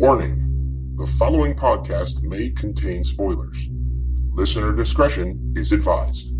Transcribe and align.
Warning 0.00 0.94
the 0.96 1.04
following 1.04 1.54
podcast 1.54 2.22
may 2.22 2.48
contain 2.48 3.04
spoilers. 3.04 3.68
Listener 4.32 4.72
discretion 4.72 5.52
is 5.58 5.72
advised. 5.72 6.32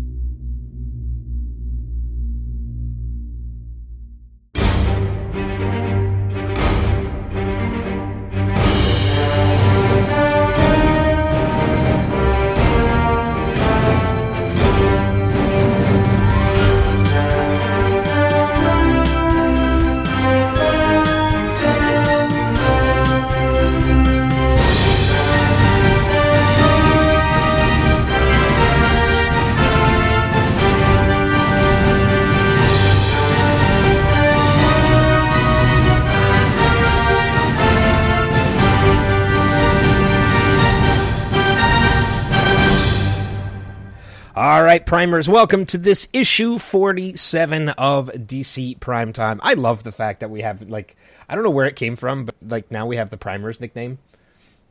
Primers, 45.01 45.27
welcome 45.27 45.65
to 45.65 45.79
this 45.79 46.07
issue 46.13 46.59
47 46.59 47.69
of 47.69 48.07
DC 48.09 48.77
Primetime. 48.77 49.39
I 49.41 49.55
love 49.55 49.81
the 49.81 49.91
fact 49.91 50.19
that 50.19 50.29
we 50.29 50.41
have, 50.41 50.69
like, 50.69 50.95
I 51.27 51.33
don't 51.33 51.43
know 51.43 51.49
where 51.49 51.65
it 51.65 51.75
came 51.75 51.95
from, 51.95 52.25
but, 52.25 52.35
like, 52.47 52.69
now 52.69 52.85
we 52.85 52.97
have 52.97 53.09
the 53.09 53.17
primers 53.17 53.59
nickname. 53.59 53.97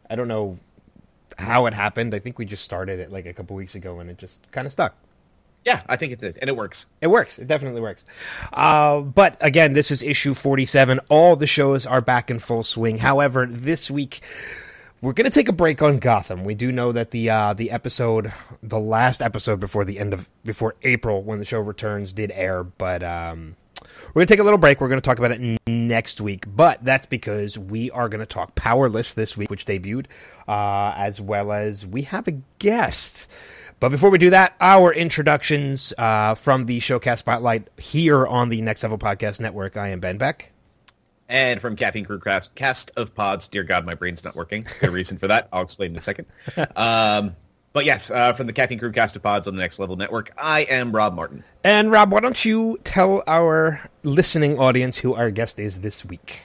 I 0.08 0.14
don't 0.14 0.28
know 0.28 0.60
how 1.36 1.66
it 1.66 1.74
happened. 1.74 2.14
I 2.14 2.20
think 2.20 2.38
we 2.38 2.44
just 2.44 2.64
started 2.64 3.00
it, 3.00 3.10
like, 3.10 3.26
a 3.26 3.32
couple 3.32 3.56
weeks 3.56 3.74
ago, 3.74 3.98
and 3.98 4.08
it 4.08 4.18
just 4.18 4.38
kind 4.52 4.68
of 4.68 4.72
stuck. 4.72 4.94
Yeah, 5.64 5.82
I 5.88 5.96
think 5.96 6.12
it 6.12 6.20
did, 6.20 6.38
and 6.38 6.48
it 6.48 6.56
works. 6.56 6.86
It 7.00 7.08
works. 7.08 7.40
It 7.40 7.48
definitely 7.48 7.80
works. 7.80 8.04
Uh, 8.52 9.00
but 9.00 9.36
again, 9.40 9.72
this 9.72 9.90
is 9.90 10.00
issue 10.00 10.34
47. 10.34 11.00
All 11.08 11.34
the 11.34 11.48
shows 11.48 11.86
are 11.86 12.00
back 12.00 12.30
in 12.30 12.38
full 12.38 12.62
swing. 12.62 12.98
However, 12.98 13.46
this 13.46 13.90
week 13.90 14.20
we're 15.02 15.12
going 15.12 15.24
to 15.24 15.34
take 15.34 15.48
a 15.48 15.52
break 15.52 15.80
on 15.80 15.98
Gotham. 15.98 16.44
We 16.44 16.54
do 16.54 16.70
know 16.70 16.92
that 16.92 17.10
the 17.10 17.30
uh, 17.30 17.54
the 17.54 17.70
episode, 17.70 18.32
the 18.62 18.78
last 18.78 19.22
episode 19.22 19.60
before 19.60 19.84
the 19.84 19.98
end 19.98 20.12
of 20.12 20.28
before 20.44 20.76
April 20.82 21.22
when 21.22 21.38
the 21.38 21.44
show 21.44 21.60
returns, 21.60 22.12
did 22.12 22.30
air. 22.32 22.64
But 22.64 23.02
um, 23.02 23.56
we're 24.08 24.20
going 24.20 24.26
to 24.26 24.32
take 24.34 24.40
a 24.40 24.44
little 24.44 24.58
break. 24.58 24.80
We're 24.80 24.88
going 24.88 25.00
to 25.00 25.04
talk 25.04 25.18
about 25.18 25.32
it 25.32 25.58
next 25.66 26.20
week. 26.20 26.44
But 26.46 26.84
that's 26.84 27.06
because 27.06 27.58
we 27.58 27.90
are 27.90 28.08
going 28.08 28.20
to 28.20 28.26
talk 28.26 28.54
Powerless 28.54 29.14
this 29.14 29.36
week, 29.36 29.50
which 29.50 29.64
debuted, 29.64 30.06
uh, 30.46 30.92
as 30.96 31.20
well 31.20 31.52
as 31.52 31.86
we 31.86 32.02
have 32.02 32.28
a 32.28 32.32
guest. 32.58 33.30
But 33.78 33.88
before 33.88 34.10
we 34.10 34.18
do 34.18 34.30
that, 34.30 34.54
our 34.60 34.92
introductions 34.92 35.94
uh, 35.96 36.34
from 36.34 36.66
the 36.66 36.80
Showcast 36.80 37.18
Spotlight 37.18 37.68
here 37.78 38.26
on 38.26 38.50
the 38.50 38.60
Next 38.60 38.82
Level 38.82 38.98
Podcast 38.98 39.40
Network. 39.40 39.78
I 39.78 39.88
am 39.88 40.00
Ben 40.00 40.18
Beck. 40.18 40.52
And 41.30 41.60
from 41.60 41.76
Caffeine 41.76 42.04
Crew 42.04 42.18
Craft, 42.18 42.56
cast 42.56 42.90
of 42.96 43.14
pods. 43.14 43.46
Dear 43.46 43.62
God, 43.62 43.86
my 43.86 43.94
brain's 43.94 44.24
not 44.24 44.34
working. 44.34 44.66
The 44.80 44.90
reason 44.90 45.16
for 45.16 45.28
that, 45.28 45.48
I'll 45.52 45.62
explain 45.62 45.92
in 45.92 45.98
a 45.98 46.02
second. 46.02 46.26
Um, 46.76 47.36
but 47.72 47.84
yes, 47.84 48.10
uh, 48.10 48.32
from 48.32 48.48
the 48.48 48.52
Caffeine 48.52 48.80
Crew 48.80 48.90
cast 48.90 49.14
of 49.14 49.22
pods 49.22 49.46
on 49.46 49.54
the 49.54 49.60
Next 49.60 49.78
Level 49.78 49.94
Network, 49.94 50.32
I 50.36 50.62
am 50.62 50.90
Rob 50.90 51.14
Martin. 51.14 51.44
And 51.62 51.90
Rob, 51.90 52.10
why 52.10 52.18
don't 52.18 52.44
you 52.44 52.78
tell 52.82 53.22
our 53.28 53.88
listening 54.02 54.58
audience 54.58 54.96
who 54.96 55.14
our 55.14 55.30
guest 55.30 55.60
is 55.60 55.78
this 55.80 56.04
week? 56.04 56.40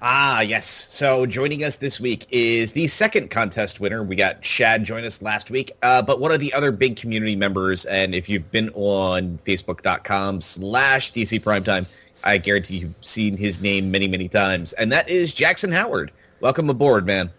Ah, 0.00 0.40
yes. 0.40 0.66
So 0.66 1.26
joining 1.26 1.64
us 1.64 1.76
this 1.76 1.98
week 1.98 2.26
is 2.30 2.72
the 2.72 2.86
second 2.86 3.30
contest 3.30 3.80
winner. 3.80 4.02
We 4.02 4.14
got 4.14 4.44
Shad 4.44 4.84
join 4.84 5.04
us 5.04 5.22
last 5.22 5.50
week, 5.50 5.72
uh, 5.82 6.02
but 6.02 6.20
one 6.20 6.32
of 6.32 6.40
the 6.40 6.52
other 6.52 6.70
big 6.70 6.96
community 6.96 7.36
members, 7.36 7.84
and 7.84 8.14
if 8.14 8.28
you've 8.28 8.50
been 8.50 8.70
on 8.70 9.38
Facebook.com 9.44 10.40
slash 10.40 11.12
DC 11.12 11.40
Primetime, 11.40 11.86
I 12.24 12.38
guarantee 12.38 12.78
you've 12.78 12.94
seen 13.00 13.36
his 13.36 13.60
name 13.60 13.90
many, 13.90 14.08
many 14.08 14.28
times, 14.28 14.72
and 14.74 14.92
that 14.92 15.08
is 15.08 15.34
Jackson 15.34 15.72
Howard. 15.72 16.12
Welcome 16.40 16.70
aboard, 16.70 17.06
man. 17.06 17.30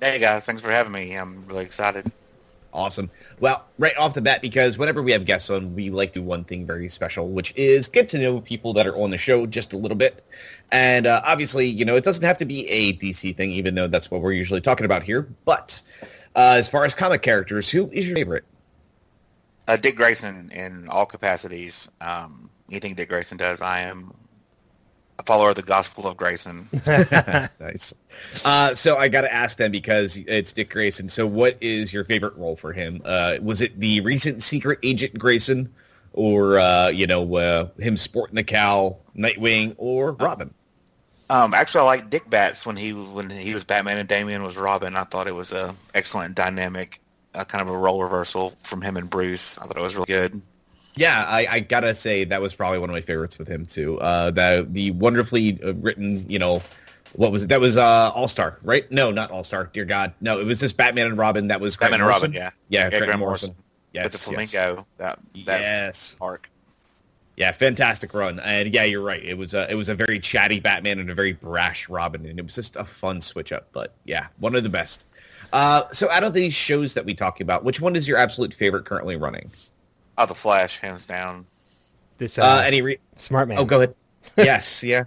Hey 0.00 0.18
guys, 0.18 0.44
thanks 0.44 0.62
for 0.62 0.70
having 0.70 0.92
me. 0.92 1.14
I'm 1.14 1.44
really 1.46 1.64
excited. 1.64 2.10
Awesome. 2.72 3.10
Well, 3.40 3.64
right 3.78 3.96
off 3.96 4.14
the 4.14 4.20
bat, 4.20 4.42
because 4.42 4.78
whenever 4.78 5.02
we 5.02 5.12
have 5.12 5.24
guests 5.24 5.50
on, 5.50 5.74
we 5.74 5.90
like 5.90 6.12
to 6.12 6.20
do 6.20 6.24
one 6.24 6.44
thing 6.44 6.66
very 6.66 6.88
special, 6.88 7.28
which 7.28 7.52
is 7.56 7.88
get 7.88 8.08
to 8.10 8.18
know 8.18 8.40
people 8.40 8.72
that 8.74 8.86
are 8.86 8.96
on 8.96 9.10
the 9.10 9.18
show 9.18 9.46
just 9.46 9.72
a 9.72 9.76
little 9.76 9.96
bit. 9.96 10.24
And 10.70 11.06
uh, 11.06 11.20
obviously, 11.24 11.66
you 11.66 11.84
know, 11.84 11.96
it 11.96 12.04
doesn't 12.04 12.22
have 12.22 12.38
to 12.38 12.44
be 12.44 12.68
a 12.68 12.92
DC 12.92 13.34
thing, 13.36 13.50
even 13.50 13.74
though 13.74 13.88
that's 13.88 14.10
what 14.10 14.20
we're 14.20 14.32
usually 14.32 14.60
talking 14.60 14.84
about 14.84 15.02
here. 15.02 15.28
But 15.44 15.82
uh, 16.36 16.54
as 16.58 16.68
far 16.68 16.84
as 16.84 16.94
comic 16.94 17.22
characters, 17.22 17.68
who 17.68 17.90
is 17.90 18.06
your 18.06 18.16
favorite? 18.16 18.44
Uh, 19.66 19.76
Dick 19.76 19.96
Grayson 19.96 20.50
in 20.52 20.88
all 20.88 21.06
capacities. 21.06 21.90
Um, 22.00 22.49
anything 22.70 22.94
Dick 22.94 23.08
Grayson 23.08 23.36
does, 23.36 23.60
I 23.60 23.80
am 23.80 24.14
a 25.20 25.22
follower 25.22 25.50
of 25.50 25.56
the 25.56 25.62
Gospel 25.62 26.06
of 26.06 26.16
Grayson. 26.16 26.68
nice. 26.86 27.94
Uh, 28.44 28.74
so 28.74 28.96
I 28.96 29.08
got 29.08 29.22
to 29.22 29.32
ask 29.32 29.56
them 29.56 29.70
because 29.70 30.16
it's 30.16 30.52
Dick 30.52 30.70
Grayson. 30.70 31.08
So 31.08 31.26
what 31.26 31.58
is 31.60 31.92
your 31.92 32.04
favorite 32.04 32.36
role 32.36 32.56
for 32.56 32.72
him? 32.72 33.02
Uh, 33.04 33.36
was 33.40 33.60
it 33.60 33.78
the 33.78 34.00
recent 34.00 34.42
Secret 34.42 34.78
Agent 34.82 35.18
Grayson, 35.18 35.72
or 36.12 36.58
uh, 36.58 36.88
you 36.88 37.06
know 37.06 37.36
uh, 37.36 37.68
him 37.78 37.96
sporting 37.96 38.36
the 38.36 38.44
cow, 38.44 38.96
Nightwing, 39.16 39.74
or 39.78 40.12
Robin? 40.12 40.52
Um, 41.28 41.54
actually, 41.54 41.82
I 41.82 41.84
like 41.84 42.10
Dick 42.10 42.28
Bats 42.28 42.66
when 42.66 42.76
he 42.76 42.92
when 42.92 43.30
he 43.30 43.54
was 43.54 43.62
Batman 43.62 43.98
and 43.98 44.08
Damian 44.08 44.42
was 44.42 44.56
Robin. 44.56 44.96
I 44.96 45.04
thought 45.04 45.28
it 45.28 45.34
was 45.34 45.52
a 45.52 45.74
excellent 45.94 46.34
dynamic, 46.34 47.00
uh, 47.34 47.44
kind 47.44 47.62
of 47.62 47.72
a 47.72 47.78
role 47.78 48.02
reversal 48.02 48.54
from 48.62 48.82
him 48.82 48.96
and 48.96 49.08
Bruce. 49.08 49.56
I 49.58 49.66
thought 49.66 49.76
it 49.76 49.82
was 49.82 49.94
really 49.94 50.06
good. 50.06 50.42
Yeah, 50.96 51.24
I, 51.24 51.46
I 51.48 51.60
gotta 51.60 51.94
say 51.94 52.24
that 52.24 52.40
was 52.40 52.54
probably 52.54 52.78
one 52.78 52.90
of 52.90 52.94
my 52.94 53.00
favorites 53.00 53.38
with 53.38 53.48
him 53.48 53.64
too. 53.66 53.98
Uh, 54.00 54.30
the 54.30 54.66
the 54.68 54.90
wonderfully 54.92 55.58
uh, 55.62 55.74
written, 55.74 56.28
you 56.28 56.38
know, 56.38 56.62
what 57.14 57.32
was 57.32 57.44
it? 57.44 57.48
That 57.48 57.60
was 57.60 57.76
uh, 57.76 58.10
All 58.10 58.28
Star, 58.28 58.58
right? 58.62 58.90
No, 58.90 59.10
not 59.10 59.30
All 59.30 59.44
Star. 59.44 59.70
Dear 59.72 59.84
God, 59.84 60.12
no, 60.20 60.40
it 60.40 60.46
was 60.46 60.60
just 60.60 60.76
Batman 60.76 61.06
and 61.06 61.16
Robin. 61.18 61.48
That 61.48 61.60
was 61.60 61.76
Grant 61.76 61.92
Batman 61.92 62.00
and 62.00 62.08
Morrison. 62.08 62.30
Robin, 62.32 62.34
yeah, 62.42 62.50
yeah, 62.68 62.84
yeah, 62.84 62.88
Grant, 62.90 63.04
Grant 63.06 63.20
Morrison. 63.20 63.48
Morrison. 63.50 63.64
Yes, 63.92 64.04
With 64.04 64.12
the 64.12 64.18
yes. 64.18 64.50
flamingo, 64.52 64.86
that 64.98 65.18
that 65.46 65.60
Yes. 65.60 66.16
arc. 66.20 66.48
Yeah, 67.36 67.52
fantastic 67.52 68.12
run. 68.12 68.38
And 68.40 68.74
yeah, 68.74 68.84
you're 68.84 69.02
right. 69.02 69.24
It 69.24 69.38
was 69.38 69.54
a 69.54 69.70
it 69.70 69.74
was 69.76 69.88
a 69.88 69.94
very 69.94 70.18
chatty 70.18 70.60
Batman 70.60 70.98
and 70.98 71.08
a 71.10 71.14
very 71.14 71.32
brash 71.32 71.88
Robin, 71.88 72.26
and 72.26 72.38
it 72.38 72.44
was 72.44 72.54
just 72.54 72.76
a 72.76 72.84
fun 72.84 73.20
switch 73.20 73.50
up. 73.52 73.68
But 73.72 73.94
yeah, 74.04 74.26
one 74.38 74.54
of 74.54 74.62
the 74.62 74.68
best. 74.68 75.06
Uh, 75.52 75.84
so 75.92 76.10
out 76.10 76.22
of 76.22 76.34
these 76.34 76.54
shows 76.54 76.94
that 76.94 77.04
we 77.04 77.14
talk 77.14 77.40
about, 77.40 77.64
which 77.64 77.80
one 77.80 77.96
is 77.96 78.06
your 78.06 78.18
absolute 78.18 78.52
favorite 78.54 78.84
currently 78.84 79.16
running? 79.16 79.50
Oh, 80.18 80.26
the 80.26 80.34
Flash, 80.34 80.78
hands 80.78 81.06
down. 81.06 81.46
This 82.18 82.38
Uh, 82.38 82.42
uh, 82.42 82.62
any 82.64 82.82
re- 82.82 82.98
smart 83.16 83.48
man. 83.48 83.58
Oh, 83.58 83.64
go 83.64 83.78
ahead. 83.78 83.94
yes, 84.36 84.82
yeah. 84.82 85.04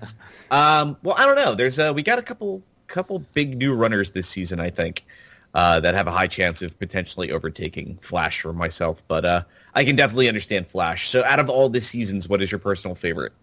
Um, 0.49 0.97
well, 1.03 1.15
I 1.17 1.25
don't 1.25 1.35
know. 1.35 1.53
There's 1.55 1.77
uh, 1.79 1.93
we 1.95 2.01
got 2.01 2.19
a 2.19 2.23
couple 2.23 2.63
couple 2.87 3.19
big 3.33 3.57
new 3.57 3.73
runners 3.73 4.11
this 4.11 4.27
season, 4.27 4.59
I 4.59 4.69
think, 4.69 5.05
uh, 5.53 5.79
that 5.79 5.95
have 5.95 6.07
a 6.07 6.11
high 6.11 6.27
chance 6.27 6.61
of 6.61 6.77
potentially 6.79 7.31
overtaking 7.31 7.99
Flash 8.01 8.41
for 8.41 8.53
myself. 8.53 9.01
But 9.07 9.25
uh, 9.25 9.43
I 9.75 9.85
can 9.85 9.95
definitely 9.95 10.27
understand 10.27 10.67
Flash. 10.67 11.09
So, 11.09 11.23
out 11.23 11.39
of 11.39 11.49
all 11.49 11.69
the 11.69 11.81
seasons, 11.81 12.27
what 12.27 12.41
is 12.41 12.51
your 12.51 12.59
personal 12.59 12.95
favorite? 12.95 13.33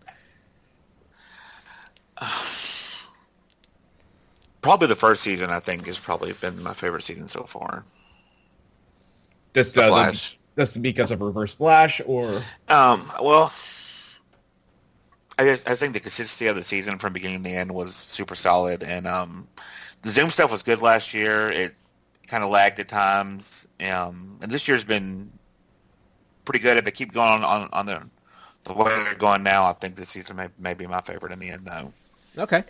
Probably 4.62 4.88
the 4.88 4.97
first 4.97 5.22
season. 5.22 5.50
I 5.50 5.60
think 5.60 5.87
has 5.87 5.98
probably 5.98 6.32
been 6.34 6.62
my 6.62 6.75
favorite 6.75 7.03
season 7.03 7.28
so 7.28 7.44
far. 7.44 7.84
Just 9.54 9.75
The 9.75 9.84
uh, 9.84 9.88
Flash. 9.88 10.38
Just 10.56 10.81
because 10.83 11.11
of 11.11 11.21
Reverse 11.21 11.55
Flash, 11.55 12.00
or 12.06 12.43
Um, 12.69 13.11
well, 13.21 13.53
I 15.38 15.44
just- 15.44 15.69
I 15.69 15.75
think 15.75 15.94
the 15.94 16.00
consistency 16.00 16.47
of 16.49 16.56
the 16.56 16.62
season 16.62 16.99
from 16.99 17.13
beginning 17.13 17.42
to 17.45 17.51
end 17.51 17.72
was 17.72 17.95
super 17.95 18.34
solid, 18.34 18.83
and 18.83 19.07
um, 19.07 19.48
the 20.03 20.10
Zoom 20.10 20.30
stuff 20.30 20.51
was 20.51 20.63
good 20.63 20.83
last 20.83 21.15
year. 21.15 21.51
It 21.51 21.74
kind 22.27 22.45
of 22.45 22.51
lagged 22.51 22.78
at 22.78 22.89
times, 22.89 23.66
um, 23.80 24.39
and 24.42 24.51
this 24.53 24.69
year's 24.69 24.84
been 24.84 25.33
pretty 26.45 26.59
good. 26.59 26.77
If 26.77 26.84
they 26.84 26.91
keep 26.91 27.13
going 27.13 27.42
on 27.42 27.45
on, 27.45 27.69
on 27.72 27.86
the 27.86 28.03
the 28.65 28.74
way 28.74 28.91
they're 29.04 29.15
going 29.15 29.42
now, 29.42 29.65
I 29.65 29.72
think 29.72 29.97
this 29.97 30.10
season 30.10 30.36
may, 30.36 30.48
may 30.59 30.74
be 30.74 30.86
my 30.86 31.01
favorite 31.01 31.33
in 31.33 31.39
the 31.39 31.48
end, 31.48 31.65
though. 31.65 31.92
Okay. 32.36 32.63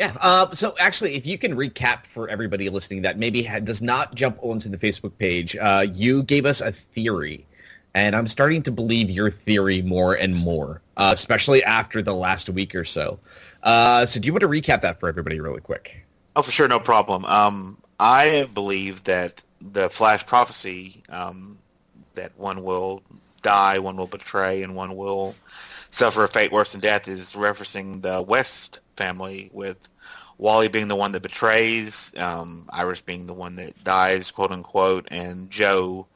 Yeah. 0.00 0.16
Uh, 0.18 0.54
so 0.54 0.74
actually, 0.80 1.14
if 1.14 1.26
you 1.26 1.36
can 1.36 1.54
recap 1.54 2.06
for 2.06 2.26
everybody 2.30 2.70
listening 2.70 3.02
that 3.02 3.18
maybe 3.18 3.42
ha- 3.42 3.58
does 3.58 3.82
not 3.82 4.14
jump 4.14 4.38
onto 4.40 4.70
the 4.70 4.78
Facebook 4.78 5.12
page, 5.18 5.54
uh, 5.56 5.86
you 5.92 6.22
gave 6.22 6.46
us 6.46 6.62
a 6.62 6.72
theory, 6.72 7.46
and 7.92 8.16
I'm 8.16 8.26
starting 8.26 8.62
to 8.62 8.72
believe 8.72 9.10
your 9.10 9.30
theory 9.30 9.82
more 9.82 10.14
and 10.14 10.34
more, 10.34 10.80
uh, 10.96 11.10
especially 11.12 11.62
after 11.62 12.00
the 12.00 12.14
last 12.14 12.48
week 12.48 12.74
or 12.74 12.86
so. 12.86 13.18
Uh, 13.62 14.06
so 14.06 14.18
do 14.18 14.24
you 14.24 14.32
want 14.32 14.40
to 14.40 14.48
recap 14.48 14.80
that 14.80 14.98
for 14.98 15.06
everybody 15.06 15.38
really 15.38 15.60
quick? 15.60 16.06
Oh, 16.34 16.40
for 16.40 16.50
sure, 16.50 16.66
no 16.66 16.80
problem. 16.80 17.26
Um, 17.26 17.76
I 17.98 18.48
believe 18.54 19.04
that 19.04 19.44
the 19.60 19.90
Flash 19.90 20.24
prophecy, 20.24 21.02
um, 21.10 21.58
that 22.14 22.32
one 22.38 22.64
will 22.64 23.02
die, 23.42 23.78
one 23.78 23.98
will 23.98 24.06
betray, 24.06 24.62
and 24.62 24.74
one 24.74 24.96
will 24.96 25.34
suffer 25.90 26.24
a 26.24 26.28
fate 26.28 26.52
worse 26.52 26.72
than 26.72 26.80
death, 26.80 27.06
is 27.06 27.34
referencing 27.34 28.00
the 28.00 28.22
West 28.22 28.79
family 28.96 29.50
with 29.52 29.78
Wally 30.38 30.68
being 30.68 30.88
the 30.88 30.96
one 30.96 31.12
that 31.12 31.22
betrays, 31.22 32.12
um, 32.18 32.68
Iris 32.72 33.00
being 33.00 33.26
the 33.26 33.34
one 33.34 33.56
that 33.56 33.82
dies, 33.84 34.30
quote 34.30 34.50
unquote, 34.52 35.08
and 35.10 35.50
Joe 35.50 36.06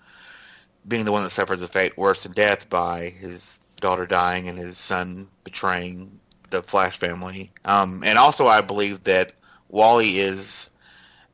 being 0.86 1.04
the 1.04 1.12
one 1.12 1.22
that 1.22 1.30
suffers 1.30 1.60
the 1.60 1.68
fate 1.68 1.96
worse 1.96 2.22
than 2.24 2.32
death 2.32 2.68
by 2.68 3.08
his 3.08 3.58
daughter 3.80 4.06
dying 4.06 4.48
and 4.48 4.58
his 4.58 4.78
son 4.78 5.30
betraying 5.44 6.20
the 6.50 6.62
Flash 6.62 6.98
family. 6.98 7.52
Um, 7.64 8.02
and 8.04 8.18
also, 8.18 8.46
I 8.46 8.60
believe 8.60 9.04
that 9.04 9.32
Wally 9.68 10.18
is 10.20 10.70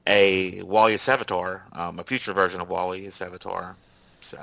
a 0.06 0.62
Wally 0.62 0.94
is 0.94 1.02
Savitar, 1.02 1.62
um, 1.76 1.98
a 1.98 2.04
future 2.04 2.32
version 2.32 2.60
of 2.60 2.68
Wally 2.68 3.06
is 3.06 3.14
Savitar. 3.14 3.76
So, 4.20 4.38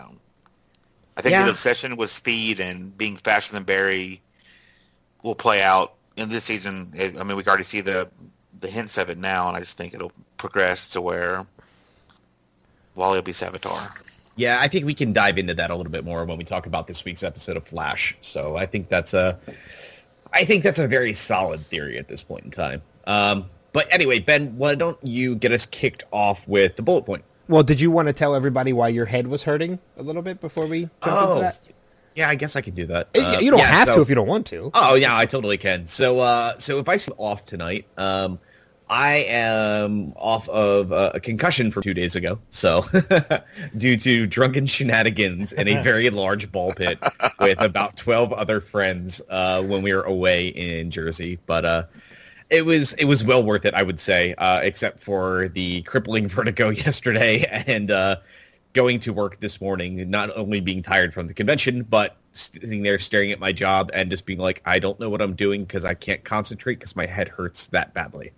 I 1.17 1.21
think 1.21 1.33
Yeah. 1.33 1.43
the 1.45 1.49
obsession 1.51 1.97
with 1.97 2.09
speed 2.09 2.59
and 2.59 2.97
being 2.97 3.17
faster 3.17 3.53
than 3.53 3.63
Barry 3.63 4.21
will 5.23 5.35
play 5.35 5.61
out 5.61 5.96
in 6.17 6.29
this 6.29 6.43
season. 6.43 6.91
It, 6.95 7.17
I 7.17 7.23
mean, 7.23 7.37
we 7.37 7.43
can 7.43 7.49
already 7.49 7.63
see 7.63 7.81
the 7.81 8.09
the 8.59 8.67
hints 8.67 8.97
of 8.97 9.09
it 9.09 9.17
now, 9.17 9.47
and 9.47 9.55
I 9.55 9.59
just 9.61 9.77
think 9.77 9.93
it'll 9.93 10.11
progress 10.37 10.89
to 10.89 11.01
where 11.01 11.45
Wally 12.95 13.17
will 13.17 13.23
be 13.23 13.31
Savitar. 13.31 13.91
Yeah, 14.35 14.59
I 14.61 14.67
think 14.67 14.85
we 14.85 14.93
can 14.93 15.13
dive 15.13 15.37
into 15.37 15.53
that 15.55 15.71
a 15.71 15.75
little 15.75 15.91
bit 15.91 16.03
more 16.03 16.25
when 16.25 16.37
we 16.37 16.43
talk 16.43 16.65
about 16.65 16.87
this 16.87 17.03
week's 17.05 17.23
episode 17.23 17.57
of 17.57 17.67
Flash. 17.67 18.15
So 18.21 18.55
I 18.55 18.65
think 18.65 18.87
that's 18.87 19.13
a, 19.13 19.39
I 20.33 20.45
think 20.45 20.63
that's 20.63 20.79
a 20.79 20.87
very 20.87 21.13
solid 21.13 21.67
theory 21.69 21.97
at 21.97 22.07
this 22.07 22.21
point 22.21 22.45
in 22.45 22.51
time. 22.51 22.81
Um, 23.05 23.49
but 23.73 23.87
anyway, 23.91 24.19
Ben, 24.19 24.55
why 24.57 24.75
don't 24.75 24.97
you 25.03 25.35
get 25.35 25.51
us 25.51 25.65
kicked 25.65 26.03
off 26.11 26.47
with 26.47 26.75
the 26.75 26.83
bullet 26.83 27.05
point? 27.05 27.23
Well, 27.47 27.63
did 27.63 27.79
you 27.81 27.89
want 27.89 28.07
to 28.07 28.13
tell 28.13 28.35
everybody 28.35 28.73
why 28.73 28.89
your 28.89 29.05
head 29.05 29.27
was 29.27 29.43
hurting 29.43 29.79
a 29.97 30.03
little 30.03 30.21
bit 30.21 30.39
before 30.41 30.67
we 30.67 30.89
jump 31.03 31.29
into 31.29 31.41
that? 31.41 31.59
Yeah, 32.17 32.29
I 32.29 32.35
guess 32.35 32.55
I 32.55 32.61
can 32.61 32.73
do 32.73 32.87
that. 32.87 33.09
Uh, 33.15 33.37
you 33.39 33.51
don't 33.51 33.59
yeah, 33.59 33.67
have 33.67 33.87
so- 33.89 33.95
to 33.95 34.01
if 34.01 34.09
you 34.09 34.15
don't 34.15 34.27
want 34.27 34.47
to. 34.47 34.71
Oh 34.73 34.95
yeah, 34.95 35.15
I 35.15 35.27
totally 35.27 35.57
can. 35.57 35.85
So 35.85 36.19
uh 36.19 36.57
so 36.57 36.79
if 36.79 36.89
I 36.89 36.95
am 36.95 37.13
off 37.17 37.45
tonight, 37.45 37.85
um 37.95 38.39
I 38.89 39.17
am 39.27 40.13
off 40.15 40.47
of 40.49 40.93
uh, 40.93 41.11
a 41.13 41.19
concussion 41.19 41.71
from 41.71 41.83
two 41.83 41.93
days 41.93 42.15
ago. 42.15 42.39
So 42.49 42.85
due 43.77 43.97
to 43.97 44.25
drunken 44.25 44.65
shenanigans 44.65 45.53
in 45.53 45.67
a 45.67 45.83
very 45.83 46.09
large 46.09 46.51
ball 46.51 46.71
pit 46.71 46.97
with 47.39 47.61
about 47.61 47.97
12 47.97 48.33
other 48.33 48.61
friends 48.61 49.21
uh 49.29 49.61
when 49.61 49.83
we 49.83 49.93
were 49.93 50.01
away 50.03 50.47
in 50.47 50.89
Jersey, 50.89 51.37
but 51.45 51.65
uh 51.65 51.83
it 52.49 52.65
was 52.65 52.93
it 52.93 53.05
was 53.05 53.23
well 53.23 53.43
worth 53.43 53.65
it, 53.65 53.75
I 53.75 53.83
would 53.83 53.99
say, 53.99 54.33
uh, 54.39 54.61
except 54.63 55.01
for 55.01 55.49
the 55.49 55.81
crippling 55.83 56.27
vertigo 56.35 56.69
yesterday 56.69 57.45
and 57.67 57.91
uh, 57.91 58.15
going 58.73 58.99
to 59.01 59.13
work 59.13 59.39
this 59.39 59.59
morning, 59.59 60.09
not 60.09 60.35
only 60.37 60.59
being 60.59 60.81
tired 60.81 61.13
from 61.13 61.27
the 61.27 61.33
convention, 61.33 61.83
but 61.83 62.17
sitting 62.33 62.83
there 62.83 62.99
staring 62.99 63.31
at 63.31 63.39
my 63.39 63.51
job 63.51 63.89
and 63.93 64.11
just 64.11 64.25
being 64.25 64.39
like, 64.39 64.61
I 64.65 64.79
don't 64.79 64.99
know 64.99 65.09
what 65.09 65.21
I'm 65.21 65.33
doing 65.33 65.63
because 65.63 65.85
I 65.85 65.93
can't 65.93 66.23
concentrate 66.23 66.75
because 66.75 66.95
my 66.95 67.05
head 67.05 67.27
hurts 67.27 67.67
that 67.67 67.93
badly. 67.93 68.31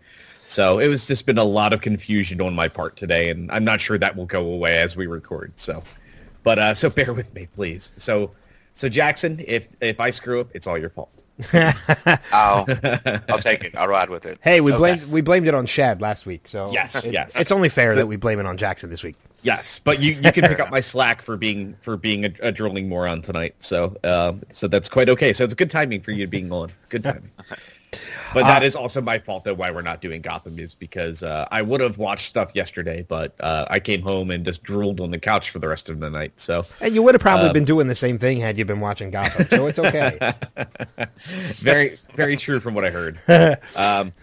So 0.48 0.80
it 0.80 0.88
was 0.88 1.06
just 1.06 1.26
been 1.26 1.38
a 1.38 1.44
lot 1.44 1.74
of 1.74 1.82
confusion 1.82 2.42
on 2.42 2.56
my 2.56 2.68
part 2.68 2.96
today, 2.98 3.30
and 3.30 3.52
I'm 3.52 3.64
not 3.64 3.82
sure 3.82 3.98
that 3.98 4.16
will 4.16 4.26
go 4.26 4.46
away 4.46 4.80
as 4.80 4.96
we 4.96 5.06
record. 5.06 5.54
So, 5.58 5.84
but 6.44 6.58
uh, 6.58 6.74
so 6.74 6.90
bear 6.90 7.14
with 7.14 7.34
me, 7.36 7.48
please. 7.54 7.92
So, 7.98 8.32
so 8.74 8.90
Jackson, 8.90 9.44
if 9.46 9.68
if 9.80 10.00
I 10.00 10.10
screw 10.10 10.42
up, 10.42 10.48
it's 10.56 10.66
all 10.66 10.78
your 10.78 10.90
fault. 10.90 11.12
I'll 11.54 12.66
I'll 13.30 13.40
take 13.40 13.64
it. 13.64 13.76
I'll 13.78 13.88
ride 13.88 14.10
with 14.10 14.26
it. 14.26 14.40
Hey, 14.44 14.62
we 14.62 14.72
Okay. 14.72 14.78
blamed 14.78 15.06
we 15.12 15.22
blamed 15.22 15.48
it 15.48 15.54
on 15.54 15.66
Shad 15.66 16.02
last 16.02 16.26
week, 16.26 16.48
so 16.48 16.72
Yes, 16.72 17.04
it- 17.06 17.14
yes. 17.14 17.40
it's 17.40 17.52
only 17.52 17.70
fair 17.70 17.96
that 17.96 18.08
we 18.08 18.16
blame 18.16 18.40
it 18.40 18.46
on 18.46 18.58
Jackson 18.58 18.90
this 18.90 19.04
week. 19.04 19.16
Yes, 19.42 19.80
but 19.80 20.02
you, 20.02 20.12
you 20.14 20.34
can 20.34 20.46
pick 20.50 20.60
up 20.60 20.70
my 20.70 20.82
slack 20.82 21.22
for 21.22 21.38
being 21.38 21.74
for 21.82 21.96
being 21.96 22.26
a, 22.26 22.30
a 22.42 22.52
drilling 22.52 22.90
moron 22.90 23.22
tonight. 23.22 23.56
So 23.62 23.96
um, 24.04 24.44
so 24.52 24.68
that's 24.68 24.90
quite 24.90 25.08
okay. 25.10 25.32
So 25.32 25.46
it's 25.46 25.54
good 25.54 25.70
timing 25.70 26.02
for 26.02 26.12
you 26.12 26.28
being 26.28 26.52
on. 26.52 26.72
Good 26.90 27.06
timing. 27.06 27.32
But 28.34 28.44
that 28.44 28.62
is 28.62 28.76
also 28.76 29.02
my 29.02 29.18
fault 29.18 29.44
though 29.44 29.56
why 29.56 29.72
we're 29.72 29.82
not 29.82 30.02
doing 30.02 30.22
Gotham 30.22 30.60
is 30.60 30.76
because 30.76 31.24
uh, 31.24 31.48
I 31.52 31.62
would 31.64 31.82
have 31.82 31.98
watched 31.98 32.28
stuff 32.28 32.52
yesterday, 32.54 33.04
but 33.08 33.34
uh, 33.40 33.66
I 33.70 33.80
came 33.80 34.02
home 34.02 34.30
and 34.30 34.46
just 34.46 34.62
drooled 34.62 35.00
on 35.00 35.10
the 35.10 35.18
couch 35.18 35.50
for 35.50 35.58
the 35.60 35.68
rest 35.68 35.90
of 35.90 36.00
the 36.00 36.10
night. 36.10 36.34
So 36.40 36.64
And 36.82 36.94
you 36.94 37.02
would 37.02 37.16
have 37.16 37.22
probably 37.22 37.48
Um, 37.48 37.54
been 37.54 37.66
doing 37.66 37.88
the 37.88 37.96
same 37.96 38.20
thing 38.20 38.40
had 38.40 38.58
you 38.58 38.66
been 38.66 38.80
watching 38.80 39.10
Gotham, 39.10 39.48
so 39.48 39.66
it's 39.68 39.80
okay. 39.80 40.20
very 41.18 41.98
very 42.16 42.38
true 42.38 42.60
from 42.60 42.74
what 42.76 42.86
I 42.86 42.90
heard. 42.92 43.20
Um, 43.76 44.14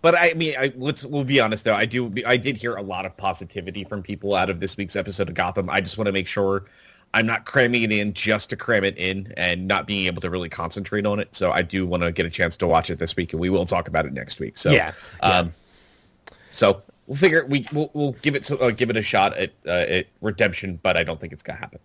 but 0.00 0.16
I 0.16 0.34
mean, 0.34 0.54
I, 0.56 0.72
let's 0.76 1.02
we'll 1.04 1.24
be 1.24 1.40
honest 1.40 1.64
though. 1.64 1.74
I 1.74 1.84
do 1.84 2.12
I 2.24 2.36
did 2.36 2.56
hear 2.56 2.76
a 2.76 2.82
lot 2.82 3.04
of 3.04 3.16
positivity 3.16 3.82
from 3.84 4.02
people 4.02 4.34
out 4.36 4.48
of 4.48 4.60
this 4.60 4.76
week's 4.76 4.94
episode 4.94 5.28
of 5.28 5.34
Gotham. 5.34 5.68
I 5.68 5.80
just 5.80 5.98
want 5.98 6.06
to 6.06 6.12
make 6.12 6.28
sure 6.28 6.66
I'm 7.14 7.26
not 7.26 7.46
cramming 7.46 7.82
it 7.82 7.92
in 7.92 8.12
just 8.12 8.50
to 8.50 8.56
cram 8.56 8.84
it 8.84 8.96
in 8.98 9.32
and 9.36 9.66
not 9.66 9.86
being 9.86 10.06
able 10.06 10.20
to 10.20 10.30
really 10.30 10.48
concentrate 10.48 11.06
on 11.06 11.18
it. 11.18 11.34
So 11.34 11.50
I 11.50 11.62
do 11.62 11.86
want 11.86 12.02
to 12.02 12.12
get 12.12 12.26
a 12.26 12.30
chance 12.30 12.56
to 12.58 12.66
watch 12.66 12.90
it 12.90 12.98
this 12.98 13.16
week, 13.16 13.32
and 13.32 13.40
we 13.40 13.48
will 13.48 13.64
talk 13.66 13.88
about 13.88 14.04
it 14.04 14.12
next 14.12 14.40
week. 14.40 14.58
So 14.58 14.70
Yeah, 14.70 14.92
yeah. 15.22 15.28
um, 15.38 15.54
so 16.52 16.82
we'll 17.06 17.16
figure 17.16 17.46
we 17.46 17.66
we'll, 17.72 17.90
we'll 17.94 18.12
give 18.12 18.34
it 18.34 18.44
to, 18.44 18.58
uh, 18.58 18.70
give 18.70 18.90
it 18.90 18.96
a 18.96 19.02
shot 19.02 19.36
at 19.36 19.52
uh, 19.66 19.70
at 19.70 20.06
redemption, 20.20 20.78
but 20.82 20.96
I 20.96 21.04
don't 21.04 21.20
think 21.20 21.32
it's 21.32 21.42
gonna 21.42 21.58
happen. 21.58 21.80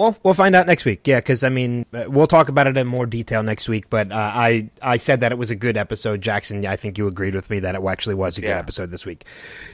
Well, 0.00 0.16
we'll 0.22 0.32
find 0.34 0.54
out 0.54 0.66
next 0.66 0.86
week. 0.86 1.06
Yeah, 1.06 1.18
because 1.20 1.44
I 1.44 1.50
mean, 1.50 1.84
uh, 1.92 2.04
we'll 2.08 2.26
talk 2.26 2.48
about 2.48 2.66
it 2.66 2.76
in 2.76 2.86
more 2.86 3.04
detail 3.04 3.42
next 3.42 3.68
week. 3.68 3.90
But 3.90 4.10
uh, 4.10 4.14
I 4.16 4.70
I 4.80 4.96
said 4.96 5.20
that 5.20 5.30
it 5.30 5.36
was 5.36 5.50
a 5.50 5.54
good 5.54 5.76
episode, 5.76 6.22
Jackson. 6.22 6.64
I 6.64 6.76
think 6.76 6.96
you 6.96 7.06
agreed 7.06 7.34
with 7.34 7.50
me 7.50 7.60
that 7.60 7.74
it 7.74 7.82
actually 7.84 8.14
was 8.14 8.38
a 8.38 8.40
good 8.40 8.48
Yeah. 8.48 8.58
episode 8.58 8.90
this 8.90 9.04
week. 9.04 9.24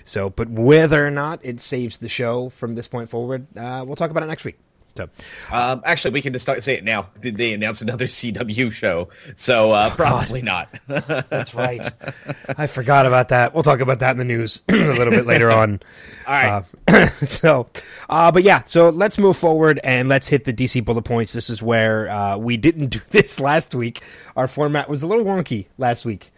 So, 0.04 0.28
but 0.30 0.48
whether 0.48 1.06
or 1.06 1.12
not 1.12 1.38
it 1.44 1.60
saves 1.60 1.98
the 1.98 2.08
show 2.08 2.48
from 2.48 2.74
this 2.74 2.88
point 2.88 3.08
forward, 3.08 3.46
uh, 3.56 3.84
we'll 3.86 3.94
talk 3.96 4.10
about 4.10 4.24
it 4.24 4.26
next 4.26 4.44
week. 4.44 4.58
So, 4.96 5.08
Um, 5.52 5.82
actually, 5.84 6.12
we 6.12 6.22
can 6.22 6.32
just 6.32 6.44
start, 6.44 6.62
say 6.64 6.74
it 6.74 6.84
now. 6.84 7.08
Did 7.20 7.36
they 7.36 7.52
announce 7.52 7.80
another 7.82 8.06
CW 8.08 8.72
show? 8.72 9.08
So 9.36 9.72
uh, 9.72 9.90
probably 9.94 10.42
not. 10.42 10.68
That's 10.88 11.54
right. 11.54 11.86
I 12.58 12.66
forgot 12.66 13.06
about 13.06 13.28
that. 13.28 13.54
We'll 13.54 13.62
talk 13.62 13.80
about 13.80 13.98
that 14.00 14.12
in 14.12 14.18
the 14.18 14.24
news 14.24 14.62
a 14.68 14.72
little 14.74 15.10
bit 15.10 15.26
later 15.26 15.50
on. 15.50 15.80
All 16.26 16.34
right. 16.34 16.64
Uh, 16.88 17.08
so, 17.26 17.68
uh, 18.08 18.32
but 18.32 18.42
yeah, 18.42 18.62
so 18.64 18.90
let's 18.90 19.18
move 19.18 19.36
forward 19.36 19.80
and 19.84 20.08
let's 20.08 20.26
hit 20.26 20.44
the 20.44 20.52
DC 20.52 20.84
bullet 20.84 21.02
points. 21.02 21.32
This 21.32 21.50
is 21.50 21.62
where 21.62 22.08
uh, 22.10 22.36
we 22.36 22.56
didn't 22.56 22.88
do 22.88 23.00
this 23.10 23.38
last 23.38 23.74
week. 23.74 24.02
Our 24.36 24.48
format 24.48 24.88
was 24.88 25.02
a 25.02 25.06
little 25.06 25.24
wonky 25.24 25.66
last 25.78 26.04
week, 26.04 26.32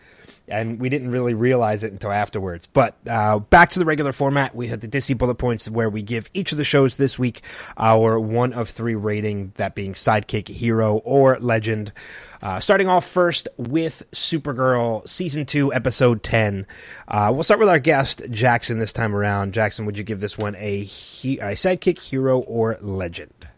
and 0.49 0.81
we 0.81 0.89
didn't 0.89 1.11
really 1.11 1.35
realize 1.35 1.85
it 1.85 1.93
until 1.93 2.13
afterwards. 2.13 2.67
But 2.67 2.97
uh, 3.09 3.39
back 3.39 3.71
to 3.71 3.79
the 3.79 3.85
regular 3.85 4.13
format, 4.13 4.55
we 4.55 4.69
had 4.69 4.81
the 4.81 4.89
DC 4.89 5.17
bullet 5.17 5.37
points 5.37 5.69
where 5.71 5.91
we 5.91 6.03
give 6.03 6.31
each 6.35 6.53
of 6.53 6.59
the 6.59 6.65
shows 6.65 6.97
this 6.97 7.19
week 7.19 7.43
our 7.77 8.19
one 8.19 8.53
of 8.53 8.69
three 8.69 8.95
rating, 8.95 9.53
that 9.57 9.75
being 9.75 9.95
sidekick, 9.95 10.49
hero, 10.49 10.99
or 11.05 11.39
legend. 11.41 11.93
Uh, 12.41 12.61
starting 12.61 12.87
off 12.89 13.05
first 13.05 13.49
with 13.57 14.05
Supergirl, 14.13 15.07
season 15.09 15.45
two, 15.45 15.73
episode 15.75 16.23
ten. 16.23 16.67
Uh, 17.09 17.31
we'll 17.35 17.43
start 17.43 17.59
with 17.59 17.69
our 17.69 17.81
guest 17.81 18.23
Jackson 18.31 18.79
this 18.79 18.93
time 18.93 19.15
around. 19.15 19.53
Jackson, 19.53 19.87
would 19.87 19.99
you 19.99 20.05
give 20.05 20.21
this 20.21 20.39
one 20.39 20.55
a, 20.57 20.83
he- 20.85 21.39
a 21.39 21.53
sidekick, 21.53 21.99
hero, 21.99 22.39
or 22.41 22.79
legend? 22.81 23.49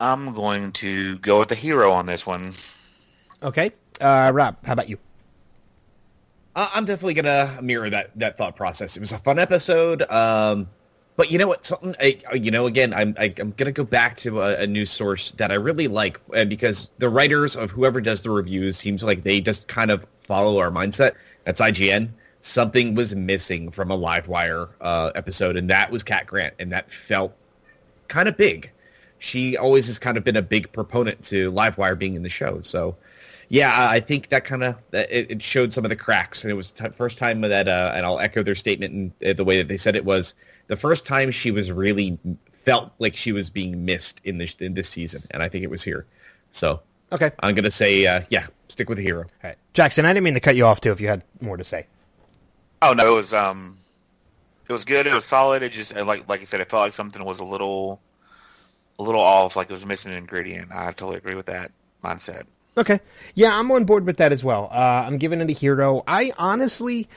I'm 0.00 0.32
going 0.32 0.72
to 0.72 1.18
go 1.18 1.40
with 1.40 1.48
the 1.50 1.54
hero 1.54 1.92
on 1.92 2.06
this 2.06 2.26
one. 2.26 2.54
Okay, 3.42 3.72
uh, 4.00 4.30
Rob, 4.34 4.56
how 4.64 4.72
about 4.72 4.88
you? 4.88 4.98
Uh, 6.56 6.68
I'm 6.74 6.84
definitely 6.84 7.14
gonna 7.14 7.58
mirror 7.62 7.90
that 7.90 8.10
that 8.18 8.36
thought 8.36 8.56
process. 8.56 8.96
It 8.96 9.00
was 9.00 9.12
a 9.12 9.18
fun 9.18 9.38
episode, 9.38 10.02
um, 10.10 10.68
but 11.16 11.30
you 11.30 11.38
know 11.38 11.46
what? 11.46 11.64
Something 11.64 11.94
I, 12.00 12.20
you 12.34 12.50
know, 12.50 12.66
again, 12.66 12.92
I'm 12.92 13.14
I, 13.18 13.32
I'm 13.38 13.52
gonna 13.52 13.72
go 13.72 13.84
back 13.84 14.16
to 14.18 14.42
a, 14.42 14.62
a 14.62 14.66
news 14.66 14.90
source 14.90 15.30
that 15.32 15.52
I 15.52 15.54
really 15.54 15.86
like, 15.86 16.20
because 16.48 16.90
the 16.98 17.08
writers 17.08 17.54
of 17.54 17.70
whoever 17.70 18.00
does 18.00 18.22
the 18.22 18.30
reviews 18.30 18.76
seems 18.76 19.02
like 19.04 19.22
they 19.22 19.40
just 19.40 19.68
kind 19.68 19.92
of 19.92 20.04
follow 20.22 20.58
our 20.58 20.70
mindset. 20.70 21.12
That's 21.44 21.60
IGN. 21.60 22.08
Something 22.40 22.94
was 22.94 23.14
missing 23.14 23.70
from 23.70 23.90
a 23.90 23.98
Livewire 23.98 24.70
uh, 24.80 25.12
episode, 25.14 25.56
and 25.56 25.70
that 25.70 25.90
was 25.90 26.02
Cat 26.02 26.26
Grant, 26.26 26.54
and 26.58 26.72
that 26.72 26.90
felt 26.90 27.32
kind 28.08 28.28
of 28.28 28.36
big. 28.36 28.70
She 29.18 29.56
always 29.56 29.86
has 29.86 29.98
kind 29.98 30.16
of 30.16 30.24
been 30.24 30.36
a 30.36 30.42
big 30.42 30.72
proponent 30.72 31.22
to 31.24 31.52
Livewire 31.52 31.96
being 31.98 32.14
in 32.16 32.22
the 32.22 32.30
show, 32.30 32.60
so 32.62 32.96
yeah, 33.50 33.90
I 33.90 34.00
think 34.00 34.28
that 34.30 34.44
kind 34.44 34.62
of 34.62 34.76
it, 34.92 35.30
it 35.30 35.42
showed 35.42 35.74
some 35.74 35.84
of 35.84 35.90
the 35.90 35.96
cracks, 35.96 36.44
and 36.44 36.50
it 36.50 36.54
was 36.54 36.70
the 36.70 36.90
first 36.90 37.18
time 37.18 37.42
that, 37.42 37.68
uh, 37.68 37.92
and 37.94 38.06
I'll 38.06 38.20
echo 38.20 38.42
their 38.42 38.54
statement 38.54 38.92
and 38.94 39.12
uh, 39.28 39.32
the 39.34 39.44
way 39.44 39.58
that 39.58 39.68
they 39.68 39.76
said 39.76 39.96
it 39.96 40.04
was 40.04 40.34
the 40.68 40.76
first 40.76 41.04
time 41.04 41.30
she 41.30 41.50
was 41.50 41.70
really 41.70 42.16
felt 42.52 42.92
like 43.00 43.16
she 43.16 43.32
was 43.32 43.50
being 43.50 43.84
missed 43.84 44.20
in 44.24 44.38
this 44.38 44.54
in 44.60 44.74
this 44.74 44.88
season, 44.88 45.22
and 45.32 45.42
I 45.42 45.48
think 45.48 45.64
it 45.64 45.70
was 45.70 45.82
here. 45.82 46.06
So 46.52 46.80
Okay, 47.12 47.32
I'm 47.40 47.54
gonna 47.54 47.70
say, 47.72 48.06
uh, 48.06 48.22
yeah, 48.30 48.46
stick 48.68 48.88
with 48.88 48.98
the 48.98 49.04
hero. 49.04 49.22
all 49.22 49.28
right, 49.42 49.56
Jackson. 49.74 50.04
I 50.04 50.12
didn't 50.12 50.24
mean 50.24 50.34
to 50.34 50.40
cut 50.40 50.54
you 50.54 50.64
off 50.64 50.80
too. 50.80 50.92
If 50.92 51.00
you 51.00 51.08
had 51.08 51.24
more 51.40 51.56
to 51.56 51.64
say. 51.64 51.86
Oh 52.82 52.92
no, 52.92 53.12
it 53.12 53.16
was 53.16 53.34
um, 53.34 53.76
it 54.68 54.72
was 54.72 54.84
good. 54.84 55.06
It 55.06 55.12
was 55.12 55.24
solid. 55.24 55.62
It 55.62 55.72
just 55.72 55.94
like 55.96 56.28
like 56.28 56.38
you 56.40 56.46
said, 56.46 56.60
it 56.60 56.70
felt 56.70 56.82
like 56.84 56.92
something 56.92 57.24
was 57.24 57.40
a 57.40 57.44
little, 57.44 58.00
a 59.00 59.02
little 59.02 59.20
off. 59.20 59.56
Like 59.56 59.68
it 59.68 59.72
was 59.72 59.84
missing 59.84 60.12
an 60.12 60.18
ingredient. 60.18 60.70
I 60.72 60.86
totally 60.92 61.16
agree 61.16 61.34
with 61.34 61.46
that 61.46 61.72
mindset. 62.04 62.44
Okay. 62.80 62.98
Yeah, 63.34 63.58
I'm 63.58 63.70
on 63.72 63.84
board 63.84 64.06
with 64.06 64.16
that 64.16 64.32
as 64.32 64.42
well. 64.42 64.70
Uh, 64.72 65.04
I'm 65.06 65.18
giving 65.18 65.42
it 65.42 65.50
a 65.50 65.52
hero. 65.52 66.02
I 66.06 66.32
honestly, 66.38 67.08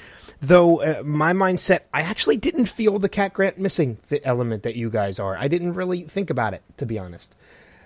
though, 0.42 0.82
uh, 0.82 1.04
my 1.06 1.32
mindset, 1.32 1.82
I 1.94 2.02
actually 2.02 2.36
didn't 2.36 2.66
feel 2.66 3.00
the 3.00 3.08
Cat 3.08 3.34
Grant 3.34 3.58
missing 3.58 3.98
the 4.10 4.24
element 4.26 4.64
that 4.64 4.76
you 4.76 4.90
guys 4.90 5.20
are. 5.20 5.38
I 5.38 5.48
didn't 5.48 5.74
really 5.74 6.02
think 6.02 6.30
about 6.30 6.54
it, 6.54 6.64
to 6.78 6.86
be 6.86 7.00
honest. 7.00 7.34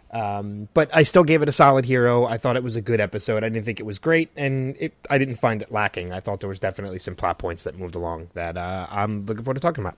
Um, 0.09 0.69
but 0.73 0.89
I 0.91 1.03
still 1.03 1.23
gave 1.23 1.43
it 1.43 1.49
a 1.49 1.51
solid 1.51 1.85
hero. 1.85 2.25
I 2.25 2.37
thought 2.39 2.55
it 2.55 2.63
was 2.63 2.75
a 2.75 2.81
good 2.81 2.99
episode. 2.99 3.43
I 3.43 3.49
didn't 3.49 3.65
think 3.65 3.79
it 3.79 3.85
was 3.85 3.99
great, 3.99 4.31
and 4.35 4.75
it, 4.79 4.93
I 5.09 5.19
didn't 5.19 5.35
find 5.35 5.61
it 5.61 5.71
lacking. 5.71 6.11
I 6.11 6.19
thought 6.19 6.39
there 6.39 6.49
was 6.49 6.59
definitely 6.59 6.97
some 6.97 7.13
plot 7.13 7.37
points 7.37 7.63
that 7.65 7.77
moved 7.77 7.93
along 7.93 8.29
that 8.33 8.57
uh, 8.57 8.87
I'm 8.89 9.25
looking 9.25 9.43
forward 9.43 9.55
to 9.55 9.59
talking 9.59 9.83
about. 9.83 9.97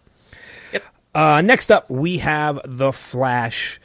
Yep. 0.74 0.84
Uh, 1.16 1.42
next 1.42 1.72
up, 1.72 1.90
we 1.90 2.18
have 2.18 2.60
The 2.66 2.92
Flash, 2.92 3.80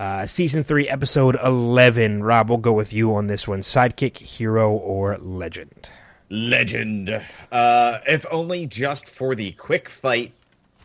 uh, 0.00 0.24
season 0.24 0.64
three, 0.64 0.88
episode 0.88 1.36
eleven. 1.44 2.22
Rob, 2.24 2.48
we'll 2.48 2.58
go 2.58 2.72
with 2.72 2.92
you 2.92 3.14
on 3.14 3.26
this 3.26 3.46
one: 3.46 3.60
sidekick, 3.60 4.16
hero, 4.16 4.72
or 4.72 5.18
legend. 5.18 5.90
Legend. 6.30 7.22
Uh, 7.52 7.98
if 8.08 8.24
only 8.30 8.66
just 8.66 9.08
for 9.08 9.34
the 9.34 9.52
quick 9.52 9.88
fight. 9.88 10.32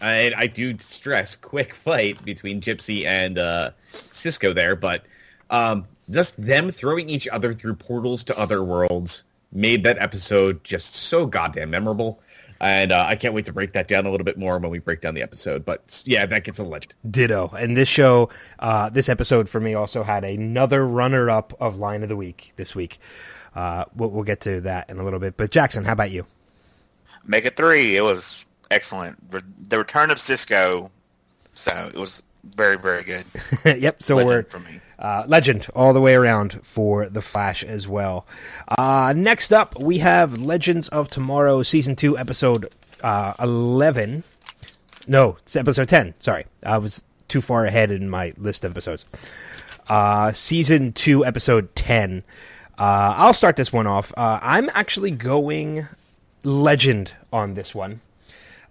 I, 0.01 0.33
I 0.35 0.47
do 0.47 0.77
stress 0.79 1.37
quick 1.37 1.73
fight 1.73 2.23
between 2.25 2.59
Gypsy 2.59 3.05
and 3.05 3.39
uh, 3.39 3.71
Cisco 4.11 4.51
there, 4.51 4.75
but 4.75 5.05
um, 5.49 5.85
just 6.09 6.35
them 6.37 6.69
throwing 6.69 7.09
each 7.09 7.29
other 7.29 7.53
through 7.53 7.75
portals 7.75 8.23
to 8.25 8.37
other 8.37 8.61
worlds 8.61 9.23
made 9.53 9.85
that 9.85 9.97
episode 9.99 10.61
just 10.65 10.95
so 10.95 11.25
goddamn 11.25 11.69
memorable. 11.69 12.19
And 12.61 12.91
uh, 12.91 13.05
I 13.07 13.15
can't 13.15 13.33
wait 13.33 13.45
to 13.47 13.53
break 13.53 13.73
that 13.73 13.87
down 13.87 14.05
a 14.05 14.11
little 14.11 14.23
bit 14.23 14.37
more 14.37 14.57
when 14.57 14.71
we 14.71 14.79
break 14.79 15.01
down 15.01 15.13
the 15.13 15.21
episode. 15.21 15.65
But 15.65 16.01
yeah, 16.05 16.25
that 16.25 16.43
gets 16.45 16.57
a 16.59 16.63
legend. 16.63 16.93
Ditto. 17.09 17.49
And 17.57 17.75
this 17.75 17.89
show, 17.89 18.29
uh, 18.59 18.89
this 18.89 19.09
episode 19.09 19.49
for 19.49 19.59
me 19.59 19.73
also 19.73 20.03
had 20.03 20.23
another 20.23 20.85
runner 20.85 21.29
up 21.29 21.53
of 21.59 21.75
line 21.77 22.01
of 22.03 22.09
the 22.09 22.15
week 22.15 22.53
this 22.55 22.73
week. 22.75 22.99
Uh, 23.55 23.85
we'll, 23.95 24.09
we'll 24.09 24.23
get 24.23 24.41
to 24.41 24.61
that 24.61 24.89
in 24.89 24.99
a 24.99 25.03
little 25.03 25.19
bit. 25.19 25.35
But 25.37 25.51
Jackson, 25.51 25.83
how 25.83 25.93
about 25.93 26.11
you? 26.11 26.25
Make 27.25 27.45
it 27.45 27.55
three. 27.55 27.97
It 27.97 28.01
was 28.01 28.45
excellent. 28.71 29.17
Re- 29.31 29.41
The 29.67 29.77
return 29.77 30.11
of 30.11 30.19
Cisco, 30.19 30.91
so 31.53 31.89
it 31.93 31.99
was 31.99 32.21
very 32.55 32.77
very 32.77 33.03
good. 33.03 33.25
yep. 33.65 34.01
So 34.01 34.15
Legend 34.15 34.29
we're 34.29 34.43
for 34.43 34.59
me. 34.59 34.79
Uh, 34.99 35.25
legend 35.27 35.67
all 35.75 35.93
the 35.93 36.01
way 36.01 36.15
around 36.15 36.59
for 36.63 37.09
the 37.09 37.21
Flash 37.21 37.63
as 37.63 37.87
well. 37.87 38.25
Uh, 38.77 39.13
next 39.15 39.51
up, 39.51 39.79
we 39.79 39.99
have 39.99 40.41
Legends 40.41 40.87
of 40.89 41.09
Tomorrow, 41.09 41.63
season 41.63 41.95
two, 41.95 42.17
episode 42.17 42.69
uh, 43.03 43.33
eleven. 43.39 44.23
No, 45.07 45.37
it's 45.43 45.55
episode 45.55 45.89
ten. 45.89 46.13
Sorry, 46.19 46.45
I 46.63 46.77
was 46.77 47.03
too 47.27 47.41
far 47.41 47.65
ahead 47.65 47.91
in 47.91 48.09
my 48.09 48.33
list 48.37 48.63
of 48.63 48.71
episodes. 48.71 49.05
Uh, 49.87 50.31
season 50.31 50.93
two, 50.93 51.25
episode 51.25 51.75
ten. 51.75 52.23
Uh, 52.77 53.13
I'll 53.17 53.33
start 53.33 53.55
this 53.55 53.71
one 53.71 53.87
off. 53.87 54.11
Uh, 54.17 54.39
I'm 54.41 54.69
actually 54.73 55.11
going 55.11 55.87
legend 56.43 57.13
on 57.31 57.53
this 57.53 57.73
one. 57.73 58.01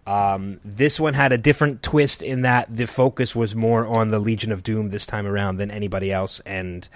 Um, 0.06 0.60
this 0.64 1.00
one 1.00 1.14
had 1.14 1.32
a 1.32 1.38
different 1.38 1.82
twist 1.82 2.22
in 2.22 2.42
that 2.42 2.74
the 2.74 2.86
focus 2.86 3.34
was 3.34 3.54
more 3.54 3.86
on 3.86 4.10
the 4.10 4.18
Legion 4.18 4.52
of 4.52 4.62
Doom 4.62 4.90
this 4.90 5.06
time 5.06 5.26
around 5.26 5.56
than 5.56 5.70
anybody 5.70 6.12
else, 6.12 6.40
and 6.40 6.88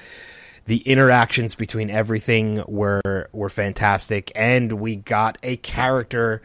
the 0.66 0.78
interactions 0.80 1.54
between 1.54 1.88
everything 1.88 2.62
were 2.68 3.30
were 3.32 3.48
fantastic, 3.48 4.30
and 4.34 4.72
we 4.72 4.96
got 4.96 5.38
a 5.42 5.56
character 5.56 6.42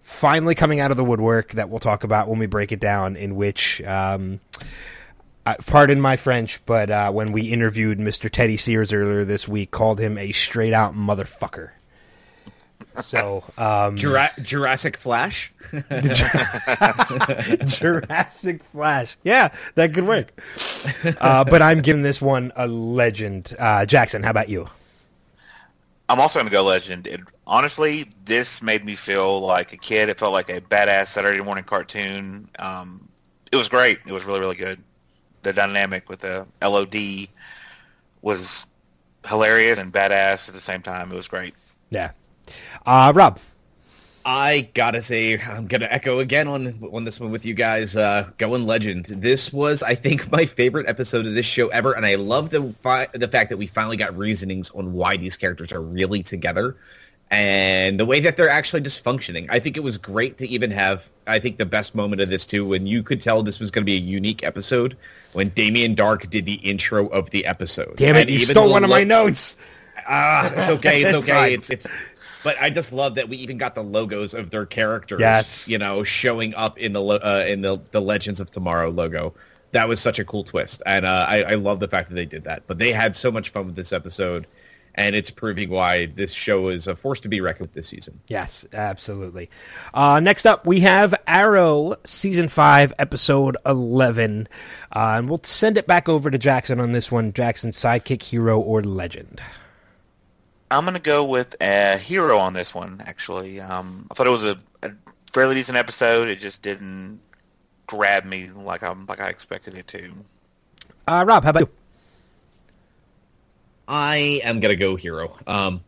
finally 0.00 0.54
coming 0.54 0.78
out 0.78 0.92
of 0.92 0.96
the 0.96 1.04
woodwork 1.04 1.52
that 1.52 1.68
we'll 1.68 1.80
talk 1.80 2.04
about 2.04 2.28
when 2.28 2.38
we 2.38 2.46
break 2.46 2.70
it 2.70 2.80
down. 2.80 3.16
In 3.16 3.34
which, 3.34 3.82
um, 3.82 4.38
uh, 5.44 5.56
pardon 5.66 6.00
my 6.00 6.16
French, 6.16 6.64
but 6.66 6.90
uh, 6.90 7.10
when 7.10 7.32
we 7.32 7.42
interviewed 7.42 7.98
Mr. 7.98 8.30
Teddy 8.30 8.56
Sears 8.56 8.92
earlier 8.92 9.24
this 9.24 9.48
week, 9.48 9.72
called 9.72 9.98
him 9.98 10.16
a 10.16 10.30
straight 10.30 10.72
out 10.72 10.94
motherfucker. 10.94 11.70
So, 13.02 13.44
um, 13.58 13.96
Jura- 13.96 14.30
Jurassic 14.42 14.96
Flash. 14.96 15.52
Jurassic 17.66 18.62
Flash. 18.64 19.16
Yeah, 19.22 19.52
that 19.74 19.94
could 19.94 20.06
work. 20.06 20.40
Uh, 21.20 21.44
but 21.44 21.62
I'm 21.62 21.80
giving 21.80 22.02
this 22.02 22.20
one 22.20 22.52
a 22.56 22.66
legend. 22.66 23.54
Uh, 23.58 23.86
Jackson, 23.86 24.22
how 24.22 24.30
about 24.30 24.48
you? 24.48 24.68
I'm 26.08 26.20
also 26.20 26.38
going 26.38 26.46
to 26.46 26.52
go 26.52 26.62
legend. 26.64 27.06
It, 27.06 27.20
honestly, 27.46 28.10
this 28.24 28.62
made 28.62 28.84
me 28.84 28.96
feel 28.96 29.40
like 29.40 29.72
a 29.72 29.76
kid. 29.76 30.08
It 30.08 30.18
felt 30.18 30.32
like 30.32 30.48
a 30.50 30.60
badass 30.60 31.08
Saturday 31.08 31.40
morning 31.40 31.64
cartoon. 31.64 32.48
Um, 32.58 33.08
it 33.52 33.56
was 33.56 33.68
great. 33.68 33.98
It 34.06 34.12
was 34.12 34.24
really, 34.24 34.40
really 34.40 34.56
good. 34.56 34.82
The 35.42 35.52
dynamic 35.52 36.08
with 36.08 36.20
the 36.20 36.46
LOD 36.62 37.28
was 38.22 38.66
hilarious 39.26 39.78
and 39.78 39.92
badass 39.92 40.48
at 40.48 40.54
the 40.54 40.60
same 40.60 40.82
time. 40.82 41.12
It 41.12 41.14
was 41.14 41.28
great. 41.28 41.54
Yeah. 41.90 42.10
Uh, 42.86 43.12
Rob. 43.14 43.38
I 44.24 44.68
gotta 44.74 45.00
say, 45.00 45.40
I'm 45.40 45.66
gonna 45.66 45.88
echo 45.90 46.18
again 46.18 46.46
on 46.46 46.78
on 46.92 47.04
this 47.04 47.18
one 47.18 47.30
with 47.30 47.46
you 47.46 47.54
guys. 47.54 47.96
Uh, 47.96 48.28
going 48.36 48.66
legend. 48.66 49.06
This 49.06 49.52
was, 49.52 49.82
I 49.82 49.94
think, 49.94 50.30
my 50.32 50.44
favorite 50.44 50.88
episode 50.88 51.26
of 51.26 51.34
this 51.34 51.46
show 51.46 51.68
ever, 51.68 51.94
and 51.94 52.04
I 52.04 52.16
love 52.16 52.50
the 52.50 52.74
fi- 52.82 53.08
the 53.12 53.28
fact 53.28 53.48
that 53.50 53.56
we 53.56 53.66
finally 53.66 53.96
got 53.96 54.16
reasonings 54.16 54.70
on 54.70 54.92
why 54.92 55.16
these 55.16 55.36
characters 55.36 55.72
are 55.72 55.80
really 55.80 56.22
together, 56.22 56.76
and 57.30 57.98
the 57.98 58.04
way 58.04 58.20
that 58.20 58.36
they're 58.36 58.50
actually 58.50 58.82
just 58.82 59.02
functioning. 59.02 59.46
I 59.48 59.58
think 59.58 59.78
it 59.78 59.82
was 59.82 59.96
great 59.96 60.36
to 60.38 60.48
even 60.48 60.70
have. 60.70 61.08
I 61.26 61.38
think 61.38 61.56
the 61.56 61.66
best 61.66 61.94
moment 61.94 62.20
of 62.20 62.28
this 62.28 62.44
too, 62.44 62.66
when 62.66 62.86
you 62.86 63.02
could 63.02 63.22
tell 63.22 63.42
this 63.42 63.58
was 63.58 63.70
going 63.70 63.82
to 63.82 63.86
be 63.86 63.96
a 63.96 64.00
unique 64.00 64.44
episode, 64.44 64.98
when 65.32 65.48
Damien 65.50 65.96
Darhk 65.96 66.28
did 66.28 66.44
the 66.44 66.54
intro 66.54 67.06
of 67.08 67.30
the 67.30 67.46
episode. 67.46 67.96
Damn 67.96 68.16
it, 68.16 68.22
And 68.22 68.30
you 68.30 68.44
stole 68.44 68.70
one 68.70 68.84
of 68.84 68.90
my 68.90 69.04
notes. 69.04 69.56
Ah, 70.06 70.52
it's 70.56 70.68
okay. 70.70 71.04
It's 71.04 71.28
okay. 71.30 71.54
It's 71.54 71.70
it's. 71.70 71.86
But 72.42 72.56
I 72.60 72.70
just 72.70 72.92
love 72.92 73.14
that 73.16 73.28
we 73.28 73.36
even 73.38 73.58
got 73.58 73.74
the 73.74 73.82
logos 73.82 74.34
of 74.34 74.50
their 74.50 74.66
characters. 74.66 75.20
Yes. 75.20 75.68
you 75.68 75.78
know, 75.78 76.04
showing 76.04 76.54
up 76.54 76.78
in 76.78 76.92
the 76.92 77.02
uh, 77.02 77.44
in 77.46 77.60
the 77.62 77.78
the 77.90 78.00
Legends 78.00 78.40
of 78.40 78.50
Tomorrow 78.50 78.90
logo. 78.90 79.34
That 79.72 79.88
was 79.88 80.00
such 80.00 80.18
a 80.18 80.24
cool 80.24 80.42
twist, 80.42 80.82
and 80.84 81.06
uh, 81.06 81.26
I, 81.28 81.42
I 81.44 81.54
love 81.54 81.78
the 81.78 81.86
fact 81.86 82.08
that 82.08 82.16
they 82.16 82.26
did 82.26 82.42
that. 82.44 82.64
But 82.66 82.78
they 82.78 82.90
had 82.92 83.14
so 83.14 83.30
much 83.30 83.50
fun 83.50 83.66
with 83.66 83.76
this 83.76 83.92
episode, 83.92 84.48
and 84.96 85.14
it's 85.14 85.30
proving 85.30 85.70
why 85.70 86.06
this 86.06 86.32
show 86.32 86.70
is 86.70 86.88
a 86.88 86.96
force 86.96 87.20
to 87.20 87.28
be 87.28 87.40
reckoned 87.40 87.68
with 87.68 87.74
this 87.74 87.86
season. 87.86 88.18
Yes, 88.26 88.66
absolutely. 88.72 89.48
Uh, 89.94 90.18
next 90.18 90.44
up, 90.44 90.66
we 90.66 90.80
have 90.80 91.14
Arrow, 91.28 91.94
season 92.02 92.48
five, 92.48 92.92
episode 92.98 93.56
eleven, 93.64 94.48
uh, 94.96 95.14
and 95.18 95.28
we'll 95.28 95.40
send 95.44 95.78
it 95.78 95.86
back 95.86 96.08
over 96.08 96.32
to 96.32 96.38
Jackson 96.38 96.80
on 96.80 96.90
this 96.90 97.12
one. 97.12 97.32
Jackson, 97.32 97.70
sidekick, 97.70 98.22
hero, 98.22 98.58
or 98.58 98.82
legend? 98.82 99.40
I'm 100.70 100.84
going 100.84 100.94
to 100.94 101.00
go 101.00 101.24
with 101.24 101.56
a 101.60 101.96
hero 101.96 102.38
on 102.38 102.52
this 102.52 102.74
one, 102.74 103.02
actually. 103.04 103.60
Um, 103.60 104.06
I 104.10 104.14
thought 104.14 104.26
it 104.26 104.30
was 104.30 104.44
a, 104.44 104.58
a 104.82 104.92
fairly 105.32 105.54
decent 105.54 105.76
episode. 105.76 106.28
It 106.28 106.38
just 106.38 106.62
didn't 106.62 107.20
grab 107.86 108.24
me 108.24 108.48
like 108.50 108.84
I'm 108.84 109.04
like 109.06 109.20
I 109.20 109.28
expected 109.28 109.74
it 109.74 109.88
to. 109.88 110.12
Uh, 111.08 111.24
Rob, 111.26 111.42
how 111.42 111.50
about 111.50 111.60
you? 111.60 111.68
I 113.88 114.40
am 114.44 114.60
gonna 114.60 114.76
go 114.76 114.94
hero. 114.94 115.36
Um, 115.48 115.80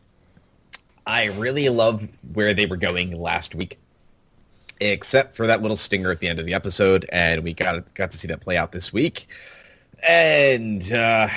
I 1.07 1.27
really 1.27 1.69
love 1.69 2.07
where 2.33 2.53
they 2.53 2.65
were 2.65 2.75
going 2.75 3.17
last 3.17 3.55
week, 3.55 3.79
except 4.81 5.33
for 5.35 5.47
that 5.47 5.61
little 5.61 5.77
stinger 5.77 6.11
at 6.11 6.19
the 6.19 6.27
end 6.27 6.39
of 6.39 6.45
the 6.45 6.53
episode, 6.53 7.07
and 7.09 7.41
we 7.41 7.53
got 7.53 7.93
got 7.93 8.11
to 8.11 8.17
see 8.17 8.27
that 8.27 8.41
play 8.41 8.57
out 8.57 8.73
this 8.73 8.91
week. 8.91 9.27
And 10.05 10.91
uh, 10.91 11.29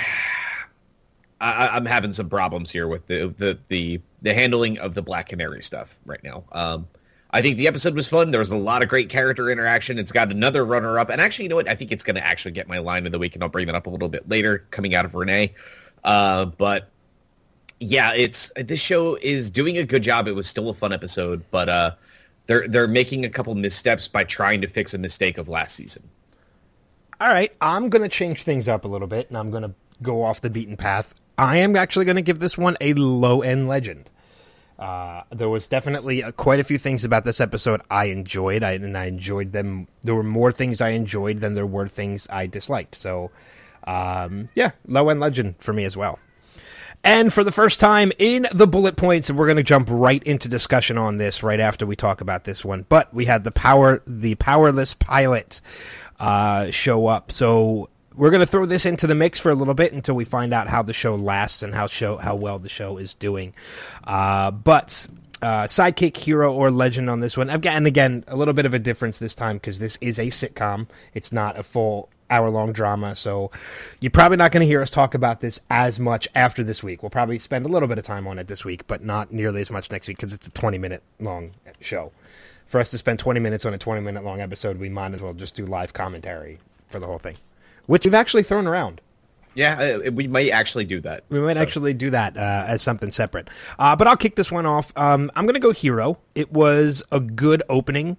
I, 1.39 1.69
I'm 1.69 1.85
having 1.85 2.13
some 2.13 2.29
problems 2.29 2.71
here 2.71 2.87
with 2.87 3.05
the, 3.07 3.33
the 3.37 3.57
the 3.67 4.01
the 4.21 4.33
handling 4.33 4.79
of 4.79 4.93
the 4.93 5.01
Black 5.01 5.29
Canary 5.29 5.61
stuff 5.61 5.95
right 6.05 6.23
now. 6.23 6.43
Um, 6.51 6.87
I 7.31 7.41
think 7.41 7.57
the 7.57 7.67
episode 7.67 7.93
was 7.93 8.07
fun. 8.07 8.31
There 8.31 8.39
was 8.39 8.51
a 8.51 8.57
lot 8.57 8.81
of 8.81 8.89
great 8.89 9.09
character 9.09 9.49
interaction. 9.49 9.99
It's 9.99 10.11
got 10.11 10.31
another 10.31 10.65
runner 10.65 10.97
up, 10.97 11.09
and 11.09 11.21
actually, 11.21 11.45
you 11.45 11.49
know 11.49 11.55
what? 11.57 11.67
I 11.67 11.75
think 11.75 11.91
it's 11.91 12.03
going 12.03 12.15
to 12.15 12.25
actually 12.25 12.51
get 12.51 12.67
my 12.67 12.79
line 12.79 13.05
of 13.05 13.11
the 13.11 13.19
week, 13.19 13.35
and 13.35 13.43
I'll 13.43 13.49
bring 13.49 13.67
that 13.67 13.75
up 13.75 13.85
a 13.85 13.89
little 13.89 14.09
bit 14.09 14.27
later, 14.29 14.65
coming 14.71 14.95
out 14.95 15.05
of 15.05 15.13
Rene. 15.13 15.53
Uh, 16.03 16.45
but 16.45 16.89
yeah, 17.79 18.13
it's 18.13 18.51
this 18.55 18.79
show 18.79 19.15
is 19.21 19.49
doing 19.49 19.77
a 19.77 19.83
good 19.83 20.03
job. 20.03 20.27
It 20.27 20.35
was 20.35 20.47
still 20.47 20.69
a 20.69 20.73
fun 20.73 20.93
episode, 20.93 21.43
but 21.51 21.69
uh, 21.69 21.91
they're 22.47 22.67
they're 22.67 22.87
making 22.87 23.25
a 23.25 23.29
couple 23.29 23.53
missteps 23.55 24.07
by 24.07 24.23
trying 24.23 24.61
to 24.61 24.67
fix 24.67 24.93
a 24.93 24.97
mistake 24.97 25.37
of 25.37 25.49
last 25.49 25.75
season. 25.75 26.07
All 27.19 27.27
right, 27.27 27.55
I'm 27.61 27.89
going 27.89 28.03
to 28.03 28.09
change 28.09 28.43
things 28.43 28.67
up 28.67 28.85
a 28.85 28.87
little 28.87 29.07
bit, 29.07 29.27
and 29.29 29.37
I'm 29.37 29.51
going 29.51 29.63
to 29.63 29.73
go 30.01 30.23
off 30.23 30.41
the 30.41 30.49
beaten 30.49 30.77
path. 30.77 31.13
I 31.37 31.57
am 31.57 31.75
actually 31.75 32.05
going 32.05 32.15
to 32.15 32.21
give 32.21 32.39
this 32.39 32.57
one 32.57 32.77
a 32.81 32.93
low 32.93 33.41
end 33.41 33.67
legend. 33.67 34.09
Uh, 34.79 35.23
there 35.31 35.49
was 35.49 35.67
definitely 35.67 36.23
uh, 36.23 36.31
quite 36.31 36.59
a 36.59 36.63
few 36.63 36.77
things 36.77 37.03
about 37.03 37.23
this 37.23 37.41
episode 37.41 37.81
I 37.89 38.05
enjoyed, 38.05 38.63
I, 38.63 38.73
and 38.73 38.97
I 38.97 39.05
enjoyed 39.05 39.51
them. 39.51 39.87
There 40.01 40.13
were 40.13 40.23
more 40.23 40.51
things 40.51 40.81
I 40.81 40.89
enjoyed 40.89 41.41
than 41.41 41.55
there 41.55 41.65
were 41.65 41.87
things 41.87 42.27
I 42.29 42.45
disliked. 42.45 42.95
So, 42.95 43.31
um, 43.85 44.49
yeah, 44.53 44.71
low 44.87 45.09
end 45.09 45.19
legend 45.19 45.55
for 45.57 45.73
me 45.73 45.83
as 45.83 45.97
well. 45.97 46.19
And 47.03 47.31
for 47.31 47.43
the 47.43 47.51
first 47.51 47.79
time 47.79 48.11
in 48.19 48.47
the 48.53 48.67
bullet 48.67 48.97
points, 48.97 49.29
and 49.29 49.37
we're 49.37 49.45
going 49.45 49.57
to 49.57 49.63
jump 49.63 49.87
right 49.89 50.21
into 50.23 50.47
discussion 50.49 50.97
on 50.97 51.17
this 51.17 51.41
right 51.41 51.59
after 51.59 51.85
we 51.85 51.95
talk 51.95 52.21
about 52.21 52.43
this 52.43 52.65
one. 52.65 52.85
But 52.87 53.13
we 53.13 53.25
had 53.25 53.43
the 53.43 53.51
power, 53.51 54.01
the 54.05 54.35
powerless 54.35 54.93
pilot, 54.93 55.61
uh, 56.19 56.69
show 56.69 57.07
up. 57.07 57.31
So 57.31 57.89
we're 58.17 58.31
going 58.31 58.41
to 58.41 58.47
throw 58.47 58.65
this 58.65 58.85
into 58.85 59.07
the 59.07 59.15
mix 59.15 59.39
for 59.39 59.51
a 59.51 59.55
little 59.55 59.73
bit 59.73 59.93
until 59.93 60.15
we 60.15 60.25
find 60.25 60.53
out 60.53 60.67
how 60.67 60.81
the 60.81 60.93
show 60.93 61.15
lasts 61.15 61.63
and 61.63 61.73
how 61.73 61.87
show 61.87 62.17
how 62.17 62.35
well 62.35 62.59
the 62.59 62.69
show 62.69 62.97
is 62.97 63.15
doing. 63.15 63.53
Uh, 64.03 64.51
but 64.51 65.07
uh, 65.41 65.63
sidekick, 65.65 66.17
hero, 66.17 66.53
or 66.53 66.71
legend 66.71 67.09
on 67.09 67.19
this 67.19 67.37
one. 67.37 67.49
Again, 67.49 67.77
and 67.77 67.87
again, 67.87 68.23
a 68.27 68.35
little 68.35 68.53
bit 68.53 68.65
of 68.65 68.73
a 68.73 68.79
difference 68.79 69.19
this 69.19 69.35
time 69.35 69.57
because 69.57 69.79
this 69.79 69.97
is 70.01 70.19
a 70.19 70.27
sitcom. 70.27 70.87
It's 71.13 71.31
not 71.31 71.57
a 71.57 71.63
full 71.63 72.09
hour 72.29 72.49
long 72.49 72.73
drama. 72.73 73.15
So 73.15 73.51
you're 74.01 74.11
probably 74.11 74.37
not 74.37 74.51
going 74.51 74.61
to 74.61 74.67
hear 74.67 74.81
us 74.81 74.91
talk 74.91 75.13
about 75.13 75.39
this 75.39 75.59
as 75.69 75.99
much 75.99 76.27
after 76.35 76.63
this 76.63 76.83
week. 76.83 77.03
We'll 77.03 77.09
probably 77.09 77.39
spend 77.39 77.65
a 77.65 77.69
little 77.69 77.87
bit 77.87 77.97
of 77.97 78.03
time 78.03 78.27
on 78.27 78.39
it 78.39 78.47
this 78.47 78.65
week, 78.65 78.87
but 78.87 79.03
not 79.03 79.31
nearly 79.31 79.61
as 79.61 79.71
much 79.71 79.91
next 79.91 80.07
week 80.07 80.17
because 80.17 80.33
it's 80.33 80.47
a 80.47 80.51
20 80.51 80.77
minute 80.77 81.03
long 81.19 81.51
show. 81.79 82.11
For 82.65 82.81
us 82.81 82.91
to 82.91 82.97
spend 82.97 83.19
20 83.19 83.39
minutes 83.39 83.65
on 83.65 83.73
a 83.73 83.77
20 83.77 84.01
minute 84.01 84.25
long 84.25 84.41
episode, 84.41 84.77
we 84.77 84.89
might 84.89 85.13
as 85.13 85.21
well 85.21 85.33
just 85.33 85.55
do 85.55 85.65
live 85.65 85.93
commentary 85.93 86.59
for 86.89 86.99
the 86.99 87.05
whole 87.05 87.17
thing, 87.17 87.35
which 87.87 88.05
we've 88.05 88.13
actually 88.13 88.43
thrown 88.43 88.67
around. 88.67 89.01
Yeah, 89.57 89.99
uh, 90.05 90.11
we 90.11 90.27
might 90.27 90.51
actually 90.51 90.85
do 90.85 91.01
that. 91.01 91.23
We 91.29 91.39
might 91.39 91.55
so. 91.55 91.61
actually 91.61 91.95
do 91.95 92.11
that 92.11 92.37
uh, 92.37 92.65
as 92.67 92.83
something 92.83 93.09
separate. 93.09 93.49
Uh, 93.79 93.95
but 93.95 94.07
I'll 94.07 94.15
kick 94.15 94.35
this 94.35 94.51
one 94.51 94.67
off. 94.67 94.95
Um, 94.95 95.31
I'm 95.35 95.45
going 95.45 95.55
to 95.55 95.59
go 95.59 95.71
hero. 95.71 96.19
It 96.35 96.51
was 96.51 97.01
a 97.11 97.19
good 97.19 97.63
opening. 97.67 98.17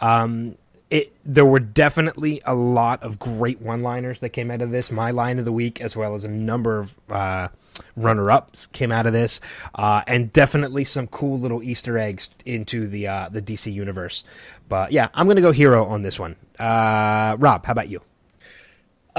Um, 0.00 0.56
it 0.90 1.14
there 1.24 1.46
were 1.46 1.60
definitely 1.60 2.42
a 2.44 2.56
lot 2.56 3.04
of 3.04 3.20
great 3.20 3.60
one-liners 3.60 4.18
that 4.18 4.30
came 4.30 4.50
out 4.50 4.62
of 4.62 4.72
this. 4.72 4.90
My 4.90 5.12
line 5.12 5.38
of 5.38 5.44
the 5.44 5.52
week, 5.52 5.80
as 5.80 5.94
well 5.94 6.16
as 6.16 6.24
a 6.24 6.28
number 6.28 6.80
of 6.80 6.98
uh, 7.08 7.48
runner-ups, 7.94 8.66
came 8.72 8.90
out 8.90 9.06
of 9.06 9.12
this, 9.12 9.40
uh, 9.76 10.02
and 10.08 10.32
definitely 10.32 10.84
some 10.84 11.06
cool 11.06 11.38
little 11.38 11.62
Easter 11.62 11.98
eggs 11.98 12.30
into 12.44 12.88
the 12.88 13.06
uh, 13.06 13.28
the 13.28 13.40
DC 13.40 13.72
universe. 13.72 14.24
But 14.68 14.90
yeah, 14.90 15.06
I'm 15.14 15.26
going 15.28 15.36
to 15.36 15.42
go 15.42 15.52
hero 15.52 15.84
on 15.84 16.02
this 16.02 16.18
one. 16.18 16.34
Rob, 16.58 17.64
how 17.64 17.70
about 17.70 17.88
you? 17.88 18.02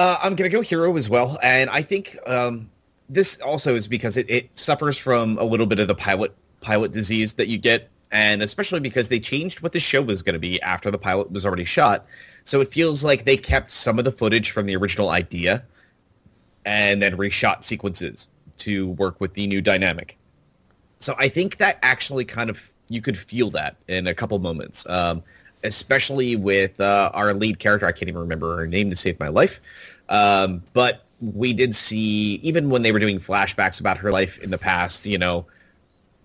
Uh, 0.02 0.18
I'm 0.24 0.34
going 0.36 0.50
to 0.50 0.58
go 0.58 0.62
hero 0.62 0.98
as 0.98 1.10
well, 1.10 1.38
and 1.44 1.70
I 1.70 1.84
think 1.84 2.18
um, 2.26 2.72
this 3.08 3.40
also 3.42 3.76
is 3.76 3.88
because 3.88 4.18
it, 4.18 4.28
it, 4.32 4.58
suffers 4.58 4.98
from 4.98 5.38
a 5.38 5.44
little 5.44 5.68
bit 5.68 5.80
of 5.80 5.88
the 5.88 5.94
pilot 5.94 6.34
pilot 6.62 6.92
disease 6.92 7.34
that 7.34 7.50
you 7.50 7.60
get, 7.60 7.88
and 8.10 8.42
especially 8.42 8.80
because 8.80 9.10
they 9.10 9.20
changed 9.20 9.62
what 9.62 9.74
the 9.74 9.80
show 9.80 10.02
was 10.02 10.24
going 10.24 10.34
to 10.34 10.40
be 10.40 10.60
after 10.64 10.90
the 10.90 10.98
pilot 10.98 11.32
was 11.32 11.46
already 11.46 11.66
shot. 11.66 12.08
So 12.46 12.62
it 12.62 12.74
feels 12.74 13.04
like 13.04 13.26
they 13.26 13.38
kept 13.38 13.70
some 13.70 14.00
of 14.00 14.06
the 14.06 14.12
footage 14.12 14.50
from 14.50 14.66
the 14.66 14.76
original 14.76 15.12
idea, 15.12 15.64
and 16.66 17.00
then 17.00 17.16
reshot 17.16 17.64
sequences 17.64 18.28
to 18.58 18.90
work 18.94 19.22
with 19.22 19.36
the 19.36 19.46
new 19.46 19.62
dynamic. 19.62 20.18
So 21.00 21.14
I 21.20 21.30
think 21.30 21.58
that 21.58 21.78
actually 21.84 22.26
kind 22.26 22.50
of 22.50 22.72
you 22.90 23.04
could 23.04 23.20
feel 23.20 23.52
that 23.52 23.76
in 23.88 24.08
a 24.08 24.16
couple 24.16 24.40
moments. 24.40 24.84
Um, 24.90 25.22
especially 25.64 26.36
with 26.36 26.80
uh, 26.80 27.12
our 27.14 27.34
lead 27.34 27.60
character. 27.60 27.86
I 27.86 27.92
can't 27.92 28.10
even 28.10 28.22
remember 28.22 28.58
her 28.58 28.68
name 28.68 28.90
to 28.90 28.96
save 28.96 29.20
my 29.20 29.28
life. 29.28 29.62
Um, 30.10 30.64
but 30.74 31.06
we 31.22 31.54
did 31.54 31.76
see, 31.76 32.36
even 32.44 32.70
when 32.70 32.82
they 32.82 32.92
were 32.92 33.00
doing 33.00 33.20
flashbacks 33.20 33.80
about 33.80 33.98
her 33.98 34.12
life 34.12 34.40
in 34.40 34.50
the 34.50 34.58
past, 34.58 35.06
you 35.06 35.18
know, 35.18 35.46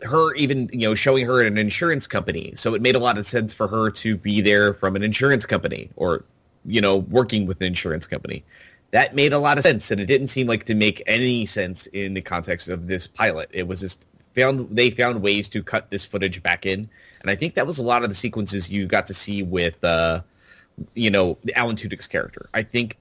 her 0.03 0.35
even, 0.35 0.69
you 0.73 0.89
know, 0.89 0.95
showing 0.95 1.27
her 1.27 1.41
at 1.41 1.47
an 1.47 1.59
insurance 1.59 2.07
company. 2.07 2.53
So 2.57 2.75
it 2.75 2.83
made 2.83 2.97
a 2.97 2.99
lot 2.99 3.19
of 3.19 3.27
sense 3.27 3.55
for 3.55 3.69
her 3.69 3.91
to 3.91 4.17
be 4.17 4.41
there 4.41 4.75
from 4.75 4.97
an 4.97 5.03
insurance 5.03 5.47
company 5.47 5.91
or, 5.97 6.25
you 6.65 6.81
know, 6.81 6.97
working 6.97 7.47
with 7.47 7.61
an 7.61 7.67
insurance 7.67 8.07
company. 8.07 8.45
That 8.93 9.15
made 9.15 9.33
a 9.33 9.39
lot 9.39 9.59
of 9.59 9.65
sense, 9.65 9.91
and 9.91 10.01
it 10.01 10.07
didn't 10.07 10.29
seem 10.29 10.47
like 10.47 10.65
to 10.67 10.75
make 10.75 11.03
any 11.07 11.45
sense 11.45 11.87
in 11.87 12.15
the 12.15 12.23
context 12.23 12.69
of 12.69 12.87
this 12.87 13.07
pilot. 13.07 13.51
It 13.53 13.67
was 13.67 13.81
just 13.81 14.05
found 14.35 14.69
they 14.71 14.91
found 14.91 15.23
ways 15.23 15.49
to 15.51 15.63
cut 15.63 15.91
this 15.91 16.05
footage 16.05 16.43
back 16.43 16.67
in 16.67 16.89
and 17.27 17.33
I 17.33 17.35
think 17.35 17.55
that 17.55 17.67
was 17.67 17.79
a 17.79 17.83
lot 17.83 18.05
of 18.05 18.09
the 18.09 18.15
sequences 18.15 18.71
you 18.71 18.87
got 18.87 19.09
to 19.09 19.15
see 19.15 19.43
with, 19.43 19.83
uh, 19.83 20.21
you 20.95 21.11
know, 21.11 21.37
Alan 21.57 21.75
Tudyk's 21.75 22.07
character. 22.07 22.49
I 22.55 22.63
think 22.63 22.97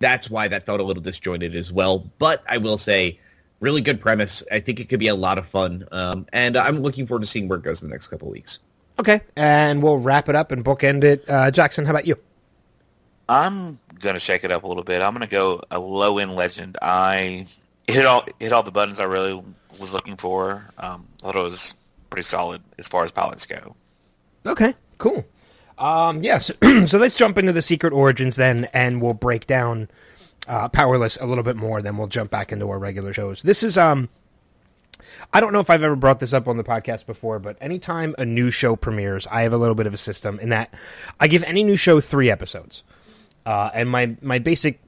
that's 0.00 0.28
why 0.28 0.48
that 0.48 0.66
felt 0.66 0.80
a 0.80 0.82
little 0.82 1.02
disjointed 1.02 1.56
as 1.56 1.72
well. 1.72 2.00
But 2.18 2.44
I 2.46 2.58
will 2.58 2.76
say, 2.76 3.18
really 3.60 3.80
good 3.80 4.02
premise. 4.02 4.42
I 4.52 4.60
think 4.60 4.80
it 4.80 4.90
could 4.90 5.00
be 5.00 5.08
a 5.08 5.14
lot 5.14 5.38
of 5.38 5.46
fun. 5.46 5.88
Um, 5.92 6.26
and 6.34 6.58
I'm 6.58 6.80
looking 6.82 7.06
forward 7.06 7.22
to 7.22 7.26
seeing 7.26 7.48
where 7.48 7.58
it 7.58 7.64
goes 7.64 7.80
in 7.80 7.88
the 7.88 7.94
next 7.94 8.08
couple 8.08 8.28
of 8.28 8.32
weeks. 8.32 8.58
Okay. 8.98 9.22
And 9.34 9.82
we'll 9.82 9.98
wrap 9.98 10.28
it 10.28 10.36
up 10.36 10.52
and 10.52 10.62
bookend 10.62 11.02
it. 11.02 11.24
Uh, 11.26 11.50
Jackson, 11.50 11.86
how 11.86 11.92
about 11.92 12.06
you? 12.06 12.18
I'm 13.30 13.78
going 13.98 14.12
to 14.12 14.20
shake 14.20 14.44
it 14.44 14.50
up 14.50 14.64
a 14.64 14.66
little 14.66 14.84
bit. 14.84 15.00
I'm 15.00 15.14
going 15.14 15.26
to 15.26 15.26
go 15.26 15.62
a 15.70 15.80
low 15.80 16.18
end 16.18 16.34
legend. 16.36 16.76
I 16.82 17.46
hit 17.88 18.04
all 18.04 18.26
hit 18.38 18.52
all 18.52 18.62
the 18.62 18.70
buttons 18.70 19.00
I 19.00 19.04
really 19.04 19.42
was 19.78 19.94
looking 19.94 20.18
for. 20.18 20.68
Um, 20.76 21.06
I 21.22 21.28
thought 21.28 21.36
it 21.36 21.42
was 21.42 21.72
pretty 22.14 22.24
solid 22.24 22.62
as 22.78 22.86
far 22.86 23.04
as 23.04 23.10
pilots 23.10 23.44
go. 23.44 23.74
Okay, 24.46 24.72
cool. 24.98 25.24
Um, 25.76 26.22
yeah, 26.22 26.38
so, 26.38 26.54
so, 26.86 26.98
let's 26.98 27.16
jump 27.16 27.38
into 27.38 27.52
the 27.52 27.60
secret 27.60 27.92
origins 27.92 28.36
then, 28.36 28.68
and 28.72 29.02
we'll 29.02 29.14
break 29.14 29.48
down 29.48 29.90
uh, 30.46 30.68
Powerless 30.68 31.18
a 31.20 31.26
little 31.26 31.42
bit 31.42 31.56
more. 31.56 31.82
Then 31.82 31.96
we'll 31.96 32.06
jump 32.06 32.30
back 32.30 32.52
into 32.52 32.70
our 32.70 32.78
regular 32.78 33.12
shows. 33.12 33.42
This 33.42 33.64
is 33.64 33.76
um, 33.76 34.08
I 35.32 35.40
don't 35.40 35.52
know 35.52 35.58
if 35.58 35.70
I've 35.70 35.82
ever 35.82 35.96
brought 35.96 36.20
this 36.20 36.32
up 36.32 36.46
on 36.46 36.56
the 36.56 36.62
podcast 36.62 37.04
before, 37.04 37.40
but 37.40 37.56
anytime 37.60 38.14
a 38.16 38.24
new 38.24 38.52
show 38.52 38.76
premieres, 38.76 39.26
I 39.26 39.42
have 39.42 39.52
a 39.52 39.58
little 39.58 39.74
bit 39.74 39.88
of 39.88 39.94
a 39.94 39.96
system 39.96 40.38
in 40.38 40.50
that 40.50 40.72
I 41.18 41.26
give 41.26 41.42
any 41.42 41.64
new 41.64 41.76
show 41.76 42.00
three 42.00 42.30
episodes. 42.30 42.84
Uh, 43.44 43.70
and 43.74 43.90
my 43.90 44.16
my 44.22 44.38
basic 44.38 44.78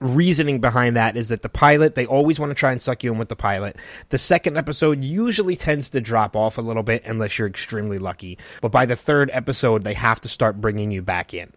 reasoning 0.00 0.60
behind 0.60 0.96
that 0.96 1.16
is 1.16 1.28
that 1.28 1.42
the 1.42 1.48
pilot 1.48 1.94
they 1.94 2.06
always 2.06 2.38
want 2.38 2.50
to 2.50 2.54
try 2.54 2.72
and 2.72 2.80
suck 2.80 3.02
you 3.02 3.12
in 3.12 3.18
with 3.18 3.28
the 3.28 3.36
pilot. 3.36 3.76
The 4.10 4.18
second 4.18 4.56
episode 4.56 5.02
usually 5.02 5.56
tends 5.56 5.88
to 5.90 6.00
drop 6.00 6.36
off 6.36 6.58
a 6.58 6.62
little 6.62 6.82
bit 6.82 7.04
unless 7.04 7.38
you're 7.38 7.48
extremely 7.48 7.98
lucky. 7.98 8.38
But 8.60 8.72
by 8.72 8.86
the 8.86 8.96
third 8.96 9.30
episode 9.32 9.84
they 9.84 9.94
have 9.94 10.20
to 10.22 10.28
start 10.28 10.60
bringing 10.60 10.90
you 10.90 11.02
back 11.02 11.34
in. 11.34 11.52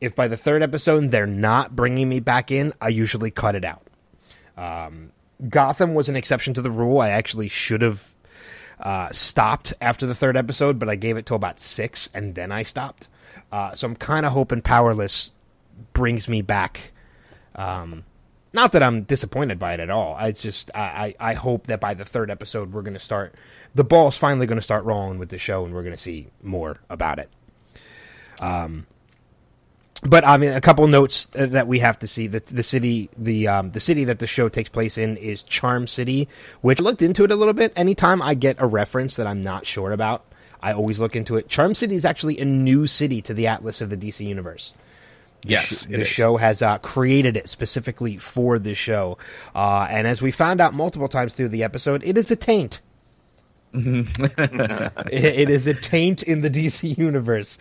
If 0.00 0.14
by 0.14 0.28
the 0.28 0.36
third 0.36 0.62
episode 0.62 1.10
they're 1.10 1.26
not 1.26 1.74
bringing 1.74 2.08
me 2.08 2.20
back 2.20 2.50
in 2.50 2.72
i 2.80 2.88
usually 2.88 3.30
cut 3.30 3.54
it 3.54 3.64
out. 3.64 3.82
Um, 4.56 5.12
gotham 5.48 5.94
was 5.94 6.08
an 6.08 6.16
exception 6.16 6.54
to 6.54 6.62
the 6.62 6.70
rule. 6.70 7.00
I 7.00 7.10
actually 7.10 7.48
should 7.48 7.82
have 7.82 8.14
uh, 8.80 9.08
stopped 9.10 9.72
after 9.80 10.06
the 10.06 10.14
third 10.14 10.36
episode 10.36 10.78
but 10.78 10.88
i 10.88 10.94
gave 10.94 11.16
it 11.16 11.26
till 11.26 11.36
about 11.36 11.58
six 11.58 12.08
and 12.14 12.34
then 12.34 12.52
i 12.52 12.62
stopped. 12.62 13.08
Uh, 13.50 13.72
so 13.72 13.86
i'm 13.86 13.96
kind 13.96 14.26
of 14.26 14.32
hoping 14.32 14.60
powerless 14.60 15.32
brings 15.92 16.28
me 16.28 16.42
back 16.42 16.92
um, 17.58 18.04
not 18.52 18.72
that 18.72 18.82
I'm 18.82 19.02
disappointed 19.02 19.58
by 19.58 19.74
it 19.74 19.80
at 19.80 19.90
all. 19.90 20.14
I 20.14 20.32
just 20.32 20.70
I, 20.74 21.14
I 21.20 21.34
hope 21.34 21.66
that 21.66 21.80
by 21.80 21.92
the 21.92 22.04
third 22.04 22.30
episode 22.30 22.72
we're 22.72 22.82
going 22.82 22.94
to 22.94 23.00
start 23.00 23.34
the 23.74 23.84
ball's 23.84 24.16
finally 24.16 24.46
going 24.46 24.58
to 24.58 24.62
start 24.62 24.84
rolling 24.84 25.18
with 25.18 25.28
the 25.28 25.38
show 25.38 25.64
and 25.64 25.74
we're 25.74 25.82
going 25.82 25.94
to 25.94 26.00
see 26.00 26.28
more 26.42 26.78
about 26.88 27.18
it. 27.18 27.28
Um, 28.40 28.86
but 30.02 30.24
I 30.24 30.38
mean, 30.38 30.52
a 30.52 30.60
couple 30.60 30.86
notes 30.86 31.26
that 31.26 31.66
we 31.66 31.80
have 31.80 31.98
to 31.98 32.06
see 32.06 32.28
that 32.28 32.46
the 32.46 32.62
city, 32.62 33.10
the 33.18 33.48
um, 33.48 33.70
the 33.72 33.80
city 33.80 34.04
that 34.04 34.20
the 34.20 34.28
show 34.28 34.48
takes 34.48 34.68
place 34.68 34.96
in 34.96 35.16
is 35.16 35.42
Charm 35.42 35.88
City, 35.88 36.28
which 36.60 36.80
I 36.80 36.84
looked 36.84 37.02
into 37.02 37.24
it 37.24 37.32
a 37.32 37.36
little 37.36 37.54
bit. 37.54 37.72
Anytime 37.74 38.22
I 38.22 38.34
get 38.34 38.56
a 38.60 38.66
reference 38.66 39.16
that 39.16 39.26
I'm 39.26 39.42
not 39.42 39.66
sure 39.66 39.90
about, 39.90 40.24
I 40.62 40.72
always 40.72 41.00
look 41.00 41.16
into 41.16 41.36
it. 41.36 41.48
Charm 41.48 41.74
City 41.74 41.96
is 41.96 42.04
actually 42.04 42.38
a 42.38 42.44
new 42.44 42.86
city 42.86 43.20
to 43.22 43.34
the 43.34 43.48
Atlas 43.48 43.80
of 43.80 43.90
the 43.90 43.96
DC 43.96 44.24
universe. 44.24 44.72
Yes, 45.44 45.86
the 45.86 46.04
show 46.04 46.36
has 46.36 46.62
uh, 46.62 46.78
created 46.78 47.36
it 47.36 47.48
specifically 47.48 48.16
for 48.16 48.58
this 48.58 48.76
show, 48.76 49.18
uh, 49.54 49.86
and 49.88 50.06
as 50.06 50.20
we 50.20 50.30
found 50.30 50.60
out 50.60 50.74
multiple 50.74 51.08
times 51.08 51.32
through 51.32 51.50
the 51.50 51.62
episode, 51.62 52.02
it 52.04 52.18
is 52.18 52.30
a 52.30 52.36
taint. 52.36 52.80
it, 53.72 54.92
it 55.12 55.50
is 55.50 55.66
a 55.66 55.74
taint 55.74 56.22
in 56.22 56.40
the 56.40 56.50
DC 56.50 56.96
universe, 56.98 57.56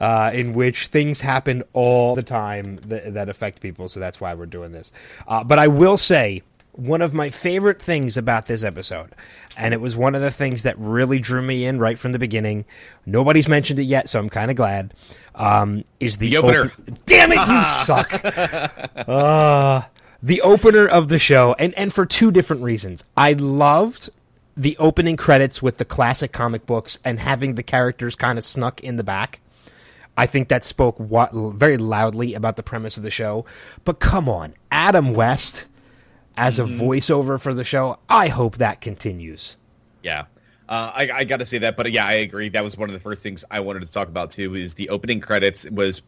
uh, 0.00 0.30
in 0.32 0.54
which 0.54 0.86
things 0.86 1.20
happen 1.20 1.62
all 1.72 2.14
the 2.14 2.22
time 2.22 2.76
that, 2.86 3.12
that, 3.14 3.28
affect 3.28 3.60
people. 3.60 3.88
So 3.88 4.00
that's 4.00 4.20
why 4.20 4.34
we're 4.34 4.46
doing 4.46 4.72
this. 4.72 4.92
Uh, 5.26 5.44
but 5.44 5.58
I 5.58 5.66
will 5.66 5.96
say, 5.96 6.42
one 6.78 7.02
of 7.02 7.12
my 7.12 7.28
favorite 7.28 7.82
things 7.82 8.16
about 8.16 8.46
this 8.46 8.62
episode, 8.62 9.10
and 9.56 9.74
it 9.74 9.80
was 9.80 9.96
one 9.96 10.14
of 10.14 10.20
the 10.20 10.30
things 10.30 10.62
that 10.62 10.78
really 10.78 11.18
drew 11.18 11.42
me 11.42 11.64
in 11.64 11.80
right 11.80 11.98
from 11.98 12.12
the 12.12 12.20
beginning. 12.20 12.64
Nobody's 13.04 13.48
mentioned 13.48 13.80
it 13.80 13.84
yet, 13.84 14.08
so 14.08 14.20
I'm 14.20 14.28
kind 14.28 14.48
of 14.48 14.56
glad 14.56 14.94
um, 15.38 15.84
is 16.00 16.18
the, 16.18 16.30
the 16.30 16.36
opener. 16.38 16.64
Op- 16.64 17.04
Damn 17.06 17.32
it, 17.32 17.38
you 17.38 17.64
suck. 17.84 18.12
Uh, 19.08 19.82
the 20.22 20.40
opener 20.42 20.86
of 20.86 21.08
the 21.08 21.18
show, 21.18 21.54
and, 21.58 21.72
and 21.74 21.92
for 21.92 22.04
two 22.04 22.30
different 22.30 22.62
reasons. 22.62 23.04
I 23.16 23.32
loved 23.32 24.10
the 24.56 24.76
opening 24.78 25.16
credits 25.16 25.62
with 25.62 25.78
the 25.78 25.84
classic 25.84 26.32
comic 26.32 26.66
books 26.66 26.98
and 27.04 27.20
having 27.20 27.54
the 27.54 27.62
characters 27.62 28.16
kind 28.16 28.38
of 28.38 28.44
snuck 28.44 28.80
in 28.80 28.96
the 28.96 29.04
back. 29.04 29.40
I 30.16 30.26
think 30.26 30.48
that 30.48 30.64
spoke 30.64 30.98
what, 30.98 31.32
very 31.32 31.76
loudly 31.76 32.34
about 32.34 32.56
the 32.56 32.64
premise 32.64 32.96
of 32.96 33.04
the 33.04 33.10
show. 33.10 33.44
But 33.84 34.00
come 34.00 34.28
on, 34.28 34.54
Adam 34.72 35.14
West 35.14 35.68
as 36.36 36.58
a 36.58 36.64
mm-hmm. 36.64 36.80
voiceover 36.80 37.40
for 37.40 37.54
the 37.54 37.62
show. 37.62 38.00
I 38.08 38.26
hope 38.26 38.56
that 38.56 38.80
continues. 38.80 39.56
Yeah. 40.02 40.24
Uh, 40.68 40.92
I, 40.94 41.10
I 41.12 41.24
got 41.24 41.38
to 41.38 41.46
say 41.46 41.58
that, 41.58 41.76
but 41.76 41.90
yeah, 41.90 42.06
I 42.06 42.12
agree. 42.12 42.48
That 42.50 42.62
was 42.62 42.76
one 42.76 42.90
of 42.90 42.92
the 42.92 43.00
first 43.00 43.22
things 43.22 43.44
I 43.50 43.60
wanted 43.60 43.86
to 43.86 43.92
talk 43.92 44.08
about 44.08 44.30
too. 44.30 44.54
Is 44.54 44.74
the 44.74 44.88
opening 44.90 45.20
credits 45.20 45.64
was 45.70 46.02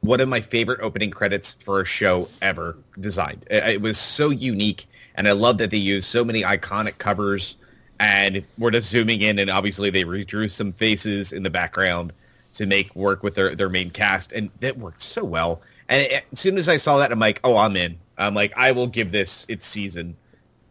one 0.00 0.20
of 0.20 0.28
my 0.28 0.40
favorite 0.40 0.80
opening 0.80 1.10
credits 1.10 1.54
for 1.54 1.80
a 1.80 1.84
show 1.84 2.28
ever 2.42 2.76
designed. 3.00 3.46
It, 3.50 3.64
it 3.64 3.80
was 3.80 3.96
so 3.96 4.30
unique, 4.30 4.86
and 5.14 5.26
I 5.28 5.32
love 5.32 5.58
that 5.58 5.70
they 5.70 5.78
used 5.78 6.08
so 6.08 6.24
many 6.24 6.42
iconic 6.42 6.98
covers. 6.98 7.56
And 8.00 8.44
we're 8.58 8.72
just 8.72 8.90
zooming 8.90 9.20
in, 9.20 9.38
and 9.38 9.48
obviously 9.48 9.88
they 9.88 10.02
redrew 10.02 10.50
some 10.50 10.72
faces 10.72 11.32
in 11.32 11.44
the 11.44 11.50
background 11.50 12.12
to 12.54 12.66
make 12.66 12.94
work 12.96 13.22
with 13.22 13.36
their, 13.36 13.54
their 13.54 13.68
main 13.68 13.90
cast, 13.90 14.32
and 14.32 14.50
that 14.60 14.76
worked 14.76 15.02
so 15.02 15.24
well. 15.24 15.62
And 15.88 16.02
it, 16.02 16.24
as 16.32 16.40
soon 16.40 16.58
as 16.58 16.68
I 16.68 16.78
saw 16.78 16.98
that, 16.98 17.12
I'm 17.12 17.20
like, 17.20 17.38
oh, 17.44 17.56
I'm 17.56 17.76
in. 17.76 17.96
I'm 18.18 18.34
like, 18.34 18.52
I 18.56 18.72
will 18.72 18.88
give 18.88 19.12
this 19.12 19.46
its 19.48 19.66
season 19.66 20.16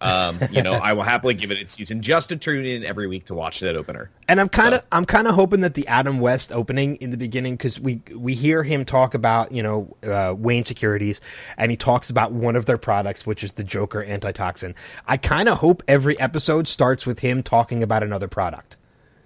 Um, 0.02 0.40
you 0.50 0.64
know, 0.64 0.74
I 0.74 0.94
will 0.94 1.04
happily 1.04 1.36
give 1.36 1.52
it 1.52 1.60
its 1.60 1.74
season 1.74 2.02
just 2.02 2.30
to 2.30 2.36
tune 2.36 2.66
in 2.66 2.84
every 2.84 3.06
week 3.08 3.26
to 3.26 3.36
watch 3.36 3.60
that 3.60 3.76
opener. 3.76 4.10
And 4.28 4.42
I'm 4.42 4.50
kind 4.50 4.74
of 4.74 4.86
I'm 4.92 5.06
kind 5.06 5.28
of 5.28 5.36
hoping 5.36 5.62
that 5.62 5.76
the 5.76 5.88
Adam 5.88 6.20
West 6.20 6.52
opening 6.52 6.96
in 6.96 7.12
the 7.12 7.18
beginning 7.18 7.56
because 7.56 7.80
we 7.80 8.02
we 8.16 8.34
hear 8.34 8.64
him 8.64 8.84
talk 8.84 9.14
about 9.14 9.52
you 9.52 9.62
know 9.62 9.96
uh, 10.04 10.34
Wayne 10.36 10.64
Securities 10.64 11.22
and 11.56 11.70
he 11.70 11.78
talks 11.78 12.10
about 12.10 12.32
one 12.32 12.56
of 12.56 12.66
their 12.66 12.80
products 12.80 13.26
which 13.28 13.44
is 13.44 13.54
the 13.54 13.64
Joker 13.64 14.04
antitoxin. 14.04 14.74
I 15.08 15.18
kind 15.18 15.48
of 15.48 15.60
hope 15.60 15.84
every 15.88 16.20
episode 16.20 16.68
starts 16.68 17.06
with 17.06 17.20
him 17.20 17.44
talking 17.44 17.84
about 17.84 18.02
another 18.02 18.28
product. 18.28 18.78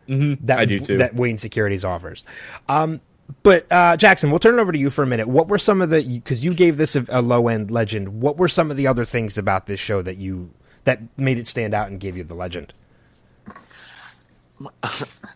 Mm-hmm. 0.09 0.45
That 0.45 0.59
I 0.59 0.65
do 0.65 0.79
too. 0.81 0.97
That 0.97 1.15
Wayne 1.15 1.37
Securities 1.37 1.85
offers. 1.85 2.25
Um, 2.67 2.99
but 3.43 3.71
uh, 3.71 3.97
Jackson, 3.97 4.29
we'll 4.29 4.39
turn 4.39 4.59
it 4.59 4.61
over 4.61 4.71
to 4.71 4.77
you 4.77 4.89
for 4.89 5.03
a 5.03 5.07
minute. 5.07 5.27
What 5.27 5.47
were 5.47 5.57
some 5.57 5.81
of 5.81 5.89
the 5.89 6.03
because 6.03 6.43
you 6.43 6.53
gave 6.53 6.77
this 6.77 6.95
a, 6.95 7.05
a 7.09 7.21
low 7.21 7.47
end 7.47 7.71
legend? 7.71 8.21
What 8.21 8.37
were 8.37 8.47
some 8.47 8.69
of 8.69 8.77
the 8.77 8.87
other 8.87 9.05
things 9.05 9.37
about 9.37 9.65
this 9.67 9.79
show 9.79 10.01
that 10.01 10.17
you 10.17 10.51
that 10.85 11.01
made 11.17 11.37
it 11.37 11.47
stand 11.47 11.73
out 11.73 11.89
and 11.89 11.99
gave 11.99 12.17
you 12.17 12.23
the 12.23 12.33
legend? 12.33 12.73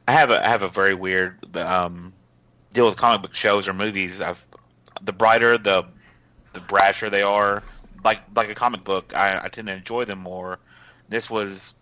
I 0.07 0.11
have 0.11 0.31
a 0.31 0.43
I 0.43 0.47
have 0.47 0.63
a 0.63 0.69
very 0.69 0.93
weird 0.93 1.55
um, 1.57 2.13
deal 2.73 2.85
with 2.85 2.95
comic 2.95 3.21
book 3.21 3.35
shows 3.35 3.67
or 3.67 3.73
movies. 3.73 4.21
I've, 4.21 4.45
the 5.01 5.13
brighter 5.13 5.57
the 5.57 5.85
the 6.53 6.61
brasher 6.61 7.11
they 7.11 7.21
are, 7.21 7.63
like 8.03 8.21
like 8.35 8.49
a 8.49 8.55
comic 8.55 8.83
book, 8.83 9.13
I, 9.15 9.41
I 9.43 9.49
tend 9.49 9.67
to 9.67 9.73
enjoy 9.73 10.05
them 10.05 10.19
more. 10.19 10.59
This 11.09 11.29
was 11.29 11.73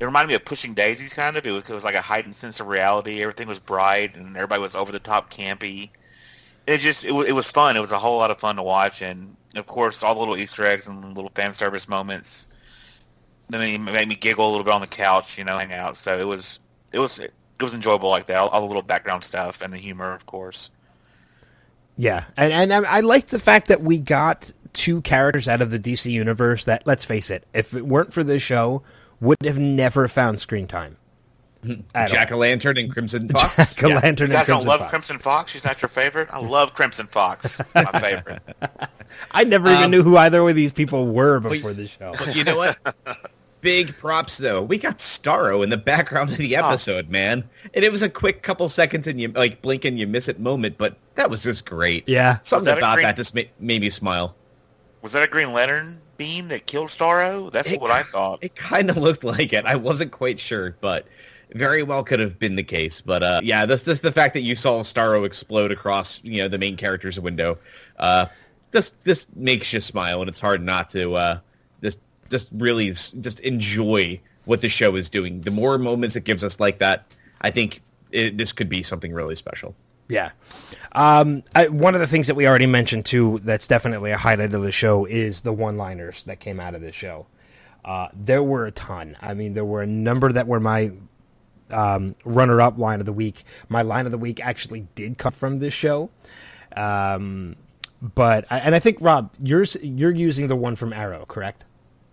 it 0.00 0.04
reminded 0.04 0.28
me 0.28 0.34
of 0.34 0.44
Pushing 0.44 0.74
Daisies, 0.74 1.12
kind 1.12 1.36
of. 1.36 1.46
It 1.46 1.50
was, 1.50 1.62
it 1.62 1.70
was 1.70 1.84
like 1.84 1.94
a 1.94 2.02
heightened 2.02 2.36
sense 2.36 2.60
of 2.60 2.68
reality. 2.68 3.22
Everything 3.22 3.48
was 3.48 3.58
bright 3.58 4.14
and 4.14 4.36
everybody 4.36 4.60
was 4.60 4.76
over 4.76 4.92
the 4.92 4.98
top 4.98 5.32
campy. 5.32 5.90
It 6.66 6.78
just 6.78 7.04
it, 7.04 7.12
it 7.12 7.32
was 7.32 7.50
fun. 7.50 7.76
It 7.76 7.80
was 7.80 7.92
a 7.92 7.98
whole 7.98 8.18
lot 8.18 8.30
of 8.30 8.38
fun 8.38 8.56
to 8.56 8.62
watch, 8.62 9.00
and 9.00 9.34
of 9.56 9.66
course 9.66 10.02
all 10.02 10.14
the 10.14 10.20
little 10.20 10.36
Easter 10.36 10.66
eggs 10.66 10.86
and 10.86 11.16
little 11.16 11.32
fan 11.34 11.54
service 11.54 11.88
moments. 11.88 12.46
Then 13.50 13.62
it 13.62 13.78
made 13.78 14.08
me 14.08 14.14
giggle 14.14 14.48
a 14.48 14.50
little 14.50 14.64
bit 14.64 14.74
on 14.74 14.80
the 14.80 14.86
couch, 14.86 15.38
you 15.38 15.44
know, 15.44 15.56
hang 15.58 15.72
out. 15.72 15.96
So 15.96 16.18
it 16.18 16.26
was 16.26 16.60
it 16.92 16.98
was 16.98 17.18
it 17.18 17.32
was 17.60 17.74
enjoyable 17.74 18.10
like 18.10 18.26
that. 18.26 18.36
All, 18.38 18.48
all 18.48 18.60
the 18.60 18.66
little 18.66 18.82
background 18.82 19.24
stuff 19.24 19.62
and 19.62 19.72
the 19.72 19.78
humor, 19.78 20.12
of 20.12 20.26
course. 20.26 20.70
Yeah, 21.96 22.24
and 22.36 22.52
and 22.52 22.72
I, 22.72 22.98
I 22.98 23.00
like 23.00 23.28
the 23.28 23.38
fact 23.40 23.68
that 23.68 23.82
we 23.82 23.98
got 23.98 24.52
two 24.72 25.00
characters 25.00 25.48
out 25.48 25.60
of 25.62 25.70
the 25.70 25.78
DC 25.78 26.10
universe 26.10 26.64
that, 26.66 26.86
let's 26.86 27.04
face 27.04 27.30
it, 27.30 27.44
if 27.52 27.74
it 27.74 27.84
weren't 27.86 28.12
for 28.12 28.22
this 28.22 28.42
show, 28.42 28.82
would 29.20 29.38
have 29.42 29.58
never 29.58 30.06
found 30.06 30.38
screen 30.40 30.68
time. 30.68 30.96
Jack 31.94 32.30
o' 32.30 32.36
Lantern 32.36 32.78
and 32.78 32.92
Crimson 32.92 33.28
Fox. 33.30 33.74
Jack 33.74 33.82
o' 33.82 33.88
Lantern 33.88 34.30
You 34.30 34.36
and 34.36 34.46
guys 34.46 34.46
don't 34.46 34.64
love 34.64 34.78
Fox. 34.78 34.90
Crimson 34.90 35.18
Fox? 35.18 35.50
She's 35.50 35.64
not 35.64 35.82
your 35.82 35.88
favorite? 35.88 36.28
I 36.30 36.38
love 36.40 36.72
Crimson 36.74 37.08
Fox. 37.08 37.60
My 37.74 37.84
favorite. 37.98 38.42
I 39.32 39.42
never 39.42 39.68
even 39.68 39.84
Um, 39.84 39.90
knew 39.90 40.04
who 40.04 40.16
either 40.16 40.48
of 40.48 40.54
these 40.54 40.70
people 40.70 41.08
were 41.08 41.40
before 41.40 41.72
the 41.72 41.88
show. 41.88 42.12
But 42.16 42.36
you 42.36 42.44
know 42.44 42.58
what? 42.58 42.78
Big 43.60 43.96
props 43.98 44.36
though. 44.36 44.62
We 44.62 44.78
got 44.78 44.98
Starro 44.98 45.64
in 45.64 45.70
the 45.70 45.76
background 45.76 46.30
of 46.30 46.36
the 46.38 46.54
episode, 46.56 47.08
man. 47.08 47.42
And 47.74 47.84
it 47.84 47.90
was 47.90 48.02
a 48.02 48.08
quick 48.08 48.42
couple 48.42 48.68
seconds 48.68 49.06
and 49.06 49.20
you 49.20 49.28
like 49.28 49.62
blink 49.62 49.84
and 49.84 49.98
you 49.98 50.06
miss 50.06 50.28
it 50.28 50.38
moment, 50.38 50.78
but 50.78 50.96
that 51.16 51.28
was 51.30 51.42
just 51.42 51.64
great. 51.66 52.08
Yeah. 52.08 52.38
Something 52.44 52.66
that 52.66 52.78
about 52.78 52.94
green- 52.96 53.06
that 53.06 53.16
just 53.16 53.34
made, 53.34 53.50
made 53.58 53.80
me 53.80 53.90
smile. 53.90 54.34
Was 55.02 55.12
that 55.12 55.22
a 55.22 55.28
Green 55.28 55.52
Lantern 55.52 56.00
beam 56.16 56.48
that 56.48 56.66
killed 56.66 56.88
Starro? 56.88 57.50
That's 57.52 57.70
It- 57.72 57.80
what 57.80 57.90
I 57.90 58.02
thought. 58.04 58.38
It 58.42 58.54
kind 58.56 58.90
of 58.90 58.96
looked 58.96 59.24
like 59.24 59.52
it. 59.52 59.64
I 59.64 59.74
wasn't 59.76 60.12
quite 60.12 60.38
sure, 60.40 60.76
but 60.80 61.06
very 61.54 61.82
well 61.82 62.02
could 62.04 62.20
have 62.20 62.38
been 62.38 62.56
the 62.56 62.62
case. 62.62 63.00
But 63.00 63.22
uh, 63.22 63.40
yeah, 63.42 63.64
this 63.66 63.84
just 63.84 64.02
the 64.02 64.12
fact 64.12 64.34
that 64.34 64.40
you 64.42 64.54
saw 64.54 64.82
Starro 64.82 65.24
explode 65.24 65.72
across 65.72 66.20
you 66.22 66.38
know 66.42 66.48
the 66.48 66.58
main 66.58 66.76
character's 66.76 67.18
window. 67.18 67.58
Uh, 67.98 68.26
this 68.70 68.90
this 69.04 69.26
makes 69.34 69.72
you 69.72 69.80
smile, 69.80 70.20
and 70.20 70.28
it's 70.28 70.38
hard 70.40 70.62
not 70.62 70.90
to 70.90 71.14
uh, 71.14 71.38
just 72.28 72.48
really 72.52 72.90
just 72.90 73.40
enjoy 73.40 74.20
what 74.44 74.60
the 74.60 74.68
show 74.68 74.96
is 74.96 75.10
doing. 75.10 75.40
The 75.40 75.50
more 75.50 75.78
moments 75.78 76.16
it 76.16 76.24
gives 76.24 76.42
us 76.42 76.58
like 76.58 76.78
that, 76.78 77.06
I 77.40 77.50
think 77.50 77.82
it, 78.10 78.38
this 78.38 78.52
could 78.52 78.68
be 78.68 78.82
something 78.82 79.12
really 79.12 79.34
special. 79.34 79.74
Yeah. 80.08 80.30
Um, 80.92 81.42
I, 81.54 81.68
one 81.68 81.94
of 81.94 82.00
the 82.00 82.06
things 82.06 82.28
that 82.28 82.34
we 82.34 82.48
already 82.48 82.66
mentioned 82.66 83.04
too, 83.04 83.40
that's 83.44 83.68
definitely 83.68 84.10
a 84.10 84.16
highlight 84.16 84.54
of 84.54 84.62
the 84.62 84.72
show, 84.72 85.04
is 85.04 85.42
the 85.42 85.52
one-liners 85.52 86.22
that 86.24 86.40
came 86.40 86.58
out 86.60 86.74
of 86.74 86.80
this 86.80 86.94
show. 86.94 87.26
Uh, 87.84 88.08
there 88.14 88.42
were 88.42 88.66
a 88.66 88.70
ton. 88.70 89.16
I 89.20 89.34
mean, 89.34 89.52
there 89.52 89.66
were 89.66 89.82
a 89.82 89.86
number 89.86 90.32
that 90.32 90.46
were 90.46 90.60
my 90.60 90.92
um, 91.70 92.14
runner-up 92.24 92.78
line 92.78 93.00
of 93.00 93.06
the 93.06 93.12
week. 93.12 93.44
My 93.68 93.82
line 93.82 94.06
of 94.06 94.12
the 94.12 94.18
week 94.18 94.44
actually 94.44 94.88
did 94.94 95.18
come 95.18 95.32
from 95.32 95.58
this 95.58 95.74
show, 95.74 96.08
um, 96.74 97.56
but 98.00 98.46
and 98.50 98.74
I 98.74 98.78
think 98.78 98.98
Rob, 99.00 99.30
yours 99.38 99.76
you're 99.82 100.10
using 100.10 100.48
the 100.48 100.56
one 100.56 100.76
from 100.76 100.92
Arrow, 100.92 101.26
correct? 101.26 101.64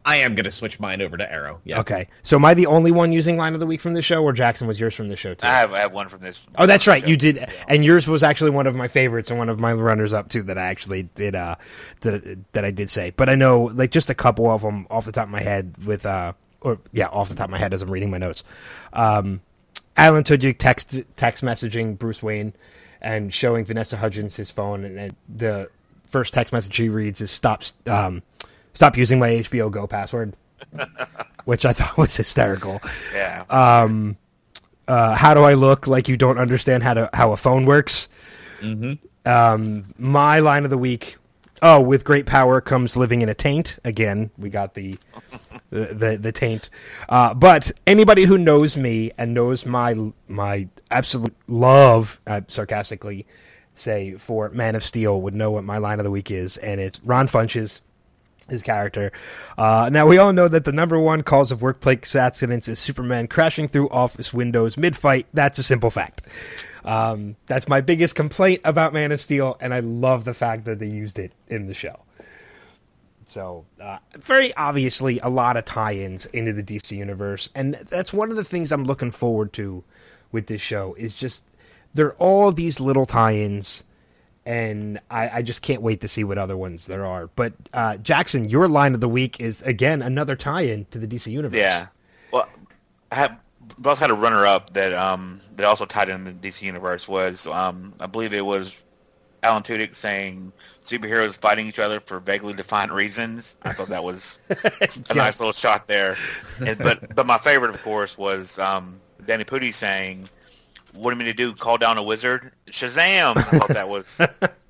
I 0.08 0.18
am 0.18 0.36
gonna 0.36 0.52
switch 0.52 0.80
mine 0.80 1.02
over 1.02 1.18
to 1.18 1.30
Arrow. 1.32 1.60
Yeah. 1.64 1.80
Okay. 1.80 2.08
So 2.22 2.36
am 2.38 2.46
I 2.46 2.54
the 2.54 2.68
only 2.68 2.92
one 2.92 3.12
using 3.12 3.38
line 3.38 3.56
of 3.56 3.60
the 3.60 3.66
week 3.66 3.82
from 3.82 3.96
the 3.96 4.04
show, 4.04 4.24
or 4.24 4.34
Jackson 4.34 4.68
was 4.68 4.80
yours 4.80 4.94
from 4.94 5.10
the 5.10 5.16
show 5.16 5.34
too? 5.34 5.48
I 5.48 5.50
have 5.60 5.74
I 5.74 5.80
have 5.80 5.94
one 5.94 6.10
from 6.10 6.22
this. 6.22 6.48
Oh, 6.58 6.68
that's 6.68 6.86
right. 6.86 7.06
You 7.06 7.18
did, 7.18 7.44
and 7.68 7.84
yours 7.84 8.08
was 8.08 8.22
actually 8.22 8.52
one 8.52 8.68
of 8.68 8.76
my 8.76 8.88
favorites 8.88 9.32
and 9.32 9.40
one 9.40 9.50
of 9.50 9.60
my 9.60 9.74
runners 9.74 10.14
up 10.14 10.30
too 10.30 10.44
that 10.44 10.60
I 10.60 10.68
actually 10.68 11.04
did 11.16 11.34
uh 11.34 11.56
that 12.02 12.38
that 12.54 12.64
I 12.64 12.70
did 12.70 12.92
say. 12.92 13.10
But 13.18 13.30
I 13.30 13.36
know 13.36 13.64
like 13.74 13.90
just 13.90 14.12
a 14.12 14.16
couple 14.16 14.48
of 14.50 14.62
them 14.62 14.86
off 14.92 15.06
the 15.06 15.12
top 15.12 15.26
of 15.26 15.32
my 15.32 15.42
head 15.42 15.74
with 15.84 16.06
uh 16.06 16.34
or 16.62 16.78
yeah 16.92 17.08
off 17.08 17.30
the 17.30 17.36
top 17.36 17.46
of 17.46 17.52
my 17.52 17.58
head 17.58 17.74
as 17.74 17.82
I'm 17.82 17.90
reading 17.90 18.12
my 18.12 18.20
notes. 18.20 18.44
Um, 18.94 19.42
Alan 19.98 20.24
Tudyk 20.24 20.60
text 20.60 20.96
text 21.16 21.44
messaging 21.44 21.98
Bruce 21.98 22.22
Wayne 22.22 22.54
and 23.02 23.34
showing 23.34 23.66
Vanessa 23.66 23.98
Hudgens 23.98 24.36
his 24.36 24.52
phone, 24.52 24.84
and, 24.86 25.00
and 25.00 25.16
the 25.36 25.70
first 26.06 26.32
text 26.34 26.54
message 26.54 26.78
he 26.78 26.90
reads 26.90 27.22
is 27.22 27.32
stops. 27.32 27.74
um 27.88 28.22
stop 28.76 28.96
using 28.98 29.18
my 29.18 29.30
HBO 29.32 29.72
Go 29.72 29.88
password, 29.88 30.36
which 31.46 31.66
I 31.66 31.74
thought 31.74 31.98
was 31.98 32.16
hysterical 32.16 32.80
Yeah. 33.14 33.46
uh, 34.88 35.16
how 35.16 35.34
do 35.34 35.42
I 35.44 35.56
look 35.56 35.88
like 35.88 36.08
you 36.08 36.16
don't 36.18 36.38
understand 36.38 36.84
how 36.84 36.94
to 36.94 37.10
how 37.14 37.32
a 37.32 37.38
phone 37.38 37.66
works? 37.66 38.08
Um, 39.26 39.86
my 39.98 40.40
line 40.40 40.64
of 40.64 40.70
the 40.70 40.78
week. 40.78 41.18
Oh, 41.62 41.80
with 41.82 42.04
great 42.04 42.26
power 42.26 42.62
comes 42.62 42.96
living 42.98 43.22
in 43.22 43.30
a 43.30 43.34
taint. 43.34 43.80
Again, 43.84 44.30
we 44.38 44.50
got 44.50 44.74
the 44.76 44.98
the 45.72 45.86
the, 45.86 46.18
the 46.18 46.32
taint. 46.32 46.70
Uh, 47.10 47.34
but 47.34 47.72
anybody 47.88 48.26
who 48.26 48.38
knows 48.38 48.76
me 48.78 49.12
and 49.18 49.34
knows 49.34 49.66
my 49.66 49.96
my 50.28 50.68
absolute 50.92 51.36
love, 51.48 52.20
uh, 52.28 52.42
sarcastically 52.48 53.26
say 53.74 54.14
for 54.16 54.50
Man 54.50 54.76
of 54.76 54.84
Steel, 54.84 55.22
would 55.22 55.34
know 55.34 55.52
what 55.52 55.64
my 55.64 55.78
line 55.78 56.00
of 56.00 56.04
the 56.04 56.12
week 56.12 56.30
is, 56.30 56.58
and 56.58 56.80
it's 56.80 57.02
Ron 57.04 57.28
Funches 57.28 57.82
his 58.50 58.62
character. 58.62 59.12
Uh, 59.58 59.90
now, 59.92 60.08
we 60.08 60.18
all 60.18 60.34
know 60.34 60.48
that 60.48 60.66
the 60.66 60.72
number 60.72 61.00
one 61.00 61.24
cause 61.24 61.52
of 61.52 61.62
workplace 61.62 62.16
accidents 62.16 62.68
is 62.68 62.80
Superman 62.80 63.28
crashing 63.28 63.68
through 63.68 63.90
office 63.90 64.34
windows 64.34 64.78
mid 64.78 64.96
fight. 64.96 65.28
That's 65.34 65.58
a 65.58 65.64
simple 65.64 65.90
fact. 65.90 66.24
Um, 66.84 67.36
that's 67.48 67.68
my 67.68 67.82
biggest 67.82 68.16
complaint 68.16 68.62
about 68.64 68.94
Man 68.94 69.12
of 69.12 69.20
Steel, 69.20 69.58
and 69.60 69.74
I 69.74 69.80
love 69.80 70.24
the 70.24 70.36
fact 70.36 70.66
that 70.66 70.80
they 70.80 70.88
used 70.88 71.18
it 71.18 71.32
in 71.48 71.66
the 71.66 71.74
show. 71.74 72.00
So, 73.26 73.66
uh, 73.82 73.98
very 74.14 74.56
obviously, 74.56 75.20
a 75.20 75.30
lot 75.30 75.58
of 75.58 75.66
tie 75.66 75.96
ins 75.96 76.28
into 76.28 76.54
the 76.54 76.62
DC 76.62 76.92
universe, 76.92 77.50
and 77.56 77.74
that's 77.74 78.14
one 78.14 78.30
of 78.30 78.38
the 78.38 78.44
things 78.44 78.72
I'm 78.72 78.84
looking 78.84 79.10
forward 79.10 79.52
to 79.54 79.84
with 80.32 80.46
this 80.46 80.62
show 80.62 80.94
is 80.94 81.16
just 81.16 81.46
there 81.96 82.08
are 82.08 82.16
all 82.16 82.52
these 82.52 82.80
little 82.80 83.08
tie 83.08 83.36
ins 83.36 83.84
and 84.46 85.00
I, 85.10 85.30
I 85.40 85.42
just 85.42 85.62
can't 85.62 85.82
wait 85.82 86.02
to 86.02 86.08
see 86.08 86.24
what 86.24 86.38
other 86.38 86.56
ones 86.56 86.86
there 86.86 87.06
are. 87.06 87.28
But 87.28 87.54
uh, 87.74 87.98
Jackson, 87.98 88.48
your 88.50 88.68
line 88.68 88.94
of 88.94 89.02
the 89.02 89.10
week 89.10 89.40
is 89.40 89.62
again 89.64 90.02
another 90.02 90.36
tie-in 90.36 90.86
to 90.92 91.00
the 91.00 91.08
DC 91.08 91.32
universe. 91.32 91.58
Yeah. 91.58 91.88
Well, 92.32 92.48
I 93.12 93.16
have 93.16 93.40
both 93.80 93.98
had 93.98 94.12
a 94.12 94.14
runner-up 94.14 94.74
that 94.74 94.94
um 94.94 95.42
that 95.56 95.66
also 95.66 95.86
tied 95.86 96.10
in 96.10 96.24
the 96.24 96.32
DC 96.32 96.62
universe 96.62 97.08
was 97.08 97.48
um 97.48 97.94
I 98.00 98.06
believe 98.06 98.34
it 98.34 98.46
was 98.46 98.80
Alan 99.42 99.64
Tudyk 99.64 99.96
saying 99.96 100.52
superheroes 100.84 101.38
fighting 101.38 101.68
each 101.68 101.80
other 101.80 102.00
for 102.00 102.20
vaguely 102.20 102.54
defined 102.54 102.92
reasons. 102.92 103.56
I 103.64 103.74
thought 103.74 103.90
that 103.90 104.04
was 104.04 104.40
a 104.50 105.14
nice 105.14 105.40
little 105.40 105.54
shot 105.54 105.88
there. 105.88 106.18
And, 106.66 106.78
but 106.78 107.16
but 107.16 107.26
my 107.26 107.38
favorite, 107.38 107.74
of 107.74 107.82
course, 107.82 108.18
was 108.18 108.60
um 108.60 109.00
Danny 109.26 109.44
Pudi 109.44 109.74
saying, 109.74 110.30
"What 110.96 111.12
do 111.12 111.18
you 111.18 111.24
mean 111.26 111.28
to 111.28 111.34
do? 111.34 111.54
Call 111.54 111.78
down 111.78 111.98
a 111.98 112.04
wizard? 112.04 112.52
Shazam!" 112.68 113.38
I 113.38 113.42
thought 113.44 113.68
that 113.70 113.90
was 113.90 114.20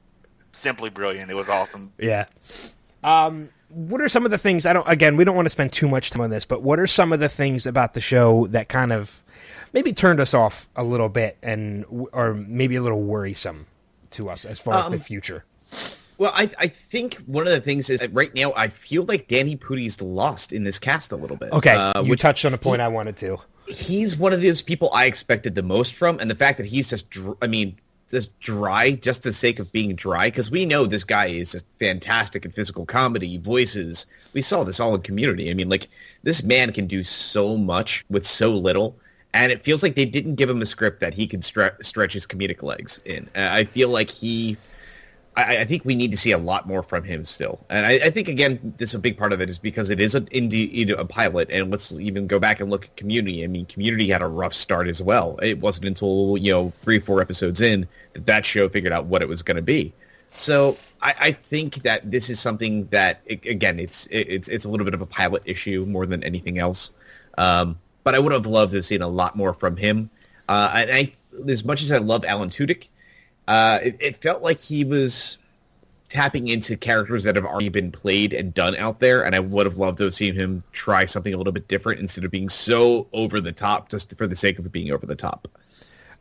simply 0.51 0.89
brilliant. 0.89 1.29
It 1.31 1.35
was 1.35 1.49
awesome. 1.49 1.91
yeah. 1.97 2.25
Um, 3.03 3.49
what 3.69 4.01
are 4.01 4.09
some 4.09 4.25
of 4.25 4.31
the 4.31 4.37
things? 4.37 4.65
I 4.65 4.73
don't. 4.73 4.87
Again, 4.87 5.15
we 5.17 5.23
don't 5.25 5.35
want 5.35 5.45
to 5.45 5.49
spend 5.51 5.71
too 5.71 5.87
much 5.87 6.09
time 6.09 6.21
on 6.21 6.29
this, 6.29 6.45
but 6.45 6.61
what 6.61 6.79
are 6.79 6.87
some 6.87 7.11
of 7.13 7.19
the 7.19 7.29
things 7.29 7.65
about 7.67 7.93
the 7.93 7.99
show 7.99 8.47
that 8.47 8.69
kind 8.69 8.91
of 8.93 9.23
maybe 9.73 9.93
turned 9.93 10.19
us 10.19 10.33
off 10.33 10.69
a 10.75 10.83
little 10.83 11.09
bit, 11.09 11.37
and 11.43 11.85
or 12.13 12.33
maybe 12.33 12.75
a 12.77 12.81
little 12.81 13.01
worrisome 13.01 13.67
to 14.11 14.29
us 14.29 14.45
as 14.45 14.59
far 14.59 14.75
as 14.75 14.85
the 14.89 14.93
Um, 14.95 14.99
future? 14.99 15.43
Well, 16.17 16.31
I 16.35 16.49
I 16.57 16.67
think 16.67 17.15
one 17.25 17.45
of 17.45 17.51
the 17.53 17.61
things 17.61 17.89
is 17.89 17.99
that 17.99 18.13
right 18.13 18.33
now 18.33 18.53
I 18.55 18.67
feel 18.67 19.03
like 19.03 19.27
Danny 19.27 19.55
Pudi's 19.55 20.01
lost 20.01 20.53
in 20.53 20.63
this 20.63 20.79
cast 20.79 21.11
a 21.11 21.15
little 21.15 21.37
bit. 21.37 21.51
Okay, 21.53 21.75
uh, 21.75 22.01
you 22.03 22.15
touched 22.15 22.45
on 22.45 22.53
a 22.53 22.57
point 22.57 22.81
I 22.81 22.87
wanted 22.87 23.17
to. 23.17 23.37
he's 23.67 24.15
one 24.15 24.31
of 24.33 24.41
those 24.41 24.61
people 24.61 24.89
I 24.93 25.05
expected 25.05 25.55
the 25.55 25.63
most 25.63 25.93
from, 25.93 26.19
and 26.19 26.29
the 26.29 26.35
fact 26.35 26.57
that 26.57 26.67
he's 26.67 26.89
just, 26.89 27.09
dr- 27.09 27.37
I 27.41 27.47
mean, 27.47 27.75
just 28.11 28.37
dry 28.39 28.91
just 28.91 29.23
the 29.23 29.33
sake 29.33 29.57
of 29.59 29.71
being 29.71 29.95
dry 29.95 30.27
because 30.27 30.51
we 30.51 30.65
know 30.65 30.85
this 30.85 31.03
guy 31.03 31.25
is 31.25 31.51
just 31.53 31.65
fantastic 31.79 32.45
in 32.45 32.51
physical 32.51 32.85
comedy 32.85 33.37
voices 33.39 34.05
we 34.33 34.41
saw 34.43 34.63
this 34.63 34.79
all 34.79 34.93
in 34.93 35.01
community 35.01 35.49
i 35.49 35.55
mean 35.55 35.69
like 35.69 35.89
this 36.21 36.43
man 36.43 36.71
can 36.71 36.85
do 36.85 37.03
so 37.03 37.57
much 37.57 38.05
with 38.09 38.25
so 38.25 38.51
little 38.55 38.95
and 39.33 39.51
it 39.51 39.63
feels 39.63 39.81
like 39.81 39.95
they 39.95 40.05
didn't 40.05 40.35
give 40.35 40.47
him 40.49 40.61
a 40.61 40.65
script 40.67 40.99
that 41.01 41.15
he 41.15 41.25
could 41.25 41.41
stre- 41.41 41.83
stretch 41.83 42.13
his 42.13 42.27
comedic 42.27 42.61
legs 42.61 43.01
in 43.05 43.27
i 43.35 43.63
feel 43.63 43.89
like 43.89 44.11
he 44.11 44.55
I, 45.37 45.59
I, 45.59 45.65
think 45.65 45.83
we 45.83 45.95
need 45.95 46.11
to 46.11 46.17
see 46.17 46.31
a 46.31 46.37
lot 46.37 46.67
more 46.67 46.81
from 46.81 47.03
him 47.03 47.25
still. 47.25 47.59
And 47.69 47.85
I, 47.85 47.93
I, 48.05 48.09
think 48.09 48.29
again, 48.29 48.73
this 48.77 48.89
is 48.89 48.95
a 48.95 48.99
big 48.99 49.17
part 49.17 49.33
of 49.33 49.41
it 49.41 49.49
is 49.49 49.59
because 49.59 49.89
it 49.89 49.99
is 49.99 50.15
an 50.15 50.27
indie 50.27 50.89
a 50.97 51.03
pilot. 51.05 51.49
And 51.51 51.71
let's 51.71 51.91
even 51.91 52.27
go 52.27 52.39
back 52.39 52.59
and 52.59 52.69
look 52.69 52.85
at 52.85 52.95
Community. 52.95 53.43
I 53.43 53.47
mean, 53.47 53.65
Community 53.65 54.09
had 54.09 54.21
a 54.21 54.27
rough 54.27 54.53
start 54.53 54.87
as 54.87 55.01
well. 55.01 55.37
It 55.41 55.59
wasn't 55.59 55.87
until 55.87 56.37
you 56.37 56.51
know 56.51 56.73
three, 56.83 56.99
four 56.99 57.21
episodes 57.21 57.59
in 57.59 57.87
that 58.13 58.25
that 58.35 58.45
show 58.45 58.69
figured 58.69 58.93
out 58.93 59.05
what 59.05 59.21
it 59.21 59.29
was 59.29 59.41
going 59.41 59.55
to 59.55 59.61
be. 59.61 59.93
So 60.35 60.77
I, 61.01 61.15
I, 61.19 61.31
think 61.31 61.83
that 61.83 62.11
this 62.11 62.29
is 62.29 62.39
something 62.39 62.87
that 62.87 63.21
again, 63.27 63.79
it's 63.79 64.07
it's 64.11 64.49
it's 64.49 64.65
a 64.65 64.69
little 64.69 64.83
bit 64.83 64.93
of 64.93 65.01
a 65.01 65.05
pilot 65.05 65.43
issue 65.45 65.85
more 65.87 66.05
than 66.05 66.23
anything 66.23 66.59
else. 66.59 66.91
Um, 67.37 67.79
but 68.03 68.15
I 68.15 68.19
would 68.19 68.33
have 68.33 68.45
loved 68.45 68.71
to 68.71 68.77
have 68.77 68.85
seen 68.85 69.01
a 69.01 69.07
lot 69.07 69.35
more 69.35 69.53
from 69.53 69.77
him. 69.77 70.09
Uh, 70.49 70.71
and 70.75 70.91
I, 70.91 71.13
as 71.49 71.63
much 71.63 71.81
as 71.81 71.91
I 71.91 71.97
love 71.97 72.25
Alan 72.25 72.49
Tudyk, 72.49 72.87
uh, 73.47 73.79
it, 73.83 73.97
it, 73.99 74.15
felt 74.17 74.41
like 74.41 74.59
he 74.59 74.83
was 74.83 75.37
tapping 76.09 76.47
into 76.47 76.77
characters 76.77 77.23
that 77.23 77.35
have 77.35 77.45
already 77.45 77.69
been 77.69 77.91
played 77.91 78.33
and 78.33 78.53
done 78.53 78.75
out 78.75 78.99
there, 78.99 79.23
and 79.25 79.35
I 79.35 79.39
would 79.39 79.65
have 79.65 79.77
loved 79.77 79.97
to 79.99 80.05
have 80.05 80.13
seen 80.13 80.35
him 80.35 80.63
try 80.71 81.05
something 81.05 81.33
a 81.33 81.37
little 81.37 81.53
bit 81.53 81.67
different 81.67 81.99
instead 81.99 82.23
of 82.23 82.31
being 82.31 82.49
so 82.49 83.07
over 83.13 83.41
the 83.41 83.51
top 83.51 83.89
just 83.89 84.17
for 84.17 84.27
the 84.27 84.35
sake 84.35 84.59
of 84.59 84.71
being 84.71 84.91
over 84.91 85.05
the 85.05 85.15
top. 85.15 85.47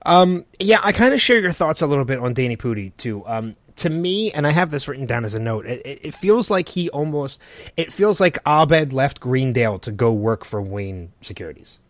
Um, 0.06 0.44
yeah, 0.60 0.80
I 0.82 0.92
kind 0.92 1.14
of 1.14 1.20
share 1.20 1.40
your 1.40 1.52
thoughts 1.52 1.80
a 1.80 1.86
little 1.86 2.04
bit 2.04 2.18
on 2.18 2.34
Danny 2.34 2.56
Pudi 2.56 2.92
too. 2.98 3.26
Um, 3.26 3.54
to 3.76 3.90
me, 3.90 4.30
and 4.32 4.46
I 4.46 4.50
have 4.50 4.70
this 4.70 4.86
written 4.86 5.06
down 5.06 5.24
as 5.24 5.34
a 5.34 5.40
note, 5.40 5.66
it, 5.66 5.82
it, 5.84 6.14
feels 6.14 6.50
like 6.50 6.68
he 6.68 6.88
almost, 6.90 7.40
it 7.76 7.92
feels 7.92 8.20
like 8.20 8.38
Abed 8.46 8.92
left 8.92 9.20
Greendale 9.20 9.78
to 9.80 9.90
go 9.90 10.12
work 10.12 10.44
for 10.44 10.62
Wayne 10.62 11.12
Securities. 11.22 11.80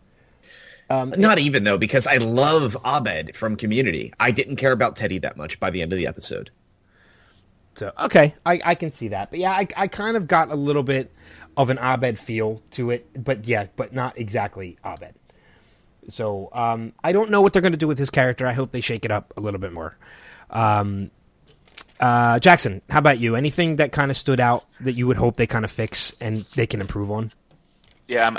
Um, 0.89 1.13
Not 1.17 1.39
even 1.39 1.63
though, 1.63 1.77
because 1.77 2.05
I 2.05 2.17
love 2.17 2.77
Abed 2.85 3.35
from 3.35 3.55
Community. 3.55 4.13
I 4.19 4.31
didn't 4.31 4.57
care 4.57 4.71
about 4.71 4.95
Teddy 4.95 5.17
that 5.19 5.35
much 5.35 5.59
by 5.59 5.71
the 5.71 5.81
end 5.81 5.91
of 5.93 5.97
the 5.97 6.07
episode. 6.07 6.51
So 7.75 7.91
okay, 7.99 8.35
I, 8.45 8.61
I 8.63 8.75
can 8.75 8.91
see 8.91 9.09
that, 9.09 9.31
but 9.31 9.39
yeah, 9.39 9.51
I, 9.51 9.67
I 9.75 9.87
kind 9.87 10.15
of 10.15 10.27
got 10.27 10.49
a 10.49 10.55
little 10.55 10.83
bit 10.83 11.11
of 11.57 11.69
an 11.69 11.77
Abed 11.77 12.17
feel 12.17 12.61
to 12.71 12.91
it, 12.91 13.09
but 13.21 13.45
yeah, 13.45 13.67
but 13.75 13.93
not 13.93 14.17
exactly 14.17 14.77
Abed. 14.85 15.13
So 16.07 16.49
um, 16.53 16.93
I 17.03 17.11
don't 17.11 17.31
know 17.31 17.41
what 17.41 17.51
they're 17.51 17.61
going 17.61 17.73
to 17.73 17.77
do 17.77 17.87
with 17.87 17.97
his 17.97 18.09
character. 18.09 18.47
I 18.47 18.53
hope 18.53 18.71
they 18.71 18.81
shake 18.81 19.05
it 19.05 19.11
up 19.11 19.33
a 19.35 19.41
little 19.41 19.59
bit 19.59 19.73
more. 19.73 19.97
Um, 20.49 21.11
uh, 21.99 22.39
Jackson, 22.39 22.81
how 22.89 22.99
about 22.99 23.19
you? 23.19 23.35
Anything 23.35 23.77
that 23.77 23.91
kind 23.91 24.11
of 24.11 24.17
stood 24.17 24.39
out 24.39 24.65
that 24.81 24.93
you 24.93 25.07
would 25.07 25.17
hope 25.17 25.37
they 25.37 25.47
kind 25.47 25.65
of 25.65 25.71
fix 25.71 26.15
and 26.21 26.41
they 26.55 26.67
can 26.67 26.79
improve 26.79 27.09
on? 27.11 27.31
Yeah, 28.07 28.27
I'm, 28.27 28.37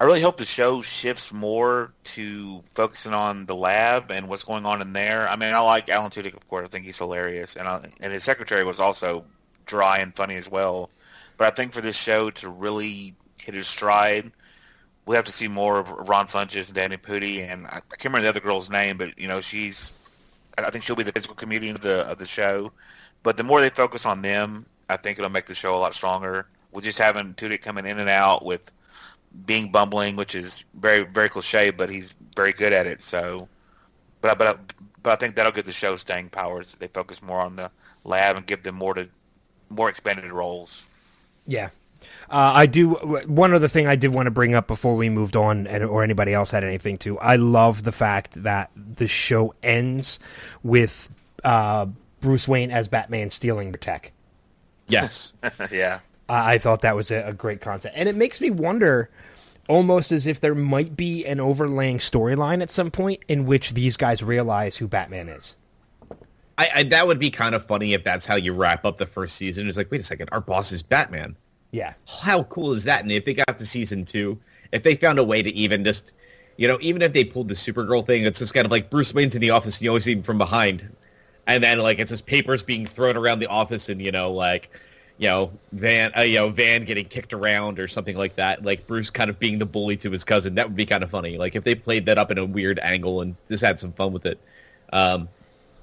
I 0.00 0.04
really 0.04 0.20
hope 0.20 0.36
the 0.36 0.44
show 0.44 0.82
shifts 0.82 1.32
more 1.32 1.92
to 2.04 2.62
focusing 2.70 3.14
on 3.14 3.46
the 3.46 3.54
lab 3.54 4.10
and 4.10 4.28
what's 4.28 4.42
going 4.42 4.66
on 4.66 4.82
in 4.82 4.92
there. 4.92 5.28
I 5.28 5.36
mean, 5.36 5.54
I 5.54 5.60
like 5.60 5.88
Alan 5.88 6.10
Tudyk, 6.10 6.34
of 6.34 6.46
course. 6.48 6.66
I 6.66 6.68
think 6.68 6.84
he's 6.84 6.98
hilarious, 6.98 7.56
and 7.56 7.68
I, 7.68 7.92
and 8.00 8.12
his 8.12 8.24
secretary 8.24 8.64
was 8.64 8.80
also 8.80 9.24
dry 9.66 9.98
and 9.98 10.14
funny 10.14 10.36
as 10.36 10.50
well. 10.50 10.90
But 11.36 11.46
I 11.46 11.50
think 11.50 11.72
for 11.72 11.80
this 11.80 11.96
show 11.96 12.30
to 12.30 12.48
really 12.48 13.14
hit 13.38 13.54
his 13.54 13.66
stride, 13.66 14.32
we 15.06 15.16
have 15.16 15.24
to 15.26 15.32
see 15.32 15.48
more 15.48 15.78
of 15.78 15.90
Ron 15.90 16.26
Funches 16.26 16.66
and 16.66 16.74
Danny 16.74 16.96
Pudi, 16.96 17.48
and 17.48 17.66
I, 17.66 17.76
I 17.76 17.96
can't 17.96 18.04
remember 18.04 18.22
the 18.22 18.28
other 18.30 18.40
girl's 18.40 18.70
name, 18.70 18.98
but 18.98 19.18
you 19.18 19.28
know, 19.28 19.40
she's 19.40 19.92
I 20.58 20.70
think 20.70 20.84
she'll 20.84 20.96
be 20.96 21.02
the 21.02 21.12
physical 21.12 21.34
comedian 21.34 21.76
of 21.76 21.82
the 21.82 22.00
of 22.08 22.18
the 22.18 22.26
show. 22.26 22.72
But 23.22 23.36
the 23.36 23.44
more 23.44 23.60
they 23.60 23.70
focus 23.70 24.06
on 24.06 24.22
them, 24.22 24.66
I 24.88 24.96
think 24.96 25.18
it'll 25.18 25.30
make 25.30 25.46
the 25.46 25.54
show 25.54 25.74
a 25.74 25.78
lot 25.78 25.94
stronger. 25.94 26.46
With 26.72 26.84
just 26.84 26.98
having 26.98 27.34
Tudyk 27.34 27.62
coming 27.62 27.86
in 27.86 27.98
and 27.98 28.08
out 28.08 28.44
with 28.44 28.70
being 29.46 29.70
bumbling, 29.70 30.16
which 30.16 30.34
is 30.34 30.64
very 30.80 31.04
very 31.04 31.28
cliche, 31.28 31.70
but 31.70 31.90
he's 31.90 32.14
very 32.36 32.52
good 32.52 32.72
at 32.72 32.86
it. 32.86 33.02
So, 33.02 33.48
but 34.20 34.38
but 34.38 34.72
but 35.02 35.12
I 35.12 35.16
think 35.16 35.36
that'll 35.36 35.52
give 35.52 35.66
the 35.66 35.72
show 35.72 35.96
staying 35.96 36.30
powers. 36.30 36.76
They 36.78 36.88
focus 36.88 37.22
more 37.22 37.40
on 37.40 37.56
the 37.56 37.70
lab 38.04 38.36
and 38.36 38.46
give 38.46 38.62
them 38.62 38.76
more 38.76 38.94
to 38.94 39.08
more 39.68 39.88
expanded 39.88 40.32
roles. 40.32 40.86
Yeah. 41.46 41.70
Uh, 42.30 42.52
I 42.54 42.66
do. 42.66 42.94
One 43.26 43.52
other 43.52 43.68
thing 43.68 43.86
I 43.86 43.96
did 43.96 44.14
want 44.14 44.26
to 44.26 44.30
bring 44.30 44.54
up 44.54 44.66
before 44.66 44.96
we 44.96 45.08
moved 45.08 45.36
on, 45.36 45.66
and, 45.66 45.84
or 45.84 46.02
anybody 46.02 46.32
else 46.32 46.50
had 46.50 46.64
anything 46.64 46.98
to. 46.98 47.18
I 47.18 47.36
love 47.36 47.82
the 47.82 47.92
fact 47.92 48.42
that 48.42 48.70
the 48.74 49.06
show 49.06 49.54
ends 49.62 50.18
with 50.62 51.10
uh, 51.44 51.86
Bruce 52.20 52.48
Wayne 52.48 52.70
as 52.70 52.88
Batman 52.88 53.30
stealing 53.30 53.72
the 53.72 53.78
tech. 53.78 54.12
Yes. 54.88 55.32
yeah. 55.70 56.00
I 56.28 56.56
thought 56.56 56.80
that 56.80 56.96
was 56.96 57.10
a, 57.10 57.28
a 57.28 57.32
great 57.34 57.60
concept, 57.60 57.94
and 57.96 58.08
it 58.08 58.14
makes 58.14 58.40
me 58.40 58.50
wonder 58.50 59.10
almost 59.68 60.12
as 60.12 60.26
if 60.26 60.40
there 60.40 60.54
might 60.54 60.96
be 60.96 61.24
an 61.24 61.40
overlaying 61.40 61.98
storyline 61.98 62.62
at 62.62 62.70
some 62.70 62.90
point 62.90 63.22
in 63.28 63.46
which 63.46 63.74
these 63.74 63.96
guys 63.96 64.22
realize 64.22 64.76
who 64.76 64.86
Batman 64.86 65.28
is. 65.28 65.56
I, 66.56 66.68
I, 66.74 66.82
that 66.84 67.06
would 67.06 67.18
be 67.18 67.30
kind 67.30 67.54
of 67.54 67.66
funny 67.66 67.94
if 67.94 68.04
that's 68.04 68.26
how 68.26 68.36
you 68.36 68.52
wrap 68.52 68.84
up 68.84 68.98
the 68.98 69.06
first 69.06 69.36
season. 69.36 69.68
It's 69.68 69.76
like, 69.76 69.90
wait 69.90 70.00
a 70.00 70.04
second, 70.04 70.28
our 70.32 70.40
boss 70.40 70.70
is 70.70 70.82
Batman. 70.82 71.36
Yeah. 71.72 71.94
How 72.06 72.44
cool 72.44 72.72
is 72.72 72.84
that? 72.84 73.02
And 73.02 73.10
if 73.10 73.24
they 73.24 73.34
got 73.34 73.58
to 73.58 73.66
season 73.66 74.04
two, 74.04 74.38
if 74.70 74.84
they 74.84 74.94
found 74.94 75.18
a 75.18 75.24
way 75.24 75.42
to 75.42 75.50
even 75.50 75.84
just, 75.84 76.12
you 76.56 76.68
know, 76.68 76.78
even 76.80 77.02
if 77.02 77.12
they 77.12 77.24
pulled 77.24 77.48
the 77.48 77.54
Supergirl 77.54 78.06
thing, 78.06 78.24
it's 78.24 78.38
just 78.38 78.54
kind 78.54 78.64
of 78.64 78.70
like 78.70 78.90
Bruce 78.90 79.12
Wayne's 79.12 79.34
in 79.34 79.40
the 79.40 79.50
office, 79.50 79.78
and 79.78 79.82
you 79.82 79.90
always 79.90 80.04
see 80.04 80.12
him 80.12 80.22
from 80.22 80.38
behind, 80.38 80.88
and 81.48 81.64
then 81.64 81.80
like 81.80 81.98
it's 81.98 82.12
just 82.12 82.26
papers 82.26 82.62
being 82.62 82.86
thrown 82.86 83.16
around 83.16 83.40
the 83.40 83.48
office, 83.48 83.88
and 83.88 84.00
you 84.00 84.12
know, 84.12 84.30
like 84.30 84.70
you 85.18 85.28
know, 85.28 85.52
Van, 85.72 86.10
uh, 86.16 86.22
you 86.22 86.38
know, 86.38 86.50
Van 86.50 86.84
getting 86.84 87.04
kicked 87.04 87.32
around 87.32 87.78
or 87.78 87.86
something 87.86 88.16
like 88.16 88.34
that. 88.36 88.64
Like 88.64 88.86
Bruce 88.86 89.10
kind 89.10 89.30
of 89.30 89.38
being 89.38 89.58
the 89.58 89.66
bully 89.66 89.96
to 89.98 90.10
his 90.10 90.24
cousin. 90.24 90.54
That 90.56 90.66
would 90.66 90.76
be 90.76 90.86
kind 90.86 91.04
of 91.04 91.10
funny. 91.10 91.38
Like 91.38 91.54
if 91.54 91.64
they 91.64 91.74
played 91.74 92.06
that 92.06 92.18
up 92.18 92.30
in 92.30 92.38
a 92.38 92.44
weird 92.44 92.78
angle 92.80 93.20
and 93.20 93.36
just 93.48 93.62
had 93.62 93.78
some 93.78 93.92
fun 93.92 94.12
with 94.12 94.26
it, 94.26 94.40
um, 94.92 95.28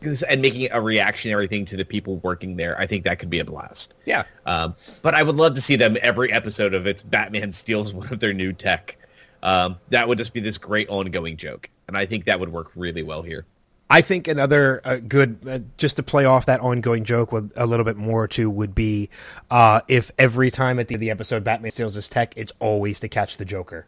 and 0.03 0.41
making 0.41 0.67
a 0.71 0.81
reactionary 0.81 1.47
thing 1.47 1.63
to 1.65 1.77
the 1.77 1.85
people 1.85 2.17
working 2.17 2.55
there. 2.55 2.77
I 2.79 2.87
think 2.87 3.03
that 3.05 3.19
could 3.19 3.29
be 3.29 3.39
a 3.39 3.45
blast. 3.45 3.93
Yeah. 4.05 4.23
Um, 4.45 4.75
but 5.01 5.13
I 5.13 5.23
would 5.23 5.35
love 5.35 5.53
to 5.53 5.61
see 5.61 5.75
them 5.75 5.95
every 6.01 6.31
episode 6.31 6.73
of 6.73 6.87
it's 6.87 7.01
Batman 7.03 7.51
steals 7.51 7.93
one 7.93 8.11
of 8.11 8.19
their 8.19 8.33
new 8.33 8.51
tech. 8.51 8.97
Um, 9.43 9.77
that 9.89 10.07
would 10.07 10.17
just 10.17 10.33
be 10.33 10.39
this 10.39 10.57
great 10.57 10.87
ongoing 10.89 11.35
joke, 11.35 11.69
and 11.87 11.97
I 11.97 12.05
think 12.05 12.25
that 12.25 12.39
would 12.39 12.49
work 12.49 12.71
really 12.75 13.01
well 13.01 13.23
here. 13.23 13.45
I 13.91 14.01
think 14.01 14.29
another 14.29 14.79
uh, 14.85 14.97
good, 15.05 15.37
uh, 15.45 15.59
just 15.75 15.97
to 15.97 16.03
play 16.03 16.23
off 16.23 16.45
that 16.45 16.61
ongoing 16.61 17.03
joke 17.03 17.33
with 17.33 17.51
a 17.57 17.65
little 17.65 17.83
bit 17.83 17.97
more 17.97 18.25
too, 18.25 18.49
would 18.49 18.73
be 18.73 19.09
uh, 19.49 19.81
if 19.89 20.11
every 20.17 20.49
time 20.49 20.79
at 20.79 20.87
the, 20.87 20.95
end 20.95 20.99
of 20.99 21.01
the 21.01 21.11
episode 21.11 21.43
Batman 21.43 21.71
steals 21.71 21.95
his 21.95 22.07
tech, 22.07 22.33
it's 22.37 22.53
always 22.59 23.01
to 23.01 23.09
catch 23.09 23.35
the 23.35 23.43
Joker. 23.43 23.87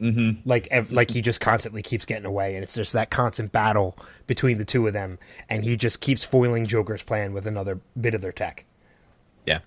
Mm-hmm. 0.00 0.48
Like, 0.48 0.68
ev- 0.70 0.92
like 0.92 1.10
he 1.10 1.20
just 1.20 1.40
constantly 1.40 1.82
keeps 1.82 2.04
getting 2.04 2.26
away, 2.26 2.54
and 2.54 2.62
it's 2.62 2.74
just 2.74 2.92
that 2.92 3.10
constant 3.10 3.50
battle 3.50 3.98
between 4.28 4.58
the 4.58 4.64
two 4.64 4.86
of 4.86 4.92
them, 4.92 5.18
and 5.48 5.64
he 5.64 5.76
just 5.76 6.00
keeps 6.00 6.22
foiling 6.22 6.64
Joker's 6.64 7.02
plan 7.02 7.32
with 7.32 7.44
another 7.44 7.80
bit 8.00 8.14
of 8.14 8.20
their 8.20 8.30
tech. 8.30 8.66
Yeah, 9.48 9.58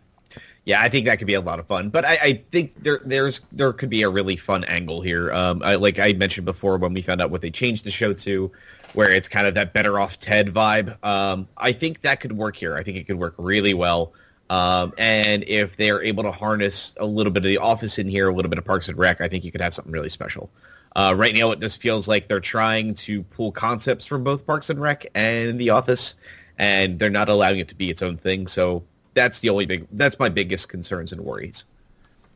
yeah, 0.64 0.82
I 0.82 0.88
think 0.88 1.08
that 1.08 1.18
could 1.18 1.28
be 1.28 1.34
a 1.34 1.42
lot 1.42 1.60
of 1.60 1.68
fun. 1.68 1.90
But 1.90 2.06
I, 2.06 2.18
I 2.22 2.44
think 2.52 2.82
there, 2.82 3.02
there's, 3.04 3.42
there 3.52 3.74
could 3.74 3.90
be 3.90 4.04
a 4.04 4.10
really 4.10 4.38
fun 4.38 4.64
angle 4.64 5.02
here. 5.02 5.34
Um, 5.34 5.62
I, 5.62 5.76
like 5.76 6.00
I 6.00 6.14
mentioned 6.14 6.46
before, 6.46 6.78
when 6.78 6.94
we 6.94 7.02
found 7.02 7.22
out 7.22 7.32
what 7.32 7.42
they 7.42 7.52
changed 7.52 7.84
the 7.84 7.92
show 7.92 8.14
to, 8.14 8.50
where 8.94 9.12
it's 9.12 9.28
kind 9.28 9.48
of 9.48 9.54
that 9.56 9.74
better 9.74 10.00
off 10.00 10.20
Ted 10.20 10.54
vibe. 10.54 11.04
Um, 11.04 11.48
I 11.58 11.72
think 11.72 12.02
that 12.02 12.20
could 12.20 12.34
work 12.34 12.56
here. 12.56 12.76
I 12.76 12.84
think 12.84 12.98
it 12.98 13.06
could 13.06 13.20
work 13.20 13.36
really 13.38 13.74
well. 13.74 14.14
Um, 14.50 14.94
and 14.98 15.46
if 15.48 15.78
they 15.78 15.90
are 15.90 16.02
able 16.02 16.24
to 16.24 16.32
harness 16.32 16.94
a 16.98 17.06
little 17.06 17.32
bit 17.32 17.44
of 17.44 17.48
the 17.48 17.58
office 17.58 17.98
in 17.98 18.10
here, 18.10 18.28
a 18.28 18.34
little 18.34 18.50
bit 18.50 18.60
of 18.60 18.66
Parks 18.66 18.90
and 18.90 18.98
Rec, 18.98 19.22
I 19.22 19.30
think 19.30 19.46
you 19.46 19.52
could 19.52 19.62
have 19.62 19.74
something 19.74 19.94
really 19.94 20.10
special. 20.10 20.50
Uh, 20.94 21.14
right 21.18 21.34
now, 21.34 21.52
it 21.52 21.62
just 21.62 21.82
feels 21.82 22.10
like 22.10 22.28
they're 22.28 22.42
trying 22.42 22.94
to 22.96 23.24
pull 23.24 23.54
concepts 23.54 24.06
from 24.06 24.26
both 24.26 24.46
Parks 24.46 24.70
and 24.70 24.82
Rec 24.82 25.06
and 25.16 25.58
The 25.58 25.70
Office, 25.70 26.16
and 26.58 27.00
they're 27.00 27.10
not 27.10 27.30
allowing 27.30 27.60
it 27.60 27.70
to 27.70 27.76
be 27.76 27.90
its 27.90 28.02
own 28.02 28.18
thing. 28.18 28.46
So 28.46 28.84
that's 29.14 29.40
the 29.40 29.50
only 29.50 29.66
big. 29.66 29.88
That's 29.94 30.20
my 30.20 30.28
biggest 30.28 30.68
concerns 30.68 31.14
and 31.14 31.22
worries. 31.22 31.64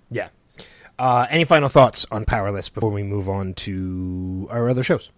Yeah. 0.09 0.29
Uh, 0.97 1.27
any 1.29 1.43
final 1.43 1.67
thoughts 1.67 2.05
on 2.11 2.23
Powerless 2.23 2.69
before 2.69 2.91
we 2.91 3.03
move 3.03 3.27
on 3.27 3.53
to 3.55 4.47
our 4.49 4.69
other 4.69 4.83
shows? 4.83 5.09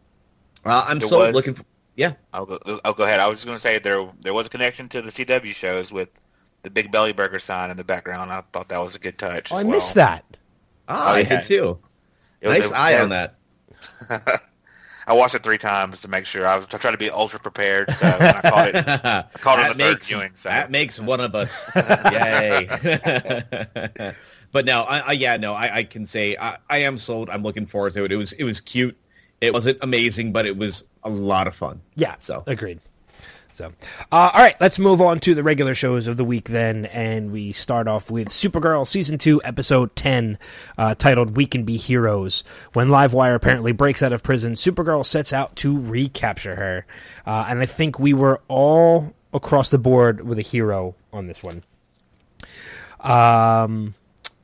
Uh, 0.68 0.86
I'm 0.88 1.00
there 1.00 1.08
still 1.08 1.20
was, 1.20 1.34
looking. 1.34 1.54
For, 1.54 1.64
yeah, 1.96 2.14
I'll 2.34 2.46
go. 2.46 2.60
I'll 2.84 2.94
go 2.94 3.04
ahead. 3.04 3.20
I 3.20 3.28
was 3.28 3.40
just 3.40 3.46
going 3.46 3.58
to 3.58 3.62
say 3.62 3.80
there 3.80 4.08
there 4.22 4.34
was 4.34 4.48
a 4.48 4.50
connection 4.50 4.90
to 4.90 5.02
the 5.02 5.12
CW 5.12 5.54
shows 5.54 5.92
with 5.92 6.10
the 6.64 6.70
big 6.70 6.92
belly 6.92 7.14
burger 7.14 7.40
sign 7.40 7.72
in 7.72 7.78
the 7.78 7.84
background. 7.84 8.32
I 8.32 8.42
thought 8.54 8.70
that 8.70 8.80
was 8.80 8.96
a 8.96 9.00
good 9.00 9.18
touch. 9.18 9.52
Oh, 9.52 9.58
I 9.58 9.64
well. 9.64 9.74
missed 9.74 9.96
that. 9.96 10.26
Ah, 10.88 11.12
oh, 11.12 11.16
I 11.16 11.24
did 11.24 11.44
too. 11.44 11.80
nice 12.42 12.72
eye 12.72 13.00
on 13.00 13.10
that. 13.10 13.36
I 15.08 15.14
watched 15.14 15.36
it 15.36 15.44
three 15.44 15.58
times 15.58 16.02
to 16.02 16.10
make 16.10 16.26
sure. 16.26 16.46
I 16.46 16.58
was 16.58 16.68
I 16.74 16.78
tried 16.78 16.92
to 16.92 16.98
be 16.98 17.10
ultra 17.10 17.40
prepared, 17.40 17.90
so 17.92 18.08
I 18.08 18.42
caught 18.42 18.68
it. 18.68 18.76
I 18.88 19.24
caught 19.40 19.60
it 19.60 19.72
on 19.72 19.78
the 19.78 19.84
makes, 19.84 19.90
third 19.90 20.04
viewing. 20.04 20.32
So. 20.36 20.50
That 20.50 20.70
makes 20.70 21.00
one 21.00 21.22
of 21.22 21.34
us. 21.34 21.64
Yay! 21.76 22.68
but 24.52 24.66
no, 24.66 24.84
I, 24.84 25.00
I, 25.00 25.12
yeah, 25.14 25.38
no, 25.38 25.54
I, 25.54 25.78
I 25.78 25.84
can 25.84 26.06
say 26.06 26.36
I, 26.36 26.58
I 26.70 26.80
am 26.80 26.98
sold. 26.98 27.30
I'm 27.30 27.42
looking 27.42 27.66
forward 27.66 27.94
to 27.94 28.04
it. 28.04 28.12
It 28.12 28.18
was 28.18 28.34
it 28.34 28.44
was 28.44 28.60
cute 28.60 28.98
It 29.42 29.54
wasn't 29.54 29.78
amazing, 29.82 30.32
but 30.32 30.46
it 30.46 30.58
was 30.58 30.86
a 31.04 31.10
lot 31.10 31.48
of 31.48 31.56
fun. 31.56 31.82
Yeah, 31.96 32.16
So 32.20 32.44
agreed. 32.48 32.80
So, 33.58 33.74
uh, 34.12 34.30
all 34.36 34.40
right, 34.40 34.56
let's 34.62 34.78
move 34.78 35.02
on 35.02 35.20
to 35.22 35.34
the 35.34 35.42
regular 35.42 35.74
shows 35.74 36.06
of 36.06 36.16
the 36.16 36.24
week 36.24 36.50
then, 36.50 36.86
and 36.86 37.32
we 37.32 37.52
start 37.54 37.88
off 37.88 38.12
with 38.12 38.28
Supergirl 38.28 38.86
season 38.86 39.18
two, 39.18 39.42
episode 39.44 39.96
ten, 39.96 40.38
uh, 40.78 40.94
titled 40.94 41.36
"We 41.36 41.48
Can 41.48 41.64
Be 41.64 41.76
Heroes." 41.76 42.44
When 42.74 42.90
Livewire 42.90 43.34
apparently 43.34 43.72
breaks 43.72 44.04
out 44.04 44.14
of 44.14 44.22
prison, 44.22 44.54
Supergirl 44.54 45.04
sets 45.04 45.34
out 45.34 45.56
to 45.56 45.80
recapture 45.80 46.56
her, 46.56 46.86
uh, 47.26 47.48
and 47.50 47.60
I 47.60 47.66
think 47.66 47.98
we 47.98 48.14
were 48.14 48.42
all 48.48 49.16
across 49.34 49.72
the 49.72 49.80
board 49.80 50.22
with 50.22 50.38
a 50.38 50.44
hero 50.44 50.94
on 51.12 51.26
this 51.26 51.42
one. 51.42 51.64
Um, 53.00 53.96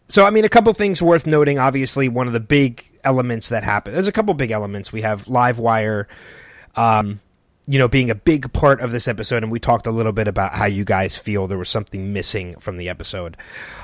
so 0.08 0.26
I 0.26 0.32
mean, 0.32 0.44
a 0.44 0.50
couple 0.50 0.74
things 0.74 1.04
worth 1.04 1.28
noting. 1.28 1.60
Obviously, 1.60 2.10
one 2.10 2.26
of 2.26 2.34
the 2.34 2.40
big 2.40 2.84
elements 3.04 3.50
that 3.50 3.64
happen. 3.64 3.94
There's 3.94 4.08
a 4.08 4.12
couple 4.12 4.34
big 4.34 4.52
elements. 4.52 4.92
We 4.92 5.02
have 5.02 5.26
Livewire. 5.26 6.06
Um, 6.76 7.20
you 7.66 7.80
know, 7.80 7.88
being 7.88 8.10
a 8.10 8.16
big 8.16 8.52
part 8.52 8.82
of 8.82 8.92
this 8.92 9.08
episode, 9.08 9.42
and 9.42 9.52
we 9.52 9.60
talked 9.60 9.88
a 9.88 9.92
little 9.92 10.12
bit 10.12 10.28
about 10.28 10.54
how 10.54 10.66
you 10.66 10.84
guys 10.84 11.18
feel 11.18 11.48
there 11.48 11.58
was 11.58 11.70
something 11.70 12.12
missing 12.12 12.60
from 12.60 12.78
the 12.78 12.90
episode. 12.90 13.38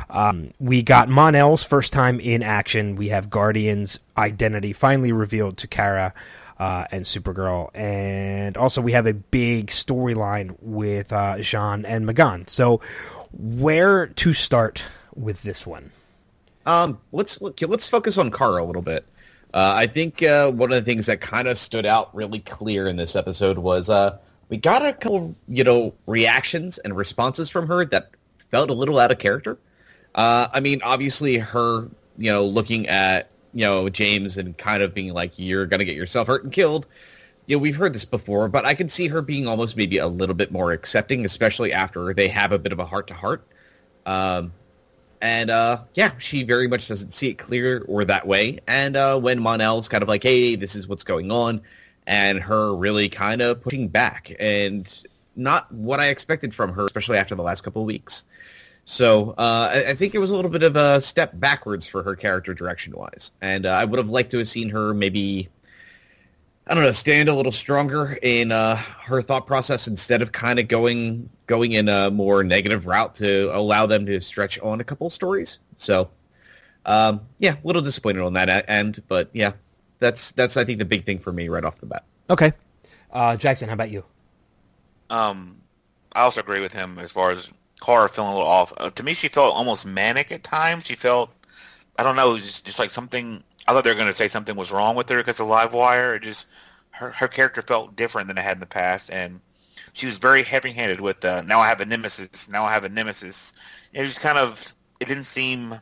Um, 0.09 0.51
we 0.59 0.81
got 0.81 1.07
Mon-El's 1.07 1.63
first 1.63 1.93
time 1.93 2.19
in 2.19 2.43
action. 2.43 2.97
We 2.97 3.07
have 3.09 3.29
Guardian's 3.29 3.99
identity 4.17 4.73
finally 4.73 5.13
revealed 5.13 5.57
to 5.59 5.67
Kara 5.67 6.13
uh, 6.57 6.85
and 6.91 7.05
Supergirl, 7.05 7.69
and 7.73 8.57
also 8.57 8.81
we 8.81 8.91
have 8.91 9.07
a 9.07 9.13
big 9.13 9.67
storyline 9.67 10.57
with 10.59 11.13
uh, 11.13 11.35
J'onn 11.37 11.85
and 11.87 12.05
M'gann. 12.05 12.49
So, 12.49 12.81
where 13.31 14.07
to 14.07 14.33
start 14.33 14.83
with 15.15 15.43
this 15.43 15.65
one? 15.65 15.91
Um, 16.65 16.99
let's 17.11 17.41
let's 17.41 17.87
focus 17.87 18.17
on 18.17 18.31
Kara 18.31 18.63
a 18.63 18.65
little 18.65 18.81
bit. 18.81 19.05
Uh, 19.53 19.73
I 19.75 19.87
think 19.87 20.21
uh, 20.21 20.51
one 20.51 20.71
of 20.71 20.83
the 20.83 20.89
things 20.89 21.07
that 21.07 21.21
kind 21.21 21.47
of 21.47 21.57
stood 21.57 21.85
out 21.85 22.13
really 22.15 22.39
clear 22.39 22.87
in 22.87 22.97
this 22.97 23.15
episode 23.15 23.57
was 23.57 23.89
uh, 23.89 24.17
we 24.49 24.57
got 24.57 24.85
a 24.85 24.93
couple, 24.93 25.35
you 25.47 25.63
know, 25.63 25.93
reactions 26.05 26.77
and 26.79 26.95
responses 26.95 27.49
from 27.49 27.67
her 27.67 27.85
that 27.85 28.11
felt 28.51 28.69
a 28.69 28.73
little 28.73 28.99
out 28.99 29.11
of 29.11 29.17
character. 29.17 29.57
Uh, 30.13 30.47
I 30.53 30.59
mean, 30.59 30.81
obviously, 30.83 31.37
her, 31.37 31.87
you 32.17 32.31
know, 32.31 32.45
looking 32.45 32.87
at 32.87 33.31
you 33.53 33.65
know 33.65 33.89
James 33.89 34.37
and 34.37 34.57
kind 34.57 34.83
of 34.83 34.93
being 34.93 35.13
like, 35.13 35.33
"You're 35.37 35.65
gonna 35.65 35.85
get 35.85 35.95
yourself 35.95 36.27
hurt 36.27 36.43
and 36.43 36.53
killed." 36.53 36.85
You 37.47 37.55
know, 37.55 37.61
we've 37.61 37.75
heard 37.75 37.93
this 37.93 38.05
before, 38.05 38.47
but 38.49 38.65
I 38.65 38.75
can 38.75 38.89
see 38.89 39.07
her 39.07 39.23
being 39.23 39.47
almost 39.47 39.75
maybe 39.75 39.97
a 39.97 40.07
little 40.07 40.35
bit 40.35 40.51
more 40.51 40.71
accepting, 40.71 41.25
especially 41.25 41.73
after 41.73 42.13
they 42.13 42.27
have 42.27 42.51
a 42.51 42.59
bit 42.59 42.71
of 42.71 42.77
a 42.79 42.85
heart 42.85 43.07
to 43.07 43.15
heart. 43.15 43.43
Um, 44.05 44.51
and 45.21 45.49
uh, 45.49 45.81
yeah, 45.95 46.11
she 46.17 46.43
very 46.43 46.67
much 46.67 46.87
doesn't 46.87 47.13
see 47.13 47.29
it 47.29 47.37
clear 47.37 47.83
or 47.87 48.05
that 48.05 48.25
way. 48.27 48.59
And 48.67 48.95
uh, 48.95 49.19
when 49.19 49.39
Mon-El's 49.39 49.89
kind 49.89 50.01
of 50.01 50.09
like, 50.09 50.23
"Hey, 50.23 50.55
this 50.55 50.75
is 50.75 50.87
what's 50.87 51.03
going 51.03 51.31
on," 51.31 51.61
and 52.07 52.39
her 52.39 52.75
really 52.75 53.09
kind 53.09 53.41
of 53.41 53.61
pushing 53.61 53.87
back, 53.87 54.33
and 54.39 55.03
not 55.35 55.71
what 55.71 55.99
I 55.99 56.07
expected 56.07 56.53
from 56.53 56.73
her, 56.73 56.85
especially 56.85 57.17
after 57.17 57.35
the 57.35 57.43
last 57.43 57.61
couple 57.61 57.81
of 57.81 57.85
weeks. 57.85 58.25
So 58.85 59.31
uh, 59.37 59.69
I, 59.71 59.89
I, 59.89 59.95
think 59.95 60.15
it 60.15 60.17
was 60.17 60.31
a 60.31 60.35
little 60.35 60.49
bit 60.49 60.63
of 60.63 60.75
a 60.75 60.99
step 60.99 61.31
backwards 61.35 61.85
for 61.85 62.01
her 62.01 62.15
character 62.15 62.55
direction-wise, 62.55 63.31
and 63.41 63.65
uh, 63.65 63.69
I 63.69 63.85
would 63.85 63.99
have 63.99 64.09
liked 64.09 64.31
to 64.31 64.39
have 64.39 64.47
seen 64.47 64.69
her 64.69 64.93
maybe. 64.93 65.49
I 66.69 66.75
don't 66.75 66.83
know, 66.83 66.91
stand 66.91 67.29
a 67.29 67.33
little 67.33 67.51
stronger 67.51 68.15
in 68.21 68.51
uh, 68.51 68.75
her 68.75 69.23
thought 69.23 69.47
process 69.47 69.87
instead 69.87 70.21
of 70.21 70.31
kind 70.31 70.59
of 70.59 70.67
going 70.67 71.27
going 71.47 71.71
in 71.71 71.89
a 71.89 72.11
more 72.11 72.43
negative 72.43 72.85
route 72.85 73.15
to 73.15 73.49
allow 73.53 73.87
them 73.87 74.05
to 74.05 74.21
stretch 74.21 74.59
on 74.59 74.79
a 74.79 74.83
couple 74.83 75.09
stories. 75.09 75.57
So, 75.77 76.11
um, 76.85 77.21
yeah, 77.39 77.55
a 77.55 77.67
little 77.67 77.81
disappointed 77.81 78.21
on 78.21 78.33
that 78.33 78.69
end, 78.69 79.01
but 79.07 79.31
yeah, 79.33 79.53
that's 79.97 80.31
that's 80.33 80.57
I 80.57 80.63
think 80.63 80.77
the 80.77 80.85
big 80.85 81.07
thing 81.07 81.17
for 81.17 81.33
me 81.33 81.49
right 81.49 81.65
off 81.65 81.79
the 81.79 81.87
bat. 81.87 82.03
Okay, 82.29 82.53
uh, 83.11 83.35
Jackson, 83.35 83.67
how 83.67 83.73
about 83.73 83.89
you? 83.89 84.03
Um, 85.09 85.59
I 86.13 86.21
also 86.21 86.39
agree 86.39 86.61
with 86.61 86.71
him 86.71 86.99
as 86.99 87.11
far 87.11 87.31
as 87.31 87.49
Kara 87.83 88.07
feeling 88.07 88.29
a 88.29 88.33
little 88.35 88.47
off. 88.47 88.73
Uh, 88.77 88.91
to 88.91 89.01
me, 89.01 89.15
she 89.15 89.27
felt 89.27 89.55
almost 89.55 89.87
manic 89.87 90.31
at 90.31 90.43
times. 90.43 90.85
She 90.85 90.93
felt, 90.93 91.31
I 91.97 92.03
don't 92.03 92.15
know, 92.15 92.37
just 92.37 92.63
just 92.63 92.77
like 92.77 92.91
something. 92.91 93.43
I 93.69 93.71
thought 93.71 93.83
they 93.83 93.91
were 93.91 93.95
going 93.95 94.07
to 94.07 94.15
say 94.15 94.29
something 94.29 94.55
was 94.55 94.71
wrong 94.71 94.95
with 94.95 95.07
her 95.09 95.17
because 95.17 95.39
of 95.39 95.45
Livewire. 95.45 96.15
It 96.15 96.23
just 96.23 96.47
her 96.89 97.11
her 97.11 97.27
character 97.27 97.61
felt 97.61 97.95
different 97.95 98.27
than 98.27 98.35
it 98.39 98.41
had 98.41 98.57
in 98.57 98.61
the 98.61 98.65
past, 98.65 99.11
and 99.11 99.39
she 99.93 100.07
was 100.07 100.17
very 100.17 100.41
heavy-handed 100.41 100.99
with 100.99 101.23
uh, 101.23 101.43
now 101.43 101.59
I 101.59 101.67
have 101.67 101.79
a 101.79 101.85
nemesis, 101.85 102.49
now 102.49 102.65
I 102.65 102.73
have 102.73 102.83
a 102.83 102.89
nemesis. 102.89 103.53
It 103.93 104.03
just 104.05 104.21
kind 104.21 104.39
of 104.39 104.73
it 104.99 105.07
didn't 105.07 105.25
seem 105.25 105.79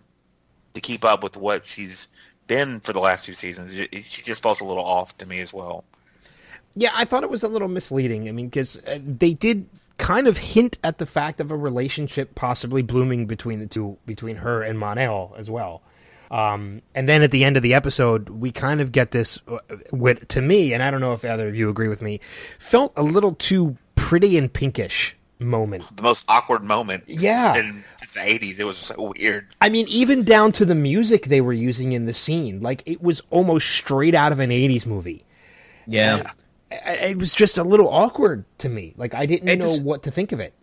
to 0.74 0.82
keep 0.82 1.06
up 1.06 1.24
with 1.24 1.38
what 1.38 1.66
she's 1.66 2.10
been 2.48 2.82
for 2.82 2.92
the 2.92 3.00
last 3.00 3.24
two 3.24 3.32
seasons. 3.32 3.74
It, 3.74 3.88
it, 3.94 4.04
she 4.04 4.22
just 4.22 4.44
felt 4.44 4.60
a 4.60 4.66
little 4.66 4.84
off 4.84 5.18
to 5.20 5.26
me 5.26 5.40
as 5.40 5.54
well. 5.54 5.86
Yeah, 6.76 6.92
I 6.94 7.06
thought 7.06 7.24
it 7.24 7.30
was 7.30 7.44
a 7.44 7.48
little 7.48 7.70
misleading. 7.70 8.28
I 8.28 8.34
mean, 8.34 8.50
because 8.50 8.76
uh, 8.86 9.00
they 9.02 9.34
did 9.34 9.66
kind 9.98 10.28
of 10.28 10.38
hint 10.38 10.78
at 10.84 10.98
the 10.98 11.06
fact 11.06 11.40
of 11.40 11.52
a 11.52 11.58
relationship 11.58 12.36
possibly 12.36 12.82
blooming 12.82 13.28
between 13.28 13.60
the 13.60 13.66
two, 13.66 13.98
between 14.06 14.36
her 14.36 14.62
and 14.62 14.78
Mon-El 14.78 15.34
as 15.38 15.50
well. 15.50 15.84
Um, 16.30 16.82
and 16.94 17.08
then 17.08 17.24
at 17.24 17.32
the 17.32 17.44
end 17.44 17.58
of 17.58 17.64
the 17.64 17.74
episode, 17.74 18.30
we 18.30 18.52
kind 18.52 18.82
of 18.82 18.92
get 18.92 19.12
this, 19.12 19.42
uh, 19.48 19.60
with, 19.92 20.28
to 20.30 20.42
me, 20.42 20.74
and 20.74 20.84
I 20.84 20.92
don't 20.92 21.02
know 21.02 21.14
if 21.14 21.24
either 21.24 21.48
of 21.48 21.56
you 21.56 21.70
agree 21.70 21.88
with 21.88 22.02
me, 22.02 22.20
felt 22.60 22.94
a 22.96 23.04
little 23.04 23.34
too 23.34 23.78
pretty 23.96 24.38
and 24.38 24.52
pinkish 24.52 25.16
moment. 25.40 25.84
The 25.96 26.04
most 26.04 26.26
awkward 26.28 26.64
moment. 26.64 27.04
Yeah. 27.08 27.56
In 27.58 27.84
the 28.00 28.06
80s. 28.06 28.60
It 28.60 28.64
was 28.64 28.78
so 28.78 29.14
weird. 29.18 29.48
I 29.62 29.70
mean, 29.70 29.86
even 29.90 30.24
down 30.24 30.52
to 30.54 30.66
the 30.66 30.76
music 30.76 31.26
they 31.26 31.42
were 31.42 31.54
using 31.54 31.92
in 31.92 32.06
the 32.06 32.14
scene. 32.14 32.62
Like, 32.62 32.84
it 32.86 33.02
was 33.02 33.22
almost 33.30 33.70
straight 33.70 34.16
out 34.16 34.32
of 34.32 34.40
an 34.40 34.50
80s 34.50 34.86
movie. 34.86 35.26
Yeah. 35.86 36.32
And 36.72 37.00
it 37.02 37.18
was 37.18 37.34
just 37.34 37.58
a 37.58 37.64
little 37.64 37.90
awkward 37.90 38.46
to 38.60 38.70
me. 38.70 38.94
Like, 38.98 39.14
I 39.14 39.26
didn't 39.26 39.48
it's, 39.48 39.64
know 39.64 39.84
what 39.84 40.04
to 40.04 40.12
think 40.12 40.32
of 40.32 40.40
it. 40.40 40.54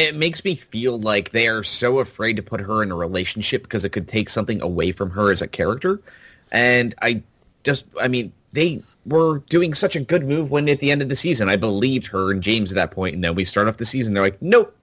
It 0.00 0.16
makes 0.16 0.42
me 0.44 0.54
feel 0.54 0.98
like 0.98 1.30
they 1.32 1.46
are 1.46 1.62
so 1.62 1.98
afraid 1.98 2.36
to 2.36 2.42
put 2.42 2.58
her 2.58 2.82
in 2.82 2.90
a 2.90 2.96
relationship 2.96 3.62
because 3.62 3.84
it 3.84 3.90
could 3.90 4.08
take 4.08 4.30
something 4.30 4.62
away 4.62 4.92
from 4.92 5.10
her 5.10 5.30
as 5.30 5.42
a 5.42 5.46
character. 5.46 6.00
And 6.50 6.94
I 7.02 7.22
just, 7.64 7.84
I 8.00 8.08
mean, 8.08 8.32
they 8.52 8.82
were 9.04 9.40
doing 9.50 9.74
such 9.74 9.96
a 9.96 10.00
good 10.00 10.26
move 10.26 10.50
when 10.50 10.70
at 10.70 10.80
the 10.80 10.90
end 10.90 11.02
of 11.02 11.10
the 11.10 11.16
season 11.16 11.50
I 11.50 11.56
believed 11.56 12.06
her 12.06 12.30
and 12.30 12.42
James 12.42 12.72
at 12.72 12.76
that 12.76 12.92
point, 12.92 13.14
and 13.14 13.22
then 13.22 13.34
we 13.34 13.44
start 13.44 13.68
off 13.68 13.76
the 13.76 13.84
season. 13.84 14.14
They're 14.14 14.22
like, 14.22 14.40
nope, 14.40 14.74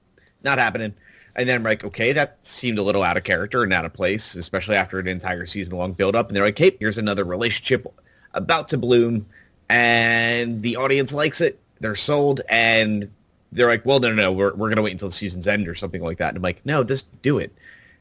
not 0.44 0.60
happening. 0.60 0.94
And 1.36 1.50
then 1.50 1.56
I'm 1.56 1.64
like, 1.64 1.84
okay, 1.84 2.14
that 2.14 2.38
seemed 2.46 2.78
a 2.78 2.84
little 2.84 3.02
out 3.02 3.18
of 3.18 3.24
character 3.24 3.64
and 3.64 3.74
out 3.74 3.86
of 3.86 3.94
place, 3.94 4.36
especially 4.36 4.76
after 4.76 5.00
an 5.00 5.08
entire 5.08 5.48
season 5.48 5.76
long 5.76 5.94
build 5.94 6.16
up. 6.16 6.28
And 6.28 6.36
they're 6.36 6.46
like, 6.46 6.60
hey, 6.60 6.78
here's 6.80 7.00
another 7.00 7.24
relationship 7.24 7.92
about 8.36 8.68
to 8.70 8.78
bloom, 8.78 9.26
and 9.68 10.62
the 10.62 10.76
audience 10.76 11.12
likes 11.12 11.42
it. 11.42 11.60
They're 11.80 11.96
sold, 11.96 12.42
and 12.50 13.10
they're 13.52 13.68
like, 13.68 13.86
well, 13.86 14.00
no, 14.00 14.10
no, 14.10 14.16
no, 14.16 14.32
we're 14.32 14.54
we're 14.56 14.70
gonna 14.70 14.82
wait 14.82 14.92
until 14.92 15.10
the 15.10 15.16
season's 15.16 15.48
end 15.48 15.68
or 15.68 15.76
something 15.76 16.02
like 16.02 16.18
that. 16.18 16.30
And 16.30 16.38
I'm 16.38 16.44
like, 16.44 16.66
no, 16.66 16.84
just 16.84 17.22
do 17.22 17.38
it. 17.38 17.54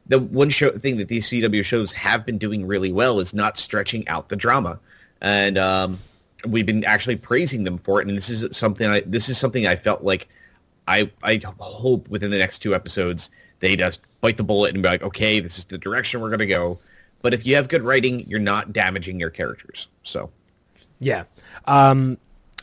The 0.07 0.19
one 0.19 0.51
show 0.51 0.71
thing 0.71 0.99
that 0.99 1.09
these 1.09 1.29
CW 1.29 1.65
shows 1.65 1.93
have 1.93 2.25
been 2.25 2.39
doing 2.39 2.67
really 2.67 2.93
well 2.93 3.19
is 3.21 3.35
not 3.35 3.59
stretching 3.59 4.07
out 4.09 4.29
the 4.29 4.37
drama 4.37 4.79
and 5.21 5.59
um, 5.59 5.99
we've 6.47 6.67
been 6.67 6.85
actually 6.85 7.17
praising 7.17 7.65
them 7.65 7.79
for 7.79 8.01
it. 8.01 8.09
And 8.09 8.17
this 8.17 8.31
is 8.31 8.57
something 8.57 8.87
I 8.87 9.01
this 9.01 9.29
is 9.29 9.39
something 9.39 9.67
I 9.67 9.77
felt 9.77 10.03
like 10.03 10.29
I 10.87 11.11
I 11.23 11.41
hope 11.59 12.09
within 12.09 12.31
the 12.31 12.39
next 12.39 12.59
two 12.59 12.75
episodes 12.75 13.31
they 13.61 13.75
just 13.77 14.03
bite 14.21 14.37
the 14.37 14.43
bullet 14.43 14.75
and 14.75 14.83
be 14.83 14.89
like, 14.89 15.03
okay, 15.03 15.41
this 15.41 15.59
is 15.59 15.65
the 15.65 15.79
direction 15.79 16.21
we're 16.21 16.31
gonna 16.31 16.47
go. 16.47 16.79
But 17.23 17.35
if 17.35 17.47
you 17.47 17.57
have 17.57 17.69
good 17.69 17.83
writing, 17.83 18.29
you're 18.29 18.39
not 18.39 18.73
damaging 18.73 19.19
your 19.19 19.31
characters. 19.31 19.89
So, 20.03 20.31
yeah. 21.01 21.25
Um, 21.65 22.19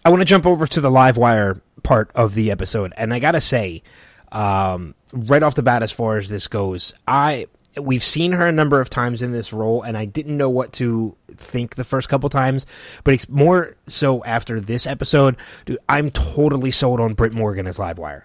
I 0.05 0.09
want 0.09 0.21
to 0.21 0.25
jump 0.25 0.45
over 0.45 0.67
to 0.67 0.81
the 0.81 0.89
Livewire 0.89 1.61
part 1.83 2.11
of 2.15 2.33
the 2.33 2.51
episode, 2.51 2.93
and 2.97 3.13
I 3.13 3.19
gotta 3.19 3.41
say, 3.41 3.83
um, 4.31 4.95
right 5.13 5.43
off 5.43 5.55
the 5.55 5.63
bat, 5.63 5.83
as 5.83 5.91
far 5.91 6.17
as 6.17 6.29
this 6.29 6.47
goes, 6.47 6.93
I 7.07 7.47
we've 7.79 8.03
seen 8.03 8.33
her 8.33 8.47
a 8.47 8.51
number 8.51 8.79
of 8.81 8.89
times 8.89 9.21
in 9.21 9.31
this 9.31 9.51
role, 9.51 9.81
and 9.81 9.97
I 9.97 10.05
didn't 10.05 10.37
know 10.37 10.49
what 10.49 10.73
to 10.73 11.15
think 11.29 11.75
the 11.75 11.83
first 11.83 12.09
couple 12.09 12.29
times, 12.29 12.65
but 13.03 13.13
it's 13.13 13.27
more 13.29 13.75
so 13.87 14.23
after 14.25 14.59
this 14.59 14.85
episode. 14.85 15.35
Dude, 15.65 15.79
I'm 15.89 16.11
totally 16.11 16.71
sold 16.71 16.99
on 16.99 17.13
Brit 17.13 17.33
Morgan 17.33 17.67
as 17.67 17.77
Livewire. 17.77 18.23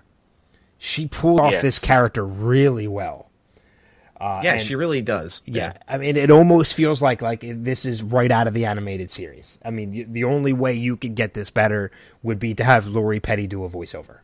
She 0.79 1.07
pulled 1.09 1.41
off 1.41 1.53
yes. 1.53 1.63
this 1.63 1.79
character 1.79 2.25
really 2.25 2.87
well. 2.87 3.28
Uh, 4.21 4.41
yeah, 4.43 4.59
she 4.59 4.75
really 4.75 5.01
does. 5.01 5.43
Yeah. 5.45 5.75
yeah. 5.75 5.79
I 5.87 5.99
mean, 5.99 6.17
it 6.17 6.31
almost 6.31 6.75
feels 6.75 7.01
like 7.01 7.23
like 7.23 7.45
this 7.45 7.85
is 7.85 8.03
right 8.03 8.31
out 8.31 8.49
of 8.49 8.55
the 8.55 8.65
animated 8.65 9.11
series. 9.11 9.59
I 9.65 9.71
mean, 9.71 9.93
the, 9.93 10.05
the 10.05 10.25
only 10.25 10.53
way 10.53 10.75
you 10.75 10.97
could 10.97 11.15
get 11.15 11.35
this 11.35 11.51
better 11.51 11.93
would 12.23 12.39
be 12.39 12.55
to 12.55 12.65
have 12.65 12.87
Lori 12.87 13.21
Petty 13.21 13.47
do 13.47 13.65
a 13.65 13.71
voiceover. 13.71 14.19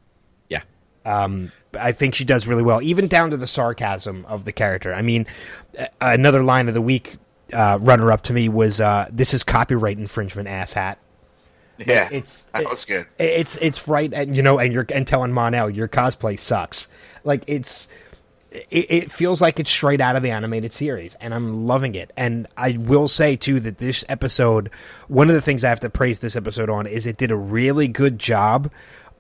Yeah. 0.49 0.63
Um, 1.05 1.53
I 1.79 1.93
think 1.93 2.15
she 2.15 2.25
does 2.25 2.49
really 2.49 2.63
well, 2.63 2.83
even 2.83 3.07
down 3.07 3.31
to 3.31 3.37
the 3.37 3.47
sarcasm 3.47 4.25
of 4.27 4.45
the 4.45 4.53
character. 4.53 4.93
I 4.93 5.03
mean, 5.03 5.27
another 6.01 6.43
line 6.43 6.67
of 6.67 6.75
the 6.75 6.83
week 6.83 7.17
uh, 7.53 7.79
runner 7.81 8.11
up 8.11 8.23
to 8.23 8.33
me 8.33 8.49
was 8.49 8.81
uh, 8.81 9.07
"This 9.13 9.33
is 9.33 9.45
copyright 9.45 9.99
infringement, 9.99 10.49
asshat." 10.49 10.97
Yeah, 11.79 12.09
it's 12.11 12.45
that 12.45 12.69
was 12.69 12.85
good. 12.85 13.07
It's 13.19 13.57
it's 13.57 13.87
right, 13.89 14.13
and 14.13 14.37
you 14.37 14.43
know, 14.43 14.59
and 14.59 14.73
you're 14.73 14.87
and 14.95 15.07
telling 15.07 15.33
Mon-El 15.33 15.71
your 15.71 15.89
cosplay 15.89 16.39
sucks. 16.39 16.89
Like 17.25 17.45
it's 17.47 17.89
it, 18.55 18.87
it 18.91 19.13
feels 19.13 19.41
like 19.41 19.59
it's 19.59 19.71
straight 19.71 20.01
out 20.01 20.17
of 20.17 20.23
the 20.23 20.31
animated 20.31 20.73
series, 20.73 21.15
and 21.21 21.35
I'm 21.35 21.67
loving 21.67 21.95
it. 21.95 22.13
And 22.17 22.47
I 22.57 22.77
will 22.79 23.09
say 23.09 23.37
too 23.37 23.61
that 23.61 23.79
this 23.79 24.05
episode, 24.09 24.71
one 25.09 25.29
of 25.29 25.35
the 25.35 25.41
things 25.41 25.65
I 25.65 25.69
have 25.69 25.81
to 25.81 25.91
praise 25.91 26.21
this 26.21 26.37
episode 26.37 26.71
on 26.71 26.87
is 26.87 27.07
it 27.07 27.17
did 27.17 27.31
a 27.31 27.37
really 27.37 27.89
good 27.89 28.19
job 28.19 28.71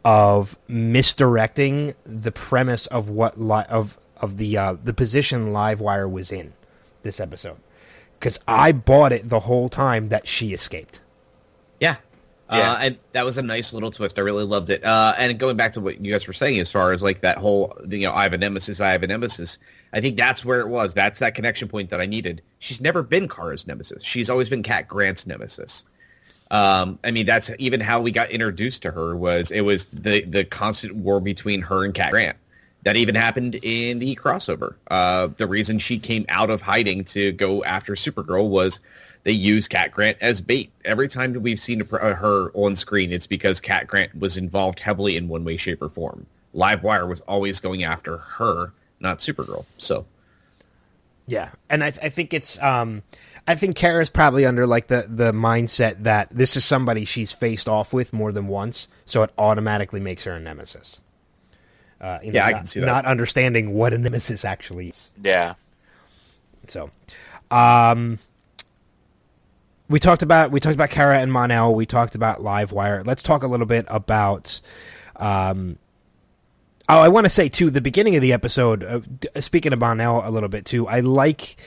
of 0.05 0.57
misdirecting 0.69 1.95
the 2.05 2.31
premise 2.31 2.87
of 2.87 3.09
what 3.09 3.41
li- 3.41 3.65
of 3.69 3.99
of 4.19 4.37
the 4.37 4.57
uh, 4.57 4.77
the 4.83 4.95
position 4.95 5.53
Livewire 5.53 6.11
was 6.11 6.31
in 6.31 6.53
this 7.03 7.19
episode 7.21 7.57
because 8.19 8.39
I 8.47 8.73
bought 8.73 9.13
it 9.13 9.29
the 9.29 9.41
whole 9.41 9.69
time 9.69 10.09
that 10.11 10.29
she 10.29 10.53
escaped. 10.53 11.01
Yeah. 11.81 11.97
Yeah. 12.51 12.73
Uh, 12.73 12.79
and 12.81 12.99
that 13.13 13.25
was 13.25 13.39
a 13.39 13.43
nice 13.43 13.73
little 13.73 13.91
twist. 13.91 14.19
I 14.19 14.23
really 14.23 14.45
loved 14.45 14.69
it. 14.69 14.85
Uh, 14.85 15.15
and 15.17 15.39
going 15.39 15.57
back 15.57 15.73
to 15.73 15.81
what 15.81 16.05
you 16.05 16.13
guys 16.13 16.27
were 16.27 16.35
saying, 16.35 16.61
as 16.61 16.71
far 16.71 16.93
as 16.93 17.03
like 17.03 17.23
that 17.23 17.39
whole, 17.39 17.77
you 17.89 18.01
know, 18.01 18.13
I 18.13 18.25
have 18.25 18.35
a 18.35 18.39
nemesis, 18.39 18.81
I 18.81 18.93
have 18.93 19.03
a 19.03 19.07
nemesis. 19.07 19.59
I 19.95 20.01
think 20.01 20.17
that's 20.17 20.45
where 20.45 20.61
it 20.61 20.69
was. 20.69 20.93
That's 20.93 21.21
that 21.21 21.35
connection 21.35 21.69
point 21.69 21.91
that 21.91 22.01
I 22.01 22.07
needed. 22.07 22.43
She's 22.59 22.81
never 22.81 23.03
been 23.03 23.29
Kara's 23.29 23.67
nemesis. 23.67 24.03
She's 24.03 24.29
always 24.29 24.49
been 24.49 24.63
Cat 24.63 24.89
Grant's 24.89 25.27
nemesis. 25.27 25.85
Um, 26.51 26.99
I 27.03 27.11
mean, 27.11 27.27
that's 27.27 27.51
even 27.59 27.81
how 27.81 28.01
we 28.01 28.11
got 28.11 28.31
introduced 28.31 28.83
to 28.83 28.91
her. 28.91 29.17
Was 29.17 29.51
it 29.51 29.63
was 29.63 29.87
the 29.87 30.23
the 30.25 30.45
constant 30.45 30.95
war 30.95 31.21
between 31.21 31.63
her 31.63 31.85
and 31.85 31.95
Cat 31.95 32.11
Grant. 32.11 32.37
That 32.83 32.97
even 32.97 33.15
happened 33.15 33.55
in 33.63 33.99
the 33.99 34.15
crossover. 34.15 34.75
Uh, 34.91 35.29
the 35.39 35.47
reason 35.47 35.79
she 35.79 35.99
came 35.99 36.27
out 36.29 36.51
of 36.51 36.61
hiding 36.61 37.05
to 37.05 37.33
go 37.33 37.65
after 37.65 37.95
Supergirl 37.95 38.51
was 38.51 38.79
they 39.25 39.33
use 39.33 39.69
Cat 39.69 39.91
Grant 39.91 40.19
as 40.21 40.41
bait. 40.41 40.71
Every 40.85 41.09
time 41.09 41.33
that 41.33 41.41
we've 41.41 41.59
seen 41.59 41.81
her 41.81 42.51
on 42.55 42.77
screen, 42.77 43.13
it's 43.13 43.27
because 43.27 43.61
Cat 43.61 43.87
Grant 43.87 44.17
was 44.19 44.37
involved 44.37 44.79
heavily 44.81 45.17
in 45.17 45.29
one 45.29 45.45
way, 45.45 45.57
shape, 45.57 45.83
or 45.83 45.89
form. 45.89 46.27
Livewire 46.55 47.09
was 47.09 47.21
always 47.23 47.59
going 47.61 47.83
after 47.83 48.19
her, 48.19 48.73
not 49.01 49.19
Supergirl. 49.19 49.65
So, 49.79 50.07
Yeah, 51.27 51.51
and 51.69 51.83
I, 51.83 51.89
I 51.89 52.11
think 52.11 52.33
it's 52.33 52.63
um, 52.63 53.03
I 53.47 53.55
think 53.57 53.77
Kara's 53.77 54.11
probably 54.11 54.47
under 54.47 54.67
like 54.67 54.87
the 54.89 55.07
the 55.09 55.33
mindset 55.33 56.05
that 56.05 56.31
this 56.31 56.57
is 56.57 56.65
somebody 56.65 57.05
she's 57.05 57.33
faced 57.33 57.69
off 57.69 57.93
with 57.93 58.13
more 58.13 58.31
than 58.31 58.47
once, 58.47 58.89
so 59.07 59.23
it 59.23 59.31
automatically 59.37 60.01
makes 60.01 60.25
her 60.25 60.33
a 60.33 60.41
nemesis. 60.41 61.01
Uh, 62.01 62.19
you 62.23 62.33
know, 62.33 62.37
Yeah, 62.37 62.47
I 62.47 62.51
not, 62.53 62.57
can 62.59 62.67
see 62.67 62.81
that. 62.81 62.87
Not 62.87 63.07
understanding 63.07 63.73
what 63.73 63.95
a 63.95 63.99
nemesis 63.99 64.45
actually 64.45 64.91
is. 64.91 65.11
Yeah. 65.23 65.55
So, 66.67 66.91
um, 67.51 68.19
we 69.95 70.01
talked 70.01 70.25
about 70.25 70.51
we 70.51 70.59
talked 70.59 70.75
about 70.75 70.91
Kara 70.91 71.21
and 71.21 71.33
Mon-El. 71.33 71.73
We 71.73 71.87
talked 71.87 72.17
about 72.17 72.41
Livewire. 72.41 73.07
Let's 73.07 73.23
talk 73.23 73.45
a 73.45 73.47
little 73.47 73.65
bit 73.65 73.87
about. 73.87 74.61
Um, 75.15 75.79
oh, 76.89 76.99
I 76.99 77.07
want 77.07 77.27
to 77.27 77.29
say 77.29 77.49
too. 77.49 77.71
The 77.71 77.81
beginning 77.81 78.17
of 78.17 78.21
the 78.21 78.33
episode. 78.33 78.83
Uh, 78.83 79.03
speaking 79.41 79.73
of 79.73 79.79
Mon-El 79.79 80.29
a 80.29 80.31
little 80.31 80.49
bit 80.49 80.65
too. 80.65 80.89
I 80.89 80.99
like. 80.99 81.59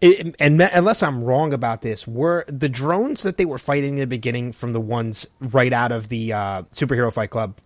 It, 0.00 0.34
and 0.40 0.62
unless 0.62 1.02
I'm 1.02 1.24
wrong 1.24 1.52
about 1.52 1.82
this, 1.82 2.08
were 2.08 2.46
the 2.48 2.70
drones 2.70 3.22
that 3.22 3.36
they 3.36 3.44
were 3.44 3.58
fighting 3.58 3.92
in 3.92 4.00
the 4.00 4.06
beginning 4.06 4.52
from 4.52 4.72
the 4.72 4.80
ones 4.80 5.26
right 5.40 5.72
out 5.72 5.92
of 5.92 6.08
the 6.08 6.32
uh, 6.32 6.62
superhero 6.72 7.12
fight 7.12 7.28
club? 7.28 7.60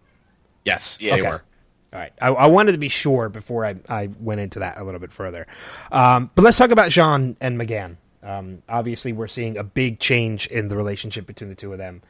yes, 0.65 0.99
Yeah, 1.01 1.15
they 1.15 1.23
were. 1.23 1.45
All 1.93 2.01
right. 2.01 2.13
I, 2.21 2.31
I 2.31 2.47
wanted 2.47 2.73
to 2.73 2.79
be 2.79 2.89
sure 2.89 3.29
before 3.29 3.65
I, 3.65 3.77
I 3.89 4.09
went 4.19 4.41
into 4.41 4.59
that 4.59 4.79
a 4.79 4.85
little 4.85 4.99
bit 4.99 5.13
further. 5.13 5.47
Um, 5.93 6.33
but 6.35 6.43
let's 6.43 6.59
talk 6.59 6.73
about 6.73 6.89
J'onn 6.89 7.37
and 7.41 7.57
M'gann. 7.57 7.99
Um, 8.29 8.63
obviously, 8.69 9.13
we're 9.13 9.27
seeing 9.27 9.57
a 9.57 9.65
big 9.65 9.99
change 9.99 10.47
in 10.49 10.69
the 10.69 10.77
relationship 10.77 11.27
between 11.27 11.49
the 11.49 11.57
two 11.57 11.73
of 11.73 11.79
them. 11.79 12.03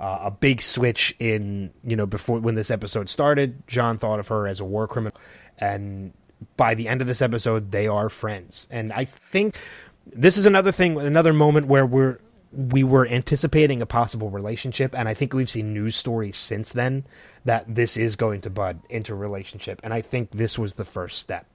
Uh, 0.00 0.18
a 0.22 0.30
big 0.30 0.62
switch 0.62 1.14
in, 1.18 1.70
you 1.84 1.96
know, 1.96 2.06
before 2.06 2.38
when 2.40 2.54
this 2.54 2.70
episode 2.70 3.08
started, 3.08 3.66
J'onn 3.66 3.98
thought 3.98 4.18
of 4.18 4.28
her 4.28 4.46
as 4.46 4.60
a 4.60 4.64
war 4.64 4.88
criminal. 4.88 5.18
And 5.58 6.12
by 6.56 6.74
the 6.74 6.88
end 6.88 7.02
of 7.02 7.06
this 7.06 7.22
episode, 7.22 7.72
they 7.72 7.86
are 7.86 8.08
friends. 8.08 8.66
And 8.70 8.92
I 8.92 9.04
think 9.04 9.58
this 10.06 10.36
is 10.36 10.46
another 10.46 10.72
thing, 10.72 10.98
another 10.98 11.32
moment 11.32 11.66
where 11.66 11.84
we're 11.84 12.20
we 12.52 12.82
were 12.82 13.06
anticipating 13.06 13.82
a 13.82 13.86
possible 13.86 14.30
relationship, 14.30 14.94
and 14.96 15.08
I 15.08 15.14
think 15.14 15.34
we've 15.34 15.50
seen 15.50 15.74
news 15.74 15.94
stories 15.94 16.36
since 16.36 16.72
then 16.72 17.04
that 17.44 17.74
this 17.74 17.98
is 17.98 18.16
going 18.16 18.40
to 18.42 18.50
bud 18.50 18.80
into 18.88 19.12
a 19.12 19.16
relationship, 19.16 19.80
and 19.84 19.92
I 19.92 20.00
think 20.00 20.30
this 20.30 20.58
was 20.58 20.74
the 20.74 20.84
first 20.84 21.18
step. 21.18 21.46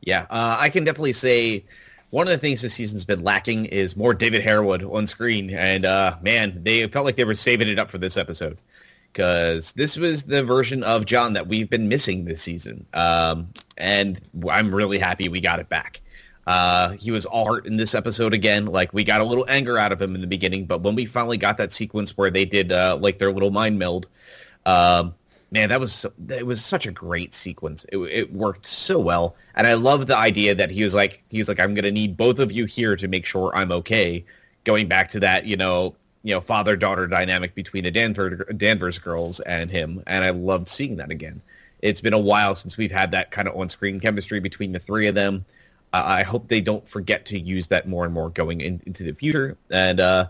Yeah, 0.00 0.26
uh, 0.30 0.56
I 0.58 0.70
can 0.70 0.84
definitely 0.84 1.12
say 1.12 1.64
one 2.10 2.26
of 2.26 2.32
the 2.32 2.38
things 2.38 2.62
this 2.62 2.74
season's 2.74 3.04
been 3.04 3.22
lacking 3.22 3.66
is 3.66 3.96
more 3.96 4.14
David 4.14 4.42
Harewood 4.42 4.82
on 4.82 5.06
screen, 5.06 5.50
and 5.50 5.84
uh, 5.84 6.16
man, 6.22 6.62
they 6.62 6.86
felt 6.88 7.04
like 7.04 7.16
they 7.16 7.24
were 7.24 7.34
saving 7.34 7.68
it 7.68 7.78
up 7.78 7.90
for 7.90 7.98
this 7.98 8.16
episode 8.16 8.58
because 9.12 9.72
this 9.72 9.96
was 9.96 10.24
the 10.24 10.42
version 10.42 10.82
of 10.82 11.04
J'onn 11.04 11.34
that 11.34 11.46
we've 11.46 11.68
been 11.68 11.88
missing 11.88 12.24
this 12.24 12.42
season, 12.42 12.86
um, 12.94 13.48
and 13.76 14.20
I'm 14.48 14.74
really 14.74 14.98
happy 14.98 15.28
we 15.28 15.40
got 15.40 15.60
it 15.60 15.68
back. 15.68 16.00
Uh, 16.46 16.90
he 16.92 17.10
was 17.10 17.26
all 17.26 17.44
heart 17.44 17.66
in 17.66 17.76
this 17.76 17.94
episode 17.94 18.34
again. 18.34 18.66
Like 18.66 18.92
we 18.92 19.04
got 19.04 19.20
a 19.20 19.24
little 19.24 19.44
anger 19.48 19.78
out 19.78 19.92
of 19.92 20.02
him 20.02 20.14
in 20.14 20.20
the 20.20 20.26
beginning, 20.26 20.64
but 20.64 20.80
when 20.80 20.94
we 20.94 21.06
finally 21.06 21.36
got 21.36 21.58
that 21.58 21.72
sequence 21.72 22.16
where 22.16 22.30
they 22.30 22.44
did 22.44 22.72
uh, 22.72 22.98
like 23.00 23.18
their 23.18 23.32
little 23.32 23.50
mind 23.50 23.78
meld, 23.78 24.06
um, 24.66 25.14
man, 25.50 25.68
that 25.70 25.80
was 25.80 26.06
it 26.28 26.46
was 26.46 26.64
such 26.64 26.86
a 26.86 26.92
great 26.92 27.34
sequence. 27.34 27.84
It, 27.90 27.98
it 27.98 28.32
worked 28.32 28.66
so 28.66 28.98
well, 28.98 29.34
and 29.54 29.66
I 29.66 29.74
love 29.74 30.06
the 30.06 30.16
idea 30.16 30.54
that 30.54 30.70
he 30.70 30.84
was 30.84 30.94
like 30.94 31.22
he's 31.28 31.48
like 31.48 31.60
I'm 31.60 31.74
gonna 31.74 31.90
need 31.90 32.16
both 32.16 32.38
of 32.38 32.52
you 32.52 32.66
here 32.66 32.96
to 32.96 33.08
make 33.08 33.26
sure 33.26 33.54
I'm 33.54 33.72
okay. 33.72 34.24
Going 34.64 34.88
back 34.88 35.08
to 35.10 35.20
that, 35.20 35.46
you 35.46 35.56
know, 35.56 35.96
you 36.22 36.34
know, 36.34 36.40
father 36.40 36.76
daughter 36.76 37.06
dynamic 37.06 37.54
between 37.54 37.84
the 37.84 37.90
Danvers 37.90 38.42
Danvers 38.56 38.98
girls 38.98 39.40
and 39.40 39.70
him, 39.70 40.02
and 40.06 40.24
I 40.24 40.30
loved 40.30 40.68
seeing 40.68 40.96
that 40.96 41.10
again. 41.10 41.40
It's 41.80 42.00
been 42.00 42.12
a 42.12 42.18
while 42.18 42.54
since 42.54 42.76
we've 42.76 42.92
had 42.92 43.10
that 43.12 43.30
kind 43.30 43.48
of 43.48 43.56
on-screen 43.56 44.00
chemistry 44.00 44.38
between 44.38 44.72
the 44.72 44.78
three 44.78 45.06
of 45.06 45.14
them. 45.14 45.46
Uh, 45.94 46.02
I 46.04 46.22
hope 46.22 46.48
they 46.48 46.60
don't 46.60 46.86
forget 46.86 47.24
to 47.26 47.40
use 47.40 47.68
that 47.68 47.88
more 47.88 48.04
and 48.04 48.12
more 48.12 48.28
going 48.28 48.60
in, 48.60 48.82
into 48.84 49.02
the 49.02 49.12
future. 49.12 49.56
And 49.70 49.98
uh, 49.98 50.28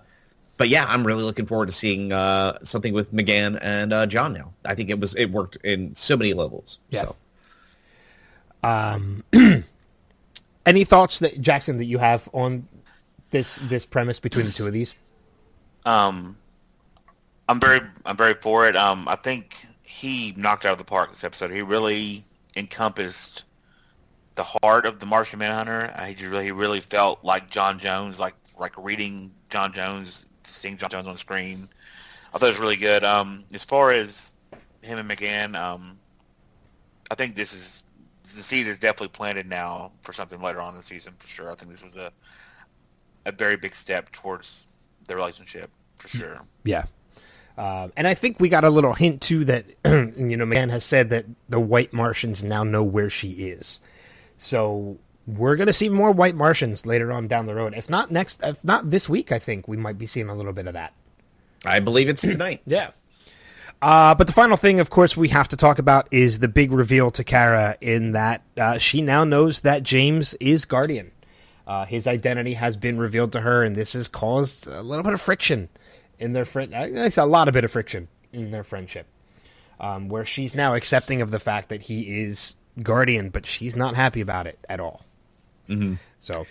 but 0.61 0.69
yeah, 0.69 0.85
I'm 0.87 1.07
really 1.07 1.23
looking 1.23 1.47
forward 1.47 1.67
to 1.67 1.73
seeing 1.73 2.13
uh, 2.13 2.59
something 2.65 2.93
with 2.93 3.15
M'gann 3.15 3.59
and 3.63 3.95
uh, 3.95 4.07
J'onn 4.07 4.35
now. 4.35 4.53
I 4.67 4.75
think 4.75 4.91
it 4.91 5.01
was 5.01 5.15
it 5.15 5.31
worked 5.31 5.57
in 5.65 5.95
so 5.95 6.19
many 6.19 6.35
levels. 6.35 6.79
Yeah. 6.91 7.05
So. 7.05 7.17
Um, 8.63 9.25
any 10.67 10.85
thoughts 10.85 11.21
that 11.21 11.41
Jackson 11.41 11.79
that 11.79 11.87
you 11.87 11.97
have 11.97 12.29
on 12.35 12.69
this 13.31 13.59
this 13.71 13.87
premise 13.87 14.21
between 14.21 14.45
the 14.45 14.53
two 14.53 14.67
of 14.67 14.75
these? 14.75 14.95
Um, 15.87 16.37
I'm 17.49 17.59
very, 17.59 17.81
I'm 18.05 18.19
very 18.19 18.35
for 18.35 18.69
it. 18.69 18.77
Um, 18.77 19.09
I 19.09 19.17
think 19.17 19.57
he 19.83 20.35
knocked 20.37 20.67
out 20.67 20.73
of 20.73 20.79
the 20.79 20.85
park 20.85 21.09
this 21.09 21.25
episode. 21.25 21.53
He 21.53 21.63
really 21.63 22.23
encompassed 22.55 23.45
the 24.35 24.45
heart 24.45 24.85
of 24.85 25.01
the 25.01 25.07
Martian 25.07 25.39
Manhunter. 25.39 25.91
Uh, 25.95 26.05
He 26.05 26.15
just 26.17 26.31
really, 26.31 26.45
he 26.45 26.53
really 26.53 26.81
felt 26.81 27.25
like 27.25 27.51
J'onn 27.51 27.81
J'onzz, 27.81 28.19
like 28.19 28.35
like 28.59 28.75
reading 28.77 29.31
J'onn 29.49 29.73
J'onzz, 29.73 30.27
seeing 30.53 30.77
J'onn 30.77 30.91
J'onzz 30.91 31.07
on 31.07 31.17
screen. 31.17 31.69
I 32.33 32.39
thought 32.39 32.47
it 32.47 32.51
was 32.51 32.61
really 32.61 32.77
good. 32.77 33.05
Um, 33.05 33.45
as 33.53 33.65
far 33.65 33.93
as 33.93 34.33
him 34.83 34.99
and 34.99 35.09
M'gann, 35.09 35.57
um, 35.57 35.99
I 37.11 37.15
think 37.15 37.35
this 37.35 37.53
is 37.53 37.83
the 38.37 38.43
seed 38.43 38.67
is 38.67 38.79
definitely 38.79 39.09
planted 39.09 39.49
now 39.49 39.91
for 40.03 40.13
something 40.13 40.41
later 40.41 40.61
on 40.61 40.71
in 40.71 40.77
the 40.77 40.83
season 40.83 41.15
for 41.19 41.27
sure. 41.27 41.51
I 41.51 41.55
think 41.55 41.71
this 41.71 41.85
was 41.85 41.97
a 41.97 42.13
a 43.27 43.33
very 43.33 43.57
big 43.57 43.75
step 43.75 44.11
towards 44.13 44.67
the 45.07 45.15
relationship 45.15 45.71
for 45.97 46.09
sure. 46.09 46.41
Yeah. 46.65 46.85
Uh, 47.59 47.89
and 47.97 48.07
I 48.07 48.15
think 48.15 48.41
we 48.41 48.49
got 48.49 48.65
a 48.65 48.71
little 48.71 48.95
hint 48.95 49.21
too 49.21 49.45
that 49.47 49.67
you 49.85 50.37
know 50.37 50.47
M'gann 50.47 50.71
has 50.71 50.85
said 50.85 51.11
that 51.11 51.27
the 51.49 51.61
White 51.61 51.93
Martians 51.93 52.43
now 52.43 52.65
know 52.65 52.83
where 52.83 53.11
she 53.11 53.33
is, 53.33 53.81
so 54.39 54.99
we're 55.27 55.57
gonna 55.57 55.73
see 55.73 55.89
more 55.89 56.13
White 56.13 56.35
Martians 56.35 56.87
later 56.87 57.13
on 57.13 57.29
down 57.29 57.47
the 57.47 57.55
road. 57.55 57.75
If 57.77 57.91
not 57.91 58.11
next, 58.11 58.41
if 58.43 58.65
not 58.65 58.91
this 58.91 59.09
week, 59.09 59.33
I 59.33 59.39
think 59.39 59.69
we 59.69 59.77
might 59.77 59.99
be 59.99 60.07
seeing 60.07 60.29
a 60.29 60.35
little 60.35 60.53
bit 60.53 60.67
of 60.67 60.75
that. 60.75 60.93
I 61.65 61.81
believe 61.81 62.09
it's 62.09 62.23
tonight. 62.23 62.63
Yeah. 62.67 62.91
Uh, 63.83 64.15
but 64.15 64.27
the 64.27 64.33
final 64.35 64.59
thing, 64.59 64.79
of 64.79 64.91
course, 64.91 65.17
we 65.17 65.29
have 65.29 65.49
to 65.49 65.57
talk 65.57 65.79
about 65.79 66.07
is 66.11 66.41
the 66.41 66.49
big 66.49 66.71
reveal 66.71 67.11
to 67.13 67.25
Kara 67.25 67.79
in 67.81 68.13
that 68.13 68.43
uh, 68.59 68.77
she 68.77 69.01
now 69.01 69.25
knows 69.25 69.61
that 69.61 69.83
James 69.83 70.35
is 70.35 70.67
Guardian. 70.67 71.13
Uh, 71.67 71.87
his 71.87 72.07
identity 72.07 72.55
has 72.55 72.77
been 72.77 72.99
revealed 72.99 73.33
to 73.33 73.41
her, 73.41 73.63
and 73.63 73.75
this 73.75 73.95
has 73.95 74.07
caused 74.07 74.67
a 74.67 74.83
little 74.83 75.03
bit 75.03 75.15
of 75.15 75.21
friction 75.21 75.71
in 76.19 76.35
their 76.35 76.45
friend. 76.45 76.73
It's 76.75 77.17
a 77.17 77.25
lot 77.25 77.49
of 77.49 77.55
bit 77.55 77.65
of 77.65 77.71
friction 77.71 78.09
in 78.33 78.51
their 78.51 78.65
friendship, 78.65 79.07
um, 79.79 80.09
where 80.09 80.27
she's 80.27 80.55
now 80.55 80.75
accepting 80.75 81.23
of 81.23 81.31
the 81.31 81.41
fact 81.41 81.71
that 81.71 81.83
he 81.83 82.23
is 82.23 82.57
Guardian, 82.83 83.31
but 83.31 83.47
she's 83.47 83.77
not 83.77 83.95
happy 83.95 84.21
about 84.21 84.47
it 84.47 84.59
at 84.69 84.81
all. 84.81 85.05
Mm-hmm. 85.71 85.95
So, 86.19 86.47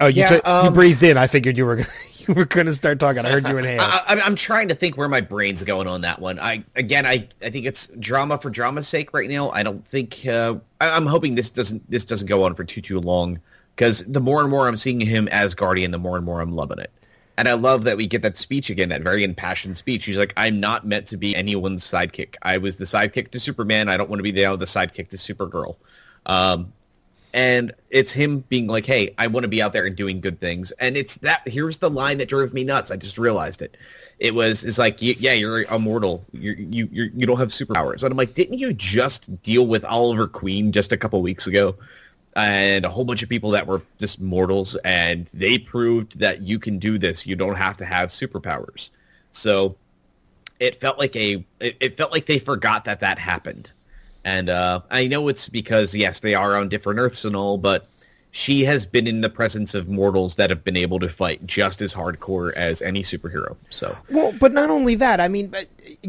oh, 0.00 0.06
you 0.06 0.22
Yeah, 0.22 0.34
you 0.34 0.40
um, 0.44 0.74
breathed 0.74 1.02
in. 1.02 1.16
I 1.16 1.26
figured 1.26 1.56
you 1.56 1.64
were 1.64 1.86
you 2.18 2.34
were 2.34 2.44
going 2.44 2.66
to 2.66 2.74
start 2.74 2.98
talking. 2.98 3.24
I 3.24 3.30
heard 3.30 3.46
you 3.48 3.56
inhale. 3.56 3.80
I, 3.80 4.02
I, 4.06 4.20
I'm 4.20 4.34
trying 4.34 4.68
to 4.68 4.74
think 4.74 4.96
where 4.96 5.08
my 5.08 5.20
brain's 5.20 5.62
going 5.62 5.86
on 5.86 6.02
that 6.02 6.20
one. 6.20 6.38
I 6.38 6.64
again, 6.76 7.06
I, 7.06 7.28
I 7.42 7.50
think 7.50 7.66
it's 7.66 7.88
drama 7.98 8.36
for 8.38 8.50
drama's 8.50 8.88
sake 8.88 9.14
right 9.14 9.30
now. 9.30 9.50
I 9.50 9.62
don't 9.62 9.86
think 9.86 10.26
uh, 10.26 10.56
I, 10.80 10.90
I'm 10.90 11.06
hoping 11.06 11.34
this 11.34 11.50
doesn't 11.50 11.88
this 11.90 12.04
doesn't 12.04 12.26
go 12.26 12.44
on 12.44 12.54
for 12.54 12.64
too 12.64 12.80
too 12.80 13.00
long 13.00 13.40
because 13.74 14.04
the 14.06 14.20
more 14.20 14.40
and 14.40 14.50
more 14.50 14.66
I'm 14.66 14.76
seeing 14.76 15.00
him 15.00 15.28
as 15.28 15.54
Guardian, 15.54 15.92
the 15.92 15.98
more 15.98 16.16
and 16.16 16.26
more 16.26 16.40
I'm 16.40 16.52
loving 16.52 16.80
it. 16.80 16.92
And 17.38 17.48
I 17.48 17.52
love 17.52 17.84
that 17.84 17.96
we 17.96 18.08
get 18.08 18.22
that 18.22 18.36
speech 18.36 18.68
again, 18.68 18.88
that 18.88 19.02
very 19.02 19.22
impassioned 19.22 19.76
speech. 19.76 20.04
He's 20.04 20.18
like, 20.18 20.32
I'm 20.36 20.58
not 20.58 20.84
meant 20.84 21.06
to 21.06 21.16
be 21.16 21.36
anyone's 21.36 21.88
sidekick. 21.88 22.34
I 22.42 22.58
was 22.58 22.76
the 22.76 22.84
sidekick 22.84 23.30
to 23.30 23.38
Superman. 23.38 23.88
I 23.88 23.96
don't 23.96 24.10
want 24.10 24.18
to 24.18 24.24
be 24.24 24.32
now 24.32 24.56
the 24.56 24.64
sidekick 24.64 25.10
to 25.10 25.16
Supergirl. 25.16 25.76
Um, 26.26 26.72
and 27.32 27.72
it's 27.90 28.12
him 28.12 28.40
being 28.48 28.66
like, 28.66 28.86
"Hey, 28.86 29.14
I 29.18 29.26
want 29.26 29.44
to 29.44 29.48
be 29.48 29.62
out 29.62 29.72
there 29.72 29.86
and 29.86 29.96
doing 29.96 30.20
good 30.20 30.40
things." 30.40 30.70
And 30.72 30.96
it's 30.96 31.16
that. 31.18 31.46
Here's 31.46 31.78
the 31.78 31.90
line 31.90 32.18
that 32.18 32.28
drove 32.28 32.52
me 32.52 32.64
nuts. 32.64 32.90
I 32.90 32.96
just 32.96 33.18
realized 33.18 33.62
it. 33.62 33.76
It 34.18 34.34
was, 34.34 34.64
it's 34.64 34.78
like, 34.78 34.96
yeah, 35.00 35.32
you're 35.32 35.62
immortal. 35.62 36.24
You're, 36.32 36.56
you 36.56 36.88
you 36.90 37.10
you 37.14 37.26
don't 37.26 37.38
have 37.38 37.48
superpowers. 37.48 38.02
And 38.02 38.10
I'm 38.10 38.16
like, 38.16 38.34
didn't 38.34 38.58
you 38.58 38.72
just 38.72 39.42
deal 39.42 39.66
with 39.66 39.84
Oliver 39.84 40.26
Queen 40.26 40.72
just 40.72 40.92
a 40.92 40.96
couple 40.96 41.22
weeks 41.22 41.46
ago? 41.46 41.76
and 42.36 42.84
a 42.84 42.88
whole 42.88 43.04
bunch 43.04 43.22
of 43.22 43.28
people 43.28 43.50
that 43.50 43.66
were 43.66 43.82
just 43.98 44.20
mortals, 44.20 44.76
and 44.84 45.26
they 45.34 45.58
proved 45.58 46.20
that 46.20 46.42
you 46.42 46.58
can 46.58 46.78
do 46.78 46.98
this. 46.98 47.26
You 47.26 47.36
don't 47.36 47.56
have 47.56 47.76
to 47.78 47.84
have 47.84 48.10
superpowers. 48.10 48.90
So 49.32 49.76
it 50.60 50.76
felt 50.76 50.98
like 50.98 51.14
a 51.16 51.44
it, 51.60 51.76
it 51.80 51.96
felt 51.96 52.12
like 52.12 52.26
they 52.26 52.38
forgot 52.38 52.84
that 52.84 53.00
that 53.00 53.18
happened. 53.18 53.72
And 54.28 54.50
uh, 54.50 54.82
I 54.90 55.06
know 55.06 55.26
it's 55.28 55.48
because 55.48 55.94
yes, 55.94 56.18
they 56.18 56.34
are 56.34 56.54
on 56.54 56.68
different 56.68 57.00
Earths 57.00 57.24
and 57.24 57.34
all, 57.34 57.56
but 57.56 57.86
she 58.30 58.64
has 58.64 58.84
been 58.84 59.06
in 59.06 59.20
the 59.22 59.30
presence 59.30 59.74
of 59.74 59.88
mortals 59.88 60.34
that 60.34 60.50
have 60.50 60.62
been 60.62 60.76
able 60.76 60.98
to 61.00 61.08
fight 61.08 61.46
just 61.46 61.80
as 61.80 61.94
hardcore 61.94 62.52
as 62.52 62.82
any 62.82 63.02
superhero. 63.02 63.56
So 63.70 63.96
well, 64.10 64.34
but 64.38 64.52
not 64.52 64.70
only 64.70 64.94
that. 64.96 65.20
I 65.20 65.28
mean, 65.28 65.54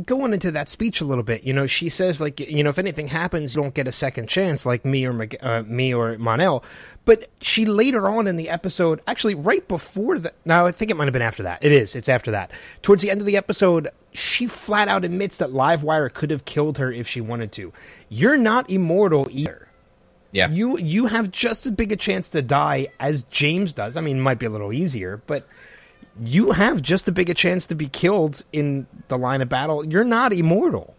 going 0.06 0.34
into 0.34 0.52
that 0.52 0.70
speech 0.70 1.02
a 1.02 1.06
little 1.06 1.24
bit, 1.24 1.44
you 1.44 1.54
know, 1.54 1.66
she 1.66 1.90
says 1.90 2.20
like, 2.20 2.40
you 2.40 2.64
know, 2.64 2.70
if 2.70 2.78
anything 2.78 3.08
happens, 3.08 3.56
you 3.56 3.62
don't 3.62 3.74
get 3.74 3.88
a 3.88 3.92
second 3.92 4.28
chance, 4.28 4.66
like 4.66 4.84
me 4.84 5.06
or 5.08 5.30
uh, 5.42 5.64
me 5.64 5.94
or 5.94 6.18
Mon-El. 6.18 6.64
But 7.06 7.30
she 7.42 7.66
later 7.66 8.10
on 8.10 8.28
in 8.28 8.36
the 8.36 8.50
episode, 8.50 9.02
actually 9.08 9.36
right 9.36 9.66
before 9.68 10.20
that, 10.20 10.36
now 10.46 10.66
I 10.66 10.72
think 10.72 10.92
it 10.92 10.98
might 10.98 11.06
have 11.06 11.14
been 11.14 11.22
after 11.22 11.44
that. 11.44 11.64
It 11.64 11.72
is. 11.72 11.96
It's 11.96 12.10
after 12.10 12.32
that. 12.32 12.52
Towards 12.82 13.02
the 13.02 13.10
end 13.10 13.22
of 13.22 13.28
the 13.28 13.38
episode, 13.38 13.88
she 14.12 14.46
flat 14.46 14.88
out 14.88 15.06
admits 15.06 15.38
that 15.38 15.50
Livewire 15.50 16.14
could 16.14 16.32
have 16.32 16.46
killed 16.46 16.78
her 16.78 16.92
if 16.92 17.08
she 17.08 17.22
wanted 17.22 17.52
to. 17.54 17.72
You're 18.10 18.38
not 18.38 18.70
immortal 18.70 19.28
either. 19.32 19.69
Yeah. 20.32 20.50
You 20.50 20.78
you 20.78 21.08
have 21.08 21.32
just 21.32 21.66
as 21.66 21.72
big 21.72 21.92
a 21.92 21.96
chance 21.96 22.30
to 22.32 22.42
die 22.42 22.88
as 23.00 23.24
James 23.24 23.74
does. 23.74 23.98
I 23.98 24.02
mean, 24.02 24.18
it 24.18 24.22
might 24.22 24.40
be 24.40 24.46
a 24.46 24.50
little 24.50 24.72
easier, 24.72 25.22
but 25.26 25.44
you 26.24 26.52
have 26.52 26.82
just 26.82 27.08
as 27.08 27.14
big 27.14 27.30
a 27.30 27.34
chance 27.34 27.68
to 27.68 27.76
be 27.76 27.88
killed 27.88 28.44
in 28.52 28.86
the 29.08 29.18
line 29.18 29.42
of 29.42 29.50
battle. 29.50 29.86
You're 29.86 30.04
not 30.04 30.34
immortal. 30.34 30.96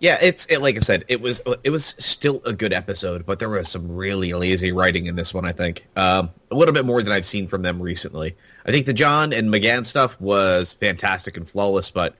Yeah, 0.00 0.18
it's 0.22 0.46
it, 0.46 0.62
like 0.62 0.76
I 0.76 0.80
said, 0.80 1.04
it 1.08 1.20
was 1.20 1.40
it 1.64 1.70
was 1.70 1.96
still 1.98 2.40
a 2.44 2.52
good 2.52 2.72
episode, 2.72 3.26
but 3.26 3.40
there 3.40 3.48
was 3.48 3.68
some 3.68 3.96
really 3.96 4.32
lazy 4.32 4.70
writing 4.70 5.06
in 5.06 5.16
this 5.16 5.34
one. 5.34 5.44
I 5.44 5.50
think 5.50 5.84
um, 5.96 6.30
a 6.52 6.54
little 6.54 6.72
bit 6.72 6.84
more 6.84 7.02
than 7.02 7.12
I've 7.12 7.26
seen 7.26 7.48
from 7.48 7.62
them 7.62 7.82
recently. 7.82 8.36
I 8.64 8.70
think 8.70 8.86
the 8.86 8.94
J'onn 8.94 9.36
and 9.36 9.52
M'gann 9.52 9.84
stuff 9.84 10.20
was 10.20 10.74
fantastic 10.74 11.36
and 11.36 11.50
flawless, 11.50 11.90
but 11.90 12.14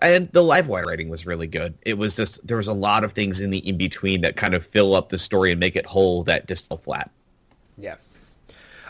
and 0.00 0.30
the 0.32 0.42
Livewire 0.42 0.84
writing 0.84 1.08
was 1.08 1.26
really 1.26 1.46
good. 1.46 1.74
It 1.82 1.98
was 1.98 2.16
just 2.16 2.44
there 2.46 2.56
was 2.56 2.68
a 2.68 2.72
lot 2.72 3.04
of 3.04 3.12
things 3.12 3.40
in 3.40 3.50
the 3.50 3.58
in 3.58 3.76
between 3.76 4.20
that 4.22 4.36
kind 4.36 4.54
of 4.54 4.66
fill 4.66 4.94
up 4.94 5.08
the 5.08 5.18
story 5.18 5.50
and 5.50 5.60
make 5.60 5.76
it 5.76 5.86
whole 5.86 6.24
that 6.24 6.46
just 6.46 6.68
fell 6.68 6.78
flat. 6.78 7.10
Yeah. 7.76 7.96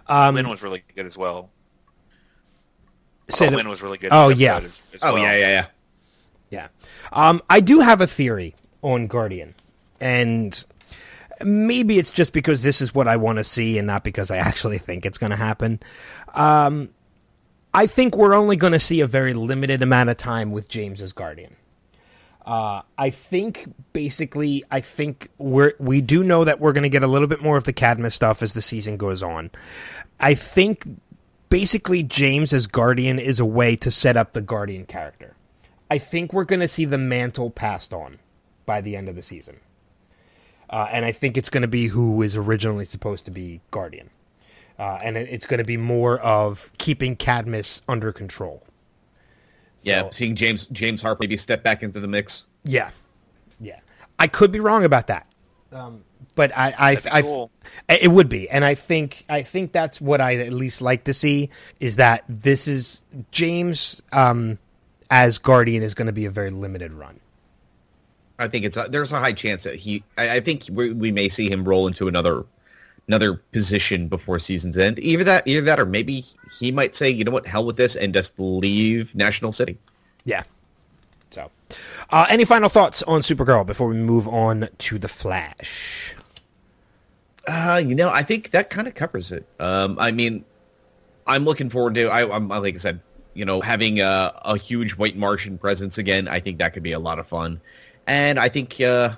Um, 0.07 0.35
Lynn 0.35 0.49
was 0.49 0.63
really 0.63 0.83
good 0.95 1.07
as 1.07 1.17
well. 1.17 1.51
Say 3.31 3.49
Lynn 3.49 3.69
was 3.69 3.83
really 3.83 3.99
good. 3.99 4.11
Oh 4.13 4.29
yeah. 4.29 4.59
As, 4.59 4.83
as 4.95 5.01
oh 5.03 5.15
well. 5.15 5.23
yeah, 5.23 5.37
yeah, 5.37 5.49
yeah. 5.49 5.67
Yeah. 6.51 6.69
Um, 7.13 7.43
I 7.51 7.61
do 7.61 7.81
have 7.81 8.01
a 8.01 8.07
theory 8.07 8.55
on 8.81 9.07
Guardian, 9.07 9.55
and 10.01 10.65
maybe 11.43 11.99
it's 11.99 12.11
just 12.11 12.33
because 12.33 12.63
this 12.63 12.81
is 12.81 12.95
what 12.95 13.07
I 13.07 13.17
want 13.17 13.37
to 13.37 13.45
see, 13.45 13.77
and 13.77 13.87
not 13.87 14.03
because 14.03 14.31
I 14.31 14.39
actually 14.39 14.79
think 14.79 15.05
it's 15.05 15.19
going 15.19 15.31
to 15.31 15.37
happen. 15.37 15.81
Um, 16.35 16.89
I 17.79 17.87
think 17.87 18.17
we're 18.17 18.35
only 18.35 18.57
going 18.57 18.73
to 18.73 18.81
see 18.81 18.99
a 19.03 19.07
very 19.07 19.35
limited 19.35 19.83
amount 19.83 20.11
of 20.11 20.17
time 20.17 20.51
with 20.51 20.69
James 20.69 21.01
as 21.01 21.13
Guardian. 21.13 21.55
Uh, 22.45 22.83
I 22.99 23.11
think 23.11 23.73
basically, 23.93 24.65
I 24.69 24.81
think 24.81 25.31
we're 25.39 25.75
we 25.79 26.01
do 26.01 26.25
know 26.25 26.43
that 26.43 26.59
we're 26.59 26.73
going 26.73 26.83
to 26.83 26.89
get 26.89 27.05
a 27.05 27.07
little 27.07 27.29
bit 27.29 27.41
more 27.41 27.57
of 27.57 27.63
the 27.63 27.73
Cadmus 27.73 28.17
stuff 28.17 28.43
as 28.43 28.53
the 28.53 28.61
season 28.61 28.97
goes 28.97 29.23
on. 29.23 29.53
I 30.19 30.35
think 30.35 30.89
basically 31.51 32.03
James 32.03 32.53
as 32.53 32.67
Guardian 32.67 33.21
is 33.21 33.39
a 33.39 33.47
way 33.47 33.77
to 33.77 33.93
set 33.93 34.17
up 34.17 34.33
the 34.33 34.43
Guardian 34.43 34.85
character. 34.85 35.37
I 35.89 35.99
think 35.99 36.33
we're 36.33 36.43
going 36.43 36.59
to 36.59 36.67
see 36.67 36.85
the 36.85 36.99
mantle 36.99 37.49
passed 37.49 37.95
on 37.95 38.19
by 38.67 38.81
the 38.81 38.97
end 38.97 39.09
of 39.09 39.15
the 39.15 39.23
season, 39.23 39.61
uh, 40.69 40.89
and 40.91 41.05
I 41.05 41.13
think 41.13 41.37
it's 41.37 41.49
going 41.49 41.63
to 41.63 41.69
be 41.69 41.87
who 41.87 42.23
is 42.23 42.35
originally 42.35 42.87
supposed 42.87 43.25
to 43.27 43.31
be 43.31 43.61
Guardian 43.71 44.11
uh, 44.79 44.99
and 45.03 45.17
it's 45.17 45.47
going 45.47 45.59
to 45.59 45.65
be 45.65 45.77
more 45.77 46.19
of 46.21 46.73
keeping 46.79 47.17
Cadmus 47.17 47.83
under 47.89 48.13
control. 48.13 48.63
Yeah, 49.83 50.03
so, 50.03 50.11
seeing 50.13 50.37
James 50.37 50.67
James 50.69 51.03
Harper 51.03 51.19
maybe 51.23 51.37
step 51.37 51.63
back 51.63 51.83
into 51.83 52.01
the 52.01 52.09
mix. 52.09 52.45
Yeah, 52.65 52.91
yeah. 53.61 53.81
I 54.19 54.27
could 54.27 54.51
be 54.51 54.61
wrong 54.61 54.85
about 54.85 55.07
that, 55.09 55.27
um, 55.73 56.05
but 56.35 56.57
I, 56.57 56.75
I, 56.79 56.99
I, 57.11 57.23
cool. 57.23 57.51
it 57.89 58.11
would 58.11 58.29
be, 58.29 58.51
and 58.51 58.65
I 58.65 58.75
think 58.75 59.25
I 59.29 59.43
think 59.43 59.73
that's 59.73 60.01
what 60.01 60.21
I 60.21 60.37
at 60.37 60.53
least 60.53 60.83
like 60.83 61.05
to 61.05 61.15
see 61.15 61.51
is 61.79 61.97
that 61.97 62.25
this 62.29 62.67
is 62.67 63.03
James 63.31 64.03
um, 64.13 64.59
as 65.11 65.39
Guardian 65.39 65.83
is 65.83 65.95
going 65.95 66.07
to 66.07 66.13
be 66.13 66.27
a 66.27 66.31
very 66.31 66.51
limited 66.51 66.93
run. 66.93 67.21
I 68.41 68.47
think 68.49 68.65
it's 68.65 68.77
a, 68.77 68.87
there's 68.89 69.13
a 69.13 69.19
high 69.19 69.33
chance 69.33 69.65
that 69.65 69.77
he. 69.77 70.05
I, 70.17 70.37
I 70.37 70.41
think 70.41 70.65
we, 70.71 70.93
we 70.93 71.13
may 71.13 71.29
see 71.29 71.51
him 71.51 71.65
roll 71.65 71.87
into 71.87 72.09
another 72.09 72.45
another 73.09 73.35
position 73.35 74.07
before 74.07 74.39
season's 74.39 74.77
end. 74.79 74.99
Either 74.99 75.25
that, 75.25 75.47
either 75.49 75.63
that, 75.63 75.81
or 75.81 75.87
maybe 75.87 76.25
he 76.61 76.71
might 76.71 76.95
say, 76.95 77.11
you 77.11 77.25
know 77.25 77.33
what, 77.33 77.47
hell 77.47 77.65
with 77.65 77.77
this, 77.77 77.97
and 77.97 78.15
just 78.15 78.39
leave 78.39 79.15
National 79.15 79.53
City. 79.53 79.79
Yeah. 80.25 80.45
So, 81.31 81.51
uh, 82.11 82.27
any 82.29 82.45
final 82.45 82.69
thoughts 82.69 83.03
on 83.03 83.21
Supergirl 83.21 83.67
before 83.67 83.89
we 83.89 83.97
move 83.97 84.29
on 84.29 84.69
to 84.79 84.99
the 84.99 85.09
Flash? 85.09 86.15
Uh, 87.47 87.83
you 87.85 87.95
know, 87.95 88.11
I 88.11 88.23
think 88.23 88.51
that 88.51 88.71
kind 88.71 88.87
of 88.87 88.95
covers 88.95 89.33
it. 89.33 89.47
Um, 89.59 89.99
I 89.99 90.13
mean, 90.13 90.45
I'm 91.27 91.45
looking 91.45 91.71
forward 91.71 91.95
to. 91.95 92.09
I, 92.09 92.37
am 92.37 92.49
like 92.49 92.75
I 92.75 92.79
said, 92.79 93.01
you 93.35 93.45
know, 93.45 93.61
having 93.61 94.01
a, 94.01 94.33
a 94.45 94.59
huge 94.59 94.93
White 94.93 95.17
Martian 95.17 95.57
presence 95.57 95.97
again. 95.97 96.29
I 96.29 96.41
think 96.41 96.59
that 96.59 96.75
could 96.75 96.83
be 96.83 96.93
a 96.93 96.99
lot 96.99 97.19
of 97.19 97.27
fun, 97.27 97.61
and 98.07 98.39
I 98.39 98.49
think 98.51 98.81
uh, 98.81 99.17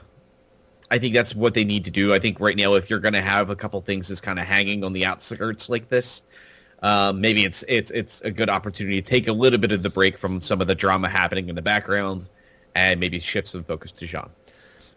I 0.91 0.99
think 0.99 1.15
that's 1.15 1.35
what 1.35 1.55
they 1.55 1.65
need 1.65 1.85
to 1.85 1.91
do. 1.91 2.13
I 2.13 2.19
think 2.19 2.41
right 2.41 2.57
now, 2.57 2.75
if 2.75 2.91
you're 2.91 2.99
going 2.99 3.15
to 3.15 3.21
have 3.21 3.49
a 3.49 3.57
couple 3.57 3.81
things 3.81 4.09
that's 4.09 4.21
kind 4.21 4.39
of 4.39 4.47
hanging 4.47 4.83
on 4.83 4.93
the 4.93 5.05
outskirts 5.05 5.69
like 5.69 5.89
this, 5.89 6.23
um, 6.83 7.21
maybe 7.21 7.45
it's 7.45 7.63
it's 7.69 7.91
it's 7.91 8.21
a 8.23 8.31
good 8.31 8.51
opportunity 8.51 9.01
to 9.01 9.09
take 9.09 9.29
a 9.29 9.33
little 9.33 9.59
bit 9.59 9.71
of 9.71 9.83
the 9.83 9.91
break 9.91 10.19
from 10.19 10.41
some 10.41 10.61
of 10.61 10.67
the 10.67 10.75
drama 10.75 11.09
happening 11.09 11.49
in 11.49 11.55
the 11.55 11.63
background, 11.63 12.29
and 12.75 12.99
maybe 12.99 13.21
shift 13.21 13.49
some 13.49 13.63
focus 13.65 13.93
to 13.93 14.07
J'onn. 14.07 14.31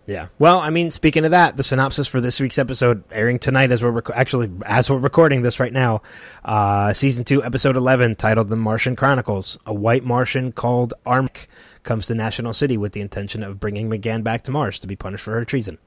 Yeah. 0.06 0.28
Well, 0.38 0.60
I 0.60 0.70
mean, 0.70 0.92
speaking 0.92 1.24
of 1.24 1.32
that, 1.32 1.56
the 1.56 1.64
synopsis 1.64 2.08
for 2.10 2.20
this 2.20 2.40
week's 2.42 2.58
episode 2.58 3.04
airing 3.12 3.40
tonight 3.40 3.72
as 3.72 3.82
we're 3.82 3.92
rec- 3.92 4.10
actually 4.14 4.52
as 4.66 4.90
we're 4.90 4.98
recording 4.98 5.44
this 5.44 5.60
right 5.62 5.72
now, 5.72 6.02
uh, 6.44 6.92
season 6.92 7.24
two, 7.24 7.44
episode 7.44 7.78
eleven, 7.78 8.16
titled 8.16 8.50
"The 8.50 8.56
Martian 8.56 8.96
Chronicles." 8.96 9.58
A 9.66 9.74
white 9.74 10.04
Martian 10.04 10.52
called 10.52 10.94
Armek 11.06 11.48
comes 11.84 12.08
to 12.08 12.16
National 12.16 12.54
City 12.54 12.78
with 12.78 12.94
the 12.94 13.02
intention 13.02 13.44
of 13.44 13.60
bringing 13.60 13.90
M'gann 13.90 14.24
back 14.24 14.44
to 14.44 14.52
Mars 14.52 14.80
to 14.80 14.88
be 14.88 14.96
punished 14.96 15.24
for 15.24 15.32
her 15.34 15.46
treason. 15.46 15.78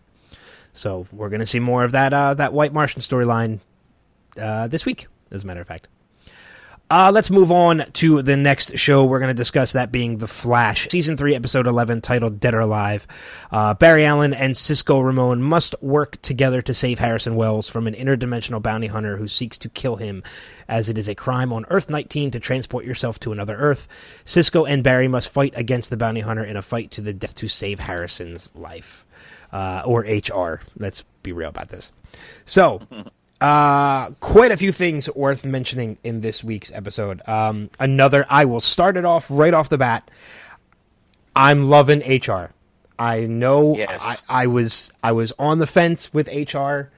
So 0.72 1.07
we're 1.11 1.30
going 1.30 1.40
to 1.40 1.47
see 1.47 1.59
more 1.59 1.84
of 1.84 1.92
that 1.92 2.12
uh, 2.12 2.34
that 2.34 2.53
White 2.53 2.72
Martian 2.72 3.01
storyline 3.01 3.61
uh, 4.40 4.68
this 4.68 4.84
week, 4.84 5.07
as 5.30 5.44
a 5.44 5.47
matter 5.47 5.61
of 5.61 5.66
fact. 5.66 5.88
Uh, 6.89 7.11
let's 7.12 7.32
move 7.32 7.51
on 7.51 7.82
to 7.95 8.22
the 8.22 8.37
next 8.37 8.78
show. 8.78 9.05
We're 9.05 9.18
going 9.18 9.26
to 9.26 9.34
discuss 9.34 9.72
that 9.72 9.91
being 9.91 10.18
The 10.18 10.28
Flash, 10.28 10.89
Season 10.89 11.16
3, 11.16 11.34
Episode 11.34 11.66
11, 11.66 12.01
titled 12.01 12.39
Dead 12.39 12.55
or 12.55 12.61
Alive. 12.61 13.09
Uh, 13.51 13.74
Barry 13.74 14.05
Allen 14.05 14.32
and 14.32 14.57
Cisco 14.57 15.01
Ramon 15.01 15.43
must 15.43 15.74
work 15.82 16.22
together 16.22 16.62
to 16.62 16.72
save 16.72 17.01
Harrison 17.01 17.34
Wells 17.34 17.68
from 17.68 17.89
an 17.89 17.95
interdimensional 17.95 18.62
bounty 18.62 18.87
hunter 18.87 19.16
who 19.16 19.26
seeks 19.26 19.59
to 19.59 19.68
kill 19.68 19.97
him, 19.97 20.22
as 20.68 20.89
it 20.89 20.97
is 20.97 21.09
a 21.09 21.16
crime 21.16 21.53
on 21.53 21.64
Earth 21.70 21.91
19 21.91 22.30
to 22.30 22.39
transport 22.39 22.84
yourself 22.84 23.18
to 23.18 23.32
another 23.32 23.57
Earth. 23.57 23.89
Cisco 24.24 24.64
and 24.64 24.84
Barry 24.84 25.09
must 25.09 25.28
fight 25.28 25.55
against 25.57 25.91
the 25.91 25.97
bounty 25.97 26.20
hunter 26.20 26.45
in 26.45 26.57
a 26.57 26.62
fight 26.62 26.93
to 26.93 27.01
the 27.01 27.12
death 27.12 27.34
to 27.34 27.49
save 27.49 27.80
Harrison's 27.80 28.53
life. 28.55 29.05
Uh, 29.53 29.82
or 29.87 30.01
HR. 30.01 30.61
Let's 30.76 31.03
be 31.22 31.32
real 31.32 31.49
about 31.49 31.68
this. 31.68 31.93
So. 32.45 32.80
Uh, 33.41 34.11
quite 34.20 34.51
a 34.51 34.57
few 34.57 34.72
things 34.72 35.11
worth 35.14 35.45
mentioning 35.45 35.99
in 36.03 36.22
this 36.22 36.43
week's 36.43 36.72
episode. 36.72 37.20
Um, 37.28 37.70
another, 37.78 38.24
I 38.30 38.47
will 38.47 38.61
start 38.61 38.97
it 38.97 39.05
off 39.05 39.26
right 39.30 39.53
off 39.53 39.68
the 39.68 39.78
bat. 39.78 40.11
I'm 41.34 41.68
loving 41.68 42.01
HR. 42.01 42.53
I 42.99 43.20
know 43.20 43.76
yes. 43.76 44.24
I, 44.28 44.45
I, 44.45 44.47
was 44.47 44.91
I 45.03 45.12
was 45.12 45.32
on 45.39 45.59
the 45.59 45.66
fence 45.66 46.14
with 46.14 46.28
HR 46.28 46.91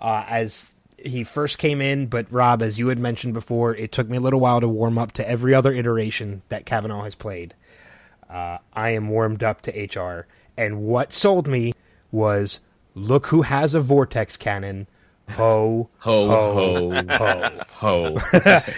uh, 0.00 0.24
as 0.28 0.66
he 0.96 1.22
first 1.22 1.58
came 1.58 1.80
in, 1.80 2.06
but 2.06 2.26
Rob, 2.32 2.60
as 2.60 2.78
you 2.78 2.88
had 2.88 2.98
mentioned 2.98 3.34
before, 3.34 3.74
it 3.74 3.92
took 3.92 4.08
me 4.08 4.16
a 4.16 4.20
little 4.20 4.40
while 4.40 4.60
to 4.60 4.68
warm 4.68 4.98
up 4.98 5.12
to 5.12 5.28
every 5.28 5.54
other 5.54 5.72
iteration 5.72 6.42
that 6.48 6.66
Cavanagh 6.66 7.04
has 7.04 7.14
played. 7.14 7.54
Uh, 8.28 8.58
I 8.72 8.90
am 8.90 9.10
warmed 9.10 9.44
up 9.44 9.62
to 9.62 9.70
HR, 10.00 10.26
and 10.56 10.82
what 10.82 11.12
sold 11.12 11.46
me 11.46 11.72
was 12.10 12.58
look 12.96 13.26
who 13.28 13.42
has 13.42 13.74
a 13.74 13.80
vortex 13.80 14.36
cannon 14.36 14.88
Ho, 15.30 15.88
ho, 15.98 16.28
ho, 16.28 16.92
ho, 17.08 18.18
ho. 18.20 18.60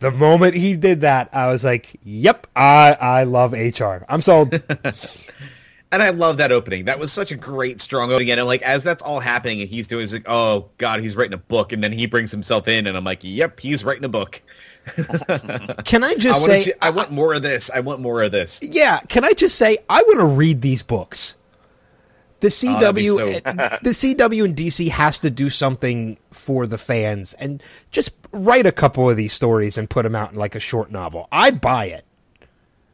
The 0.00 0.10
moment 0.10 0.54
he 0.54 0.76
did 0.76 1.02
that, 1.02 1.28
I 1.34 1.48
was 1.48 1.62
like, 1.62 2.00
"Yep, 2.04 2.46
I 2.56 2.92
I 2.92 3.24
love 3.24 3.52
HR. 3.52 4.04
I'm 4.08 4.22
sold." 4.22 4.54
and 5.92 6.02
I 6.02 6.08
love 6.08 6.38
that 6.38 6.52
opening. 6.52 6.86
That 6.86 6.98
was 6.98 7.12
such 7.12 7.32
a 7.32 7.36
great, 7.36 7.82
strong 7.82 8.10
opening. 8.10 8.30
And 8.30 8.46
like 8.46 8.62
as 8.62 8.82
that's 8.82 9.02
all 9.02 9.20
happening, 9.20 9.60
and 9.60 9.68
he's 9.68 9.88
doing, 9.88 10.00
he's 10.00 10.14
like, 10.14 10.26
"Oh 10.26 10.70
God, 10.78 11.00
he's 11.00 11.16
writing 11.16 11.34
a 11.34 11.38
book," 11.38 11.74
and 11.74 11.84
then 11.84 11.92
he 11.92 12.06
brings 12.06 12.30
himself 12.30 12.66
in, 12.66 12.86
and 12.86 12.96
I'm 12.96 13.04
like, 13.04 13.18
"Yep, 13.22 13.60
he's 13.60 13.84
writing 13.84 14.04
a 14.04 14.08
book." 14.08 14.40
can 15.84 16.02
I 16.02 16.14
just 16.14 16.42
I 16.42 16.46
say, 16.46 16.62
see, 16.62 16.72
I 16.80 16.88
want 16.88 17.10
more 17.10 17.34
of 17.34 17.42
this. 17.42 17.68
I 17.68 17.80
want 17.80 18.00
more 18.00 18.22
of 18.22 18.32
this. 18.32 18.58
Yeah, 18.62 19.00
can 19.00 19.24
I 19.24 19.34
just 19.34 19.56
say, 19.56 19.76
I 19.90 20.02
want 20.02 20.20
to 20.20 20.24
read 20.24 20.62
these 20.62 20.82
books. 20.82 21.34
The 22.40 22.46
oh, 22.46 22.50
CW, 22.50 23.16
so- 23.16 23.78
the 23.82 23.90
CW 23.90 24.44
and 24.44 24.56
DC 24.56 24.88
has 24.88 25.20
to 25.20 25.30
do 25.30 25.50
something 25.50 26.16
for 26.30 26.66
the 26.66 26.78
fans, 26.78 27.34
and 27.34 27.62
just 27.90 28.12
write 28.32 28.66
a 28.66 28.72
couple 28.72 29.08
of 29.08 29.16
these 29.16 29.32
stories 29.32 29.76
and 29.76 29.88
put 29.90 30.02
them 30.02 30.14
out 30.14 30.32
in 30.32 30.38
like 30.38 30.54
a 30.54 30.60
short 30.60 30.90
novel. 30.90 31.28
I'd 31.30 31.60
buy 31.60 31.86
it. 31.86 32.04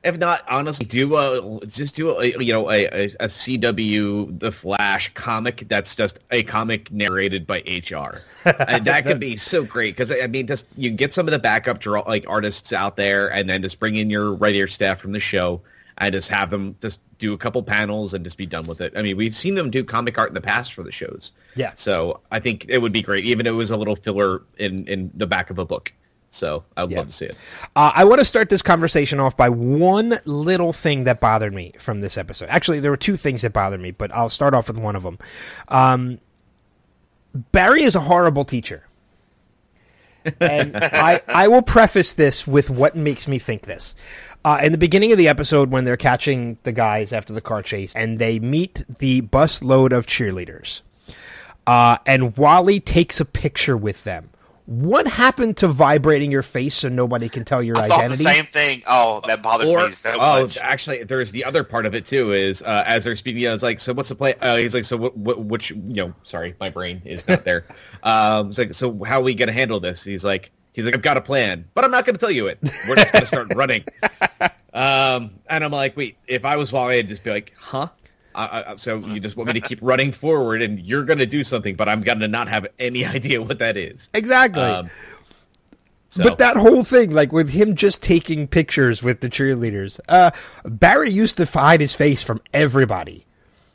If 0.07 0.19
not, 0.19 0.45
honestly, 0.49 0.87
do 0.87 1.17
a 1.17 1.67
just 1.67 1.97
do 1.97 2.17
a 2.17 2.27
you 2.27 2.53
know 2.53 2.71
a, 2.71 2.85
a, 2.85 3.05
a 3.19 3.27
CW 3.27 4.39
The 4.39 4.53
Flash 4.53 5.13
comic 5.15 5.67
that's 5.69 5.97
just 5.97 6.21
a 6.31 6.45
comic 6.45 6.93
narrated 6.93 7.45
by 7.45 7.59
HR, 7.67 8.23
and 8.69 8.85
that 8.85 9.05
could 9.05 9.19
be 9.19 9.37
so 9.37 9.65
great 9.65 9.97
because 9.97 10.13
I 10.13 10.29
mean, 10.29 10.47
just 10.47 10.69
you 10.77 10.91
get 10.91 11.13
some 11.13 11.27
of 11.27 11.33
the 11.33 11.41
backup 11.41 11.81
draw 11.81 12.03
like 12.07 12.25
artists 12.29 12.73
out 12.73 12.97
there, 12.97 13.33
and 13.33 13.51
then 13.51 13.63
just 13.63 13.81
bring 13.81 13.97
in 13.97 14.09
your 14.09 14.33
writer 14.33 14.69
staff 14.69 15.01
from 15.01 15.11
the 15.11 15.19
show, 15.19 15.61
and 15.99 16.13
just 16.13 16.29
have 16.29 16.51
them 16.51 16.77
just 16.81 17.01
do 17.19 17.33
a 17.33 17.39
couple 17.39 17.63
panels 17.63 18.13
and 18.15 18.25
just 18.25 18.37
be 18.39 18.47
done 18.47 18.67
with 18.67 18.81
it. 18.81 18.93
I 18.97 19.03
mean, 19.03 19.17
we've 19.17 19.35
seen 19.35 19.55
them 19.55 19.71
do 19.71 19.83
comic 19.85 20.19
art 20.19 20.29
in 20.29 20.35
the 20.35 20.41
past 20.41 20.75
for 20.75 20.83
the 20.83 20.93
shows, 20.93 21.33
Yeah. 21.55 21.73
So 21.77 22.21
I 22.31 22.41
think 22.41 22.67
it 22.69 22.79
would 22.79 22.93
be 22.93 23.03
great, 23.03 23.25
even 23.25 23.47
if 23.47 23.51
it 23.51 23.57
was 23.57 23.71
a 23.71 23.77
little 23.77 23.97
filler 23.97 24.43
in 24.59 24.87
in 24.87 25.11
the 25.15 25.27
back 25.27 25.51
of 25.51 25.59
a 25.59 25.65
book. 25.65 25.93
So 26.29 26.65
I 26.77 26.83
would 26.83 26.91
Yeah. 26.93 26.99
love 26.99 27.07
to 27.09 27.13
see 27.15 27.25
it. 27.27 27.37
Uh, 27.75 27.93
I 27.95 28.05
want 28.05 28.19
to 28.19 28.25
start 28.25 28.49
this 28.51 28.61
conversation 28.61 29.21
off 29.21 29.37
by 29.37 29.49
one 29.49 30.19
little 30.27 30.73
thing 30.75 31.05
that 31.05 31.21
bothered 31.21 31.55
me 31.55 31.73
from 31.79 32.01
this 32.01 32.19
episode. 32.19 32.49
Actually, 32.51 32.81
there 32.81 32.91
were 32.91 32.97
two 32.99 33.17
things 33.17 33.43
that 33.43 33.53
bothered 33.55 33.81
me, 33.81 33.93
but 33.93 34.13
I'll 34.13 34.29
start 34.29 34.53
off 34.53 34.69
with 34.69 34.77
one 34.77 34.97
of 34.97 35.03
them. 35.03 35.19
Um, 35.69 36.19
Barry 37.53 37.83
is 37.85 37.95
a 37.95 38.01
horrible 38.01 38.45
teacher. 38.45 38.83
and 40.41 40.77
I, 40.83 41.23
I 41.29 41.49
will 41.49 41.63
preface 41.63 42.13
this 42.15 42.47
with 42.47 42.69
what 42.69 42.97
makes 42.97 43.29
me 43.29 43.39
think 43.39 43.63
this. 43.63 43.95
Uh, 44.47 44.61
in 44.63 44.71
the 44.71 44.79
beginning 44.79 45.11
of 45.11 45.19
the 45.19 45.27
episode, 45.27 45.73
when 45.73 45.85
they're 45.85 45.97
catching 45.97 46.57
the 46.63 46.71
guys 46.71 47.13
after 47.13 47.33
the 47.33 47.41
car 47.41 47.65
chase, 47.65 47.93
and 47.97 48.21
they 48.21 48.39
meet 48.39 48.85
the 49.01 49.21
bus 49.21 49.61
load 49.61 49.93
of 49.93 50.07
cheerleaders, 50.07 50.83
uh, 51.67 51.99
and 52.07 52.37
Wally 52.37 52.79
takes 52.79 53.19
a 53.19 53.25
picture 53.25 53.77
with 53.77 54.05
them. 54.05 54.31
What 54.67 55.09
happened 55.09 55.57
to 55.57 55.69
vibrating 55.69 56.31
your 56.31 56.45
face 56.45 56.77
so 56.77 56.89
nobody 56.89 57.29
can 57.29 57.45
tell 57.45 57.61
your 57.61 57.77
I 57.77 57.89
thought 57.89 57.99
the 57.99 58.05
identity? 58.05 58.23
same 58.23 58.47
thing. 58.47 58.83
Oh, 58.87 59.21
that 59.27 59.43
bothered 59.43 59.67
Or 59.67 59.89
me 59.89 59.93
so 59.93 60.13
oh, 60.15 60.43
much. 60.43 60.59
actually, 60.59 61.03
there's 61.03 61.33
the 61.33 61.45
other 61.45 61.65
part 61.65 61.85
of 61.85 61.97
it 61.97 62.07
too. 62.07 62.31
Is 62.31 62.63
uh, 62.63 62.85
as 62.87 63.03
they're 63.03 63.17
speaking, 63.17 63.43
you 63.43 63.49
know, 63.49 63.55
it's 63.55 63.65
like, 63.65 63.81
so 63.81 63.95
what's 63.95 64.11
the 64.11 64.15
play? 64.15 64.35
Uh, 64.35 64.59
he's 64.59 64.75
like, 64.75 64.85
so 64.85 64.97
what, 64.97 65.17
what? 65.17 65.45
Which 65.45 65.71
you 65.73 65.77
know, 65.79 66.15
sorry, 66.23 66.55
my 66.61 66.71
brain 66.71 67.03
is 67.05 67.27
not 67.27 67.45
there. 67.45 67.67
um, 68.05 68.51
it's 68.51 68.59
like, 68.59 68.75
so 68.75 69.03
how 69.03 69.19
are 69.19 69.25
we 69.25 69.35
gonna 69.35 69.51
handle 69.51 69.81
this? 69.81 70.05
He's 70.05 70.23
like, 70.23 70.53
he's 70.77 70.85
like, 70.85 70.95
I've 70.95 71.03
got 71.03 71.17
a 71.17 71.21
plan, 71.21 71.65
but 71.75 71.85
I'm 71.85 71.91
not 71.91 72.07
gonna 72.07 72.19
tell 72.19 72.31
you 72.31 72.47
it. 72.47 72.59
We're 72.89 72.95
just 72.95 73.13
gonna 73.13 73.27
start 73.27 73.53
running. 73.57 73.83
Um, 74.73 75.31
and 75.49 75.65
I'm 75.65 75.73
like, 75.73 75.97
wait, 75.97 76.17
if 76.29 76.45
I 76.45 76.57
was 76.57 76.71
Wally, 76.71 76.99
I'd 76.99 77.09
just 77.09 77.25
be 77.25 77.31
like, 77.31 77.53
huh? 77.59 77.89
I, 78.35 78.65
I, 78.73 78.77
so 78.77 78.99
you 78.99 79.19
just 79.19 79.35
want 79.37 79.47
me 79.47 79.55
to 79.59 79.67
keep 79.67 79.79
running 79.81 80.13
forward, 80.13 80.61
and 80.63 80.79
you're 80.79 81.05
gonna 81.05 81.27
do 81.27 81.43
something, 81.43 81.75
but 81.75 81.89
I'm 81.89 82.03
gonna 82.03 82.29
not 82.29 82.47
have 82.49 82.67
any 82.79 83.05
idea 83.17 83.43
what 83.43 83.59
that 83.59 83.77
is. 83.77 84.09
Exactly. 84.15 84.63
Um, 84.63 84.91
so, 86.09 86.23
But 86.23 86.39
that 86.39 86.57
whole 86.57 86.85
thing, 86.85 87.11
like 87.11 87.33
with 87.33 87.51
him 87.51 87.75
just 87.75 88.03
taking 88.03 88.47
pictures 88.47 89.03
with 89.03 89.21
the 89.21 89.29
cheerleaders, 89.29 89.99
uh, 90.09 90.31
Barry 90.65 91.11
used 91.11 91.37
to 91.39 91.47
hide 91.47 91.81
his 91.81 91.95
face 91.95 92.23
from 92.23 92.41
everybody. 92.55 93.27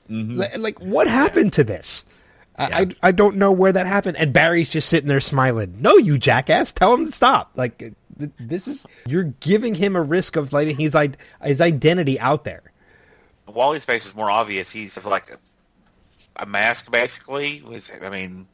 Li- 0.09 0.47
Like, 0.57 0.79
what 0.79 1.07
happened 1.07 1.53
to 1.53 1.63
this? 1.63 2.05
I, 2.57 2.81
I 2.81 2.87
I 3.03 3.11
don't 3.11 3.37
know 3.37 3.51
where 3.51 3.71
that 3.71 3.87
happened. 3.87 4.17
And 4.17 4.33
Barry's 4.33 4.69
just 4.69 4.89
sitting 4.89 5.07
there 5.07 5.21
smiling. 5.21 5.77
No, 5.79 5.97
you 5.97 6.17
jackass! 6.17 6.71
Tell 6.71 6.93
him 6.93 7.05
to 7.05 7.11
stop. 7.11 7.51
Like, 7.55 7.77
th- 7.77 8.31
this 8.39 8.67
is 8.67 8.85
you're 9.07 9.23
giving 9.39 9.73
him 9.75 9.95
a 9.95 10.01
risk 10.01 10.35
of 10.35 10.53
letting 10.53 10.77
his 10.77 10.95
his 11.43 11.61
identity 11.61 12.19
out 12.19 12.43
there. 12.43 12.63
Wally's 13.47 13.85
face 13.85 14.05
is 14.05 14.15
more 14.15 14.29
obvious. 14.29 14.69
He's 14.71 14.93
just 14.95 15.05
like 15.07 15.29
a, 15.31 15.37
a 16.43 16.45
mask, 16.45 16.91
basically. 16.91 17.61
Was 17.63 17.91
I 18.03 18.09
mean, 18.09 18.47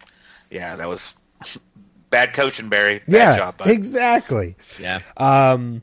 yeah, 0.49 0.75
that 0.75 0.87
was 0.87 1.15
bad 2.09 2.33
coaching, 2.33 2.69
Barry. 2.69 2.99
Bad 2.99 3.05
yeah, 3.07 3.37
job, 3.37 3.55
exactly. 3.65 4.55
yeah. 4.79 4.99
Um, 5.17 5.81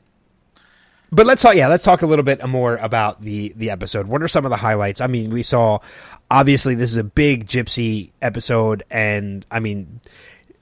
But 1.11 1.25
let's 1.27 1.41
talk. 1.41 1.55
Yeah, 1.55 1.67
let's 1.67 1.83
talk 1.83 2.01
a 2.01 2.07
little 2.07 2.23
bit 2.25 2.45
more 2.45 2.75
about 2.77 3.21
the 3.21 3.53
the 3.55 3.69
episode. 3.69 4.07
What 4.07 4.21
are 4.23 4.27
some 4.27 4.43
of 4.43 4.51
the 4.51 4.57
highlights? 4.57 4.99
I 4.99 5.07
mean, 5.07 5.29
we 5.29 5.43
saw 5.43 5.79
obviously 6.29 6.75
this 6.75 6.91
is 6.91 6.97
a 6.97 7.03
big 7.03 7.47
Gypsy 7.47 8.11
episode, 8.21 8.83
and 8.89 9.45
I 9.51 9.59
mean, 9.59 9.99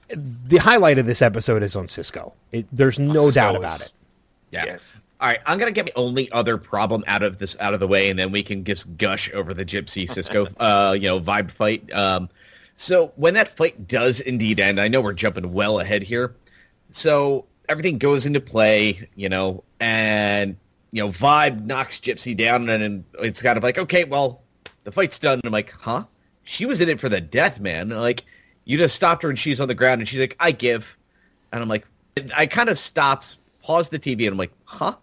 the 0.08 0.58
highlight 0.58 0.98
of 0.98 1.06
this 1.06 1.22
episode 1.22 1.62
is 1.62 1.76
on 1.76 1.88
Cisco. 1.88 2.34
It, 2.52 2.66
there's 2.72 2.98
no 2.98 3.26
Cisco 3.26 3.30
doubt 3.32 3.54
is- 3.54 3.58
about 3.58 3.80
it. 3.80 3.92
Yeah. 4.50 4.64
Yes. 4.66 5.00
All 5.20 5.28
right, 5.28 5.38
I'm 5.46 5.58
gonna 5.58 5.72
get 5.72 5.86
my 5.86 5.92
only 5.96 6.30
other 6.32 6.58
problem 6.58 7.02
out 7.06 7.22
of 7.22 7.38
this 7.38 7.56
out 7.58 7.72
of 7.72 7.80
the 7.80 7.86
way, 7.86 8.10
and 8.10 8.18
then 8.18 8.30
we 8.30 8.42
can 8.42 8.62
just 8.64 8.96
gush 8.98 9.32
over 9.32 9.54
the 9.54 9.64
Gypsy 9.64 10.10
Cisco, 10.10 10.46
uh, 10.60 10.92
you 10.92 11.08
know, 11.08 11.18
vibe 11.20 11.50
fight. 11.50 11.90
Um, 11.92 12.28
so 12.76 13.12
when 13.16 13.34
that 13.34 13.56
fight 13.56 13.88
does 13.88 14.20
indeed 14.20 14.60
end, 14.60 14.80
I 14.80 14.88
know 14.88 15.00
we're 15.00 15.12
jumping 15.14 15.52
well 15.52 15.80
ahead 15.80 16.02
here. 16.02 16.34
So 16.90 17.46
everything 17.68 17.98
goes 17.98 18.26
into 18.26 18.40
play, 18.40 19.08
you 19.14 19.28
know, 19.28 19.64
and 19.80 20.56
you 20.90 21.04
know, 21.04 21.10
vibe 21.10 21.64
knocks 21.64 21.98
Gypsy 21.98 22.36
down, 22.36 22.68
and 22.68 22.82
then 22.82 23.04
it's 23.20 23.40
kind 23.40 23.56
of 23.56 23.62
like, 23.62 23.78
okay, 23.78 24.04
well, 24.04 24.42
the 24.84 24.92
fight's 24.92 25.18
done. 25.18 25.34
And 25.40 25.46
I'm 25.46 25.52
like, 25.52 25.72
huh? 25.72 26.04
She 26.44 26.66
was 26.66 26.80
in 26.80 26.88
it 26.88 27.00
for 27.00 27.08
the 27.08 27.20
death, 27.20 27.60
man. 27.60 27.88
Like, 27.88 28.24
you 28.64 28.78
just 28.78 28.94
stopped 28.94 29.22
her, 29.22 29.30
and 29.30 29.38
she's 29.38 29.60
on 29.60 29.68
the 29.68 29.74
ground, 29.74 30.00
and 30.00 30.08
she's 30.08 30.20
like, 30.20 30.36
I 30.40 30.52
give, 30.52 30.96
and 31.52 31.62
I'm 31.62 31.68
like, 31.68 31.86
I 32.36 32.46
kind 32.46 32.68
of 32.68 32.78
stopped, 32.78 33.38
paused 33.62 33.90
the 33.90 33.98
TV, 33.98 34.26
and 34.26 34.32
I'm 34.32 34.38
like, 34.38 34.52
huh? 34.64 34.94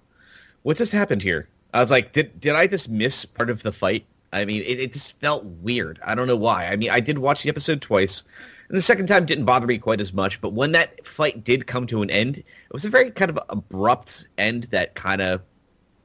what 0.63 0.77
just 0.77 0.91
happened 0.91 1.21
here? 1.21 1.47
I 1.73 1.79
was 1.79 1.91
like, 1.91 2.13
did 2.13 2.39
did 2.39 2.53
I 2.53 2.67
just 2.67 2.89
miss 2.89 3.25
part 3.25 3.49
of 3.49 3.63
the 3.63 3.71
fight? 3.71 4.05
I 4.33 4.45
mean, 4.45 4.61
it, 4.61 4.79
it 4.79 4.93
just 4.93 5.19
felt 5.19 5.43
weird. 5.43 5.99
I 6.03 6.15
don't 6.15 6.27
know 6.27 6.37
why. 6.37 6.67
I 6.67 6.75
mean, 6.75 6.89
I 6.89 6.99
did 6.99 7.17
watch 7.17 7.43
the 7.43 7.49
episode 7.49 7.81
twice, 7.81 8.23
and 8.69 8.77
the 8.77 8.81
second 8.81 9.07
time 9.07 9.25
didn't 9.25 9.45
bother 9.45 9.67
me 9.67 9.77
quite 9.77 10.01
as 10.01 10.13
much. 10.13 10.39
But 10.41 10.53
when 10.53 10.71
that 10.73 11.05
fight 11.05 11.43
did 11.43 11.67
come 11.67 11.87
to 11.87 12.01
an 12.01 12.09
end, 12.09 12.37
it 12.37 12.45
was 12.71 12.85
a 12.85 12.89
very 12.89 13.11
kind 13.11 13.31
of 13.31 13.39
abrupt 13.49 14.27
end 14.37 14.65
that 14.65 14.95
kind 14.95 15.21
of 15.21 15.41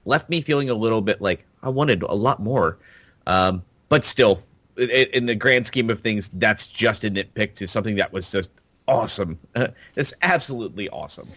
left 0.05 0.31
me 0.31 0.41
feeling 0.41 0.71
a 0.71 0.75
little 0.75 1.03
bit 1.03 1.21
like 1.21 1.45
I 1.63 1.69
wanted 1.69 2.03
a 2.03 2.15
lot 2.15 2.41
more. 2.41 2.79
Um, 3.27 3.63
but 3.89 4.05
still, 4.05 4.43
i 4.79 4.83
i- 4.83 5.11
in 5.13 5.27
the 5.27 5.35
grand 5.35 5.67
scheme 5.67 5.91
of 5.91 6.01
things, 6.01 6.31
that's 6.35 6.67
just 6.67 7.05
a 7.05 7.11
nitpick 7.11 7.55
to 7.55 7.67
something 7.67 7.97
that 7.97 8.13
was 8.13 8.31
just 8.31 8.51
awesome. 8.89 9.39
it's 9.97 10.13
absolutely 10.23 10.89
awesome. 10.91 11.29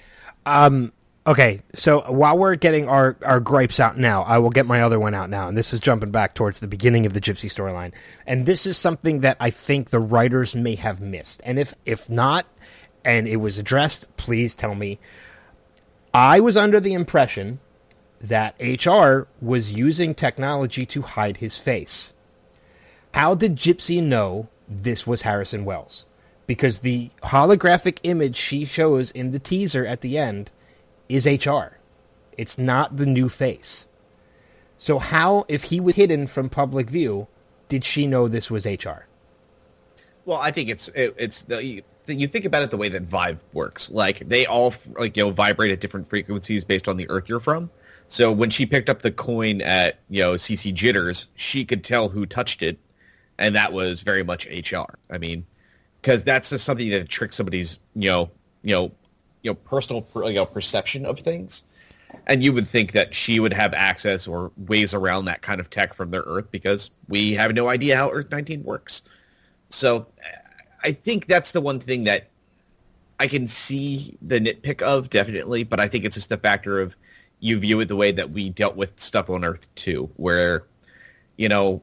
Okay, 1.28 1.62
so 1.74 2.00
while 2.12 2.38
we're 2.38 2.56
getting 2.56 2.90
our, 2.90 3.16
our 3.24 3.40
gripes 3.40 3.80
out 3.80 4.00
now, 4.00 4.24
I 4.24 4.40
will 4.40 4.50
get 4.50 4.66
my 4.66 4.82
other 4.82 5.00
one 5.00 5.14
out 5.14 5.30
now. 5.30 5.48
And 5.48 5.56
this 5.58 5.74
is 5.74 5.80
jumping 5.80 6.10
back 6.10 6.34
towards 6.34 6.60
the 6.60 6.68
beginning 6.68 7.06
of 7.06 7.14
the 7.14 7.22
Gypsy 7.22 7.50
storyline. 7.52 7.92
And 8.26 8.46
this 8.48 8.66
is 8.66 8.78
something 8.78 9.20
that 9.20 9.38
I 9.40 9.52
think 9.52 9.90
the 9.92 10.00
writers 10.00 10.56
may 10.56 10.74
have 10.76 11.02
missed. 11.02 11.42
And 11.44 11.60
if, 11.60 11.76
if 11.86 12.10
not, 12.10 12.48
and 13.06 13.28
it 13.28 13.36
was 13.38 13.60
addressed, 13.60 14.16
please 14.18 14.56
tell 14.56 14.74
me. 14.74 14.98
I 16.14 16.40
was 16.40 16.58
under 16.58 16.80
the 16.80 16.94
impression 16.94 17.60
that 18.22 18.56
HR 18.60 19.28
was 19.42 19.74
using 19.74 20.14
technology 20.14 20.86
to 20.88 21.02
hide 21.02 21.38
his 21.38 21.58
face. 21.58 22.14
How 23.14 23.34
did 23.34 23.56
Gypsy 23.56 24.04
know 24.04 24.50
this 24.68 25.08
was 25.08 25.24
Harrison 25.24 25.66
Wells? 25.66 26.06
Because 26.46 26.80
the 26.80 27.12
holographic 27.24 28.00
image 28.04 28.36
she 28.36 28.66
shows 28.66 29.12
in 29.12 29.32
the 29.32 29.40
teaser 29.40 29.86
at 29.86 30.02
the 30.02 30.18
end 30.18 30.52
is 31.08 31.26
HR. 31.26 31.78
It's 32.38 32.58
not 32.58 32.98
the 32.98 33.06
new 33.06 33.30
face. 33.30 33.88
So 34.78 35.00
how, 35.00 35.46
if 35.48 35.64
he 35.66 35.80
was 35.80 35.96
hidden 35.96 36.28
from 36.28 36.50
public 36.50 36.90
view, 36.90 37.28
did 37.68 37.84
she 37.84 38.08
know 38.08 38.28
this 38.28 38.50
was 38.50 38.66
HR? 38.66 39.06
Well, 40.26 40.40
I 40.40 40.52
think 40.52 40.70
it's 40.70 40.90
it, 40.90 41.16
it's 41.18 41.44
the 41.44 41.64
you, 41.64 42.28
think 42.28 42.46
about 42.46 42.64
it 42.64 42.72
the 42.72 42.78
way 42.78 42.90
that 42.90 43.08
Vibe 43.08 43.40
works. 43.54 43.90
Like 43.90 44.28
they 44.28 44.46
all 44.46 44.74
like 44.98 45.18
you 45.18 45.24
know 45.24 45.32
vibrate 45.32 45.72
at 45.72 45.80
different 45.80 46.10
frequencies 46.10 46.64
based 46.64 46.88
on 46.88 46.98
the 46.98 47.10
Earth 47.10 47.28
you're 47.28 47.40
from. 47.40 47.70
So 48.10 48.32
when 48.32 48.50
she 48.50 48.66
picked 48.66 48.90
up 48.90 49.04
the 49.04 49.12
coin 49.12 49.62
at 49.62 50.00
you 50.10 50.22
know 50.22 50.34
CC 50.34 50.74
Jitters, 50.74 51.28
she 51.36 51.64
could 51.64 51.84
tell 51.84 52.10
who 52.10 52.26
touched 52.26 52.64
it, 52.64 52.80
and 53.38 53.56
that 53.56 53.72
was 53.72 54.02
very 54.02 54.24
much 54.24 54.48
HR. 54.48 54.98
I 55.12 55.20
mean, 55.20 55.46
because 56.02 56.24
that's 56.24 56.50
just 56.50 56.66
something 56.66 56.90
that 56.90 57.08
tricks 57.08 57.36
somebody's 57.36 57.78
you 57.96 58.10
know 58.10 58.32
you 58.64 58.74
know 58.74 58.92
you 59.44 59.52
know 59.52 59.56
personal 59.56 60.08
you 60.26 60.34
know 60.34 60.46
perception 60.46 61.06
of 61.06 61.20
things. 61.20 61.62
And 62.26 62.42
you 62.42 62.52
would 62.54 62.68
think 62.68 62.94
that 62.94 63.14
she 63.14 63.40
would 63.40 63.54
have 63.54 63.76
access 63.76 64.28
or 64.28 64.52
ways 64.58 64.96
around 64.96 65.26
that 65.26 65.44
kind 65.44 65.62
of 65.62 65.70
tech 65.70 65.94
from 65.94 66.10
their 66.10 66.24
Earth 66.24 66.48
because 66.50 66.90
we 67.08 67.34
have 67.34 67.54
no 67.54 67.70
idea 67.70 67.96
how 67.96 68.10
Earth 68.10 68.32
19 68.32 68.64
works. 68.64 69.04
So 69.70 70.08
uh, 70.26 70.30
I 70.84 70.94
think 70.94 71.28
that's 71.28 71.52
the 71.52 71.62
one 71.62 71.80
thing 71.80 72.06
that 72.06 72.30
I 73.20 73.28
can 73.28 73.46
see 73.46 74.18
the 74.24 74.40
nitpick 74.40 74.82
of 74.82 75.12
definitely, 75.12 75.64
but 75.64 75.80
I 75.80 75.88
think 75.88 76.04
it's 76.04 76.16
just 76.16 76.32
a 76.32 76.38
factor 76.38 76.82
of 76.82 76.96
you 77.40 77.58
view 77.60 77.80
it 77.80 77.88
the 77.88 77.96
way 77.96 78.12
that 78.12 78.32
we 78.32 78.50
dealt 78.50 78.76
with 78.76 79.00
stuff 79.00 79.30
on 79.30 79.46
Earth 79.46 79.68
too, 79.76 80.10
where 80.18 80.64
you 81.38 81.50
know 81.50 81.82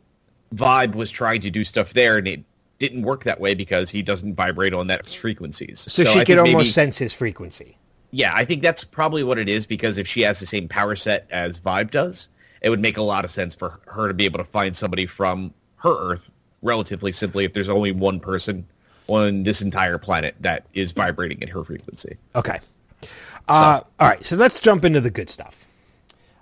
Vibe 0.55 0.95
was 0.95 1.11
trying 1.11 1.41
to 1.41 1.51
do 1.51 1.65
stuff 1.65 1.93
there 1.93 2.19
and 2.19 2.29
it 2.29 2.43
didn't 2.79 3.03
work 3.03 3.25
that 3.25 3.41
way 3.41 3.55
because 3.55 3.89
he 3.91 4.03
doesn't 4.03 4.35
vibrate 4.35 4.75
on 4.75 4.87
that 4.89 5.09
frequencies. 5.09 5.81
So, 5.91 6.05
she 6.05 6.21
I 6.21 6.25
could 6.25 6.39
almost 6.39 6.57
maybe- 6.57 6.69
sense 6.69 6.99
his 6.99 7.13
frequency. 7.15 7.79
yeah, 8.11 8.33
I 8.35 8.45
think 8.45 8.63
that's 8.63 8.85
probably 8.85 9.25
what 9.25 9.39
it 9.39 9.49
is 9.49 9.67
because 9.67 9.97
if 9.99 10.07
she 10.07 10.21
has 10.23 10.41
the 10.41 10.47
same 10.47 10.69
power 10.69 10.95
set 10.95 11.27
as 11.31 11.59
Vibe 11.59 11.91
does, 11.91 12.29
it 12.61 12.69
would 12.71 12.81
make 12.81 12.99
a 12.99 13.03
lot 13.03 13.25
of 13.25 13.31
sense 13.31 13.55
for 13.55 13.81
her 13.87 14.09
to 14.09 14.15
be 14.15 14.25
able 14.27 14.39
to 14.39 14.45
find 14.45 14.77
somebody 14.77 15.07
from 15.07 15.55
her 15.77 16.13
Earth 16.13 16.29
relatively 16.63 17.13
simply 17.13 17.45
if 17.45 17.53
there's 17.55 17.69
only 17.69 17.93
one 17.93 18.21
person 18.21 18.67
on 19.09 19.43
this 19.45 19.63
entire 19.63 19.99
planet 19.99 20.35
that 20.41 20.67
is 20.75 20.93
vibrating 20.93 21.43
at 21.43 21.49
her 21.49 21.65
frequency. 21.65 22.17
Okay. 22.35 22.59
Uh, 23.49 23.81
all 24.01 24.09
right, 24.09 24.25
so 24.25 24.37
let's 24.37 24.61
jump 24.61 24.85
into 24.85 25.01
the 25.01 25.11
good 25.11 25.31
stuff. 25.31 25.65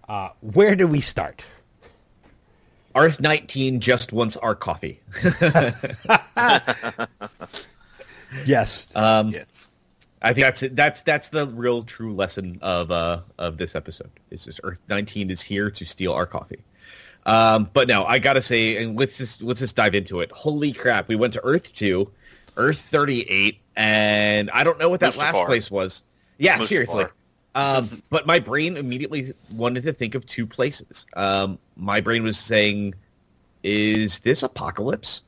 Uh, 0.09 0.31
where 0.41 0.75
do 0.77 0.87
we 0.87 1.01
start? 1.01 1.47
Earth 2.97 3.21
19 3.21 3.81
just 3.81 4.13
wants 4.13 4.37
our 4.37 4.55
coffee. 4.55 5.01
Yes. 8.45 8.95
Um, 8.97 9.29
Yes. 9.31 9.69
I 10.23 10.33
think 10.33 10.45
that's 10.47 10.63
it. 10.63 10.75
That's 10.75 11.03
that's 11.03 11.29
the 11.29 11.47
real 11.49 11.83
true 11.85 12.15
lesson 12.15 12.59
of 12.63 12.91
uh 12.91 13.21
of 13.39 13.59
this 13.59 13.75
episode. 13.77 14.11
Is 14.31 14.45
just 14.47 14.59
Earth 14.65 14.81
19 14.89 15.31
is 15.31 15.43
here 15.43 15.71
to 15.71 15.85
steal 15.85 16.15
our 16.15 16.25
coffee. 16.25 16.63
Um, 17.27 17.69
but 17.75 17.89
no, 17.89 18.05
I 18.07 18.19
gotta 18.19 18.41
say, 18.41 18.83
and 18.83 18.99
let's 18.99 19.19
just 19.19 19.43
let's 19.43 19.61
just 19.61 19.77
dive 19.77 19.95
into 19.95 20.21
it. 20.21 20.33
Holy 20.33 20.73
crap! 20.73 21.09
We 21.09 21.17
went 21.17 21.35
to 21.35 21.45
Earth 21.45 21.75
2, 21.75 22.11
Earth 22.57 22.79
38, 22.79 23.61
and 23.77 24.51
I 24.51 24.65
don't 24.65 24.79
know 24.79 24.89
what 24.89 25.01
that 25.01 25.17
last 25.19 25.35
place 25.47 25.71
was. 25.71 26.03
Yeah, 26.39 26.61
seriously. 26.61 27.07
Um, 27.55 28.03
but 28.11 28.27
my 28.27 28.39
brain 28.39 28.77
immediately 28.77 29.33
wanted 29.53 29.85
to 29.85 29.93
think 29.93 30.15
of 30.15 30.27
two 30.27 30.47
places. 30.47 31.07
Um, 31.15 31.59
my 31.77 32.01
brain 32.01 32.23
was 32.23 32.39
saying, 32.39 32.95
"Is 33.63 34.19
this 34.21 34.43
Apokolips? 34.43 35.23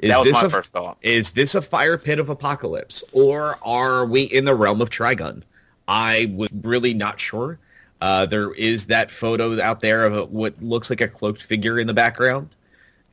Is 0.00 0.08
that 0.08 0.18
was 0.18 0.26
this 0.26 0.42
my 0.42 0.46
a- 0.46 0.50
first 0.50 0.72
thought. 0.72 0.96
is 1.02 1.32
this 1.32 1.54
a 1.54 1.62
fire 1.62 1.98
pit 1.98 2.18
of 2.18 2.28
Apokolips 2.28 3.02
or 3.12 3.58
are 3.62 4.06
we 4.06 4.22
in 4.22 4.44
the 4.44 4.54
realm 4.54 4.80
of 4.80 4.90
Trigon 4.90 5.42
i 5.88 6.32
was 6.34 6.48
really 6.62 6.94
not 6.94 7.20
sure 7.20 7.58
uh, 8.00 8.26
there 8.26 8.52
is 8.54 8.86
that 8.86 9.10
photo 9.10 9.60
out 9.60 9.80
there 9.80 10.04
of 10.06 10.16
a, 10.16 10.24
what 10.24 10.60
looks 10.62 10.90
like 10.90 11.00
a 11.00 11.08
cloaked 11.08 11.42
figure 11.42 11.78
in 11.78 11.86
the 11.86 11.94
background 11.94 12.48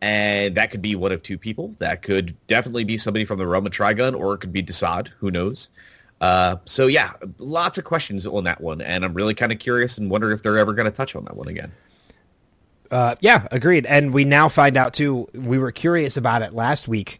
and 0.02 0.56
that 0.56 0.72
could 0.72 0.82
be 0.82 0.96
one 0.96 1.12
of 1.12 1.22
two 1.22 1.38
people 1.38 1.76
that 1.80 2.02
could 2.02 2.36
definitely 2.48 2.84
be 2.84 2.98
somebody 2.98 3.26
from 3.26 3.38
the 3.38 3.46
realm 3.46 3.66
of 3.66 3.72
Trigon 3.72 4.18
or 4.18 4.36
it 4.36 4.38
could 4.40 4.54
be 4.54 4.64
Desaad, 4.64 5.10
who 5.20 5.30
knows 5.30 5.68
uh, 6.22 6.56
so 6.66 6.88
yeah 6.88 7.14
lots 7.38 7.78
of 7.78 7.84
questions 7.86 8.26
on 8.26 8.44
that 8.44 8.60
one 8.62 8.82
and 8.82 9.06
i'm 9.06 9.14
really 9.14 9.34
kind 9.34 9.52
of 9.52 9.60
curious 9.60 9.98
and 9.98 10.10
wonder 10.10 10.32
if 10.32 10.42
they're 10.44 10.58
ever 10.58 10.74
going 10.74 10.86
to 10.90 10.96
touch 10.96 11.16
on 11.16 11.24
that 11.26 11.36
one 11.36 11.48
again 11.48 11.72
Uh, 12.92 13.16
yeah, 13.22 13.48
agreed. 13.52 13.86
And 13.86 14.12
we 14.14 14.26
now 14.26 14.50
find 14.50 14.76
out 14.76 14.96
too. 14.96 15.28
We 15.34 15.60
were 15.60 15.72
curious 15.72 16.18
about 16.18 16.42
it 16.42 16.54
last 16.56 16.88
week 16.88 17.20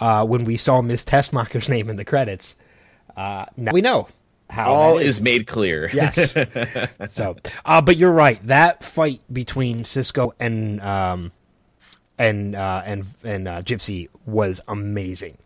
uh, 0.00 0.24
when 0.26 0.44
we 0.44 0.56
saw 0.56 0.80
Miss 0.80 1.04
Tessmacher's 1.04 1.68
name 1.68 1.90
in 1.90 1.96
the 1.96 2.06
credits. 2.06 2.56
Uh, 3.14 3.44
now 3.54 3.72
we 3.72 3.82
know 3.82 4.08
how 4.48 4.72
all 4.72 4.96
is 4.98 5.20
made 5.20 5.46
clear 5.46 5.90
Yes. 5.92 6.34
so, 7.10 7.36
uh, 7.66 7.82
but 7.82 7.98
you're 7.98 8.10
right. 8.10 8.40
That 8.46 8.82
fight 8.82 9.20
between 9.30 9.84
Cisco 9.84 10.32
and 10.40 10.80
um, 10.80 11.32
and 12.18 12.54
uh, 12.56 12.82
and 12.86 13.04
and 13.22 13.46
uh, 13.46 13.60
Gypsy 13.62 14.08
was 14.24 14.62
amazing. 14.68 15.36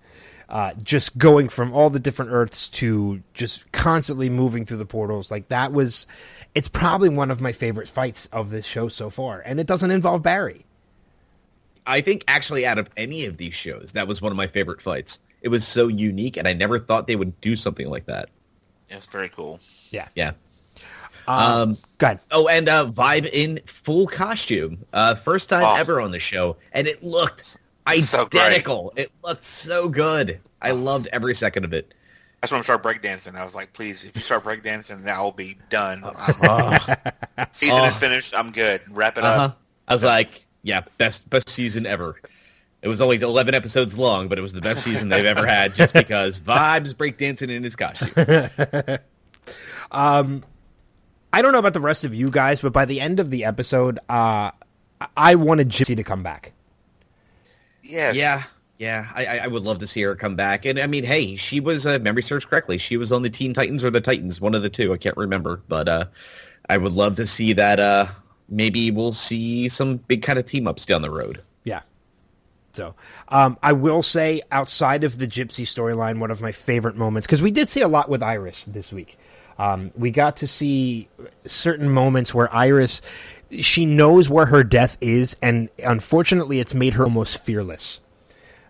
Uh, 0.48 0.72
just 0.82 1.16
going 1.16 1.48
from 1.48 1.72
all 1.72 1.88
the 1.90 1.98
different 1.98 2.30
Earths 2.30 2.68
to 2.68 3.22
just 3.32 3.70
constantly 3.72 4.28
moving 4.28 4.64
through 4.66 4.76
the 4.76 4.84
portals, 4.86 5.30
like 5.30 5.48
that 5.48 5.72
was. 5.72 6.06
It's 6.54 6.68
probably 6.68 7.08
one 7.08 7.30
of 7.30 7.40
my 7.40 7.50
favorite 7.52 7.88
fights 7.88 8.28
of 8.32 8.50
this 8.50 8.64
show 8.66 8.88
so 8.88 9.10
far, 9.10 9.40
and 9.40 9.58
it 9.58 9.66
doesn't 9.66 9.90
involve 9.90 10.22
Barry. 10.22 10.64
I 11.86 12.00
think 12.00 12.24
actually 12.28 12.64
out 12.66 12.78
of 12.78 12.88
any 12.96 13.24
of 13.26 13.36
these 13.36 13.54
shows, 13.54 13.92
that 13.92 14.06
was 14.06 14.22
one 14.22 14.32
of 14.32 14.36
my 14.36 14.46
favorite 14.46 14.80
fights. 14.80 15.18
It 15.42 15.48
was 15.48 15.66
so 15.66 15.88
unique, 15.88 16.36
and 16.36 16.46
I 16.48 16.52
never 16.52 16.78
thought 16.78 17.06
they 17.06 17.16
would 17.16 17.38
do 17.40 17.56
something 17.56 17.88
like 17.90 18.06
that. 18.06 18.28
It's 18.88 19.06
very 19.06 19.28
cool. 19.28 19.60
Yeah. 19.90 20.08
Yeah. 20.14 20.32
Um, 21.26 21.76
Go 21.98 22.06
ahead. 22.06 22.20
Oh, 22.30 22.48
and 22.48 22.68
uh, 22.68 22.86
Vibe 22.90 23.28
in 23.32 23.60
full 23.66 24.06
costume, 24.06 24.84
uh, 24.92 25.14
first 25.16 25.48
time 25.48 25.64
Oh. 25.64 25.74
ever 25.76 26.00
on 26.00 26.10
the 26.10 26.18
show, 26.18 26.56
and 26.72 26.86
it 26.86 27.02
looked 27.02 27.56
So 28.00 28.26
great. 28.26 28.40
identical. 28.42 28.92
it 28.96 29.10
looked 29.22 29.44
so 29.44 29.88
good. 29.88 30.40
I 30.62 30.70
loved 30.72 31.08
every 31.12 31.34
second 31.34 31.64
of 31.64 31.72
it. 31.72 31.92
That's 32.40 32.52
when 32.52 32.60
I 32.60 32.62
started 32.62 32.82
breakdancing. 32.86 33.36
I 33.36 33.44
was 33.44 33.54
like, 33.54 33.72
please, 33.72 34.04
if 34.04 34.14
you 34.14 34.20
start 34.22 34.44
breakdancing, 34.44 35.04
then 35.04 35.14
I'll 35.14 35.32
be 35.32 35.56
done. 35.70 36.02
Uh, 36.04 36.78
Season 37.52 37.78
Oh. 37.80 37.84
is 37.84 37.96
finished. 37.96 38.34
I'm 38.36 38.52
good. 38.52 38.82
Wrap 38.90 39.16
it 39.18 39.24
Uh-huh. 39.24 39.44
up. 39.44 39.60
I 39.88 39.94
was 39.94 40.02
like, 40.02 40.44
yeah, 40.62 40.82
best 40.98 41.28
best 41.30 41.48
season 41.48 41.86
ever. 41.86 42.20
It 42.82 42.88
was 42.88 43.00
only 43.00 43.16
11 43.20 43.54
episodes 43.54 43.96
long, 43.96 44.28
but 44.28 44.38
it 44.38 44.42
was 44.42 44.52
the 44.52 44.60
best 44.60 44.84
season 44.84 45.08
they've 45.08 45.24
ever 45.24 45.46
had 45.46 45.74
just 45.74 45.92
because 45.94 46.38
Vibes 46.40 46.94
breakdancing 46.94 47.48
in 47.50 47.62
his 47.64 47.76
costume. 47.76 48.10
um, 49.90 50.44
I 51.32 51.42
don't 51.42 51.52
know 51.52 51.58
about 51.58 51.72
the 51.72 51.80
rest 51.80 52.04
of 52.04 52.14
you 52.14 52.30
guys, 52.30 52.60
but 52.60 52.72
by 52.72 52.84
the 52.84 53.00
end 53.00 53.20
of 53.20 53.30
the 53.30 53.44
episode, 53.44 53.98
uh, 54.08 54.50
I 55.16 55.34
wanted 55.34 55.68
Gypsy 55.70 55.96
to 55.96 56.04
come 56.04 56.22
back. 56.22 56.52
Yes. 57.84 58.16
Yeah, 58.16 58.42
yeah. 58.78 59.08
I, 59.14 59.26
I- 59.26 59.36
I 59.44 59.46
would 59.46 59.62
love 59.62 59.78
to 59.78 59.86
see 59.86 60.02
her 60.02 60.14
come 60.16 60.34
back. 60.36 60.64
And 60.64 60.78
I 60.78 60.86
mean, 60.86 61.04
hey, 61.04 61.36
she 61.36 61.60
was, 61.60 61.86
uh, 61.86 61.98
memory 62.00 62.22
serves 62.22 62.44
correctly, 62.44 62.78
she 62.78 62.96
was 62.96 63.12
on 63.12 63.22
the 63.22 63.30
Teen 63.30 63.52
Titans 63.54 63.84
or 63.84 63.90
the 63.90 64.00
Titans, 64.00 64.40
one 64.40 64.54
of 64.54 64.62
the 64.62 64.70
two. 64.70 64.92
I 64.92 64.96
can't 64.96 65.16
remember, 65.16 65.62
but 65.68 65.88
uh, 65.88 66.06
I 66.70 66.78
would 66.78 66.92
love 66.94 67.16
to 67.16 67.26
see 67.26 67.52
that. 67.52 67.78
Uh, 67.78 68.06
maybe 68.48 68.90
we'll 68.90 69.12
see 69.12 69.68
some 69.68 69.96
big 69.98 70.22
kind 70.22 70.38
of 70.38 70.46
team 70.46 70.66
ups 70.66 70.84
down 70.86 71.02
the 71.02 71.10
road. 71.10 71.42
Yeah. 71.64 71.82
So, 72.72 72.94
um, 73.28 73.56
I 73.62 73.72
will 73.72 74.02
say, 74.02 74.42
outside 74.50 75.04
of 75.04 75.18
the 75.18 75.26
Gypsy 75.28 75.64
storyline, 75.64 76.18
one 76.18 76.30
of 76.32 76.40
my 76.40 76.50
favorite 76.50 76.96
moments, 76.96 77.26
because 77.26 77.40
we 77.42 77.50
did 77.52 77.68
see 77.68 77.82
a 77.82 77.88
lot 77.88 78.08
with 78.08 78.22
Iris 78.22 78.64
this 78.64 78.92
week. 78.92 79.16
Um, 79.58 79.92
we 79.94 80.10
got 80.10 80.38
to 80.38 80.48
see 80.48 81.08
certain 81.46 81.88
moments 81.88 82.34
where 82.34 82.52
Iris, 82.52 83.00
she 83.50 83.86
knows 83.86 84.28
where 84.30 84.46
her 84.46 84.64
death 84.64 84.96
is, 85.00 85.36
and 85.42 85.68
unfortunately, 85.84 86.60
it's 86.60 86.74
made 86.74 86.94
her 86.94 87.04
almost 87.04 87.38
fearless. 87.38 88.00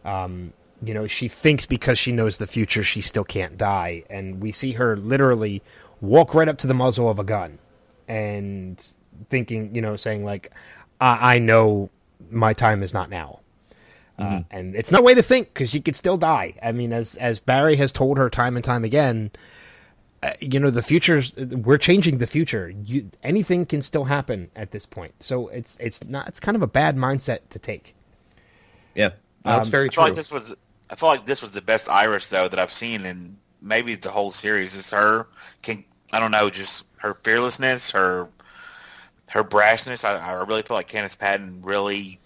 Um, 0.05 0.53
you 0.83 0.93
know, 0.95 1.07
she 1.07 1.29
thinks 1.29 1.67
because 1.67 1.99
she 1.99 2.13
knows 2.13 2.39
the 2.39 2.47
future, 2.47 2.83
she 2.83 3.01
still 3.01 3.25
can't 3.25 3.57
die, 3.57 4.05
and 4.11 4.43
we 4.43 4.53
see 4.53 4.73
her 4.73 4.97
literally 4.97 5.63
walk 6.01 6.35
right 6.35 6.49
up 6.49 6.59
to 6.59 6.67
the 6.67 6.75
muzzle 6.75 7.09
of 7.09 7.19
a 7.19 7.25
gun, 7.25 7.59
and 8.09 8.87
thinking, 9.31 9.75
you 9.75 9.81
know, 9.81 9.97
saying 9.97 10.25
like, 10.25 10.53
"I, 11.01 11.37
I 11.37 11.39
know 11.39 11.91
my 12.31 12.53
time 12.53 12.83
is 12.83 12.93
not 12.93 13.11
now." 13.11 13.41
Uh, 14.17 14.43
and 14.51 14.77
it's 14.77 14.93
not 14.93 15.01
a 15.01 15.03
way 15.03 15.13
to 15.15 15.23
think 15.23 15.53
because 15.53 15.71
she 15.71 15.81
could 15.81 15.97
still 15.97 16.17
die. 16.17 16.55
I 16.63 16.71
mean, 16.71 16.93
as 16.93 17.17
as 17.17 17.41
Barry 17.41 17.77
has 17.77 17.93
told 17.93 18.17
her 18.17 18.31
time 18.31 18.55
and 18.55 18.65
time 18.65 18.85
again, 18.85 19.33
uh, 19.35 19.39
you 20.41 20.61
know, 20.61 20.71
the 20.71 20.83
future's 20.83 21.35
we're 21.37 21.79
changing 21.79 22.19
the 22.19 22.27
future. 22.27 22.71
You, 22.71 23.11
anything 23.23 23.67
can 23.67 23.83
still 23.83 24.05
happen 24.05 24.51
at 24.57 24.71
this 24.71 24.87
point. 24.87 25.15
So 25.21 25.49
it's 25.49 25.77
it's 25.81 26.03
not 26.05 26.29
it's 26.29 26.41
kind 26.41 26.57
of 26.57 26.63
a 26.63 26.67
bad 26.67 26.97
mindset 26.97 27.41
to 27.51 27.59
take. 27.59 27.95
Yeah, 28.95 29.11
that's 29.45 29.67
Um, 29.67 29.71
very 29.71 29.89
I 29.89 29.91
feel 29.91 30.05
true. 30.05 30.05
like 30.05 30.15
this 30.15 30.31
was. 30.31 30.55
I 30.91 30.97
feel 30.97 31.09
like 31.09 31.27
this 31.27 31.43
was 31.43 31.53
the 31.53 31.63
best 31.63 31.89
Iris 31.89 32.29
though 32.29 32.49
that 32.49 32.59
I've 32.59 32.73
seen 32.73 33.05
in 33.07 33.37
maybe 33.61 33.95
the 33.95 34.11
whole 34.11 34.31
series. 34.31 34.75
Is 34.75 34.91
her 34.91 35.27
can 35.63 35.85
I 36.13 36.21
don't 36.21 36.31
know 36.31 36.51
just 36.51 36.87
her 36.99 37.15
fearlessness, 37.23 37.91
her 37.91 38.29
her 39.31 39.45
brashness. 39.45 40.05
I, 40.05 40.17
I 40.19 40.33
really 40.45 40.63
feel 40.63 40.77
like 40.77 40.89
Candice 40.91 41.19
Patton 41.19 41.63
really 41.63 42.21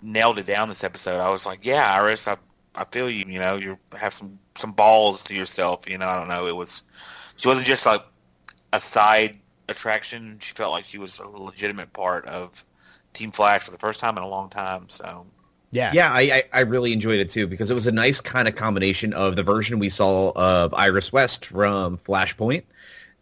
nailed 0.00 0.38
it 0.38 0.46
down 0.46 0.68
this 0.68 0.84
episode. 0.84 1.20
I 1.20 1.30
was 1.30 1.44
like, 1.46 1.60
yeah, 1.64 1.92
Iris, 1.94 2.28
I 2.28 2.36
I 2.78 2.84
feel 2.92 3.10
you. 3.10 3.24
You 3.28 3.38
know, 3.40 3.56
you 3.56 3.78
have 3.98 4.14
some 4.14 4.38
some 4.56 4.72
balls 4.72 5.22
to 5.24 5.34
yourself. 5.34 5.88
You 5.88 5.98
know, 5.98 6.08
I 6.08 6.16
don't 6.18 6.28
know. 6.28 6.46
It 6.46 6.56
was 6.56 6.84
she 7.36 7.48
wasn't 7.48 7.66
just 7.66 7.86
like 7.86 8.04
a 8.72 8.80
side 8.80 9.40
attraction. 9.68 10.38
She 10.40 10.54
felt 10.54 10.72
like 10.72 10.84
she 10.86 10.98
was 10.98 11.18
a 11.18 11.26
legitimate 11.28 11.92
part 11.92 12.26
of 12.26 12.64
Team 13.14 13.32
Flash 13.32 13.64
for 13.64 13.72
the 13.72 13.78
first 13.78 14.00
time 14.00 14.16
in 14.18 14.22
a 14.24 14.28
long 14.28 14.50
time. 14.50 14.88
So 14.90 15.26
Yeah, 15.70 15.92
Yeah, 15.92 16.12
I, 16.12 16.20
I, 16.20 16.42
I 16.52 16.60
really 16.60 16.92
enjoyed 16.92 17.20
it 17.20 17.30
too 17.30 17.46
because 17.46 17.70
it 17.70 17.74
was 17.74 17.86
a 17.86 17.92
nice 17.92 18.20
kind 18.20 18.48
of 18.48 18.54
combination 18.54 19.12
of 19.12 19.36
the 19.36 19.42
version 19.42 19.78
we 19.78 19.90
saw 19.90 20.32
of 20.36 20.74
Iris 20.74 21.12
West 21.12 21.46
from 21.46 21.98
Flashpoint 21.98 22.64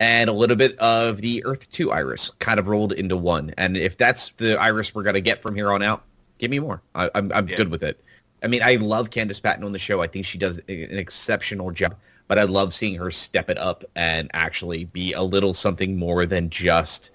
and 0.01 0.29
a 0.31 0.33
little 0.33 0.57
bit 0.57 0.79
of 0.79 1.21
the 1.21 1.45
Earth 1.45 1.71
2 1.71 1.93
Iris 1.93 2.31
kind 2.39 2.61
of 2.61 2.69
rolled 2.69 2.93
into 2.93 3.17
one. 3.17 3.53
And 3.57 3.77
if 3.77 3.97
that's 3.97 4.31
the 4.33 4.59
Iris 4.61 4.95
we're 4.95 5.03
going 5.05 5.15
to 5.15 5.21
get 5.21 5.43
from 5.43 5.55
here 5.55 5.73
on 5.73 5.83
out, 5.83 6.05
give 6.39 6.51
me 6.51 6.59
more. 6.59 6.83
I, 6.95 7.11
I'm, 7.15 7.33
I'm 7.33 7.49
Yeah. 7.49 7.57
good 7.57 7.71
with 7.71 7.83
it. 7.83 8.03
I 8.47 8.49
mean, 8.49 8.63
I 8.63 8.77
love 8.77 9.11
Candice 9.11 9.43
Patton 9.43 9.65
on 9.65 9.73
the 9.73 9.79
show. 9.79 10.01
I 10.03 10.07
think 10.07 10.25
she 10.25 10.39
does 10.39 10.59
an 10.59 10.65
exceptional 10.69 11.73
job, 11.73 11.97
but 12.29 12.39
I 12.39 12.45
love 12.45 12.73
seeing 12.73 12.95
her 12.95 13.11
step 13.11 13.51
it 13.51 13.59
up 13.59 13.83
and 13.97 14.31
actually 14.35 14.85
be 14.85 15.15
a 15.15 15.23
little 15.23 15.53
something 15.53 15.97
more 15.99 16.27
than 16.27 16.49
just 16.49 17.11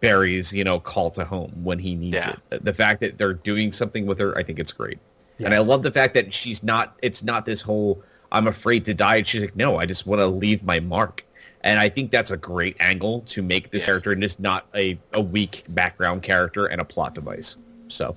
Barry's, 0.00 0.54
you 0.54 0.64
know, 0.64 0.80
call 0.80 1.10
to 1.10 1.24
home 1.26 1.52
when 1.62 1.78
he 1.78 1.94
needs 1.94 2.14
Yeah. 2.14 2.36
it. 2.50 2.64
The 2.64 2.72
fact 2.72 3.00
that 3.00 3.18
they're 3.18 3.34
doing 3.34 3.72
something 3.72 4.06
with 4.06 4.18
her, 4.20 4.34
I 4.38 4.42
think 4.42 4.58
it's 4.58 4.72
great. 4.72 4.96
And 5.40 5.52
I 5.52 5.58
love 5.58 5.82
the 5.82 5.92
fact 5.92 6.14
that 6.14 6.32
she's 6.32 6.62
not, 6.62 6.96
it's 7.02 7.22
not 7.22 7.44
this 7.44 7.60
whole, 7.60 8.02
I'm 8.32 8.46
afraid 8.46 8.86
to 8.86 8.94
die. 8.94 9.22
She's 9.22 9.42
like, 9.42 9.56
no, 9.56 9.76
I 9.76 9.84
just 9.84 10.06
want 10.06 10.20
to 10.20 10.26
leave 10.26 10.62
my 10.62 10.80
mark. 10.80 11.26
And 11.60 11.78
I 11.78 11.90
think 11.90 12.10
that's 12.10 12.30
a 12.30 12.38
great 12.38 12.74
angle 12.80 13.20
to 13.26 13.42
make 13.42 13.70
this 13.70 13.80
Yes. 13.80 13.86
character 13.86 14.12
and 14.12 14.22
just 14.22 14.40
not 14.40 14.66
a, 14.74 14.98
a 15.12 15.20
weak 15.20 15.62
background 15.68 16.22
character 16.22 16.66
and 16.66 16.80
a 16.80 16.86
plot 16.86 17.14
device. 17.14 17.56
So 17.88 18.16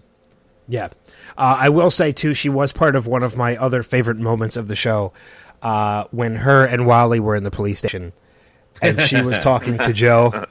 Yeah. 0.68 0.90
Uh, 1.38 1.58
I 1.60 1.70
will 1.70 1.92
say, 1.92 2.12
too, 2.12 2.34
she 2.34 2.50
was 2.50 2.72
part 2.72 2.96
of 2.96 3.08
one 3.08 3.24
of 3.24 3.36
my 3.36 3.56
other 3.58 3.84
favorite 3.84 4.18
moments 4.18 4.56
of 4.56 4.68
the 4.68 4.76
show 4.76 5.12
uh, 5.62 6.06
when 6.12 6.36
her 6.38 6.66
and 6.66 6.86
Wally 6.86 7.20
were 7.20 7.36
in 7.36 7.44
the 7.44 7.52
police 7.52 7.80
station 7.80 8.14
and 8.82 9.00
she 9.02 9.22
was 9.22 9.40
talking 9.44 9.78
to 9.78 9.94
Joe 9.94 10.46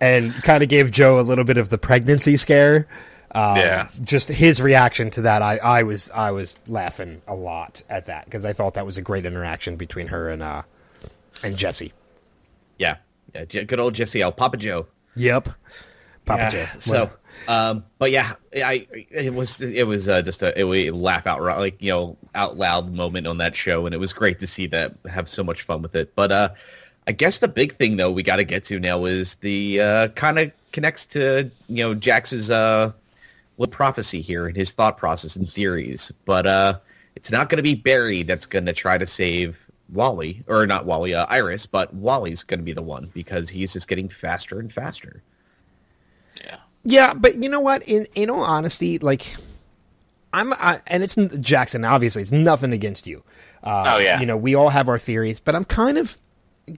and 0.00 0.32
kind 0.42 0.62
of 0.62 0.68
gave 0.68 0.90
Joe 0.90 1.20
a 1.20 1.22
little 1.22 1.44
bit 1.44 1.58
of 1.58 1.68
the 1.68 1.78
pregnancy 1.78 2.36
scare. 2.36 2.86
Um, 3.32 3.56
Yeah. 3.56 3.88
Just 4.02 4.28
his 4.28 4.60
reaction 4.60 5.10
to 5.10 5.22
that, 5.22 5.42
I, 5.42 5.58
I 5.58 5.82
was 5.84 6.10
I 6.10 6.32
was 6.32 6.58
laughing 6.66 7.22
a 7.28 7.34
lot 7.34 7.82
at 7.88 8.06
that 8.06 8.24
because 8.24 8.44
I 8.44 8.52
thought 8.52 8.74
that 8.74 8.86
was 8.86 8.96
a 8.98 9.02
great 9.02 9.24
interaction 9.24 9.76
between 9.76 10.08
her 10.08 10.28
and 10.28 10.42
uh, 10.42 10.62
and 11.44 11.56
Jesse. 11.56 11.92
yeah, 12.78 12.96
yeah, 13.34 13.44
good 13.44 13.78
old 13.78 13.94
Jesse 13.94 14.20
L. 14.22 14.32
Papa 14.32 14.56
Joe. 14.56 14.86
Yep. 15.14 15.50
Papa 16.24 16.42
Yeah, 16.42 16.50
Joe. 16.50 16.78
So, 16.78 17.10
um, 17.48 17.84
but 17.98 18.10
yeah, 18.10 18.34
I 18.54 18.86
it 19.10 19.34
was 19.34 19.60
it 19.60 19.86
was 19.86 20.08
uh, 20.08 20.22
just 20.22 20.42
a 20.42 20.58
it 20.58 20.64
a 20.64 20.90
laugh 20.94 21.26
out 21.26 21.40
like 21.42 21.80
you 21.80 21.90
know 21.90 22.16
out 22.34 22.56
loud 22.56 22.92
moment 22.92 23.26
on 23.26 23.38
that 23.38 23.56
show, 23.56 23.86
and 23.86 23.94
it 23.94 23.98
was 23.98 24.12
great 24.12 24.40
to 24.40 24.46
see 24.46 24.66
that 24.68 24.94
have 25.08 25.28
so 25.28 25.42
much 25.42 25.62
fun 25.62 25.82
with 25.82 25.94
it. 25.94 26.14
But 26.14 26.32
uh, 26.32 26.48
I 27.06 27.12
guess 27.12 27.38
the 27.38 27.48
big 27.48 27.76
thing 27.76 27.96
though 27.96 28.10
we 28.10 28.22
got 28.22 28.36
to 28.36 28.44
get 28.44 28.64
to 28.66 28.78
now 28.78 29.04
is 29.04 29.36
the 29.36 29.80
uh, 29.80 30.08
kind 30.08 30.38
of 30.38 30.52
connects 30.72 31.06
to 31.06 31.50
you 31.68 31.84
know 31.84 31.94
Jax's 31.94 32.50
uh 32.50 32.92
prophecy 33.70 34.22
here 34.22 34.46
and 34.46 34.56
his 34.56 34.72
thought 34.72 34.96
process 34.96 35.36
and 35.36 35.50
theories, 35.50 36.10
but 36.24 36.46
uh, 36.46 36.78
it's 37.14 37.30
not 37.30 37.48
going 37.48 37.58
to 37.58 37.62
be 37.62 37.74
Barry 37.74 38.22
that's 38.22 38.46
going 38.46 38.66
to 38.66 38.72
try 38.72 38.96
to 38.96 39.06
save 39.06 39.58
Wally 39.92 40.42
or 40.46 40.66
not 40.66 40.86
Wally, 40.86 41.14
uh, 41.14 41.26
Iris, 41.26 41.66
but 41.66 41.92
Wally's 41.92 42.42
going 42.42 42.60
to 42.60 42.64
be 42.64 42.72
the 42.72 42.82
one 42.82 43.10
because 43.12 43.48
he's 43.48 43.72
just 43.72 43.88
getting 43.88 44.08
faster 44.08 44.60
and 44.60 44.72
faster. 44.72 45.22
Yeah. 46.84 47.14
But 47.14 47.42
you 47.42 47.48
know 47.48 47.60
what? 47.60 47.82
In 47.84 48.06
in 48.14 48.30
all 48.30 48.42
honesty, 48.42 48.98
like 48.98 49.36
I'm, 50.32 50.52
I, 50.54 50.80
and 50.86 51.02
it's 51.02 51.16
Jackson. 51.40 51.84
Obviously, 51.84 52.22
it's 52.22 52.32
nothing 52.32 52.72
against 52.72 53.06
you. 53.06 53.22
Uh, 53.62 53.84
Oh, 53.86 53.98
yeah. 53.98 54.20
You 54.20 54.26
know, 54.26 54.36
we 54.36 54.54
all 54.54 54.68
have 54.70 54.88
our 54.88 54.98
theories, 54.98 55.40
but 55.40 55.54
I'm 55.54 55.64
kind 55.64 55.98
of 55.98 56.16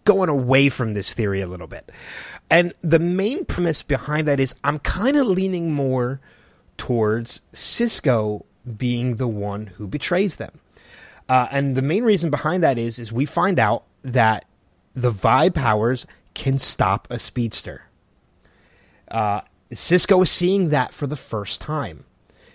going 0.04 0.28
away 0.30 0.68
from 0.70 0.94
this 0.94 1.12
theory 1.12 1.40
a 1.42 1.46
little 1.46 1.66
bit. 1.66 1.92
And 2.50 2.72
the 2.82 2.98
main 2.98 3.44
premise 3.44 3.82
behind 3.82 4.26
that 4.28 4.40
is 4.40 4.54
I'm 4.64 4.78
kind 4.78 5.16
of 5.16 5.26
leaning 5.26 5.72
more 5.72 6.20
towards 6.78 7.42
Cisco 7.52 8.46
being 8.76 9.16
the 9.16 9.28
one 9.28 9.66
who 9.66 9.86
betrays 9.86 10.36
them. 10.36 10.52
Uh, 11.28 11.48
and 11.50 11.76
the 11.76 11.82
main 11.82 12.04
reason 12.04 12.30
behind 12.30 12.62
that 12.62 12.78
is 12.78 12.98
is 12.98 13.12
we 13.12 13.24
find 13.26 13.58
out 13.58 13.84
that 14.02 14.44
the 14.94 15.10
vibe 15.10 15.54
powers 15.54 16.06
can 16.34 16.58
stop 16.58 17.06
a 17.10 17.18
speedster. 17.18 17.82
Uh, 19.10 19.42
Cisco 19.74 20.20
is 20.22 20.30
seeing 20.30 20.68
that 20.70 20.92
for 20.92 21.06
the 21.06 21.16
first 21.16 21.60
time. 21.60 22.04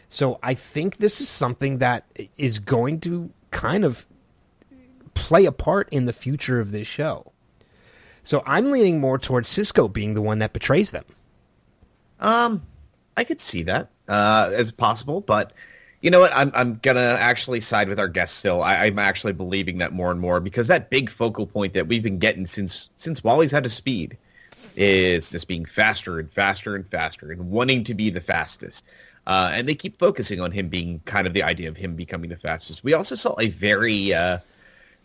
So 0.09 0.39
I 0.41 0.53
think 0.53 0.97
this 0.97 1.19
is 1.19 1.29
something 1.29 1.79
that 1.79 2.05
is 2.37 2.59
going 2.59 2.99
to 3.01 3.31
kind 3.51 3.83
of 3.83 4.05
play 5.13 5.45
a 5.45 5.51
part 5.51 5.89
in 5.89 6.05
the 6.05 6.13
future 6.13 6.59
of 6.59 6.71
this 6.71 6.87
show. 6.87 7.31
So 8.23 8.43
I'm 8.45 8.71
leaning 8.71 8.99
more 8.99 9.17
towards 9.17 9.49
Cisco 9.49 9.87
being 9.87 10.13
the 10.13 10.21
one 10.21 10.39
that 10.39 10.53
betrays 10.53 10.91
them. 10.91 11.05
Um, 12.19 12.63
I 13.15 13.23
could 13.23 13.41
see 13.41 13.63
that 13.63 13.89
uh, 14.07 14.51
as 14.53 14.71
possible, 14.71 15.21
but 15.21 15.53
you 16.01 16.11
know 16.11 16.19
what? 16.19 16.31
I'm 16.35 16.51
I'm 16.53 16.79
gonna 16.81 17.17
actually 17.19 17.61
side 17.61 17.89
with 17.89 17.99
our 17.99 18.07
guest 18.07 18.37
still. 18.37 18.61
I, 18.61 18.85
I'm 18.85 18.99
actually 18.99 19.33
believing 19.33 19.79
that 19.79 19.93
more 19.93 20.11
and 20.11 20.19
more 20.19 20.39
because 20.39 20.67
that 20.67 20.89
big 20.89 21.09
focal 21.09 21.47
point 21.47 21.73
that 21.73 21.87
we've 21.87 22.03
been 22.03 22.19
getting 22.19 22.45
since 22.45 22.89
since 22.97 23.23
Wally's 23.23 23.51
had 23.51 23.63
to 23.63 23.69
speed 23.69 24.17
is 24.77 25.31
just 25.31 25.47
being 25.47 25.65
faster 25.65 26.19
and 26.19 26.31
faster 26.31 26.75
and 26.75 26.87
faster 26.87 27.31
and 27.31 27.49
wanting 27.49 27.83
to 27.83 27.93
be 27.93 28.09
the 28.09 28.21
fastest. 28.21 28.85
Uh, 29.25 29.51
and 29.53 29.67
they 29.67 29.75
keep 29.75 29.99
focusing 29.99 30.39
on 30.39 30.51
him 30.51 30.69
being 30.69 31.01
kind 31.03 31.27
of 31.27 31.33
the 31.33 31.43
idea 31.43 31.67
of 31.67 31.75
him 31.75 31.95
becoming 31.95 32.29
the 32.29 32.37
fastest. 32.37 32.83
We 32.83 32.93
also 32.93 33.15
saw 33.15 33.35
a 33.39 33.49
very 33.49 34.13
uh, 34.13 34.37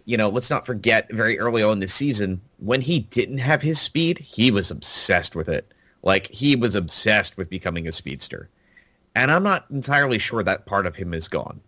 you 0.04 0.16
know, 0.16 0.28
let's 0.28 0.50
not 0.50 0.66
forget 0.66 1.10
very 1.10 1.38
early 1.38 1.62
on 1.62 1.78
this 1.78 1.94
season 1.94 2.40
when 2.58 2.80
he 2.80 3.00
didn't 3.00 3.38
have 3.38 3.62
his 3.62 3.80
speed, 3.80 4.18
he 4.18 4.50
was 4.50 4.70
obsessed 4.70 5.36
with 5.36 5.48
it. 5.48 5.72
Like 6.02 6.28
he 6.28 6.56
was 6.56 6.74
obsessed 6.74 7.36
with 7.36 7.48
becoming 7.48 7.86
a 7.86 7.92
speedster. 7.92 8.48
And 9.14 9.30
I'm 9.30 9.42
not 9.42 9.66
entirely 9.70 10.18
sure 10.18 10.42
that 10.42 10.66
part 10.66 10.86
of 10.86 10.96
him 10.96 11.14
is 11.14 11.28
gone. 11.28 11.60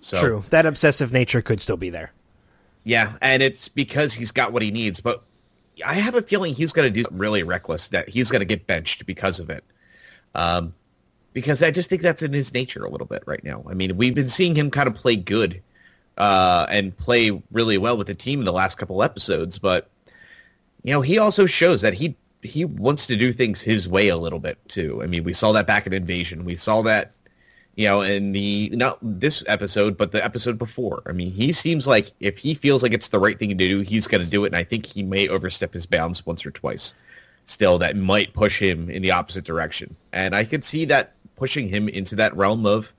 So 0.00 0.20
True. 0.20 0.44
That 0.50 0.66
obsessive 0.66 1.12
nature 1.12 1.40
could 1.40 1.60
still 1.60 1.76
be 1.76 1.90
there. 1.90 2.12
yeah, 2.84 3.14
and 3.22 3.42
it's 3.42 3.68
because 3.68 4.12
he's 4.12 4.32
got 4.32 4.52
what 4.52 4.62
he 4.62 4.70
needs, 4.70 5.00
but 5.00 5.22
I 5.84 5.94
have 5.94 6.14
a 6.14 6.22
feeling 6.22 6.54
he's 6.54 6.72
going 6.72 6.92
to 6.92 7.02
do 7.02 7.08
really 7.10 7.42
reckless 7.42 7.88
that 7.88 8.08
he's 8.08 8.30
going 8.30 8.40
to 8.40 8.46
get 8.46 8.66
benched 8.66 9.06
because 9.06 9.40
of 9.40 9.50
it. 9.50 9.64
Um, 10.34 10.74
because 11.32 11.62
I 11.62 11.70
just 11.70 11.88
think 11.88 12.02
that's 12.02 12.22
in 12.22 12.32
his 12.32 12.52
nature 12.52 12.84
a 12.84 12.90
little 12.90 13.06
bit 13.06 13.22
right 13.26 13.42
now. 13.42 13.64
I 13.68 13.74
mean, 13.74 13.96
we've 13.96 14.14
been 14.14 14.28
seeing 14.28 14.54
him 14.54 14.70
kind 14.70 14.86
of 14.86 14.94
play 14.94 15.16
good 15.16 15.62
uh, 16.18 16.66
and 16.68 16.96
play 16.96 17.42
really 17.50 17.78
well 17.78 17.96
with 17.96 18.06
the 18.06 18.14
team 18.14 18.40
in 18.40 18.44
the 18.44 18.52
last 18.52 18.76
couple 18.76 19.02
episodes, 19.02 19.58
but 19.58 19.88
you 20.82 20.92
know, 20.92 21.00
he 21.00 21.18
also 21.18 21.46
shows 21.46 21.80
that 21.82 21.94
he 21.94 22.16
he 22.42 22.64
wants 22.64 23.06
to 23.06 23.16
do 23.16 23.32
things 23.32 23.60
his 23.60 23.88
way 23.88 24.08
a 24.08 24.16
little 24.16 24.40
bit 24.40 24.58
too. 24.68 25.00
I 25.02 25.06
mean, 25.06 25.22
we 25.22 25.32
saw 25.32 25.52
that 25.52 25.66
back 25.66 25.86
in 25.86 25.92
Invasion. 25.92 26.44
We 26.44 26.56
saw 26.56 26.82
that 26.82 27.12
you 27.74 27.86
know, 27.86 28.02
in 28.02 28.32
the 28.32 28.70
not 28.72 28.98
this 29.00 29.42
episode, 29.46 29.96
but 29.96 30.12
the 30.12 30.22
episode 30.22 30.58
before. 30.58 31.02
I 31.06 31.12
mean, 31.12 31.30
he 31.32 31.52
seems 31.52 31.86
like 31.86 32.12
if 32.20 32.36
he 32.36 32.54
feels 32.54 32.82
like 32.82 32.92
it's 32.92 33.08
the 33.08 33.18
right 33.18 33.38
thing 33.38 33.48
to 33.48 33.54
do, 33.54 33.80
he's 33.80 34.06
going 34.06 34.22
to 34.22 34.30
do 34.30 34.44
it, 34.44 34.48
and 34.48 34.56
I 34.56 34.64
think 34.64 34.84
he 34.84 35.02
may 35.02 35.28
overstep 35.28 35.72
his 35.72 35.86
bounds 35.86 36.24
once 36.26 36.44
or 36.44 36.50
twice. 36.50 36.94
Still, 37.46 37.78
that 37.78 37.96
might 37.96 38.34
push 38.34 38.60
him 38.60 38.90
in 38.90 39.02
the 39.02 39.10
opposite 39.10 39.44
direction, 39.44 39.96
and 40.12 40.34
I 40.34 40.44
could 40.44 40.64
see 40.64 40.84
that 40.86 41.14
pushing 41.36 41.68
him 41.68 41.88
into 41.88 42.14
that 42.16 42.36
realm 42.36 42.66
of, 42.66 42.92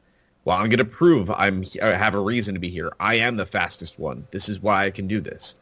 well, 0.44 0.58
I'm 0.58 0.70
going 0.70 0.80
to 0.80 0.86
prove 0.86 1.30
I'm 1.30 1.64
I 1.82 1.90
have 1.90 2.16
a 2.16 2.20
reason 2.20 2.56
to 2.56 2.60
be 2.60 2.70
here. 2.70 2.92
I 3.00 3.16
am 3.16 3.38
the 3.38 3.46
fastest 3.46 4.00
one. 4.00 4.28
This 4.32 4.50
is 4.50 4.60
why 4.60 4.86
I 4.86 4.92
can 4.92 5.08
do 5.08 5.22
this, 5.22 5.56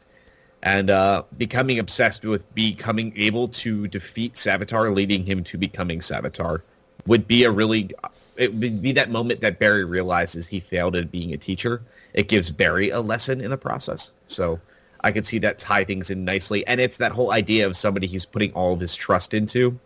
and 0.62 0.88
uh, 0.88 1.24
becoming 1.36 1.78
obsessed 1.78 2.24
with 2.24 2.52
becoming 2.54 3.12
able 3.14 3.48
to 3.48 3.88
defeat 3.88 4.34
Savitar, 4.34 4.94
leading 4.94 5.24
him 5.26 5.44
to 5.44 5.58
becoming 5.58 6.00
Savitar, 6.00 6.62
would 7.06 7.28
be 7.28 7.44
a 7.44 7.50
really 7.50 7.90
it 8.36 8.54
would 8.54 8.82
be 8.82 8.92
that 8.92 9.10
moment 9.10 9.40
that 9.40 9.58
Barry 9.58 9.84
realizes 9.84 10.46
he 10.46 10.60
failed 10.60 10.96
at 10.96 11.10
being 11.10 11.32
a 11.32 11.36
teacher. 11.36 11.82
It 12.14 12.28
gives 12.28 12.50
Barry 12.50 12.90
a 12.90 13.00
lesson 13.00 13.40
in 13.40 13.50
the 13.50 13.56
process. 13.56 14.10
So 14.28 14.60
I 15.02 15.12
could 15.12 15.26
see 15.26 15.38
that 15.40 15.58
tie 15.58 15.84
things 15.84 16.10
in 16.10 16.24
nicely. 16.24 16.66
And 16.66 16.80
it's 16.80 16.98
that 16.98 17.12
whole 17.12 17.32
idea 17.32 17.66
of 17.66 17.76
somebody 17.76 18.06
he's 18.06 18.26
putting 18.26 18.52
all 18.52 18.72
of 18.72 18.80
his 18.80 18.94
trust 18.94 19.34
into, 19.34 19.78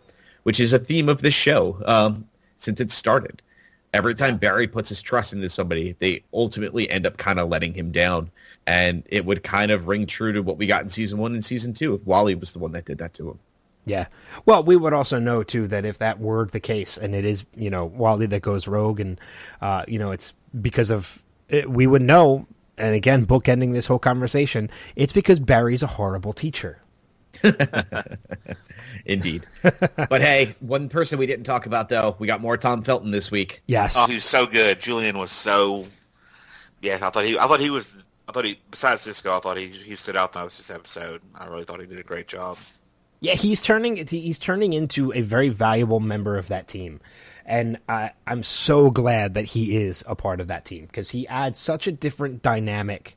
which 0.43 0.59
is 0.59 0.73
a 0.73 0.79
theme 0.79 1.09
of 1.09 1.21
this 1.21 1.33
show 1.33 1.81
um, 1.85 2.27
since 2.57 2.79
it 2.79 2.91
started. 2.91 3.41
Every 3.93 4.15
time 4.15 4.37
Barry 4.37 4.67
puts 4.67 4.89
his 4.89 5.01
trust 5.01 5.33
into 5.33 5.49
somebody, 5.49 5.95
they 5.99 6.23
ultimately 6.33 6.89
end 6.89 7.07
up 7.07 7.17
kind 7.17 7.39
of 7.39 7.49
letting 7.49 7.73
him 7.73 7.91
down. 7.91 8.29
And 8.67 9.03
it 9.07 9.25
would 9.25 9.43
kind 9.43 9.71
of 9.71 9.87
ring 9.87 10.05
true 10.05 10.33
to 10.33 10.41
what 10.43 10.57
we 10.57 10.67
got 10.67 10.83
in 10.83 10.89
season 10.89 11.17
one 11.19 11.33
and 11.33 11.43
season 11.43 11.73
two 11.73 11.95
if 11.95 12.05
Wally 12.05 12.35
was 12.35 12.51
the 12.51 12.59
one 12.59 12.73
that 12.73 12.85
did 12.85 12.97
that 12.97 13.13
to 13.15 13.31
him. 13.31 13.39
Yeah. 13.87 14.07
Well, 14.45 14.63
we 14.63 14.75
would 14.75 14.91
also 14.91 15.17
know 15.17 15.43
too 15.43 15.67
that 15.69 15.85
if 15.85 15.99
that 15.99 16.19
were 16.19 16.45
the 16.45 16.59
case, 16.59 16.97
and 16.97 17.15
it 17.15 17.23
is, 17.23 17.45
you 17.55 17.69
know, 17.69 17.85
Wally 17.85 18.25
that 18.27 18.41
goes 18.41 18.67
rogue, 18.67 18.99
and 18.99 19.19
uh, 19.61 19.85
you 19.87 19.97
know, 19.97 20.11
it's 20.11 20.33
because 20.59 20.91
of 20.91 21.23
it, 21.47 21.69
we 21.69 21.87
would 21.87 22.01
know. 22.01 22.45
And 22.77 22.93
again, 22.93 23.25
bookending 23.25 23.73
this 23.73 23.87
whole 23.87 23.97
conversation, 23.97 24.69
it's 24.95 25.13
because 25.13 25.39
Barry's 25.39 25.81
a 25.81 25.87
horrible 25.87 26.33
teacher. 26.33 26.79
Indeed. 29.05 29.47
but 29.63 30.21
hey, 30.21 30.55
one 30.59 30.89
person 30.89 31.17
we 31.17 31.25
didn't 31.25 31.45
talk 31.45 31.65
about 31.65 31.87
though, 31.87 32.17
we 32.19 32.27
got 32.27 32.41
more 32.41 32.57
Tom 32.57 32.83
Felton 32.83 33.11
this 33.11 33.31
week. 33.31 33.63
Yes. 33.67 33.95
Oh, 33.97 34.05
he 34.05 34.15
was 34.15 34.25
so 34.25 34.45
good. 34.45 34.81
Julian 34.81 35.17
was 35.17 35.31
so. 35.31 35.85
Yes, 36.81 37.01
I 37.01 37.09
thought 37.09 37.23
he. 37.23 37.39
I 37.39 37.47
thought 37.47 37.61
he 37.61 37.69
was. 37.69 37.95
I 38.27 38.33
thought 38.33 38.43
he. 38.43 38.59
Besides 38.69 39.01
Cisco, 39.01 39.35
I 39.35 39.39
thought 39.39 39.55
he 39.55 39.67
he 39.67 39.95
stood 39.95 40.17
out 40.17 40.33
the 40.33 40.39
most 40.39 40.57
this 40.57 40.69
episode. 40.69 41.21
I 41.35 41.45
really 41.45 41.63
thought 41.63 41.79
he 41.79 41.85
did 41.87 41.99
a 41.99 42.03
great 42.03 42.27
job. 42.27 42.57
Yeah, 43.19 43.33
he's 43.33 43.61
turning 43.61 44.05
he's 44.07 44.39
turning 44.39 44.73
into 44.73 45.11
a 45.13 45.21
very 45.21 45.49
valuable 45.49 45.99
member 45.99 46.37
of 46.37 46.47
that 46.49 46.67
team. 46.67 46.99
And 47.47 47.79
I, 47.87 48.11
I'm 48.27 48.43
so 48.43 48.91
glad 48.91 49.35
that 49.35 49.45
he 49.45 49.77
is 49.77 50.03
a 50.05 50.15
part 50.15 50.41
of 50.41 50.47
that 50.47 50.65
team 50.65 50.85
because 50.85 51.11
he 51.11 51.25
adds 51.29 51.57
such 51.57 51.87
a 51.87 51.93
different 51.93 52.41
dynamic 52.41 53.15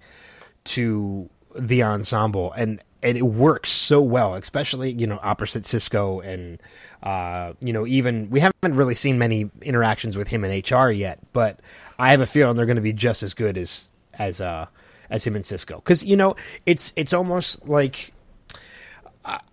to 0.64 1.28
the 1.58 1.82
ensemble 1.82 2.52
and, 2.52 2.80
and 3.02 3.18
it 3.18 3.22
works 3.22 3.70
so 3.70 4.00
well, 4.00 4.34
especially, 4.34 4.92
you 4.92 5.08
know, 5.08 5.18
opposite 5.20 5.66
Cisco 5.66 6.20
and, 6.20 6.62
uh, 7.02 7.54
you 7.60 7.72
know, 7.72 7.86
even 7.88 8.30
we 8.30 8.38
haven't 8.38 8.54
really 8.62 8.94
seen 8.94 9.18
many 9.18 9.50
interactions 9.62 10.16
with 10.16 10.28
him 10.28 10.44
in 10.44 10.62
HR 10.62 10.90
yet, 10.90 11.18
but 11.32 11.58
I 11.98 12.10
have 12.10 12.20
a 12.20 12.26
feeling 12.26 12.56
they're 12.56 12.66
going 12.66 12.76
to 12.76 12.82
be 12.82 12.92
just 12.92 13.24
as 13.24 13.34
good 13.34 13.58
as, 13.58 13.88
as, 14.14 14.40
uh, 14.40 14.66
as 15.08 15.26
him 15.26 15.34
and 15.34 15.44
Cisco. 15.44 15.80
Cause, 15.80 16.04
you 16.04 16.16
know, 16.16 16.36
it's, 16.66 16.92
it's 16.94 17.12
almost 17.12 17.66
like, 17.66 18.12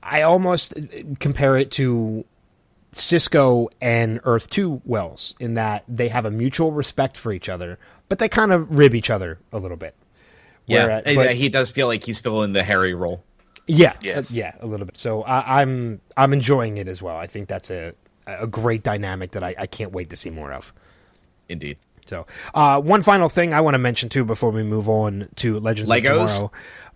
I 0.02 0.22
almost 0.22 0.74
compare 1.20 1.58
it 1.58 1.72
to 1.72 2.24
Cisco 2.94 3.70
and 3.82 4.20
Earth 4.24 4.50
2 4.50 4.82
Wells 4.86 5.36
in 5.40 5.56
that 5.56 5.84
they 5.88 6.08
have 6.08 6.26
a 6.26 6.32
mutual 6.32 6.72
respect 6.72 7.18
for 7.18 7.32
each 7.34 7.50
other, 7.50 7.78
but 8.10 8.20
they 8.20 8.30
kind 8.30 8.52
of 8.54 8.78
rib 8.78 8.96
each 8.96 9.10
other 9.10 9.40
a 9.52 9.60
little 9.60 9.78
bit. 9.78 9.94
Yeah, 10.66 10.86
Where, 10.88 10.98
uh, 10.98 11.02
but- 11.16 11.28
uh, 11.28 11.30
he 11.32 11.50
does 11.50 11.70
feel 11.70 11.88
like 11.88 12.04
he's 12.06 12.18
still 12.18 12.44
in 12.44 12.54
the 12.54 12.64
Harry 12.64 12.94
role. 12.94 13.24
Yeah, 13.70 13.94
Yes. 14.02 14.32
uh, 14.32 14.34
yeah, 14.34 14.54
a 14.62 14.66
little 14.66 14.86
bit. 14.86 14.96
So 14.96 15.24
I, 15.24 15.62
I'm 15.62 16.00
I'm 16.16 16.32
enjoying 16.32 16.78
it 16.78 16.88
as 16.88 17.02
well. 17.02 17.18
I 17.18 17.28
think 17.28 17.50
that's 17.50 17.70
a 17.70 17.94
a 18.26 18.48
great 18.48 18.82
dynamic 18.82 19.32
that 19.32 19.44
I, 19.44 19.56
I 19.58 19.68
can't 19.68 19.92
wait 19.92 20.10
to 20.12 20.16
see 20.16 20.30
more 20.30 20.54
of. 20.54 20.74
Indeed. 21.50 21.78
So, 22.06 22.26
uh, 22.54 22.80
one 22.80 23.02
final 23.02 23.28
thing 23.28 23.54
I 23.54 23.60
want 23.60 23.74
to 23.74 23.78
mention 23.80 24.08
too 24.08 24.24
before 24.24 24.52
we 24.52 24.64
move 24.64 24.88
on 24.88 25.28
to 25.38 25.60
Legends 25.60 25.92
Legos? 25.92 26.22
of 26.22 26.30
Tomorrow. 26.30 26.52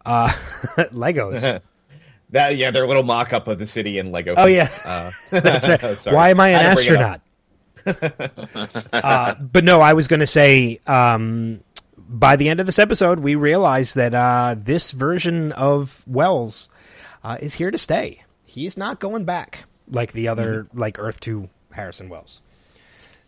Uh, 0.05 0.28
Legos. 0.93 1.61
That 2.32 2.55
yeah, 2.57 2.71
their 2.71 2.88
little 2.88 3.03
mock-up 3.03 3.47
of 3.47 3.59
the 3.59 3.67
city 3.67 3.97
in 3.97 4.11
Lego. 4.11 4.36
Oh 4.38 4.45
yeah, 4.45 4.69
Uh, 4.86 5.11
That's 5.41 5.67
it. 6.07 6.11
Why 6.13 6.29
am 6.29 6.39
I 6.39 6.49
an 6.49 6.61
Had 6.61 6.77
to 6.77 6.84
bring 6.84 6.93
it 6.95 7.01
up. 7.01 7.21
astronaut? 7.86 8.84
uh, 8.93 9.36
but 9.36 9.63
no, 9.63 9.82
I 9.82 9.93
was 9.93 10.07
going 10.07 10.19
to 10.21 10.27
say. 10.27 10.79
Um, 10.88 11.61
by 11.97 12.36
the 12.36 12.49
end 12.49 12.59
of 12.59 12.65
this 12.65 12.79
episode, 12.79 13.19
we 13.21 13.36
realized 13.36 13.95
that 13.95 14.13
uh, 14.13 14.55
this 14.57 14.91
version 14.91 15.51
of 15.53 16.03
Wells 16.05 16.67
uh, 17.23 17.38
is 17.39 17.53
here 17.55 17.71
to 17.71 17.77
stay. 17.77 18.23
He's 18.43 18.75
not 18.75 18.99
going 18.99 19.23
back 19.23 19.65
like 19.88 20.11
the 20.11 20.27
other, 20.27 20.67
like 20.73 20.99
Earth 20.99 21.19
Two 21.21 21.49
Harrison 21.71 22.09
Wells. 22.09 22.41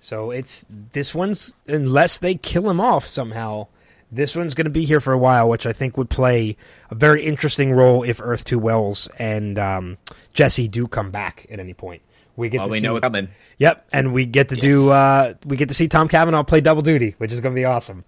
So 0.01 0.31
it's 0.31 0.65
this 0.69 1.15
one's 1.15 1.53
unless 1.67 2.17
they 2.17 2.35
kill 2.35 2.69
him 2.69 2.81
off 2.81 3.05
somehow. 3.05 3.67
This 4.15 4.35
one's 4.35 4.53
going 4.53 4.65
to 4.65 4.71
be 4.71 4.85
here 4.85 4.99
for 4.99 5.11
a 5.11 5.17
while, 5.17 5.49
which 5.49 5.65
I 5.65 5.73
think 5.73 5.97
would 5.97 6.09
play 6.09 6.55
a 6.91 6.95
very 6.95 7.23
interesting 7.23 7.73
role 7.73 8.03
if 8.03 8.21
Earth 8.21 8.45
Two 8.45 8.59
Wells 8.59 9.07
and 9.17 9.57
um, 9.57 9.97
Jesse 10.33 10.67
do 10.67 10.87
come 10.87 11.09
back 11.09 11.47
at 11.49 11.59
any 11.59 11.73
point. 11.73 12.01
We 12.35 12.49
get 12.49 12.59
Well, 12.59 12.67
to 12.67 12.71
we 12.71 12.79
see, 12.79 12.87
know 12.87 12.95
it's 12.97 13.03
coming. 13.03 13.29
Yep, 13.57 13.87
and 13.91 14.13
we 14.13 14.25
get 14.25 14.49
to 14.49 14.55
do 14.55 14.89
uh, 14.91 15.33
we 15.45 15.57
get 15.57 15.69
to 15.69 15.75
see 15.75 15.87
Tom 15.87 16.07
Cavanagh 16.07 16.43
play 16.43 16.61
double 16.61 16.81
duty, 16.83 17.15
which 17.17 17.31
is 17.31 17.41
going 17.41 17.55
to 17.55 17.59
be 17.59 17.65
awesome. 17.65 18.03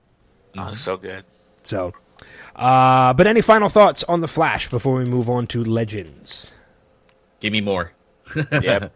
Oh, 0.57 0.73
so 0.73 0.95
good. 0.97 1.23
So, 1.63 1.93
uh, 2.55 3.13
but 3.13 3.27
any 3.27 3.41
final 3.41 3.69
thoughts 3.69 4.03
on 4.03 4.21
the 4.21 4.27
Flash 4.27 4.69
before 4.69 4.95
we 4.95 5.05
move 5.05 5.29
on 5.29 5.47
to 5.47 5.63
Legends? 5.63 6.53
Give 7.39 7.51
me 7.51 7.61
more. 7.61 7.91
Yep. 8.51 8.93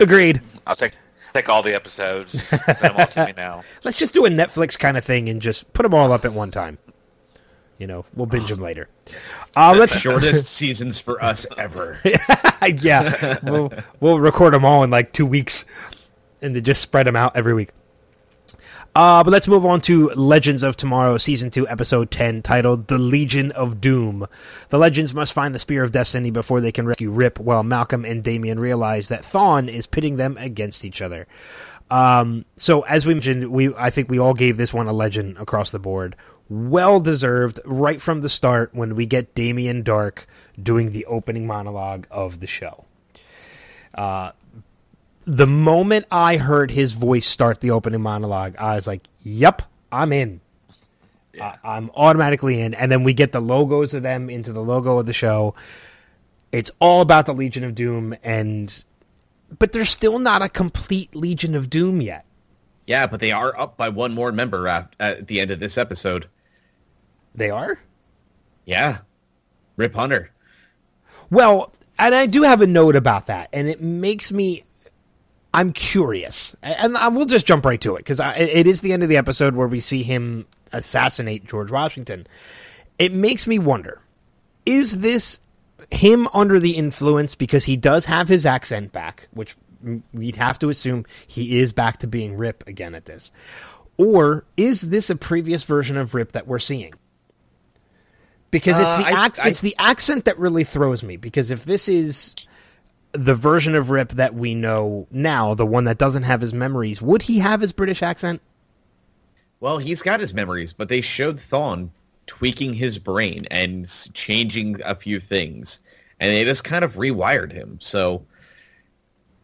Agreed. 0.00 0.40
I'll 0.66 0.76
take 0.76 0.92
take 1.36 1.48
all 1.48 1.62
the 1.62 1.74
episodes. 1.74 2.32
Send 2.48 2.78
them 2.78 2.96
all 2.98 3.06
to 3.06 3.26
me 3.26 3.32
now. 3.36 3.62
Let's 3.84 3.98
just 3.98 4.12
do 4.12 4.24
a 4.24 4.30
Netflix 4.30 4.78
kind 4.78 4.96
of 4.96 5.04
thing 5.04 5.28
and 5.28 5.40
just 5.40 5.72
put 5.72 5.82
them 5.82 5.94
all 5.94 6.12
up 6.12 6.24
at 6.24 6.32
one 6.32 6.50
time. 6.50 6.78
You 7.78 7.86
know, 7.86 8.06
we'll 8.14 8.26
binge 8.26 8.48
them 8.48 8.60
later. 8.60 8.88
Uh, 9.54 9.74
let's 9.78 9.94
Shortest 9.94 10.46
seasons 10.54 10.98
for 10.98 11.22
us 11.22 11.44
ever. 11.58 12.00
yeah, 12.80 13.38
we'll 13.42 13.70
we'll 14.00 14.18
record 14.18 14.54
them 14.54 14.64
all 14.64 14.82
in 14.82 14.88
like 14.88 15.12
two 15.12 15.26
weeks, 15.26 15.66
and 16.40 16.56
then 16.56 16.64
just 16.64 16.80
spread 16.80 17.06
them 17.06 17.16
out 17.16 17.36
every 17.36 17.52
week. 17.52 17.70
Uh, 18.96 19.22
but 19.22 19.30
let's 19.30 19.46
move 19.46 19.66
on 19.66 19.78
to 19.78 20.08
Legends 20.14 20.62
of 20.62 20.74
Tomorrow, 20.74 21.18
Season 21.18 21.50
2, 21.50 21.68
Episode 21.68 22.10
10, 22.10 22.40
titled 22.40 22.86
The 22.86 22.96
Legion 22.96 23.52
of 23.52 23.78
Doom. 23.78 24.26
The 24.70 24.78
Legends 24.78 25.12
must 25.12 25.34
find 25.34 25.54
the 25.54 25.58
Spear 25.58 25.84
of 25.84 25.92
Destiny 25.92 26.30
before 26.30 26.62
they 26.62 26.72
can 26.72 26.86
rescue 26.86 27.10
Rip, 27.10 27.38
while 27.38 27.62
Malcolm 27.62 28.06
and 28.06 28.24
Damien 28.24 28.58
realize 28.58 29.08
that 29.08 29.20
Thawne 29.20 29.68
is 29.68 29.86
pitting 29.86 30.16
them 30.16 30.38
against 30.38 30.82
each 30.82 31.02
other. 31.02 31.26
Um, 31.90 32.46
so, 32.56 32.86
as 32.86 33.04
we 33.04 33.12
mentioned, 33.12 33.48
we 33.48 33.74
I 33.74 33.90
think 33.90 34.08
we 34.08 34.18
all 34.18 34.32
gave 34.32 34.56
this 34.56 34.72
one 34.72 34.86
a 34.86 34.94
legend 34.94 35.36
across 35.36 35.72
the 35.72 35.78
board. 35.78 36.16
Well 36.48 36.98
deserved 36.98 37.60
right 37.66 38.00
from 38.00 38.22
the 38.22 38.30
start 38.30 38.74
when 38.74 38.96
we 38.96 39.04
get 39.04 39.34
Damien 39.34 39.84
Darhk 39.84 40.24
doing 40.60 40.92
the 40.92 41.04
opening 41.04 41.46
monologue 41.46 42.06
of 42.10 42.40
the 42.40 42.46
show 42.46 42.86
the 45.26 45.46
moment 45.46 46.06
I 46.10 46.36
heard 46.36 46.70
his 46.70 46.92
voice 46.94 47.26
start 47.26 47.60
the 47.60 47.70
opening 47.72 48.00
monologue, 48.00 48.56
I 48.58 48.74
was 48.76 48.86
like, 48.86 49.02
"Yep, 49.22 49.62
I'm 49.92 50.12
in. 50.12 50.40
I, 51.40 51.56
I'm 51.64 51.90
automatically 51.96 52.60
in." 52.60 52.74
And 52.74 52.90
then 52.90 53.02
we 53.02 53.12
get 53.12 53.32
the 53.32 53.40
logos 53.40 53.92
of 53.92 54.02
them 54.02 54.30
into 54.30 54.52
the 54.52 54.62
logo 54.62 54.98
of 54.98 55.06
the 55.06 55.12
show. 55.12 55.54
It's 56.52 56.70
all 56.78 57.00
about 57.00 57.26
the 57.26 57.34
Legion 57.34 57.64
of 57.64 57.74
Doom, 57.74 58.14
and 58.22 58.84
but 59.58 59.72
they're 59.72 59.84
still 59.84 60.18
not 60.18 60.42
a 60.42 60.48
complete 60.48 61.14
Legion 61.14 61.54
of 61.54 61.68
Doom 61.70 62.00
yet. 62.00 62.24
yeah, 62.86 63.06
but 63.06 63.20
they 63.20 63.32
are 63.32 63.58
up 63.58 63.76
by 63.76 63.88
one 63.88 64.14
more 64.14 64.30
member 64.32 64.68
at, 64.68 64.94
at 65.00 65.26
the 65.26 65.40
end 65.40 65.50
of 65.50 65.58
this 65.60 65.76
episode. 65.76 66.28
They 67.34 67.50
are 67.50 67.78
Yeah, 68.64 68.98
Rip 69.76 69.94
Hunter. 69.94 70.30
well, 71.30 71.72
and 71.98 72.14
I 72.14 72.26
do 72.26 72.42
have 72.42 72.62
a 72.62 72.66
note 72.66 72.94
about 72.96 73.26
that, 73.26 73.48
and 73.52 73.66
it 73.68 73.80
makes 73.82 74.30
me. 74.32 74.62
I'm 75.56 75.72
curious, 75.72 76.54
and 76.62 76.96
I 76.98 77.08
will 77.08 77.24
just 77.26 77.46
jump 77.46 77.64
right 77.64 77.80
to 77.80 77.96
it 77.96 78.00
because 78.00 78.20
it 78.20 78.66
is 78.66 78.82
the 78.82 78.92
end 78.92 79.02
of 79.02 79.08
the 79.08 79.16
episode 79.16 79.54
where 79.56 79.66
we 79.66 79.80
see 79.80 80.02
him 80.02 80.46
assassinate 80.72 81.46
George 81.46 81.70
Washington. 81.72 82.26
It 82.98 83.12
makes 83.12 83.46
me 83.46 83.58
wonder: 83.58 84.02
is 84.66 84.98
this 84.98 85.38
him 85.90 86.28
under 86.34 86.60
the 86.60 86.72
influence 86.72 87.34
because 87.34 87.64
he 87.64 87.76
does 87.76 88.04
have 88.04 88.28
his 88.28 88.44
accent 88.44 88.92
back, 88.92 89.28
which 89.32 89.56
we'd 90.12 90.36
have 90.36 90.58
to 90.58 90.68
assume 90.68 91.06
he 91.26 91.58
is 91.58 91.72
back 91.72 92.00
to 92.00 92.06
being 92.06 92.36
Rip 92.36 92.62
again 92.66 92.94
at 92.94 93.06
this, 93.06 93.30
or 93.96 94.44
is 94.58 94.82
this 94.82 95.08
a 95.10 95.16
previous 95.16 95.64
version 95.64 95.96
of 95.96 96.14
Rip 96.14 96.32
that 96.32 96.46
we're 96.46 96.58
seeing? 96.58 96.92
Because 98.50 98.78
it's 98.78 98.86
Uh, 98.86 99.02
I- 99.06 99.26
ac- 99.26 99.40
I- 99.42 99.48
it's 99.48 99.60
the 99.60 99.74
accent 99.78 100.24
that 100.26 100.38
really 100.38 100.64
throws 100.64 101.02
me. 101.02 101.16
Because 101.16 101.50
if 101.50 101.64
this 101.64 101.88
is 101.88 102.34
the 103.12 103.34
version 103.34 103.74
of 103.74 103.90
Rip 103.90 104.10
that 104.12 104.34
we 104.34 104.54
know 104.54 105.06
now, 105.10 105.54
the 105.54 105.66
one 105.66 105.84
that 105.84 105.98
doesn't 105.98 106.24
have 106.24 106.40
his 106.40 106.52
memories, 106.52 107.00
would 107.00 107.22
he 107.22 107.38
have 107.38 107.60
his 107.60 107.72
British 107.72 108.02
accent? 108.02 108.40
Well, 109.60 109.78
he's 109.78 110.02
got 110.02 110.20
his 110.20 110.34
memories, 110.34 110.72
but 110.72 110.88
they 110.88 111.00
showed 111.00 111.40
Thawne 111.40 111.90
tweaking 112.26 112.74
his 112.74 112.98
brain 112.98 113.46
and 113.50 113.88
changing 114.12 114.80
a 114.84 114.94
few 114.94 115.20
things, 115.20 115.80
and 116.20 116.30
they 116.30 116.44
just 116.44 116.64
kind 116.64 116.84
of 116.84 116.94
rewired 116.94 117.52
him. 117.52 117.78
So 117.80 118.24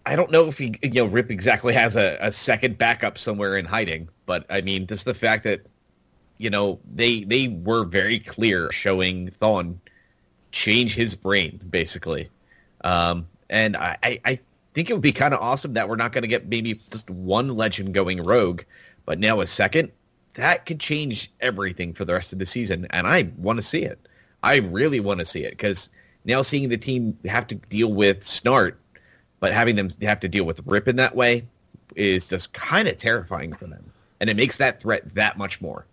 I 0.04 0.16
don't 0.16 0.30
know 0.30 0.48
if 0.48 0.58
he, 0.58 0.74
you 0.82 0.90
know, 0.90 1.06
Rip 1.06 1.30
exactly 1.30 1.72
has 1.74 1.96
a, 1.96 2.18
a 2.20 2.32
second 2.32 2.76
backup 2.76 3.18
somewhere 3.18 3.56
in 3.56 3.64
hiding, 3.64 4.08
but 4.26 4.44
I 4.50 4.60
mean, 4.60 4.86
just 4.86 5.04
the 5.04 5.14
fact 5.14 5.44
that 5.44 5.62
you 6.38 6.50
know 6.50 6.80
they 6.92 7.24
they 7.24 7.48
were 7.48 7.84
very 7.84 8.18
clear 8.18 8.70
showing 8.72 9.30
Thawne 9.40 9.76
change 10.50 10.94
his 10.94 11.14
brain 11.14 11.60
basically, 11.70 12.28
um, 12.84 13.26
and 13.52 13.76
I, 13.76 13.96
I, 14.02 14.40
think 14.74 14.88
it 14.88 14.94
would 14.94 15.02
be 15.02 15.12
kind 15.12 15.34
of 15.34 15.40
awesome 15.40 15.74
that 15.74 15.86
we're 15.86 15.96
not 15.96 16.12
going 16.12 16.22
to 16.22 16.28
get 16.28 16.48
maybe 16.48 16.80
just 16.90 17.10
one 17.10 17.48
legend 17.48 17.92
going 17.92 18.24
rogue, 18.24 18.62
but 19.04 19.18
now 19.18 19.42
a 19.42 19.46
second 19.46 19.92
that 20.34 20.64
could 20.64 20.80
change 20.80 21.30
everything 21.40 21.92
for 21.92 22.06
the 22.06 22.14
rest 22.14 22.32
of 22.32 22.38
the 22.38 22.46
season, 22.46 22.86
and 22.88 23.06
I 23.06 23.30
want 23.36 23.58
to 23.58 23.62
see 23.62 23.82
it. 23.82 23.98
I 24.42 24.56
really 24.56 24.98
want 24.98 25.20
to 25.20 25.26
see 25.26 25.44
it 25.44 25.50
because 25.50 25.90
now 26.24 26.40
seeing 26.40 26.70
the 26.70 26.78
team 26.78 27.18
have 27.26 27.46
to 27.48 27.54
deal 27.54 27.92
with 27.92 28.20
Snart, 28.20 28.76
but 29.40 29.52
having 29.52 29.76
them 29.76 29.90
have 30.00 30.20
to 30.20 30.28
deal 30.28 30.44
with 30.44 30.62
Rip 30.64 30.88
in 30.88 30.96
that 30.96 31.14
way 31.14 31.44
is 31.94 32.28
just 32.28 32.54
kind 32.54 32.88
of 32.88 32.96
terrifying 32.96 33.52
for 33.52 33.66
them, 33.66 33.84
and 34.20 34.30
it 34.30 34.36
makes 34.38 34.56
that 34.56 34.80
threat 34.80 35.14
that 35.14 35.36
much 35.36 35.60
more. 35.60 35.84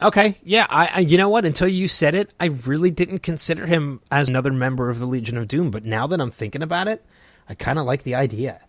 Okay, 0.00 0.36
yeah, 0.44 0.66
I, 0.70 0.90
I 0.94 1.00
you 1.00 1.18
know 1.18 1.28
what? 1.28 1.44
Until 1.44 1.68
you 1.68 1.88
said 1.88 2.14
it, 2.14 2.32
I 2.38 2.46
really 2.46 2.90
didn't 2.90 3.20
consider 3.20 3.66
him 3.66 4.00
as 4.10 4.28
another 4.28 4.52
member 4.52 4.90
of 4.90 5.00
the 5.00 5.06
Legion 5.06 5.36
of 5.36 5.48
Doom. 5.48 5.70
But 5.70 5.84
now 5.84 6.06
that 6.06 6.20
I'm 6.20 6.30
thinking 6.30 6.62
about 6.62 6.88
it, 6.88 7.04
I 7.48 7.54
kind 7.54 7.78
of 7.78 7.86
like 7.86 8.04
the 8.04 8.14
idea. 8.14 8.60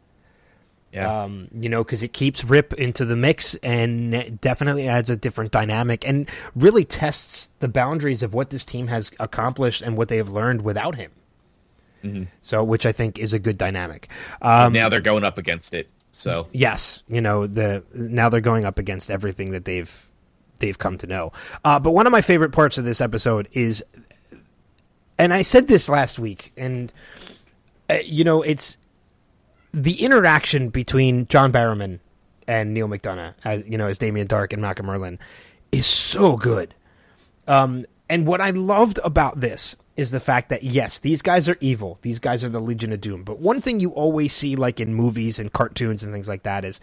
Yeah. 0.92 1.24
Um, 1.24 1.50
you 1.54 1.70
know, 1.70 1.84
because 1.84 2.02
it 2.02 2.14
keeps 2.14 2.44
Rip 2.44 2.74
into 2.74 3.06
the 3.06 3.16
mix 3.16 3.54
and 3.56 4.16
it 4.16 4.42
definitely 4.42 4.88
adds 4.88 5.10
a 5.12 5.16
different 5.16 5.52
dynamic 5.52 6.08
and 6.08 6.28
really 6.56 6.84
tests 6.84 7.52
the 7.60 7.68
boundaries 7.68 8.24
of 8.24 8.34
what 8.34 8.50
this 8.50 8.66
team 8.66 8.88
has 8.88 9.12
accomplished 9.20 9.84
and 9.84 9.98
what 9.98 10.08
they 10.08 10.18
have 10.18 10.30
learned 10.30 10.64
without 10.64 10.96
him. 10.96 11.12
So, 12.42 12.64
which 12.64 12.86
I 12.86 12.92
think 12.92 13.20
is 13.20 13.34
a 13.34 13.40
good 13.40 13.58
dynamic. 13.58 14.10
Um, 14.42 14.74
now 14.74 14.90
they're 14.90 15.02
going 15.02 15.24
up 15.24 15.38
against 15.38 15.74
it, 15.74 15.90
so 16.12 16.48
yes, 16.54 17.04
you 17.08 17.22
know 17.22 17.46
the 17.46 17.84
now 17.94 18.30
they're 18.30 18.42
going 18.42 18.66
up 18.66 18.80
against 18.80 19.12
everything 19.12 19.52
that 19.52 19.66
they've 19.66 20.08
they've 20.60 20.78
come 20.78 20.98
to 21.00 21.08
know. 21.08 21.32
Uh, 21.64 21.80
but 21.80 21.92
one 21.92 22.06
of 22.06 22.12
my 22.12 22.22
favorite 22.22 22.52
parts 22.52 22.78
of 22.78 22.86
this 22.86 23.02
episode 23.02 23.48
is, 23.54 23.84
and 25.18 25.34
I 25.34 25.42
said 25.42 25.68
this 25.68 25.90
last 25.90 26.20
week, 26.20 26.54
and 26.58 26.92
uh, 27.90 27.98
you 28.04 28.24
know 28.24 28.42
it's 28.42 28.78
the 29.74 30.04
interaction 30.04 30.70
between 30.70 31.28
John 31.28 31.52
Barrowman 31.52 32.00
and 32.48 32.74
Neal 32.74 32.88
McDonough, 32.88 33.34
as 33.44 33.68
you 33.68 33.78
know, 33.78 33.88
as 33.88 33.98
Damien 33.98 34.28
Darhk 34.28 34.54
and 34.54 34.62
Malcolm 34.62 34.88
Merlyn, 34.88 35.20
is 35.72 35.86
so 35.86 36.36
good. 36.38 36.74
Um, 37.48 37.84
and 38.10 38.26
what 38.26 38.42
I 38.42 38.50
loved 38.52 39.00
about 39.04 39.40
this 39.40 39.76
is 39.96 40.12
the 40.12 40.20
fact 40.20 40.50
that 40.50 40.64
yes, 40.64 41.00
these 41.00 41.22
guys 41.22 41.50
are 41.50 41.58
evil. 41.60 42.00
These 42.02 42.20
guys 42.20 42.44
are 42.44 42.50
the 42.50 42.62
Legion 42.62 42.94
of 42.94 43.02
Doom. 43.02 43.24
But 43.24 43.40
one 43.40 43.62
thing 43.62 43.80
you 43.80 43.90
always 43.92 44.34
see, 44.34 44.56
like 44.56 44.80
in 44.80 44.94
movies 44.94 45.40
and 45.40 45.52
cartoons 45.52 46.04
and 46.04 46.14
things 46.14 46.28
like 46.28 46.44
that, 46.44 46.64
is 46.64 46.80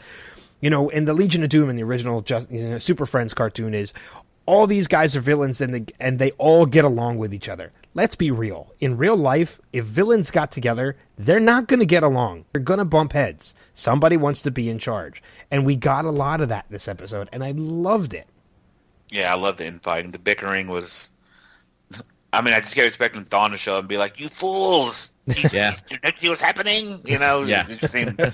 you 0.67 0.71
know, 0.71 0.89
in 0.89 1.05
the 1.05 1.14
Legion 1.14 1.45
of 1.45 1.49
Doom 1.49 1.71
in 1.71 1.77
the 1.77 1.85
original 1.85 2.23
just 2.23 2.51
you 2.51 2.61
know, 2.69 2.79
Super 2.79 3.07
Friends 3.07 3.33
cartoon 3.35 3.73
is 3.73 3.95
all 4.47 4.67
these 4.67 4.89
guys 4.89 5.14
are 5.14 5.21
villains 5.21 5.61
and 5.61 5.73
they, 5.73 5.85
and 6.01 6.19
they 6.19 6.33
all 6.33 6.67
get 6.67 6.85
along 6.85 7.19
with 7.19 7.33
each 7.33 7.49
other. 7.49 7.71
Let's 7.95 8.17
be 8.17 8.33
real. 8.33 8.75
In 8.81 8.97
real 8.97 9.14
life, 9.14 9.61
if 9.73 9.85
villains 9.85 10.33
got 10.33 10.51
together, 10.51 10.97
they're 11.17 11.39
not 11.39 11.69
going 11.69 11.79
to 11.79 11.87
get 11.87 12.03
along. 12.03 12.47
They're 12.53 12.61
going 12.61 12.81
to 12.81 12.85
bump 12.85 13.12
heads. 13.12 13.55
Somebody 13.75 14.17
wants 14.17 14.43
to 14.43 14.51
be 14.51 14.69
in 14.69 14.81
charge. 14.81 15.23
And 15.53 15.64
we 15.64 15.77
got 15.77 16.05
a 16.05 16.11
lot 16.11 16.41
of 16.41 16.49
that 16.49 16.67
this 16.69 16.89
episode, 16.89 17.29
and 17.33 17.45
I 17.45 17.53
loved 17.53 18.12
it. 18.12 18.27
Yeah, 19.09 19.33
I 19.33 19.37
love 19.37 19.59
the 19.59 19.67
infighting. 19.69 20.11
The 20.11 20.19
bickering 20.19 20.67
was. 20.67 21.11
I 22.33 22.43
mean, 22.43 22.55
I 22.55 22.61
just 22.61 22.75
kept 22.75 22.89
expecting 22.89 23.25
Thawne 23.27 23.53
to 23.53 23.57
show 23.57 23.75
up 23.75 23.81
and 23.83 23.89
be 23.89 23.99
like, 23.99 24.19
"You 24.19 24.29
fools! 24.31 25.11
You, 25.27 25.49
Yeah. 25.53 25.77
you 25.91 25.99
don't 25.99 26.19
see 26.19 26.29
what's 26.29 26.43
happening." 26.43 27.01
You 27.05 27.21
know, 27.21 27.45
Yeah. 27.45 27.67
It 27.69 27.79
just 27.79 27.93
seemed, 27.93 28.19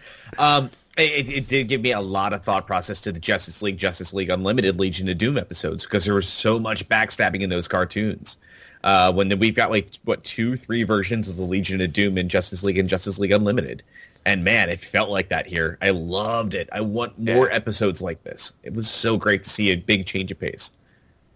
Um, 0.38 0.70
it, 0.96 1.28
it 1.28 1.48
did 1.48 1.68
give 1.68 1.80
me 1.80 1.92
a 1.92 2.00
lot 2.00 2.32
of 2.32 2.42
thought 2.44 2.66
process 2.66 3.00
to 3.02 3.12
the 3.12 3.18
Justice 3.18 3.62
League, 3.62 3.78
Justice 3.78 4.12
League 4.12 4.30
Unlimited, 4.30 4.78
Legion 4.78 5.08
of 5.08 5.18
Doom 5.18 5.36
episodes 5.38 5.84
because 5.84 6.04
there 6.04 6.14
was 6.14 6.28
so 6.28 6.58
much 6.58 6.88
backstabbing 6.88 7.42
in 7.42 7.50
those 7.50 7.68
cartoons. 7.68 8.36
Uh, 8.84 9.12
when 9.12 9.28
the, 9.28 9.36
we've 9.36 9.54
got 9.54 9.70
like 9.70 9.90
what 10.04 10.22
two, 10.24 10.56
three 10.56 10.84
versions 10.84 11.28
of 11.28 11.36
the 11.36 11.42
Legion 11.42 11.80
of 11.80 11.92
Doom 11.92 12.16
in 12.18 12.28
Justice 12.28 12.62
League 12.62 12.78
and 12.78 12.88
Justice 12.88 13.18
League 13.18 13.32
Unlimited, 13.32 13.82
and 14.24 14.44
man, 14.44 14.68
it 14.68 14.78
felt 14.80 15.10
like 15.10 15.28
that 15.30 15.46
here. 15.46 15.76
I 15.82 15.90
loved 15.90 16.54
it. 16.54 16.68
I 16.72 16.80
want 16.82 17.18
more 17.18 17.48
Yeah. 17.48 17.54
episodes 17.54 18.00
like 18.00 18.22
this. 18.22 18.52
It 18.62 18.74
was 18.74 18.88
so 18.88 19.16
great 19.16 19.42
to 19.44 19.50
see 19.50 19.70
a 19.70 19.76
big 19.76 20.06
change 20.06 20.30
of 20.30 20.38
pace. 20.38 20.72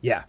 Yeah. 0.00 0.24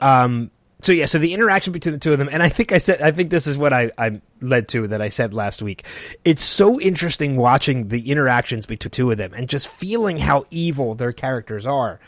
Um. 0.00 0.50
So 0.82 0.90
yeah. 0.90 1.06
So 1.06 1.18
the 1.18 1.32
interaction 1.32 1.72
between 1.72 1.92
the 1.92 1.98
two 1.98 2.12
of 2.12 2.18
them, 2.18 2.28
and 2.30 2.42
I 2.42 2.48
think 2.48 2.72
I 2.72 2.78
said, 2.78 3.00
I 3.00 3.12
think 3.12 3.30
this 3.30 3.46
is 3.46 3.56
what 3.56 3.72
I 3.72 3.92
I 3.96 4.20
led 4.40 4.68
to 4.70 4.88
that 4.88 5.00
I 5.00 5.08
said 5.08 5.32
last 5.32 5.62
week. 5.62 5.84
It's 6.24 6.42
so 6.42 6.80
interesting 6.80 7.36
watching 7.36 7.88
the 7.88 8.10
interactions 8.10 8.66
between 8.66 8.90
two 8.90 9.10
of 9.12 9.16
them 9.16 9.32
and 9.32 9.48
just 9.48 9.68
feeling 9.68 10.18
how 10.18 10.44
evil 10.50 10.96
their 10.96 11.12
characters 11.12 11.66
are, 11.66 12.00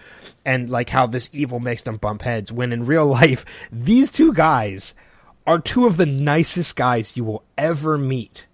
and 0.44 0.68
like 0.68 0.90
how 0.90 1.06
this 1.06 1.30
evil 1.32 1.60
makes 1.60 1.84
them 1.84 1.98
bump 1.98 2.22
heads. 2.22 2.50
When 2.50 2.72
in 2.72 2.84
real 2.84 3.06
life, 3.22 3.44
these 3.70 4.10
two 4.10 4.32
guys 4.32 4.94
are 5.46 5.60
two 5.60 5.86
of 5.86 5.96
the 5.96 6.06
nicest 6.06 6.74
guys 6.74 7.16
you 7.16 7.24
will 7.24 7.44
ever 7.56 7.96
meet. 7.96 8.46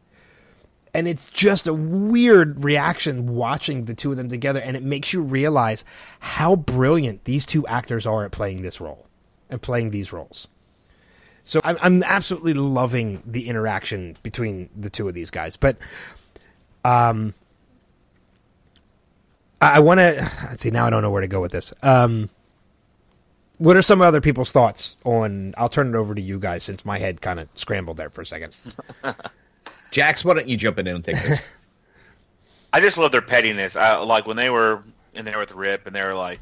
And 0.93 1.07
it's 1.07 1.29
just 1.29 1.69
a 1.69 1.73
weird 1.73 2.65
reaction 2.65 3.37
watching 3.37 3.85
the 3.85 3.95
two 3.95 4.11
of 4.11 4.17
them 4.17 4.29
together, 4.29 4.61
and 4.61 4.77
it 4.77 4.83
makes 4.83 5.13
you 5.13 5.23
realize 5.23 5.85
how 6.19 6.57
brilliant 6.57 7.25
these 7.25 7.47
two 7.47 7.65
actors 7.69 8.07
are 8.07 8.25
at 8.25 8.33
playing 8.33 8.63
this 8.63 8.81
role 8.81 9.07
and 9.51 9.61
playing 9.61 9.91
these 9.91 10.13
roles. 10.13 10.49
So 11.45 11.61
I'm, 11.65 11.79
I'm 11.81 12.03
absolutely 12.03 12.55
loving 12.55 13.23
the 13.27 13.49
interaction 13.49 14.17
between 14.23 14.71
the 14.77 14.91
two 14.91 15.09
of 15.09 15.15
these 15.15 15.31
guys. 15.31 15.57
But 15.57 15.77
um, 16.85 17.35
I, 19.61 19.77
I 19.77 19.79
want 19.81 19.99
to 19.99 20.31
let's 20.49 20.63
see. 20.63 20.71
Now 20.71 20.87
I 20.87 20.91
don't 20.91 21.03
know 21.03 21.11
where 21.11 21.23
to 21.23 21.29
go 21.29 21.41
with 21.41 21.53
this. 21.53 21.73
Um, 21.83 22.31
what 23.59 23.77
are 23.77 23.83
some 23.83 24.01
other 24.01 24.21
people's 24.21 24.53
thoughts 24.53 24.97
on? 25.05 25.55
I'll 25.57 25.69
turn 25.69 25.89
it 25.89 25.95
over 25.95 26.15
to 26.15 26.21
you 26.21 26.39
guys 26.39 26.63
since 26.63 26.85
my 26.85 26.99
head 26.99 27.21
kind 27.21 27.41
of 27.41 27.49
scrambled 27.55 27.97
there 27.97 28.11
for 28.11 28.23
a 28.23 28.27
second. 28.27 28.57
Jax, 29.91 30.25
why 30.25 30.35
don't 30.35 30.49
you 30.49 30.57
jump 30.57 30.79
in 30.79 30.87
and 30.87 31.05
take 31.05 31.17
this? 31.17 31.43
I 32.73 32.81
just 32.81 32.97
love 32.97 33.13
their 33.13 33.23
pettiness. 33.23 33.77
I, 33.77 33.99
like 33.99 34.27
when 34.27 34.37
they 34.37 34.51
were 34.51 34.83
in 35.15 35.25
there 35.25 35.39
with 35.39 35.53
Rip, 35.53 35.87
and 35.87 35.95
they 35.95 36.03
were 36.03 36.15
like, 36.15 36.41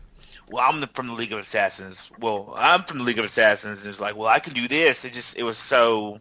"Well, 0.50 0.64
I'm 0.66 0.80
the, 0.80 0.86
from 0.88 1.06
the 1.06 1.12
League 1.12 1.32
of 1.32 1.38
Assassins." 1.38 2.10
Well, 2.18 2.54
I'm 2.56 2.82
from 2.84 2.98
the 2.98 3.04
League 3.04 3.18
of 3.18 3.24
Assassins, 3.24 3.80
and 3.82 3.90
it's 3.90 4.00
like, 4.00 4.16
"Well, 4.16 4.28
I 4.28 4.38
can 4.38 4.52
do 4.52 4.68
this." 4.68 5.04
It 5.04 5.12
just, 5.12 5.36
it 5.36 5.42
was 5.42 5.58
so, 5.58 6.20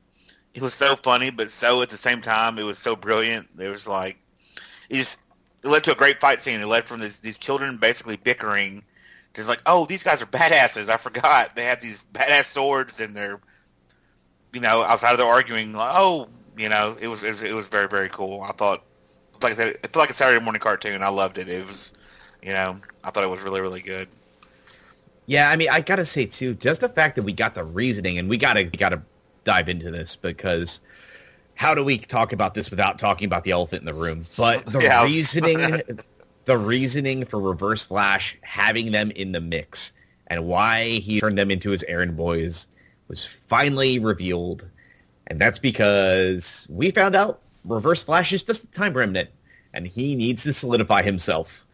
it 0.53 0.61
was 0.61 0.73
so 0.73 0.95
funny, 0.95 1.29
but 1.29 1.51
so 1.51 1.81
at 1.81 1.89
the 1.89 1.97
same 1.97 2.21
time, 2.21 2.57
it 2.57 2.63
was 2.63 2.77
so 2.77 2.95
brilliant. 2.95 3.49
It 3.59 3.69
was 3.69 3.87
like, 3.87 4.17
it 4.89 4.97
just 4.97 5.19
it 5.63 5.67
led 5.67 5.83
to 5.85 5.91
a 5.91 5.95
great 5.95 6.19
fight 6.19 6.41
scene. 6.41 6.61
It 6.61 6.67
led 6.67 6.85
from 6.85 6.99
this, 6.99 7.19
these 7.19 7.37
children 7.37 7.77
basically 7.77 8.17
bickering 8.17 8.83
to 9.33 9.43
like, 9.43 9.61
"Oh, 9.65 9.85
these 9.85 10.03
guys 10.03 10.21
are 10.21 10.27
badasses." 10.27 10.89
I 10.89 10.97
forgot 10.97 11.55
they 11.55 11.65
have 11.65 11.81
these 11.81 12.03
badass 12.13 12.53
swords, 12.53 12.99
and 12.99 13.15
they're, 13.15 13.39
you 14.53 14.59
know, 14.61 14.83
outside 14.83 15.11
of 15.11 15.17
their 15.17 15.27
arguing, 15.27 15.73
like, 15.73 15.95
"Oh." 15.95 16.29
You 16.57 16.69
know, 16.69 16.97
it 16.99 17.07
was, 17.07 17.21
it 17.21 17.27
was 17.27 17.41
it 17.43 17.53
was 17.53 17.67
very 17.67 17.87
very 17.87 18.09
cool. 18.09 18.41
I 18.41 18.51
thought 18.51 18.83
like 19.43 19.53
I 19.53 19.55
said, 19.55 19.77
it's 19.83 19.95
like 19.95 20.09
a 20.09 20.13
Saturday 20.13 20.43
morning 20.43 20.59
cartoon. 20.59 21.03
I 21.03 21.09
loved 21.09 21.37
it. 21.37 21.47
It 21.49 21.67
was, 21.67 21.93
you 22.41 22.53
know, 22.53 22.79
I 23.03 23.11
thought 23.11 23.23
it 23.23 23.29
was 23.29 23.41
really, 23.41 23.61
really 23.61 23.81
good. 23.81 24.09
Yeah, 25.25 25.49
I 25.49 25.55
mean, 25.57 25.69
I 25.69 25.81
gotta 25.81 26.05
say 26.05 26.25
too, 26.25 26.55
just 26.55 26.81
the 26.81 26.89
fact 26.89 27.15
that 27.15 27.23
we 27.23 27.33
got 27.33 27.55
the 27.55 27.63
reasoning, 27.63 28.17
and 28.17 28.29
we 28.29 28.37
gotta 28.37 28.63
we 28.63 28.71
gotta 28.71 29.03
dive 29.43 29.69
into 29.69 29.91
this 29.91 30.15
because 30.15 30.81
how 31.55 31.75
do 31.75 31.83
we 31.83 31.97
talk 31.97 32.33
about 32.33 32.53
this 32.55 32.69
without 32.71 32.99
talking 32.99 33.25
about 33.25 33.43
the 33.43 33.51
elephant 33.51 33.81
in 33.81 33.85
the 33.85 33.93
room? 33.93 34.29
But 34.37 34.65
the 34.71 34.81
Yeah. 34.81 35.03
reasoning, 35.03 35.81
the 36.45 36.57
reasoning 36.57 37.25
for 37.25 37.39
Reverse 37.41 37.85
Flash 37.85 38.37
having 38.43 38.91
them 38.91 39.11
in 39.11 39.33
the 39.33 39.41
mix 39.41 39.93
and 40.27 40.45
why 40.47 40.99
he 40.99 41.19
turned 41.19 41.37
them 41.37 41.51
into 41.51 41.71
his 41.71 41.83
errand 41.83 42.15
boys 42.17 42.67
was 43.09 43.25
finally 43.25 43.99
revealed, 43.99 44.69
and 45.27 45.39
that's 45.41 45.59
because 45.59 46.67
we 46.69 46.91
found 46.91 47.15
out 47.15 47.43
Reverse 47.65 48.03
Flash 48.03 48.33
is 48.33 48.43
just 48.43 48.65
a 48.65 48.71
time 48.71 48.93
remnant, 48.93 49.29
and 49.73 49.87
he 49.87 50.15
needs 50.15 50.43
to 50.43 50.53
solidify 50.53 51.03
himself. 51.03 51.66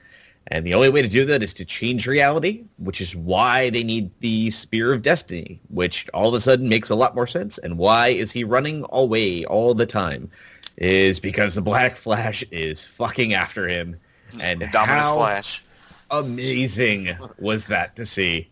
And 0.48 0.66
the 0.68 0.74
only 0.74 0.90
way 0.90 1.02
to 1.02 1.08
do 1.08 1.26
that 1.26 1.42
is 1.42 1.54
to 1.56 1.66
change 1.66 2.06
reality, 2.06 2.66
which 2.78 3.00
is 3.00 3.16
why 3.16 3.70
they 3.70 3.84
need 3.84 4.12
the 4.20 4.52
Spear 4.52 4.92
of 4.94 5.02
Destiny, 5.02 5.62
which 5.70 6.08
all 6.14 6.28
of 6.30 6.34
a 6.34 6.42
sudden 6.42 6.68
makes 6.68 6.90
a 6.90 6.96
lot 6.96 7.16
more 7.16 7.28
sense. 7.28 7.58
And 7.58 7.78
why 7.78 8.10
is 8.10 8.32
he 8.32 8.44
running 8.44 8.86
away 8.90 9.46
all 9.46 9.74
the 9.74 9.86
time? 9.86 10.30
Is 10.78 11.20
because 11.20 11.56
the 11.56 11.62
Black 11.62 11.96
Flash 11.96 12.44
is 12.52 12.86
fucking 12.86 13.34
after 13.34 13.68
him. 13.68 13.96
And 14.40 14.62
The 14.62 14.68
Dominus 14.68 15.04
how 15.06 15.16
Flash. 15.18 15.64
amazing 16.12 17.16
was 17.40 17.68
that 17.68 17.96
to 17.96 18.06
see? 18.06 18.50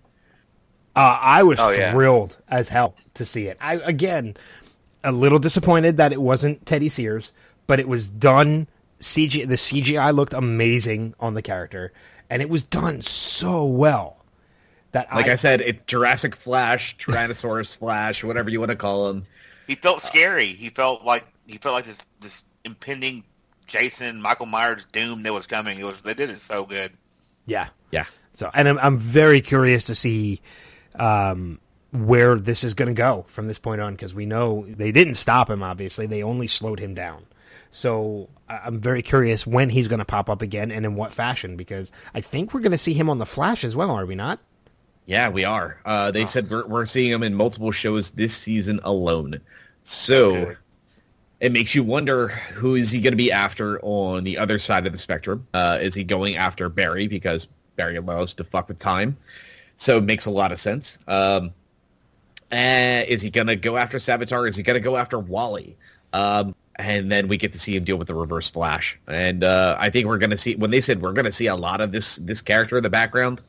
Uh, 0.96 1.18
I 1.22 1.44
was 1.44 1.60
Oh, 1.60 1.72
yeah. 1.72 1.92
thrilled 1.92 2.38
as 2.48 2.70
hell 2.70 2.96
to 3.16 3.26
see 3.26 3.48
it. 3.48 3.58
I 3.62 3.76
again 3.76 4.36
a 5.04 5.12
little 5.12 5.40
disappointed 5.40 5.98
that 5.98 6.12
it 6.14 6.22
wasn't 6.22 6.66
Teddy 6.66 6.90
Sears, 6.90 7.32
but 7.68 7.80
it 7.80 7.88
was 7.88 8.08
done. 8.08 8.68
CG 9.02 9.48
the 9.48 9.56
CGI 9.56 10.14
looked 10.16 10.34
amazing 10.34 11.14
on 11.20 11.34
the 11.34 11.42
character, 11.42 11.92
and 12.30 12.42
it 12.42 12.50
was 12.50 12.64
done 12.64 13.02
so 13.02 13.66
well 13.66 14.18
that 14.92 15.14
Like 15.14 15.28
I, 15.28 15.34
I, 15.34 15.36
said, 15.36 15.62
it's 15.62 15.80
Jurassic 15.88 16.36
Flash, 16.36 16.98
Tyrannosaurus 16.98 17.78
Flash, 17.80 18.24
whatever 18.24 18.50
you 18.50 18.60
want 18.60 18.72
to 18.72 18.76
call 18.76 19.10
him. 19.10 19.26
He 19.68 19.76
felt 19.76 20.02
scary. 20.02 20.48
He 20.48 20.70
felt 20.70 21.04
like 21.04 21.26
he 21.48 21.58
felt 21.58 21.76
like 21.76 21.86
this 21.86 22.06
this 22.20 22.44
impending 22.66 23.24
Jason 23.68 24.22
Michael 24.22 24.46
Myers 24.46 24.86
doom 24.92 25.24
that 25.24 25.34
was 25.34 25.48
coming. 25.48 25.80
It 25.80 25.84
was 25.84 26.02
they 26.02 26.14
did 26.14 26.30
it 26.30 26.38
so 26.38 26.66
good. 26.66 26.92
yeah. 27.46 27.70
Yeah. 27.92 28.06
So, 28.34 28.50
and 28.54 28.68
I'm 28.68 28.80
I'm 28.80 28.98
very 28.98 29.42
curious 29.42 29.86
to 29.86 29.96
see 29.96 30.42
um, 30.96 31.60
where 31.92 32.38
this 32.38 32.64
is 32.64 32.74
going 32.74 32.88
to 32.88 32.94
go 32.94 33.26
from 33.28 33.48
this 33.48 33.60
point 33.60 33.82
on 33.82 33.94
because 33.94 34.14
we 34.14 34.26
know 34.26 34.66
they 34.68 34.92
didn't 34.92 35.16
stop 35.16 35.50
him. 35.50 35.64
Obviously, 35.64 36.06
they 36.06 36.24
only 36.24 36.48
slowed 36.48 36.80
him 36.80 36.94
down. 36.94 37.26
So 37.72 38.30
I'm 38.50 38.80
very 38.80 39.02
curious 39.02 39.48
when 39.48 39.70
he's 39.70 39.88
going 39.88 40.00
to 40.00 40.06
pop 40.06 40.30
up 40.30 40.42
again 40.42 40.72
and 40.72 40.86
in 40.86 40.96
what 40.96 41.14
fashion 41.14 41.56
because 41.56 41.92
I 42.14 42.22
think 42.22 42.54
we're 42.54 42.60
going 42.60 42.72
to 42.74 42.78
see 42.78 42.94
him 42.94 43.10
on 43.10 43.18
the 43.18 43.26
Flash 43.26 43.64
as 43.64 43.76
well. 43.76 43.92
Are 43.92 44.06
we 44.06 44.16
not? 44.16 44.40
Yeah, 45.06 45.30
we 45.30 45.46
are. 45.46 45.80
Uh, 45.86 46.12
they 46.12 46.26
said 46.26 46.50
we're, 46.50 46.68
we're 46.68 46.86
seeing 46.86 47.12
him 47.12 47.24
in 47.24 47.34
multiple 47.34 47.72
shows 47.72 48.12
this 48.12 48.36
season 48.36 48.80
alone. 48.84 49.40
So 49.84 50.36
Okay. 50.36 50.56
it 51.40 51.52
makes 51.54 51.74
you 51.74 51.84
wonder 51.84 52.28
who 52.28 52.76
is 52.76 52.92
he 52.92 53.00
going 53.02 53.14
to 53.14 53.18
be 53.18 53.32
after 53.32 53.80
on 53.82 54.24
the 54.26 54.38
other 54.38 54.60
side 54.60 54.86
of 54.86 54.92
the 54.92 55.00
spectrum. 55.00 55.48
Uh, 55.54 55.80
is 55.82 55.96
he 55.96 56.04
going 56.04 56.36
after 56.36 56.70
Barry 56.70 57.08
because 57.08 57.48
Barry 57.78 57.96
allows 57.96 58.34
to 58.36 58.44
fuck 58.44 58.68
with 58.68 58.80
time? 58.80 59.18
So 59.78 59.98
it 59.98 60.04
makes 60.04 60.26
a 60.26 60.32
lot 60.32 60.52
of 60.52 60.60
sense. 60.60 60.98
Um, 61.08 61.52
uh, 62.52 63.04
is 63.08 63.22
he 63.22 63.30
going 63.32 63.48
to 63.48 63.56
go 63.56 63.78
after 63.78 63.98
Savitar? 63.98 64.48
Is 64.48 64.56
he 64.58 64.62
going 64.64 64.76
to 64.76 64.82
go 64.84 64.98
after 64.98 65.18
Wally? 65.18 65.78
Um, 66.14 66.54
and 66.82 67.12
then 67.12 67.28
we 67.28 67.38
get 67.38 67.52
to 67.54 67.60
see 67.60 67.76
him 67.76 67.84
deal 67.84 67.98
with 67.98 68.08
the 68.08 68.16
Reverse 68.16 68.50
Flash. 68.50 68.98
And 69.08 69.44
uh, 69.44 69.76
I 69.80 69.90
think 69.90 70.08
we're 70.08 70.18
going 70.18 70.32
to 70.32 70.38
see 70.38 70.56
when 70.56 70.72
they 70.72 70.82
said 70.82 71.02
we're 71.02 71.14
going 71.14 71.26
to 71.26 71.32
see 71.32 71.48
a 71.48 71.56
lot 71.56 71.82
of 71.82 71.92
this 71.92 72.16
this 72.18 72.42
character 72.42 72.78
in 72.78 72.84
the 72.84 72.90
background. 72.90 73.42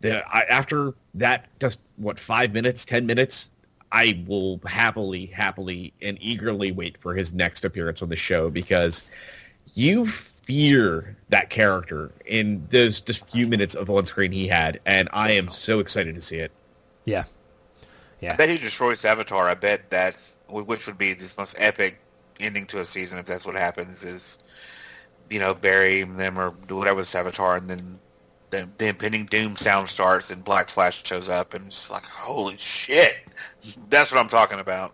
The, 0.00 0.24
I, 0.28 0.42
after 0.42 0.94
that, 1.14 1.46
just 1.60 1.80
what 1.96 2.18
five 2.18 2.52
minutes, 2.52 2.84
ten 2.84 3.06
minutes, 3.06 3.50
I 3.90 4.22
will 4.26 4.60
happily, 4.64 5.26
happily, 5.26 5.92
and 6.02 6.18
eagerly 6.20 6.72
wait 6.72 6.98
for 6.98 7.14
his 7.14 7.32
next 7.32 7.64
appearance 7.64 8.02
on 8.02 8.08
the 8.08 8.16
show 8.16 8.50
because 8.50 9.02
you 9.74 10.06
fear 10.06 11.16
that 11.28 11.50
character 11.50 12.10
in 12.24 12.66
those 12.70 13.00
just 13.00 13.28
few 13.30 13.46
minutes 13.46 13.74
of 13.74 13.90
on 13.90 14.06
screen 14.06 14.32
he 14.32 14.46
had, 14.46 14.80
and 14.86 15.08
I 15.12 15.32
am 15.32 15.50
so 15.50 15.78
excited 15.78 16.14
to 16.14 16.20
see 16.20 16.36
it. 16.36 16.52
Yeah. 17.04 17.24
Yeah. 18.20 18.32
I 18.32 18.36
bet 18.36 18.48
he 18.48 18.58
destroys 18.58 19.02
Savitar. 19.02 19.46
I 19.46 19.54
bet 19.54 19.90
that's 19.90 20.38
which 20.48 20.86
would 20.86 20.98
be 20.98 21.12
this 21.12 21.36
most 21.36 21.54
epic 21.58 22.00
ending 22.40 22.66
to 22.66 22.80
a 22.80 22.84
season 22.84 23.18
if 23.18 23.26
that's 23.26 23.46
what 23.46 23.54
happens. 23.54 24.02
Is 24.02 24.38
you 25.30 25.38
know 25.38 25.54
bury 25.54 26.02
them 26.02 26.38
or 26.38 26.54
do 26.66 26.76
whatever 26.76 26.96
with 26.96 27.06
Savitar, 27.06 27.58
and 27.58 27.68
then 27.68 27.98
the, 28.50 28.68
the 28.78 28.88
impending 28.88 29.26
doom 29.26 29.56
sound 29.56 29.88
starts 29.88 30.30
and 30.30 30.44
Black 30.44 30.68
Flash 30.68 31.04
shows 31.04 31.28
up, 31.28 31.54
and 31.54 31.66
it's 31.66 31.90
like 31.90 32.04
holy 32.04 32.56
shit. 32.56 33.16
That's 33.90 34.12
what 34.12 34.20
I'm 34.20 34.28
talking 34.28 34.58
about. 34.58 34.92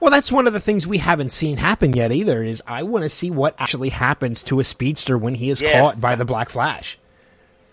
Well, 0.00 0.10
that's 0.10 0.30
one 0.30 0.46
of 0.46 0.52
the 0.52 0.60
things 0.60 0.86
we 0.86 0.98
haven't 0.98 1.30
seen 1.30 1.56
happen 1.56 1.94
yet 1.94 2.12
either. 2.12 2.42
Is 2.42 2.62
I 2.66 2.82
want 2.82 3.04
to 3.04 3.08
see 3.08 3.30
what 3.30 3.54
actually 3.58 3.88
happens 3.88 4.42
to 4.44 4.60
a 4.60 4.64
speedster 4.64 5.16
when 5.16 5.34
he 5.34 5.50
is 5.50 5.60
Yes, 5.60 5.80
caught 5.80 6.00
by 6.00 6.14
the 6.14 6.24
Black 6.24 6.50
Flash. 6.50 6.98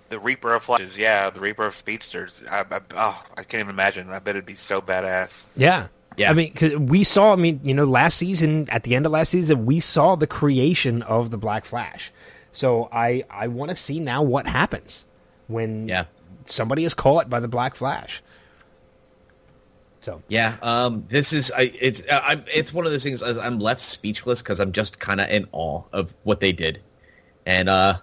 The 0.10 0.20
Reaper 0.20 0.54
of 0.54 0.64
Flashes, 0.64 0.98
yeah, 0.98 1.30
the 1.30 1.40
Reaper 1.40 1.66
of 1.66 1.76
Speedsters. 1.76 2.44
I, 2.50 2.60
I, 2.60 2.80
oh, 2.96 3.24
I 3.36 3.44
can't 3.44 3.62
even 3.62 3.72
imagine. 3.72 4.10
I 4.10 4.20
bet 4.20 4.36
it'd 4.36 4.46
be 4.46 4.56
so 4.56 4.80
badass. 4.80 5.48
Yeah. 5.58 5.88
Yeah. 6.18 6.30
I 6.32 6.34
mean, 6.34 6.54
cause 6.54 6.76
we 6.76 7.04
saw, 7.04 7.34
I 7.34 7.36
mean, 7.36 7.60
you 7.64 7.74
know, 7.74 7.86
last 7.86 8.18
season, 8.18 8.70
at 8.70 8.84
the 8.84 8.96
end 8.96 9.06
of 9.06 9.12
last 9.12 9.30
season, 9.30 9.66
we 9.66 9.80
saw 9.80 10.16
the 10.16 10.28
creation 10.28 11.02
of 11.04 11.32
the 11.32 11.38
Black 11.38 11.66
Flash. 11.66 12.12
So 12.52 12.88
I, 12.92 13.24
I 13.30 13.48
want 13.48 13.72
to 13.72 13.76
see 13.76 14.00
now 14.00 14.22
what 14.22 14.46
happens 14.46 15.06
when 15.48 15.88
Yeah. 15.88 16.06
somebody 16.46 16.86
is 16.86 16.94
caught 16.94 17.30
by 17.30 17.40
the 17.40 17.48
Black 17.48 17.76
Flash. 17.76 18.22
So 20.02 20.22
Yeah, 20.28 20.58
um, 20.62 21.06
this 21.08 21.32
is 21.32 21.52
I, 21.52 21.72
it's 21.80 22.02
uh, 22.10 22.20
I, 22.22 22.44
it's 22.54 22.74
one 22.74 22.86
of 22.86 22.92
those 22.92 23.04
things. 23.04 23.24
As 23.24 23.38
I'm 23.38 23.60
left 23.60 23.80
speechless 23.82 24.42
because 24.42 24.60
I'm 24.60 24.74
just 24.74 25.00
kind 25.00 25.22
of 25.22 25.30
in 25.30 25.48
awe 25.54 25.82
of 25.94 26.14
what 26.24 26.42
they 26.42 26.52
did, 26.52 26.82
and 27.46 27.70
uh, 27.70 28.00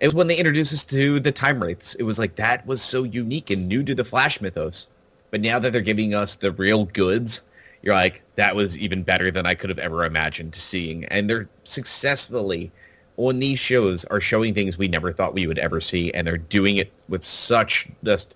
it 0.00 0.08
was 0.08 0.14
when 0.14 0.26
they 0.26 0.36
introduced 0.36 0.72
us 0.72 0.84
to 0.86 1.20
the 1.20 1.30
time 1.30 1.62
wraiths. 1.62 1.94
It 1.94 2.02
was 2.02 2.18
like 2.18 2.34
that 2.36 2.66
was 2.66 2.82
so 2.82 3.04
unique 3.04 3.50
and 3.50 3.68
new 3.68 3.84
to 3.84 3.94
the 3.94 4.04
Flash 4.04 4.40
mythos. 4.40 4.88
But 5.30 5.42
now 5.42 5.60
that 5.60 5.72
they're 5.72 5.80
giving 5.80 6.12
us 6.12 6.34
the 6.34 6.50
real 6.50 6.86
goods, 6.86 7.40
you're 7.84 7.94
like 7.94 8.22
that 8.36 8.56
was 8.56 8.78
even 8.78 9.02
better 9.02 9.30
than 9.30 9.46
I 9.46 9.54
could 9.54 9.68
have 9.68 9.78
ever 9.78 10.04
imagined 10.04 10.54
seeing. 10.54 11.04
And 11.06 11.28
they're 11.28 11.48
successfully 11.64 12.72
on 13.18 13.38
these 13.38 13.58
shows 13.58 14.04
are 14.06 14.20
showing 14.20 14.54
things 14.54 14.78
we 14.78 14.88
never 14.88 15.12
thought 15.12 15.34
we 15.34 15.46
would 15.46 15.58
ever 15.58 15.80
see, 15.80 16.10
and 16.12 16.26
they're 16.26 16.38
doing 16.38 16.78
it 16.78 16.90
with 17.08 17.22
such 17.22 17.86
just 18.02 18.34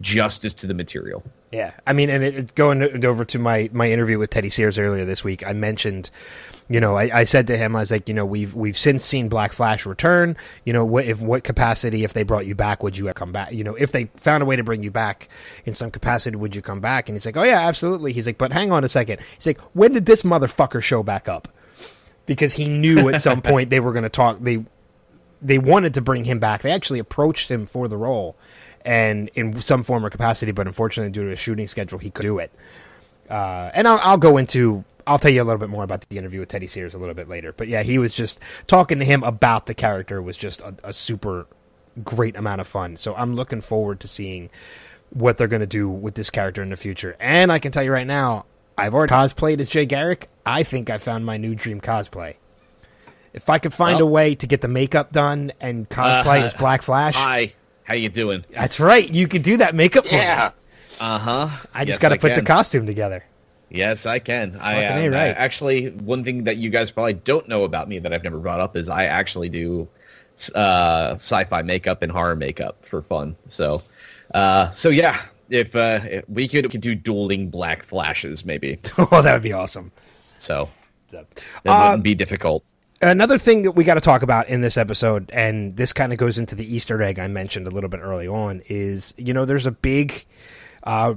justice 0.00 0.54
to 0.54 0.66
the 0.66 0.74
material. 0.74 1.24
Yeah, 1.50 1.72
I 1.84 1.92
mean, 1.94 2.10
and 2.10 2.22
it, 2.22 2.34
it, 2.36 2.54
going 2.54 3.04
over 3.04 3.24
to 3.24 3.38
my 3.38 3.68
my 3.72 3.90
interview 3.90 4.18
with 4.18 4.30
Teddy 4.30 4.50
Sears 4.50 4.78
earlier 4.78 5.04
this 5.04 5.24
week, 5.24 5.44
I 5.44 5.52
mentioned, 5.52 6.08
you 6.68 6.78
know, 6.78 6.96
I, 6.96 7.10
I 7.12 7.24
said 7.24 7.48
to 7.48 7.56
him, 7.56 7.74
I 7.74 7.80
was 7.80 7.90
like, 7.90 8.08
you 8.08 8.14
know, 8.14 8.24
we've 8.24 8.54
we've 8.54 8.78
since 8.78 9.04
seen 9.04 9.28
Black 9.28 9.52
Flash 9.52 9.84
return. 9.84 10.36
You 10.64 10.72
know, 10.72 10.84
what 10.84 11.06
if 11.06 11.20
what 11.20 11.42
capacity 11.42 12.04
if 12.04 12.12
they 12.12 12.22
brought 12.22 12.46
you 12.46 12.54
back, 12.54 12.84
would 12.84 12.96
you 12.96 13.12
come 13.14 13.32
back? 13.32 13.50
You 13.50 13.64
know, 13.64 13.74
if 13.74 13.90
they 13.90 14.04
found 14.14 14.44
a 14.44 14.46
way 14.46 14.54
to 14.54 14.62
bring 14.62 14.84
you 14.84 14.92
back 14.92 15.28
in 15.64 15.74
some 15.74 15.90
capacity, 15.90 16.36
would 16.36 16.54
you 16.54 16.62
come 16.62 16.78
back? 16.80 17.08
And 17.08 17.16
he's 17.16 17.26
like, 17.26 17.36
oh 17.36 17.42
yeah, 17.42 17.66
absolutely. 17.66 18.12
He's 18.12 18.26
like, 18.26 18.38
but 18.38 18.52
hang 18.52 18.70
on 18.70 18.84
a 18.84 18.88
second. 18.88 19.18
He's 19.34 19.46
like, 19.46 19.60
when 19.72 19.92
did 19.92 20.06
this 20.06 20.22
motherfucker 20.22 20.80
show 20.80 21.02
back 21.02 21.28
up? 21.28 21.48
Because 22.26 22.54
he 22.54 22.68
knew 22.68 23.08
at 23.08 23.22
some 23.22 23.42
point 23.42 23.70
they 23.70 23.80
were 23.80 23.92
going 23.92 24.04
to 24.04 24.08
talk. 24.08 24.38
They 24.38 24.64
they 25.42 25.58
wanted 25.58 25.94
to 25.94 26.00
bring 26.00 26.26
him 26.26 26.38
back. 26.38 26.62
They 26.62 26.70
actually 26.70 27.00
approached 27.00 27.50
him 27.50 27.66
for 27.66 27.88
the 27.88 27.96
role 27.96 28.36
and 28.84 29.30
in 29.34 29.60
some 29.60 29.82
form 29.82 30.04
or 30.04 30.10
capacity, 30.10 30.52
but 30.52 30.66
unfortunately, 30.66 31.10
due 31.10 31.26
to 31.26 31.32
a 31.32 31.36
shooting 31.36 31.66
schedule, 31.66 31.98
he 31.98 32.10
could 32.10 32.22
do 32.22 32.38
it. 32.38 32.50
Uh, 33.28 33.70
and 33.74 33.86
I'll, 33.86 34.00
I'll, 34.02 34.18
go 34.18 34.36
into, 34.36 34.84
I'll 35.06 35.18
tell 35.18 35.30
you 35.30 35.42
a 35.42 35.44
little 35.44 35.58
bit 35.58 35.68
more 35.68 35.84
about 35.84 36.08
the 36.08 36.18
interview 36.18 36.40
with 36.40 36.48
Teddy 36.48 36.66
Sears 36.66 36.94
a 36.94 36.98
little 36.98 37.14
bit 37.14 37.28
later. 37.28 37.52
But 37.52 37.68
yeah, 37.68 37.82
he 37.82 37.98
was 37.98 38.14
just 38.14 38.40
talking 38.66 38.98
to 38.98 39.04
him 39.04 39.22
about 39.22 39.66
the 39.66 39.74
character 39.74 40.20
was 40.20 40.36
just 40.36 40.60
a, 40.62 40.74
a 40.82 40.92
super 40.92 41.46
great 42.02 42.36
amount 42.36 42.60
of 42.60 42.66
fun. 42.66 42.96
So 42.96 43.14
I'm 43.14 43.34
looking 43.34 43.60
forward 43.60 44.00
to 44.00 44.08
seeing 44.08 44.50
what 45.10 45.36
they're 45.36 45.48
going 45.48 45.60
to 45.60 45.66
do 45.66 45.88
with 45.88 46.14
this 46.14 46.30
character 46.30 46.62
in 46.62 46.70
the 46.70 46.76
future. 46.76 47.16
And 47.20 47.52
I 47.52 47.58
can 47.58 47.72
tell 47.72 47.82
you 47.82 47.92
right 47.92 48.06
now, 48.06 48.46
I've 48.78 48.94
already 48.94 49.12
cosplayed 49.12 49.60
as 49.60 49.68
Jay 49.68 49.86
Garrick. 49.86 50.28
I 50.46 50.62
think 50.62 50.90
I 50.90 50.98
found 50.98 51.26
my 51.26 51.36
new 51.36 51.54
dream 51.54 51.80
cosplay. 51.80 52.36
If 53.32 53.48
I 53.48 53.58
could 53.58 53.72
find 53.72 53.96
well, 53.98 54.08
a 54.08 54.10
way 54.10 54.34
to 54.34 54.46
get 54.46 54.60
the 54.60 54.68
makeup 54.68 55.12
done 55.12 55.52
and 55.60 55.88
cosplay 55.88 56.40
uh, 56.40 56.46
as 56.46 56.54
Black 56.54 56.82
Flash, 56.82 57.14
I 57.16 57.52
how 57.90 57.96
you 57.96 58.08
doing? 58.08 58.44
That's 58.50 58.78
right. 58.78 59.08
You 59.10 59.26
could 59.26 59.42
do 59.42 59.56
that 59.56 59.74
makeup. 59.74 60.04
Yeah. 60.10 60.52
Uh 61.00 61.18
huh. 61.18 61.48
I 61.74 61.84
just 61.84 61.96
yes, 61.96 61.98
got 61.98 62.10
to 62.10 62.18
put 62.18 62.30
can. 62.30 62.38
the 62.38 62.46
costume 62.46 62.86
together. 62.86 63.24
Yes, 63.68 64.06
I 64.06 64.20
can. 64.20 64.56
I, 64.60 64.82
a, 64.82 65.08
right. 65.10 65.18
I 65.18 65.28
actually 65.30 65.90
one 65.90 66.22
thing 66.22 66.44
that 66.44 66.56
you 66.56 66.70
guys 66.70 66.92
probably 66.92 67.14
don't 67.14 67.48
know 67.48 67.64
about 67.64 67.88
me 67.88 67.98
that 67.98 68.12
I've 68.14 68.22
never 68.22 68.38
brought 68.38 68.60
up 68.60 68.76
is 68.76 68.88
I 68.88 69.06
actually 69.06 69.48
do 69.48 69.88
uh, 70.54 71.14
sci-fi 71.16 71.62
makeup 71.62 72.02
and 72.02 72.12
horror 72.12 72.36
makeup 72.36 72.84
for 72.84 73.02
fun. 73.02 73.34
So, 73.48 73.82
uh, 74.34 74.70
so 74.70 74.88
yeah, 74.88 75.22
if, 75.48 75.74
uh, 75.74 76.00
if 76.04 76.28
we 76.28 76.46
could, 76.46 76.66
we 76.66 76.70
could 76.70 76.80
do 76.80 76.94
dueling 76.94 77.50
black 77.50 77.82
flashes, 77.82 78.44
maybe. 78.44 78.78
oh, 78.98 79.22
that 79.22 79.32
would 79.32 79.42
be 79.42 79.52
awesome. 79.52 79.90
So 80.38 80.70
that 81.10 81.26
wouldn't 81.64 81.82
uh, 81.82 81.96
be 81.96 82.14
difficult. 82.14 82.64
Another 83.02 83.38
thing 83.38 83.62
that 83.62 83.72
we 83.72 83.84
got 83.84 83.94
to 83.94 84.00
talk 84.00 84.22
about 84.22 84.48
in 84.48 84.60
this 84.60 84.76
episode, 84.76 85.30
and 85.32 85.74
this 85.74 85.92
kind 85.92 86.12
of 86.12 86.18
goes 86.18 86.36
into 86.36 86.54
the 86.54 86.74
Easter 86.74 87.00
egg 87.00 87.18
I 87.18 87.28
mentioned 87.28 87.66
a 87.66 87.70
little 87.70 87.88
bit 87.88 88.00
early 88.00 88.28
on, 88.28 88.60
is 88.68 89.14
you 89.16 89.32
know 89.32 89.46
there's 89.46 89.64
a 89.64 89.70
big 89.70 90.26
uh, 90.82 91.14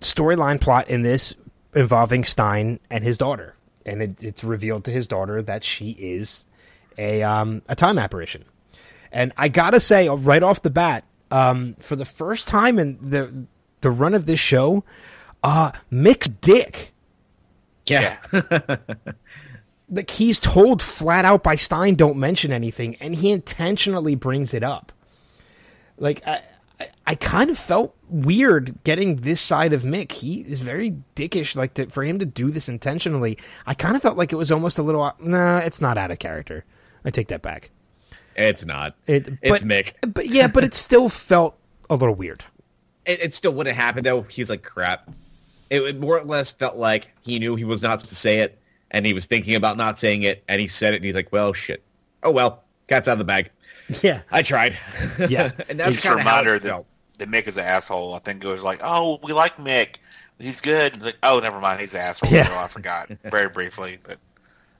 storyline 0.00 0.60
plot 0.60 0.88
in 0.88 1.02
this 1.02 1.34
involving 1.74 2.24
Stein 2.24 2.80
and 2.90 3.04
his 3.04 3.18
daughter, 3.18 3.54
and 3.84 4.00
it, 4.00 4.22
it's 4.22 4.42
revealed 4.42 4.84
to 4.84 4.90
his 4.90 5.06
daughter 5.06 5.42
that 5.42 5.62
she 5.62 5.90
is 5.90 6.46
a 6.96 7.22
um, 7.22 7.60
a 7.68 7.76
time 7.76 7.98
apparition. 7.98 8.46
And 9.10 9.34
I 9.36 9.48
gotta 9.48 9.78
say, 9.78 10.08
right 10.08 10.42
off 10.42 10.62
the 10.62 10.70
bat, 10.70 11.04
um, 11.30 11.74
for 11.80 11.96
the 11.96 12.06
first 12.06 12.48
time 12.48 12.78
in 12.78 12.98
the 13.10 13.44
the 13.82 13.90
run 13.90 14.14
of 14.14 14.24
this 14.24 14.40
show, 14.40 14.84
uh, 15.42 15.72
Mick's 15.90 16.28
dick. 16.28 16.92
Yeah. 17.86 18.16
like 19.92 20.10
he's 20.10 20.40
told 20.40 20.80
flat 20.80 21.24
out 21.24 21.42
by 21.42 21.54
Stein, 21.54 21.94
don't 21.94 22.16
mention 22.16 22.50
anything, 22.50 22.96
and 22.96 23.14
he 23.14 23.30
intentionally 23.30 24.14
brings 24.14 24.54
it 24.54 24.64
up. 24.64 24.90
Like 25.98 26.26
I, 26.26 26.42
I, 26.80 26.88
I 27.06 27.14
kind 27.14 27.50
of 27.50 27.58
felt 27.58 27.94
weird 28.08 28.74
getting 28.84 29.16
this 29.16 29.40
side 29.40 29.74
of 29.74 29.82
Mick. 29.82 30.12
He 30.12 30.40
is 30.40 30.60
very 30.60 30.96
dickish. 31.14 31.54
Like 31.54 31.74
to, 31.74 31.86
for 31.86 32.02
him 32.02 32.18
to 32.18 32.24
do 32.24 32.50
this 32.50 32.68
intentionally, 32.68 33.38
I 33.66 33.74
kind 33.74 33.94
of 33.94 34.02
felt 34.02 34.16
like 34.16 34.32
it 34.32 34.36
was 34.36 34.50
almost 34.50 34.78
a 34.78 34.82
little. 34.82 35.12
Nah, 35.20 35.58
it's 35.58 35.82
not 35.82 35.98
out 35.98 36.10
of 36.10 36.18
character. 36.18 36.64
I 37.04 37.10
take 37.10 37.28
that 37.28 37.42
back. 37.42 37.70
It's 38.34 38.64
not. 38.64 38.96
It, 39.06 39.28
it's 39.42 39.62
Mick. 39.62 39.92
But 40.00 40.28
yeah, 40.28 40.46
but 40.46 40.64
it 40.64 40.72
still 40.72 41.10
felt 41.10 41.58
a 41.90 41.94
little 41.94 42.14
weird. 42.14 42.42
It, 43.04 43.20
it 43.20 43.34
still 43.34 43.52
wouldn't 43.52 43.76
happen 43.76 44.04
though. 44.04 44.22
He's 44.22 44.48
like 44.48 44.62
crap. 44.62 45.10
It, 45.68 45.82
it 45.82 46.00
more 46.00 46.18
or 46.18 46.24
less 46.24 46.50
felt 46.50 46.76
like 46.76 47.08
he 47.20 47.38
knew 47.38 47.56
he 47.56 47.64
was 47.64 47.82
not 47.82 48.00
supposed 48.00 48.10
to 48.10 48.16
say 48.16 48.38
it 48.38 48.58
and 48.92 49.04
he 49.04 49.12
was 49.14 49.24
thinking 49.24 49.54
about 49.54 49.76
not 49.76 49.98
saying 49.98 50.22
it, 50.22 50.44
and 50.48 50.60
he 50.60 50.68
said 50.68 50.94
it, 50.94 50.96
and 50.96 51.04
he's 51.04 51.14
like, 51.14 51.32
"Well, 51.32 51.52
shit. 51.52 51.82
Oh 52.22 52.30
well, 52.30 52.62
cat's 52.86 53.08
out 53.08 53.12
of 53.12 53.18
the 53.18 53.24
bag." 53.24 53.50
Yeah, 54.00 54.22
I 54.30 54.42
tried. 54.42 54.78
Yeah, 55.28 55.50
and 55.68 55.78
that's 55.78 56.00
kind 56.00 56.12
of 56.12 56.18
reminder 56.18 56.58
that, 56.58 56.84
that 57.18 57.28
Mick 57.28 57.46
is 57.46 57.56
an 57.58 57.64
asshole. 57.64 58.14
I 58.14 58.20
think 58.20 58.42
it 58.44 58.46
was 58.46 58.62
like, 58.62 58.80
"Oh, 58.82 59.18
we 59.22 59.32
like 59.32 59.56
Mick. 59.56 59.96
He's 60.38 60.60
good." 60.60 61.02
like, 61.02 61.18
"Oh, 61.22 61.40
never 61.40 61.60
mind. 61.60 61.80
He's 61.80 61.92
an 61.92 62.00
asshole." 62.00 62.30
Yeah. 62.30 62.44
So 62.44 62.56
I 62.56 62.68
forgot 62.68 63.08
very 63.24 63.48
briefly, 63.48 63.98
but 64.02 64.18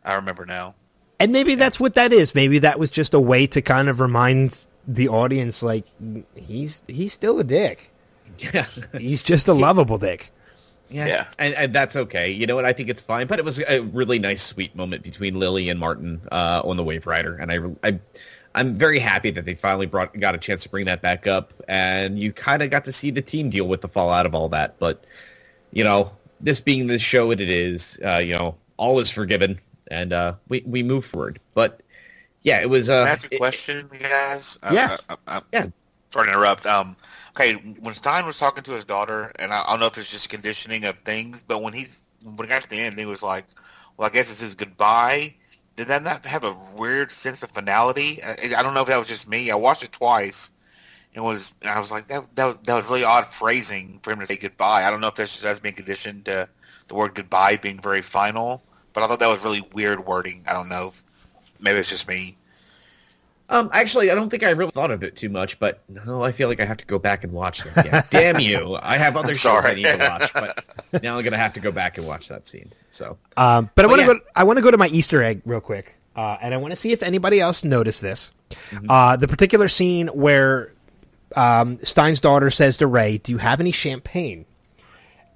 I 0.05 0.14
remember 0.14 0.47
now. 0.47 0.74
And 1.18 1.32
maybe 1.32 1.56
that's 1.56 1.78
what 1.78 1.94
that 1.94 2.12
is. 2.12 2.34
Maybe 2.34 2.59
that 2.60 2.78
was 2.78 2.90
just 2.90 3.12
a 3.12 3.20
way 3.20 3.47
to 3.48 3.60
kind 3.60 3.89
of 3.89 4.01
remind 4.01 4.66
the 4.86 5.09
audience, 5.09 5.62
like 5.62 5.84
he's 6.34 6.82
he's 6.89 7.12
still 7.12 7.39
a 7.39 7.44
dick. 7.44 7.93
Yeah, 8.39 8.66
he's 8.97 9.22
just 9.22 9.47
a 9.47 9.52
lovable 9.52 9.98
dick. 9.98 10.32
Yeah, 10.93 11.06
yeah. 11.06 11.27
And, 11.39 11.55
and, 11.55 11.74
that's 11.74 11.97
okay. 11.97 12.31
You 12.31 12.47
know 12.47 12.55
what? 12.55 12.64
I 12.64 12.73
think 12.73 12.89
it's 12.89 13.02
fine. 13.02 13.27
But 13.27 13.39
it 13.39 13.44
was 13.44 13.60
a 13.60 13.81
really 13.81 14.19
nice, 14.19 14.43
sweet 14.43 14.77
moment 14.77 15.02
between 15.02 15.39
Lily 15.39 15.69
and 15.69 15.81
Martin 15.81 16.20
uh, 16.31 16.62
on 16.64 16.77
the 16.77 16.85
Waverider. 16.85 17.40
and 17.40 17.51
I, 17.51 17.89
I, 17.89 17.98
I'm 18.55 18.77
very 18.77 18.98
happy 18.98 19.31
that 19.31 19.44
they 19.44 19.55
finally 19.55 19.86
brought 19.86 20.19
got 20.19 20.35
a 20.35 20.39
chance 20.39 20.62
to 20.64 20.69
bring 20.69 20.85
that 20.86 21.01
back 21.01 21.27
up, 21.27 21.52
and 21.69 22.19
you 22.19 22.32
kind 22.32 22.62
of 22.62 22.70
got 22.70 22.85
to 22.85 22.93
see 22.93 23.10
the 23.10 23.23
team 23.23 23.51
deal 23.51 23.66
with 23.66 23.81
the 23.81 23.89
fallout 23.89 24.27
of 24.27 24.35
all 24.35 24.48
that. 24.51 24.78
But 24.78 25.05
you 25.73 25.85
know, 25.85 26.12
this 26.40 26.60
being 26.60 26.86
the 26.86 26.98
show 26.98 27.31
that 27.31 27.40
it 27.40 27.48
is, 27.48 27.98
uh, 28.05 28.19
you 28.19 28.36
know, 28.36 28.56
all 28.77 29.01
is 29.01 29.10
forgiven, 29.10 29.59
and 29.89 30.12
uh, 30.12 30.35
we 30.48 30.62
we 30.66 30.82
move 30.82 31.06
forward. 31.06 31.40
But 31.55 31.81
yeah, 32.43 32.60
it 32.60 32.69
was. 32.69 32.90
Uh, 32.90 33.06
ask 33.09 33.32
a 33.32 33.39
question, 33.39 33.89
it, 33.93 34.02
guys? 34.02 34.59
Yeah, 34.70 34.97
uh, 35.09 35.14
uh, 35.14 35.16
uh, 35.27 35.40
yeah. 35.52 35.66
Sorry 36.10 36.27
to 36.27 36.32
interrupt. 36.32 36.66
Um, 36.66 36.97
okay, 37.34 37.54
when 37.54 37.94
Stein 37.94 38.26
was 38.26 38.38
talking 38.38 38.62
to 38.64 38.72
his 38.72 38.84
daughter, 38.84 39.32
and 39.38 39.52
I, 39.52 39.62
I 39.62 39.70
don't 39.70 39.80
know 39.80 39.86
if 39.86 39.98
it's 39.98 40.10
just 40.10 40.28
conditioning 40.28 40.84
of 40.84 40.98
things, 40.98 41.42
but 41.42 41.62
when 41.62 41.72
he's 41.72 42.02
when 42.22 42.36
he 42.38 42.46
got 42.46 42.62
to 42.62 42.70
the 42.70 42.80
end, 42.80 42.98
he 42.98 43.06
was 43.06 43.22
like, 43.22 43.44
"Well, 43.96 44.09
I 44.09 44.12
guess 44.12 44.28
this 44.28 44.42
is 44.42 44.54
goodbye." 44.54 45.34
Did 45.74 45.88
that 45.88 46.02
not 46.02 46.24
have 46.26 46.44
a 46.44 46.56
weird 46.76 47.10
sense 47.10 47.42
of 47.42 47.50
finality? 47.50 48.22
I, 48.22 48.36
I 48.59 48.62
don't 48.62 48.74
know 48.74 48.82
if 48.82 48.88
that 48.88 48.98
was 48.98 49.09
just 49.09 49.26
me. 49.26 49.50
I 49.50 49.54
watched 49.54 49.82
it 49.82 49.92
twice. 49.92 50.50
It 51.14 51.20
was, 51.20 51.54
and 51.62 51.70
I 51.70 51.78
was 51.78 51.90
like, 51.90 52.09
that, 52.09 52.24
that 52.36 52.44
was, 52.44 52.59
that 52.64 52.74
was 52.74 52.86
really 52.86 53.04
odd 53.04 53.26
phrasing 53.26 53.98
for 54.02 54.12
him 54.12 54.20
to 54.20 54.26
say 54.26 54.36
goodbye. 54.36 54.84
I 54.84 54.90
don't 54.90 55.00
know 55.00 55.09
if 55.09 55.14
that's 55.14 55.32
just 55.32 55.44
us 55.44 55.60
being 55.60 55.74
conditioned 55.74 56.26
to 56.26 56.48
the 56.88 56.94
word 56.94 57.14
goodbye 57.14 57.56
being 57.56 57.80
very 57.80 58.02
final, 58.02 58.62
but 58.92 59.02
I 59.02 59.06
thought 59.06 59.20
that 59.20 59.28
was 59.28 59.44
really 59.44 59.66
weird 59.72 60.06
wording. 60.06 60.44
I 60.46 60.52
don't 60.52 60.68
know. 60.68 60.92
Maybe 61.60 61.78
it's 61.78 61.88
just 61.88 62.09
me. 62.09 62.36
Um, 63.52 63.68
actually, 63.74 64.10
I 64.10 64.14
don't 64.14 64.30
think 64.30 64.44
I 64.44 64.50
really 64.50 64.70
thought 64.70 64.90
of 64.90 65.02
it 65.02 65.14
too 65.14 65.28
much, 65.28 65.58
but 65.58 65.82
no, 65.86 66.24
I 66.24 66.32
feel 66.32 66.48
like 66.48 66.58
I 66.58 66.64
have 66.64 66.78
to 66.78 66.86
go 66.86 66.98
back 66.98 67.22
and 67.22 67.32
watch 67.34 67.62
them. 67.62 67.74
Yeah, 67.84 68.02
damn 68.10 68.40
you! 68.40 68.78
I 68.80 68.96
have 68.96 69.14
other 69.14 69.34
shows 69.34 69.66
I 69.66 69.74
need 69.74 69.84
to 69.84 69.98
watch, 69.98 70.32
but 70.32 70.64
now 71.02 71.18
I'm 71.18 71.22
gonna 71.22 71.36
have 71.36 71.52
to 71.52 71.60
go 71.60 71.70
back 71.70 71.98
and 71.98 72.06
watch 72.06 72.28
that 72.28 72.48
scene. 72.48 72.72
So, 72.92 73.18
um, 73.36 73.68
but 73.74 73.84
I 73.84 73.88
want 73.88 74.00
to 74.00 74.06
yeah. 74.06 74.14
go. 74.14 74.20
I 74.34 74.44
want 74.44 74.56
to 74.56 74.62
go 74.62 74.70
to 74.70 74.78
my 74.78 74.88
Easter 74.88 75.22
egg 75.22 75.42
real 75.44 75.60
quick, 75.60 75.96
uh, 76.16 76.38
and 76.40 76.54
I 76.54 76.56
want 76.56 76.72
to 76.72 76.76
see 76.76 76.92
if 76.92 77.02
anybody 77.02 77.40
else 77.40 77.62
noticed 77.62 78.00
this. 78.00 78.32
Mm-hmm. 78.70 78.90
Uh, 78.90 79.16
the 79.16 79.28
particular 79.28 79.68
scene 79.68 80.08
where 80.08 80.72
um, 81.36 81.78
Stein's 81.82 82.20
daughter 82.20 82.48
says 82.48 82.78
to 82.78 82.86
Ray, 82.86 83.18
"Do 83.18 83.32
you 83.32 83.38
have 83.38 83.60
any 83.60 83.70
champagne?" 83.70 84.46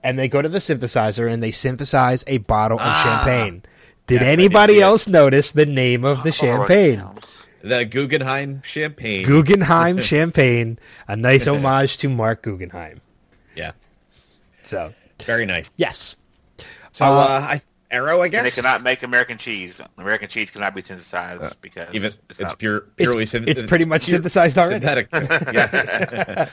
And 0.02 0.18
they 0.18 0.28
go 0.28 0.40
to 0.40 0.48
the 0.48 0.59
synthesizer 0.59 1.30
and 1.30 1.43
they 1.43 1.51
synthesize 1.51 2.24
a 2.26 2.38
bottle 2.38 2.78
of 2.78 2.86
ah, 2.86 3.02
champagne. 3.05 3.62
Did 4.06 4.22
anybody 4.22 4.80
else 4.80 5.06
notice 5.06 5.51
the 5.51 5.66
name 5.66 6.05
of 6.05 6.22
the 6.22 6.28
oh, 6.28 6.32
champagne? 6.32 7.02
The 7.62 7.85
Guggenheim 7.85 8.62
champagne. 8.62 9.27
Guggenheim 9.27 10.01
champagne, 10.01 10.78
a 11.09 11.16
nice 11.16 11.47
homage 11.49 11.97
to 11.99 12.09
Marc 12.09 12.43
Guggenheim. 12.43 13.01
Yeah. 13.55 13.73
So 14.65 14.93
very 15.24 15.47
nice. 15.47 15.70
Yes. 15.77 16.16
So 16.93 17.05
uh, 17.05 17.09
uh, 17.09 17.47
I 17.51 17.62
Arrow, 17.91 18.20
I 18.20 18.24
And 18.27 18.35
they 18.47 18.51
cannot 18.51 18.83
make 18.83 19.03
American 19.05 19.39
cheese. 19.39 19.81
American 19.97 20.28
cheese 20.28 20.51
cannot 20.51 20.74
be 20.74 20.83
synthesized 20.83 21.61
because 21.62 21.89
Even 21.95 22.09
it's, 22.09 22.19
it's, 22.31 22.41
not. 22.41 22.59
pure, 22.59 22.78
It's- 22.78 22.93
purely 22.97 23.27
syn- 23.27 23.49
it's 23.49 23.62
pretty 23.62 23.85
much 23.85 24.05
synthesized 24.05 24.59
already. 24.59 24.85
Synthetic. 24.85 25.09
yeah. 25.53 26.49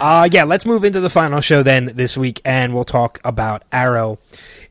Uh, 0.00 0.28
yeah, 0.30 0.44
let's 0.44 0.64
move 0.66 0.84
into 0.84 1.00
the 1.00 1.10
final 1.10 1.40
show 1.40 1.62
then 1.62 1.86
this 1.94 2.16
week, 2.16 2.40
and 2.44 2.72
we'll 2.74 2.84
talk 2.84 3.20
about 3.24 3.62
Arrow, 3.72 4.18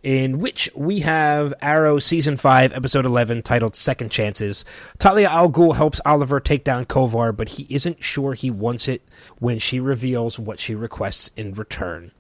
in 0.04 0.40
which 0.40 0.70
we 0.76 1.00
have 1.00 1.54
Arrow 1.62 1.98
Season 1.98 2.36
5, 2.36 2.74
Episode 2.74 3.06
11, 3.06 3.42
titled 3.42 3.76
Second 3.76 4.12
Chances. 4.12 4.66
Talia 5.00 5.30
al 5.30 5.50
Ghul 5.50 5.76
helps 5.76 6.02
Oliver 6.06 6.42
take 6.42 6.66
down 6.66 6.86
Kovar, 6.86 7.36
but 7.36 7.50
he 7.50 7.66
isn't 7.70 8.04
sure 8.04 8.34
he 8.34 8.52
wants 8.52 8.90
it 8.90 9.02
when 9.40 9.60
she 9.60 9.80
reveals 9.80 10.38
what 10.38 10.60
she 10.60 10.76
requests 10.76 11.32
in 11.38 11.54
return. 11.54 12.12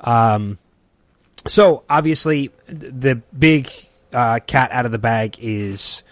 Um, 0.00 0.58
so, 1.46 1.84
obviously, 1.88 2.50
the 2.66 3.22
big 3.36 3.70
uh, 4.12 4.40
cat 4.40 4.72
out 4.72 4.84
of 4.84 4.90
the 4.92 4.98
bag 4.98 5.36
is 5.38 6.02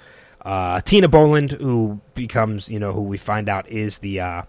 uh, 0.43 0.81
Tina 0.81 1.09
Boland, 1.09 1.53
who 1.53 2.01
becomes, 2.15 2.71
you 2.71 2.79
know, 2.79 2.93
who 2.93 3.03
we 3.03 3.19
find 3.19 3.49
out 3.49 3.69
is 3.69 3.99
the. 3.99 4.21
Uh, 4.21 4.43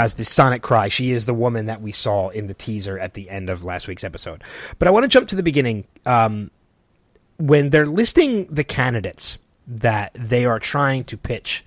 has 0.00 0.14
the 0.14 0.24
sonic 0.24 0.62
cry. 0.62 0.88
She 0.88 1.10
is 1.12 1.26
the 1.26 1.34
woman 1.34 1.66
that 1.66 1.82
we 1.82 1.92
saw 1.92 2.28
in 2.30 2.46
the 2.46 2.54
teaser 2.54 2.98
at 2.98 3.14
the 3.14 3.28
end 3.30 3.50
of 3.50 3.64
last 3.64 3.86
week's 3.86 4.04
episode. 4.04 4.42
But 4.78 4.88
I 4.88 4.90
want 4.90 5.04
to 5.04 5.08
jump 5.08 5.28
to 5.28 5.36
the 5.36 5.42
beginning. 5.42 5.84
Um, 6.06 6.50
when 7.38 7.70
they're 7.70 7.86
listing 7.86 8.46
the 8.46 8.64
candidates 8.64 9.38
that 9.66 10.12
they 10.14 10.44
are 10.44 10.58
trying 10.58 11.04
to 11.04 11.16
pitch 11.16 11.64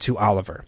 to 0.00 0.16
Oliver, 0.18 0.64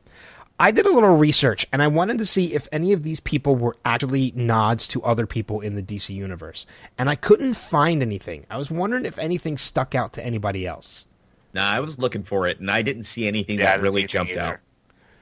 I 0.58 0.70
did 0.70 0.86
a 0.86 0.92
little 0.92 1.16
research 1.16 1.66
and 1.72 1.82
I 1.82 1.86
wanted 1.88 2.18
to 2.18 2.26
see 2.26 2.54
if 2.54 2.66
any 2.72 2.92
of 2.92 3.02
these 3.02 3.20
people 3.20 3.56
were 3.56 3.76
actually 3.84 4.32
nods 4.34 4.88
to 4.88 5.02
other 5.02 5.26
people 5.26 5.60
in 5.60 5.74
the 5.74 5.82
DC 5.82 6.14
universe. 6.14 6.66
And 6.96 7.10
I 7.10 7.14
couldn't 7.14 7.54
find 7.54 8.02
anything. 8.02 8.46
I 8.50 8.56
was 8.56 8.70
wondering 8.70 9.04
if 9.04 9.18
anything 9.18 9.58
stuck 9.58 9.94
out 9.94 10.12
to 10.14 10.24
anybody 10.24 10.66
else. 10.66 11.06
Nah, 11.52 11.68
I 11.70 11.80
was 11.80 11.98
looking 11.98 12.22
for 12.22 12.46
it, 12.46 12.60
and 12.60 12.70
I 12.70 12.82
didn't 12.82 13.04
see 13.04 13.26
anything 13.26 13.58
Yeah, 13.58 13.76
that 13.76 13.82
really 13.82 14.02
see 14.06 14.18
anything 14.18 14.18
jumped 14.18 14.32
either. 14.32 14.40
out. 14.54 14.58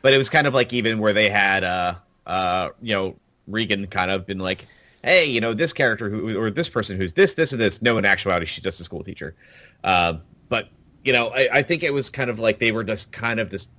But 0.04 0.12
it 0.12 0.18
was 0.18 0.28
kind 0.28 0.46
of 0.46 0.52
like 0.52 0.74
even 0.74 0.98
where 0.98 1.14
they 1.14 1.30
had, 1.30 1.64
uh, 1.64 1.94
uh, 2.26 2.68
you 2.82 2.92
know, 2.92 3.16
Regan 3.48 3.86
kind 3.86 4.10
of 4.10 4.26
been 4.26 4.38
like, 4.38 4.66
hey, 5.02 5.24
you 5.24 5.40
know, 5.40 5.54
this 5.54 5.72
character 5.72 6.10
who 6.10 6.38
or 6.38 6.50
this 6.50 6.68
person 6.68 6.98
who's 6.98 7.14
this, 7.14 7.32
this, 7.32 7.52
and 7.52 7.60
this. 7.60 7.80
No, 7.80 7.96
in 7.96 8.04
actuality, 8.04 8.44
she's 8.44 8.62
just 8.62 8.78
a 8.80 8.84
school 8.84 9.02
teacher. 9.02 9.34
Uh, 9.82 10.18
but 10.50 10.68
you 11.04 11.12
know, 11.14 11.28
I, 11.28 11.48
I 11.54 11.62
think 11.62 11.82
it 11.82 11.90
was 11.90 12.10
kind 12.10 12.28
of 12.28 12.38
like 12.38 12.58
they 12.58 12.70
were 12.70 12.84
just 12.84 13.12
kind 13.12 13.40
of 13.40 13.48
just 13.50 13.70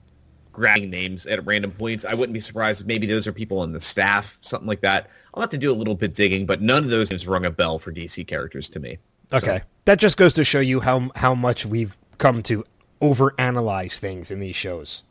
grabbing 0.52 0.89
names 0.89 1.27
at 1.27 1.45
random 1.45 1.69
points. 1.69 2.06
I 2.06 2.15
wouldn't 2.15 2.34
be 2.34 2.39
surprised 2.39 2.81
if 2.81 2.88
maybe 2.88 3.06
those 3.06 3.27
are 3.27 3.31
people 3.31 3.60
on 3.60 3.72
the 3.72 3.80
staff, 3.80 4.39
something 4.41 4.68
like 4.68 4.81
that. 4.81 5.11
I'll 5.35 5.41
have 5.41 5.52
to 5.52 5.60
do 5.60 5.72
a 5.72 5.76
little 5.77 5.93
bit 5.93 6.15
digging, 6.15 6.47
but 6.47 6.60
none 6.60 6.84
of 6.84 6.89
those 6.89 7.11
names 7.11 7.27
rung 7.27 7.45
a 7.45 7.52
bell 7.52 7.77
for 7.77 7.91
DC 7.93 8.26
characters 8.26 8.68
to 8.69 8.80
me. 8.80 8.97
So- 9.30 9.38
Okay. 9.38 9.61
That 9.85 9.99
just 9.99 10.18
goes 10.18 10.34
to 10.34 10.43
show 10.43 10.60
you 10.60 10.80
how 10.80 11.11
how 11.15 11.35
much 11.35 11.68
we've 11.68 11.95
come 12.18 12.41
to 12.43 12.65
overanalyze 12.99 13.99
things 13.99 14.31
in 14.31 14.39
these 14.39 14.56
shows. 14.56 15.03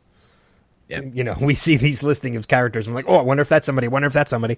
Yeah. 0.87 1.01
You 1.01 1.23
know, 1.23 1.35
we 1.41 1.55
see 1.55 1.77
these 1.77 2.03
listing 2.03 2.35
of 2.35 2.47
characters. 2.47 2.87
I'm 2.87 2.93
like, 2.93 3.05
oh, 3.07 3.17
I 3.17 3.21
wonder 3.23 3.41
if 3.41 3.49
that's 3.49 3.65
somebody. 3.65 3.87
I 3.87 3.89
wonder 3.89 4.07
if 4.07 4.13
that's 4.13 4.29
somebody. 4.29 4.57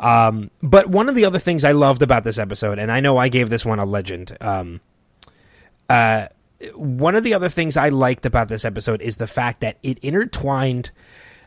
Um, 0.00 0.50
but 0.62 0.88
one 0.88 1.08
of 1.08 1.14
the 1.14 1.24
other 1.24 1.38
things 1.38 1.64
I 1.64 1.72
loved 1.72 2.02
about 2.02 2.24
this 2.24 2.38
episode, 2.38 2.78
and 2.78 2.92
I 2.92 3.00
know 3.00 3.16
I 3.18 3.28
gave 3.28 3.50
this 3.50 3.66
one 3.66 3.78
a 3.78 3.84
legend. 3.84 4.36
Um, 4.40 4.80
uh, 5.88 6.28
one 6.74 7.14
of 7.14 7.24
the 7.24 7.34
other 7.34 7.48
things 7.48 7.76
I 7.76 7.88
liked 7.88 8.26
about 8.26 8.48
this 8.48 8.64
episode 8.64 9.00
is 9.00 9.16
the 9.16 9.26
fact 9.26 9.60
that 9.60 9.78
it 9.82 9.98
intertwined 9.98 10.90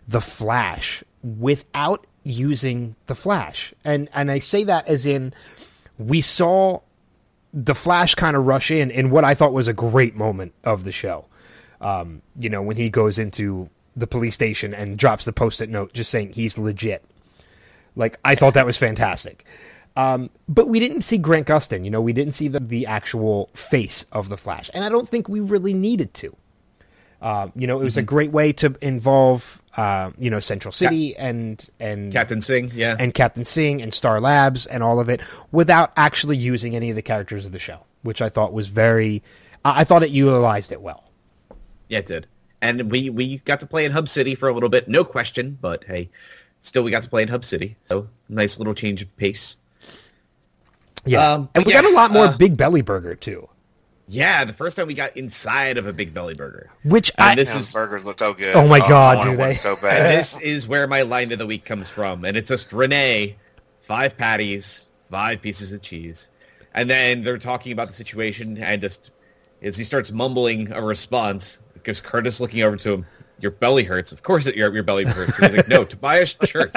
the 0.07 0.21
Flash 0.21 1.03
without 1.23 2.07
using 2.23 2.95
the 3.07 3.15
Flash, 3.15 3.73
and 3.83 4.09
and 4.13 4.31
I 4.31 4.39
say 4.39 4.63
that 4.63 4.87
as 4.87 5.05
in 5.05 5.33
we 5.97 6.21
saw 6.21 6.79
the 7.53 7.75
Flash 7.75 8.15
kind 8.15 8.35
of 8.35 8.47
rush 8.47 8.71
in 8.71 8.89
in 8.89 9.09
what 9.09 9.25
I 9.25 9.33
thought 9.33 9.53
was 9.53 9.67
a 9.67 9.73
great 9.73 10.15
moment 10.15 10.53
of 10.63 10.83
the 10.83 10.91
show. 10.91 11.25
Um, 11.81 12.21
you 12.37 12.49
know, 12.49 12.61
when 12.61 12.77
he 12.77 12.89
goes 12.89 13.19
into 13.19 13.69
the 13.95 14.07
police 14.07 14.35
station 14.35 14.73
and 14.73 14.97
drops 14.97 15.25
the 15.25 15.33
post-it 15.33 15.69
note 15.69 15.93
just 15.93 16.11
saying 16.11 16.33
he's 16.33 16.57
legit. 16.57 17.03
Like 17.95 18.19
I 18.23 18.35
thought 18.35 18.53
that 18.53 18.65
was 18.65 18.77
fantastic. 18.77 19.45
Um, 19.95 20.29
but 20.47 20.69
we 20.69 20.79
didn't 20.79 21.01
see 21.01 21.17
Grant 21.17 21.47
Gustin. 21.47 21.83
You 21.83 21.91
know, 21.91 22.01
we 22.01 22.13
didn't 22.13 22.33
see 22.33 22.47
the, 22.47 22.61
the 22.61 22.85
actual 22.85 23.49
face 23.53 24.05
of 24.11 24.29
the 24.29 24.37
Flash, 24.37 24.69
and 24.73 24.85
I 24.85 24.89
don't 24.89 25.07
think 25.07 25.27
we 25.27 25.39
really 25.39 25.73
needed 25.73 26.13
to. 26.15 26.35
Uh, 27.21 27.49
you 27.55 27.67
know, 27.67 27.79
it 27.79 27.83
was 27.83 27.97
a 27.97 28.01
great 28.01 28.31
way 28.31 28.51
to 28.51 28.75
involve, 28.81 29.61
uh, 29.77 30.09
you 30.17 30.31
know, 30.31 30.39
Central 30.39 30.71
City 30.71 31.15
and 31.15 31.69
and 31.79 32.11
Captain 32.11 32.41
Singh, 32.41 32.71
yeah, 32.73 32.95
and 32.97 33.13
Captain 33.13 33.45
Singh 33.45 33.81
and 33.81 33.93
Star 33.93 34.19
Labs 34.19 34.65
and 34.65 34.81
all 34.81 34.99
of 34.99 35.07
it 35.07 35.21
without 35.51 35.91
actually 35.97 36.37
using 36.37 36.75
any 36.75 36.89
of 36.89 36.95
the 36.95 37.03
characters 37.03 37.45
of 37.45 37.51
the 37.51 37.59
show, 37.59 37.81
which 38.01 38.21
I 38.21 38.29
thought 38.29 38.53
was 38.53 38.69
very. 38.69 39.21
I 39.63 39.81
I 39.81 39.83
thought 39.83 40.01
it 40.01 40.09
utilized 40.09 40.71
it 40.71 40.81
well. 40.81 41.03
Yeah, 41.89 41.99
it 41.99 42.07
did. 42.07 42.27
And 42.61 42.91
we 42.91 43.09
we 43.09 43.37
got 43.39 43.59
to 43.61 43.65
play 43.67 43.85
in 43.85 43.91
Hub 43.91 44.07
City 44.09 44.35
for 44.35 44.49
a 44.49 44.53
little 44.53 44.69
bit, 44.69 44.87
no 44.87 45.03
question. 45.03 45.57
But 45.61 45.83
hey, 45.85 46.09
still 46.61 46.83
we 46.83 46.91
got 46.91 47.03
to 47.03 47.09
play 47.09 47.23
in 47.23 47.27
Hub 47.29 47.45
City, 47.45 47.77
so 47.85 48.09
nice 48.29 48.57
little 48.59 48.73
change 48.75 49.01
of 49.01 49.15
pace. 49.17 49.57
Yeah, 51.05 51.33
Um, 51.33 51.49
and 51.55 51.63
but 51.63 51.65
we 51.65 51.73
got 51.73 51.85
a 51.85 51.89
lot 51.89 52.11
more 52.11 52.27
uh, 52.27 52.31
Big 52.31 52.57
Belly 52.57 52.81
Burger 52.81 53.15
too, 53.15 53.49
Yeah, 54.07 54.45
the 54.45 54.53
first 54.53 54.77
time 54.77 54.87
we 54.87 54.93
got 54.95 55.17
inside 55.17 55.77
of 55.77 55.87
a 55.87 55.93
Big 55.93 56.13
Belly 56.13 56.35
Burger. 56.35 56.73
which 56.83 57.11
And 57.17 57.31
I 57.31 57.35
this 57.35 57.53
Those 57.53 57.67
is 57.67 57.69
burgers 57.69 58.05
look 58.05 58.19
so 58.19 58.33
good. 58.33 58.55
Oh 58.55 58.67
my 58.67 58.81
God, 58.81 59.21
do 59.21 59.37
they? 59.37 59.55
So 59.55 59.77
and 59.89 59.99
bad. 59.99 60.07
this 60.09 60.37
is 60.39 60.67
where 60.67 60.87
my 60.87 61.03
line 61.03 61.31
of 61.31 61.39
the 61.39 61.47
week 61.47 61.65
comes 61.65 61.89
from, 61.89 62.25
and 62.25 62.37
it's 62.37 62.49
just 62.49 62.73
Rene, 62.73 63.37
five 63.81 64.17
patties, 64.17 64.87
five 65.09 65.41
pieces 65.41 65.71
of 65.71 65.81
cheese, 65.81 66.29
and 66.73 66.89
then 66.89 67.23
they're 67.23 67.39
talking 67.39 67.71
about 67.71 67.87
the 67.89 67.95
situation, 67.95 68.57
and 68.59 68.81
just 68.81 69.11
as 69.61 69.77
he 69.77 69.85
starts 69.85 70.11
mumbling 70.11 70.73
a 70.73 70.83
response, 70.83 71.60
because 71.83 71.99
Curtis 71.99 72.39
looking 72.39 72.61
over 72.63 72.77
to 72.77 72.93
him, 72.93 73.05
your 73.41 73.51
belly 73.51 73.83
hurts. 73.83 74.11
Of 74.11 74.23
course, 74.23 74.45
it, 74.45 74.55
your 74.55 74.73
your 74.73 74.83
belly 74.83 75.03
hurts. 75.03 75.37
And 75.37 75.47
he's 75.47 75.57
like, 75.57 75.67
no, 75.67 75.83
Tobias 75.85 76.35
Church. 76.45 76.71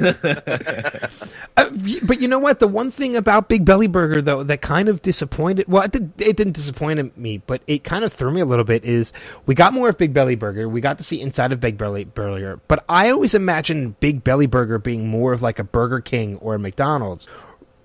Uh, 1.56 1.68
but 2.04 2.20
you 2.20 2.28
know 2.28 2.38
what? 2.38 2.60
The 2.60 2.68
one 2.68 2.90
thing 2.92 3.16
about 3.16 3.48
Big 3.48 3.64
Belly 3.64 3.88
Burger, 3.88 4.22
though, 4.22 4.42
that 4.44 4.62
kind 4.62 4.88
of 4.88 5.02
disappointed. 5.02 5.66
Well, 5.68 5.82
it, 5.82 5.90
did, 5.90 6.12
it 6.16 6.36
didn't 6.36 6.52
disappoint 6.52 7.18
me, 7.18 7.38
but 7.38 7.60
it 7.66 7.82
kind 7.82 8.04
of 8.04 8.12
threw 8.12 8.30
me 8.30 8.40
a 8.40 8.44
little 8.44 8.64
bit. 8.64 8.84
Is 8.84 9.12
we 9.46 9.54
got 9.54 9.72
more 9.74 9.88
of 9.88 9.98
Big 9.98 10.14
Belly 10.14 10.36
Burger. 10.36 10.68
We 10.68 10.80
got 10.80 10.98
to 10.98 11.04
see 11.04 11.20
inside 11.20 11.50
of 11.52 11.60
Big 11.60 11.76
Belly 11.76 12.04
Burger, 12.04 12.60
but 12.68 12.84
I 12.88 13.10
always 13.10 13.34
imagined 13.34 13.98
Big 14.00 14.22
Belly 14.22 14.46
Burger 14.46 14.78
being 14.78 15.08
more 15.08 15.32
of 15.32 15.42
like 15.42 15.58
a 15.58 15.64
Burger 15.64 16.00
King 16.00 16.36
or 16.36 16.54
a 16.54 16.58
McDonald's. 16.58 17.26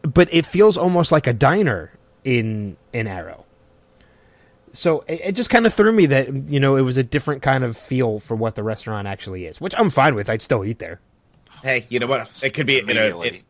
But 0.04 0.32
it 0.32 0.46
feels 0.46 0.78
almost 0.78 1.12
like 1.12 1.26
a 1.28 1.34
diner 1.34 1.92
in 2.24 2.78
in 2.94 3.08
Arrow. 3.08 3.46
So 4.78 5.02
it, 5.08 5.22
it 5.24 5.32
just 5.34 5.50
kind 5.50 5.66
of 5.66 5.74
threw 5.74 5.92
me 5.92 6.06
that 6.08 6.32
you 6.50 6.60
know 6.60 6.76
it 6.76 6.82
was 6.82 6.98
a 6.98 7.04
different 7.04 7.42
kind 7.42 7.64
of 7.64 7.76
feel 7.78 8.20
for 8.20 8.36
what 8.36 8.56
the 8.56 8.64
restaurant 8.64 9.08
actually 9.08 9.46
is, 9.46 9.60
which 9.62 9.74
I'm 9.78 9.90
fine 9.90 10.16
with. 10.16 10.30
I'd 10.30 10.42
still 10.42 10.64
eat 10.66 10.80
there. 10.80 11.00
hey, 11.64 11.86
you 11.90 12.00
know 12.00 12.08
what? 12.08 12.42
It 12.44 12.52
could 12.54 12.68
be 12.68 12.80
in 12.80 12.90
a, 12.90 12.92
Immediately. 12.92 13.28
it, 13.30 13.44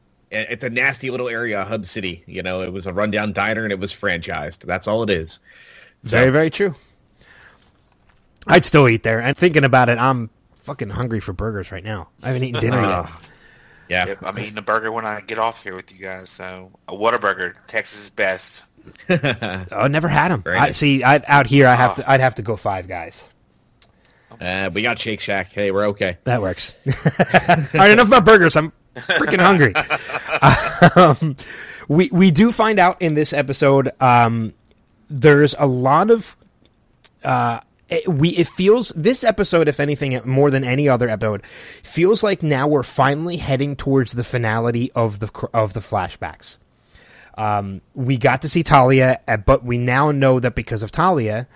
it's 0.49 0.64
a 0.64 0.69
nasty 0.69 1.10
little 1.11 1.27
area, 1.30 1.64
Hub 1.65 1.85
City. 1.85 2.23
You 2.27 2.43
know, 2.43 2.61
it 2.61 2.72
was 2.72 2.85
a 2.88 2.93
rundown 2.93 3.34
diner 3.34 3.64
and 3.64 3.72
it 3.72 3.80
was 3.80 3.91
franchised. 3.93 4.60
That's 4.60 4.88
all 4.88 5.03
it 5.03 5.10
is. 5.10 5.39
So- 6.03 6.18
Very, 6.18 6.31
very 6.31 6.49
true. 6.49 6.76
I'd 8.47 8.64
still 8.65 8.88
eat 8.88 9.03
there. 9.03 9.19
And 9.19 9.35
thinking 9.35 9.64
about 9.64 9.89
it, 9.89 9.97
I'm 9.97 10.30
fucking 10.57 10.89
hungry 10.89 11.19
for 11.19 11.34
burgers 11.34 11.72
right 11.72 11.84
now. 11.84 12.10
I 12.22 12.27
haven't 12.27 12.43
eaten 12.43 12.61
dinner 12.61 12.77
uh, 12.81 13.03
yet. 13.07 13.19
Yeah. 13.89 14.06
Yep, 14.07 14.18
I'm 14.23 14.39
eating 14.39 14.57
a 14.57 14.61
burger 14.64 14.91
when 14.91 15.06
I 15.06 15.22
get 15.22 15.38
off 15.39 15.64
here 15.64 15.76
with 15.76 15.91
you 15.91 15.99
guys. 15.99 16.30
So 16.30 16.72
uh, 16.89 16.93
a 16.93 16.97
Whataburger, 16.97 17.53
Texas 17.68 18.10
Best. 18.10 18.65
Oh, 19.71 19.87
never 19.89 20.07
had 20.07 20.29
them. 20.31 20.43
I, 20.45 20.71
see, 20.71 21.03
I, 21.03 21.21
out 21.27 21.47
here, 21.47 21.67
I 21.67 21.75
have 21.75 21.91
Ah. 21.91 21.95
to. 21.95 22.09
I'd 22.11 22.19
have 22.19 22.35
to 22.35 22.41
go 22.41 22.55
five 22.55 22.87
guys. 22.87 23.23
Uh, 24.41 24.69
we 24.73 24.81
got 24.81 24.99
Shake 24.99 25.21
Shack. 25.21 25.51
Hey, 25.53 25.71
we're 25.71 25.85
okay. 25.87 26.17
That 26.25 26.41
works. 26.41 26.73
All 26.87 26.93
right, 27.73 27.91
enough 27.91 28.07
about 28.07 28.25
burgers. 28.25 28.55
I'm 28.57 28.73
freaking 28.95 29.39
hungry. 29.39 29.73
um, 30.95 31.35
we 31.87 32.09
we 32.11 32.31
do 32.31 32.51
find 32.51 32.79
out 32.79 33.01
in 33.01 33.13
this 33.15 33.31
episode. 33.33 33.91
Um, 34.01 34.53
there's 35.07 35.55
a 35.57 35.65
lot 35.67 36.09
of 36.11 36.35
uh, 37.23 37.59
it, 37.87 38.07
we. 38.09 38.29
It 38.29 38.47
feels 38.47 38.89
this 38.95 39.23
episode, 39.23 39.67
if 39.69 39.79
anything, 39.79 40.19
more 40.25 40.51
than 40.51 40.63
any 40.65 40.89
other 40.89 41.07
episode, 41.07 41.43
feels 41.83 42.21
like 42.23 42.43
now 42.43 42.67
we're 42.67 42.83
finally 42.83 43.37
heading 43.37 43.75
towards 43.75 44.13
the 44.13 44.23
finality 44.23 44.91
of 44.93 45.19
the 45.19 45.29
of 45.53 45.73
the 45.73 45.79
flashbacks. 45.79 46.57
Um, 47.37 47.81
we 47.93 48.17
got 48.17 48.41
to 48.43 48.49
see 48.49 48.63
Talia, 48.63 49.19
uh, 49.27 49.37
but 49.37 49.63
we 49.65 49.77
now 49.77 50.11
know 50.11 50.39
that 50.39 50.55
because 50.55 50.83
of 50.83 50.91
Talia, 50.91 51.47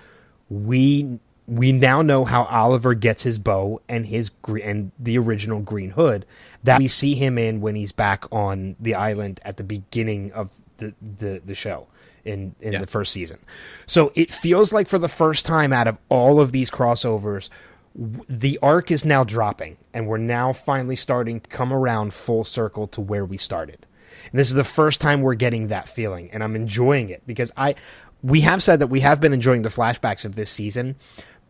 we 0.49 1.19
we 1.47 1.71
now 1.71 2.01
know 2.03 2.25
how 2.25 2.43
Oliver 2.43 2.93
gets 2.93 3.23
his 3.23 3.39
bow 3.39 3.81
and 3.89 4.05
his 4.05 4.29
and 4.63 4.91
the 4.99 5.17
original 5.17 5.59
Green 5.61 5.91
Hood 5.91 6.25
that 6.63 6.79
we 6.79 6.87
see 6.87 7.15
him 7.15 7.37
in 7.37 7.61
when 7.61 7.75
he's 7.75 7.91
back 7.91 8.25
on 8.31 8.75
the 8.79 8.93
island 8.93 9.39
at 9.43 9.57
the 9.57 9.63
beginning 9.63 10.31
of 10.33 10.51
the 10.77 10.93
the, 11.01 11.41
the 11.45 11.55
show 11.55 11.87
in 12.25 12.53
in 12.59 12.73
Yeah. 12.73 12.81
the 12.81 12.87
first 12.87 13.11
season. 13.13 13.39
So 13.87 14.11
it 14.15 14.31
feels 14.31 14.71
like 14.73 14.87
for 14.87 14.99
the 14.99 15.07
first 15.07 15.45
time 15.45 15.73
out 15.73 15.87
of 15.87 15.97
all 16.09 16.39
of 16.39 16.51
these 16.51 16.69
crossovers 16.69 17.49
the 17.95 18.59
arc 18.61 18.91
is 18.91 19.03
now 19.03 19.23
dropping 19.23 19.75
and 19.93 20.07
we're 20.07 20.17
now 20.17 20.53
finally 20.53 20.95
starting 20.95 21.39
to 21.41 21.49
come 21.49 21.73
around 21.73 22.13
full 22.13 22.43
circle 22.45 22.87
to 22.87 23.01
where 23.01 23.25
we 23.25 23.37
started. 23.37 23.85
And 24.31 24.39
this 24.39 24.49
is 24.49 24.55
the 24.55 24.63
first 24.63 25.01
time 25.01 25.21
we're 25.21 25.35
getting 25.35 25.67
that 25.67 25.89
feeling, 25.89 26.29
and 26.31 26.43
I'm 26.43 26.55
enjoying 26.55 27.09
it 27.09 27.23
because 27.25 27.51
I 27.57 27.75
we 28.23 28.41
have 28.41 28.61
said 28.61 28.79
that 28.79 28.87
we 28.87 28.99
have 29.01 29.21
been 29.21 29.33
enjoying 29.33 29.61
the 29.61 29.69
flashbacks 29.69 30.25
of 30.25 30.35
this 30.35 30.49
season, 30.49 30.95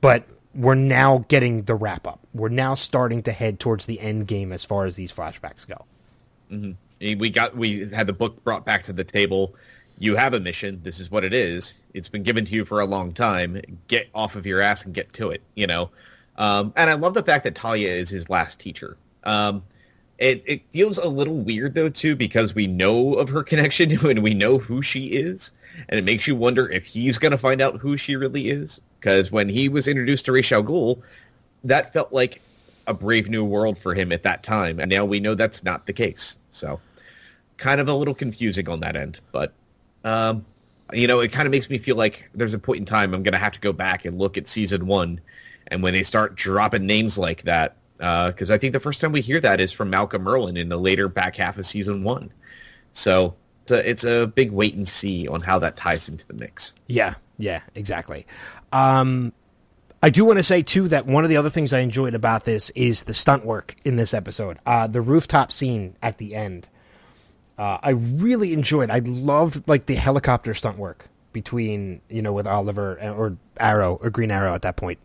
but 0.02 0.26
we're 0.54 0.76
now 0.76 1.26
getting 1.28 1.64
the 1.64 1.76
wrap 1.76 2.08
up. 2.08 2.20
We're 2.34 2.50
now 2.50 2.76
starting 2.76 3.24
to 3.24 3.32
head 3.32 3.60
towards 3.60 3.86
the 3.86 4.00
end 4.00 4.28
game 4.28 4.52
as 4.52 4.64
far 4.64 4.86
as 4.86 4.96
these 4.96 5.14
flashbacks 5.14 5.68
go. 5.68 5.86
Mm-hmm. 6.52 7.20
We 7.20 7.30
got 7.30 7.56
we 7.56 7.90
had 7.90 8.08
the 8.08 8.14
book 8.14 8.44
brought 8.44 8.66
back 8.66 8.84
to 8.84 8.94
the 8.94 9.04
table. 9.04 9.56
You 9.98 10.16
have 10.16 10.34
a 10.34 10.40
mission. 10.40 10.82
This 10.84 11.00
is 11.00 11.12
what 11.12 11.24
it 11.24 11.34
is. 11.34 11.74
It's 11.94 12.10
been 12.10 12.24
given 12.24 12.46
to 12.46 12.54
you 12.54 12.66
for 12.66 12.80
a 12.82 12.86
long 12.86 13.12
time. 13.12 13.62
Get 13.88 14.10
off 14.14 14.36
of 14.36 14.46
your 14.46 14.62
ass 14.62 14.86
and 14.86 14.94
get 14.94 15.14
to 15.14 15.32
it. 15.32 15.42
You 15.56 15.68
know. 15.68 15.92
Um, 16.38 16.74
and 16.76 16.90
I 16.90 16.94
love 16.94 17.14
the 17.14 17.24
fact 17.24 17.44
that 17.44 17.56
Talia 17.56 17.90
is 17.90 18.10
his 18.10 18.30
last 18.30 18.60
teacher. 18.60 18.98
Um, 19.26 19.64
it, 20.20 20.44
it 20.46 20.62
feels 20.72 20.98
a 20.98 21.08
little 21.08 21.38
weird 21.38 21.74
though 21.74 21.90
too 21.90 22.16
because 22.16 22.54
we 22.54 22.68
know 22.68 23.14
of 23.14 23.30
her 23.30 23.42
connection 23.42 23.92
and 24.08 24.22
we 24.22 24.34
know 24.34 24.58
who 24.58 24.82
she 24.82 25.08
is, 25.08 25.52
and 25.88 25.98
it 25.98 26.04
makes 26.04 26.28
you 26.28 26.36
wonder 26.36 26.70
if 26.70 26.86
he's 26.86 27.18
going 27.18 27.32
to 27.32 27.38
find 27.38 27.62
out 27.62 27.78
who 27.78 27.98
she 27.98 28.16
really 28.16 28.50
is. 28.50 28.82
Because 29.00 29.32
when 29.32 29.48
he 29.48 29.70
was 29.70 29.88
introduced 29.88 30.26
to 30.26 30.34
Ra's 30.34 30.52
al 30.52 30.62
Ghul, 30.62 31.02
that 31.64 31.94
felt 31.94 32.12
like 32.12 32.42
a 32.86 32.94
brave 32.94 33.30
new 33.30 33.46
world 33.46 33.78
for 33.78 33.94
him 33.94 34.12
at 34.12 34.24
that 34.24 34.44
time, 34.44 34.80
and 34.80 34.92
now 34.92 35.06
we 35.06 35.22
know 35.22 35.36
that's 35.36 35.64
not 35.64 35.86
the 35.86 35.94
case. 35.94 36.38
So, 36.50 36.82
kind 37.58 37.80
of 37.80 37.88
a 37.88 37.94
little 37.94 38.14
confusing 38.16 38.68
on 38.68 38.82
that 38.82 38.98
end, 38.98 39.20
but 39.32 39.54
um, 40.04 40.46
you 40.92 41.08
know, 41.08 41.22
it 41.22 41.32
kind 41.32 41.46
of 41.46 41.52
makes 41.52 41.70
me 41.70 41.78
feel 41.78 41.96
like 41.96 42.30
there's 42.34 42.54
a 42.54 42.60
point 42.60 42.80
in 42.80 42.86
time 42.86 43.14
I'm 43.14 43.24
going 43.24 43.34
to 43.34 43.40
have 43.40 43.54
to 43.54 43.60
go 43.60 43.72
back 43.72 44.04
and 44.04 44.18
look 44.18 44.38
at 44.38 44.48
season 44.48 44.86
one, 44.86 45.22
and 45.68 45.82
when 45.82 45.94
they 45.94 46.04
start 46.04 46.36
dropping 46.36 46.86
names 46.86 47.18
like 47.18 47.44
that, 47.44 47.78
because 48.00 48.50
uh, 48.50 48.54
I 48.54 48.58
think 48.58 48.74
the 48.74 48.80
first 48.80 49.02
time 49.02 49.12
we 49.12 49.20
hear 49.22 49.42
that 49.42 49.60
is 49.60 49.72
from 49.74 49.90
Malcolm 49.90 50.24
Merlyn 50.24 50.58
in 50.58 50.70
the 50.70 50.78
later 50.78 51.10
back 51.10 51.36
half 51.36 51.58
of 51.58 51.66
season 51.66 52.04
one. 52.04 52.32
So 52.94 53.36
it's 53.64 53.72
a, 53.72 53.90
it's 53.90 54.04
a 54.06 54.28
big 54.28 54.52
wait 54.52 54.74
and 54.76 54.88
see 54.88 55.28
on 55.28 55.42
how 55.42 55.60
that 55.60 55.76
ties 55.76 56.08
into 56.08 56.26
the 56.26 56.34
mix. 56.34 56.74
Yeah, 56.88 57.16
yeah, 57.38 57.62
exactly. 57.76 58.26
Um, 58.72 59.34
I 60.02 60.10
do 60.10 60.24
want 60.24 60.40
to 60.40 60.44
say 60.44 60.62
too 60.62 60.88
that 60.88 61.06
one 61.06 61.26
of 61.26 61.30
the 61.30 61.36
other 61.38 61.50
things 61.50 61.74
I 61.74 61.80
enjoyed 61.80 62.16
about 62.16 62.46
this 62.46 62.70
is 62.72 63.04
the 63.04 63.14
stunt 63.14 63.46
work 63.46 63.76
in 63.84 63.98
this 63.98 64.14
episode. 64.14 64.60
Uh, 64.66 64.88
the 64.88 65.02
rooftop 65.02 65.52
scene 65.52 65.96
at 66.02 66.18
the 66.18 66.36
end. 66.36 66.70
Uh, 67.58 67.80
I 67.84 67.90
really 67.90 68.54
enjoyed. 68.54 68.90
I 68.90 69.00
loved 69.00 69.68
like 69.68 69.88
the 69.88 69.96
helicopter 69.96 70.54
stunt 70.54 70.78
work 70.78 71.10
between 71.34 72.02
you 72.10 72.22
know 72.22 72.32
with 72.32 72.48
Oliver 72.48 72.98
or 73.02 73.38
Arrow 73.60 74.00
or 74.02 74.10
Green 74.10 74.32
Arrow 74.32 74.56
at 74.56 74.62
that 74.62 74.78
point 74.78 75.00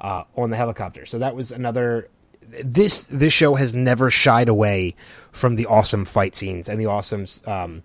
uh, 0.00 0.24
on 0.36 0.48
the 0.48 0.56
helicopter. 0.56 1.04
So 1.04 1.18
that 1.18 1.36
was 1.36 1.52
another. 1.52 2.08
This 2.64 3.08
this 3.08 3.32
show 3.32 3.54
has 3.54 3.74
never 3.74 4.10
shied 4.10 4.48
away 4.48 4.96
from 5.32 5.56
the 5.56 5.66
awesome 5.66 6.04
fight 6.04 6.34
scenes 6.34 6.68
and 6.68 6.80
the 6.80 6.86
awesome 6.86 7.26
um, 7.46 7.82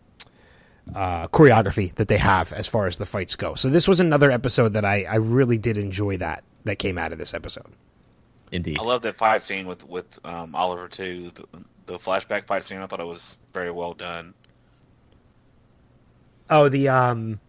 uh, 0.94 1.28
choreography 1.28 1.94
that 1.96 2.08
they 2.08 2.18
have 2.18 2.52
as 2.54 2.68
far 2.68 2.88
as 2.88 2.98
the 2.98 3.06
fights 3.06 3.36
go. 3.36 3.56
So 3.56 3.70
this 3.70 3.88
was 3.88 4.00
another 4.00 4.32
episode 4.32 4.74
that 4.74 4.86
I, 4.86 5.04
I 5.04 5.16
really 5.16 5.58
did 5.58 5.78
enjoy 5.78 6.18
that 6.18 6.44
that 6.64 6.80
came 6.80 6.98
out 6.98 7.12
of 7.12 7.18
this 7.20 7.34
episode. 7.34 7.68
Indeed, 8.52 8.80
I 8.80 8.84
love 8.84 9.02
that 9.04 9.16
fight 9.16 9.42
scene 9.42 9.68
with 9.68 9.88
with 9.88 10.20
um, 10.26 10.56
Oliver 10.56 10.88
too. 10.88 11.32
The, 11.32 11.46
the 11.86 11.98
flashback 11.98 12.48
fight 12.48 12.64
scene, 12.64 12.80
I 12.80 12.88
thought 12.88 13.00
it 13.00 13.08
was 13.08 13.38
very 13.54 13.72
well 13.72 13.94
done. 13.94 14.34
Oh, 16.50 16.70
the 16.70 16.90
um, 16.90 17.40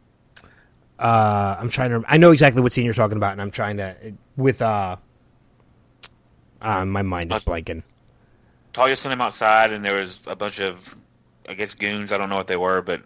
uh, 0.98 1.56
I'm 1.58 1.68
trying 1.68 1.90
to. 1.90 2.02
I 2.08 2.16
know 2.16 2.32
exactly 2.32 2.62
what 2.62 2.72
scene 2.72 2.84
you're 2.84 2.94
talking 2.94 3.18
about, 3.18 3.32
and 3.32 3.42
I'm 3.42 3.50
trying 3.50 3.76
to 3.76 3.94
with 4.36 4.62
uh, 4.62 4.96
uh 6.66 6.84
my 6.84 7.02
mind 7.02 7.32
is 7.32 7.40
blanking. 7.40 7.82
Talia 8.72 8.96
sent 8.96 9.12
him 9.12 9.22
outside, 9.22 9.72
and 9.72 9.82
there 9.82 9.98
was 9.98 10.20
a 10.26 10.36
bunch 10.36 10.60
of, 10.60 10.94
I 11.48 11.54
guess, 11.54 11.72
goons. 11.72 12.12
I 12.12 12.18
don't 12.18 12.28
know 12.28 12.36
what 12.36 12.46
they 12.46 12.58
were, 12.58 12.82
but 12.82 13.00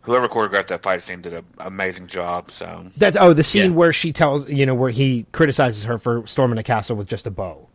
whoever 0.00 0.28
choreographed 0.28 0.68
that 0.68 0.82
fight 0.82 1.02
scene 1.02 1.20
did 1.20 1.32
an 1.32 1.44
amazing 1.58 2.06
job. 2.06 2.50
So 2.50 2.86
that's 2.96 3.16
oh 3.16 3.32
the 3.32 3.44
scene 3.44 3.72
yeah. 3.72 3.76
where 3.76 3.92
she 3.92 4.12
tells 4.12 4.48
you 4.48 4.66
know 4.66 4.74
where 4.74 4.90
he 4.90 5.26
criticizes 5.32 5.84
her 5.84 5.98
for 5.98 6.26
storming 6.26 6.58
a 6.58 6.62
castle 6.62 6.96
with 6.96 7.08
just 7.08 7.26
a 7.26 7.30
bow. 7.30 7.68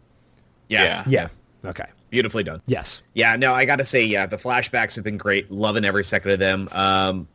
Yeah, 0.68 0.84
yeah, 0.84 1.30
yeah. 1.64 1.70
okay, 1.70 1.86
beautifully 2.10 2.44
done. 2.44 2.62
Yes, 2.66 3.02
yeah. 3.14 3.36
No, 3.36 3.54
I 3.54 3.66
got 3.66 3.78
to 3.78 3.86
say, 3.86 4.04
yeah, 4.04 4.26
the 4.26 4.38
flashbacks 4.38 4.96
have 4.96 5.04
been 5.04 5.18
great. 5.18 5.52
Loving 5.52 5.86
every 5.86 6.04
second 6.04 6.32
of 6.32 6.40
them. 6.40 6.68
Um, 6.72 7.28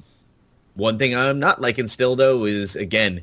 one 0.74 0.98
thing 0.98 1.16
I'm 1.16 1.38
not 1.38 1.60
liking 1.60 1.88
still 1.88 2.16
though 2.16 2.44
is 2.44 2.76
again. 2.76 3.22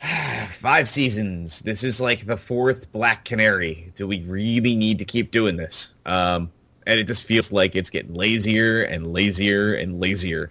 Five 0.50 0.88
seasons. 0.88 1.60
This 1.60 1.84
is 1.84 2.00
like 2.00 2.26
the 2.26 2.36
fourth 2.36 2.90
Black 2.92 3.24
Canary. 3.24 3.92
Do 3.96 4.06
we 4.06 4.22
really 4.22 4.74
need 4.74 4.98
to 4.98 5.04
keep 5.04 5.30
doing 5.30 5.56
this? 5.56 5.94
Um, 6.06 6.50
and 6.86 6.98
it 6.98 7.06
just 7.06 7.24
feels 7.24 7.52
like 7.52 7.76
it's 7.76 7.90
getting 7.90 8.14
lazier 8.14 8.82
and 8.82 9.12
lazier 9.12 9.74
and 9.74 10.00
lazier 10.00 10.50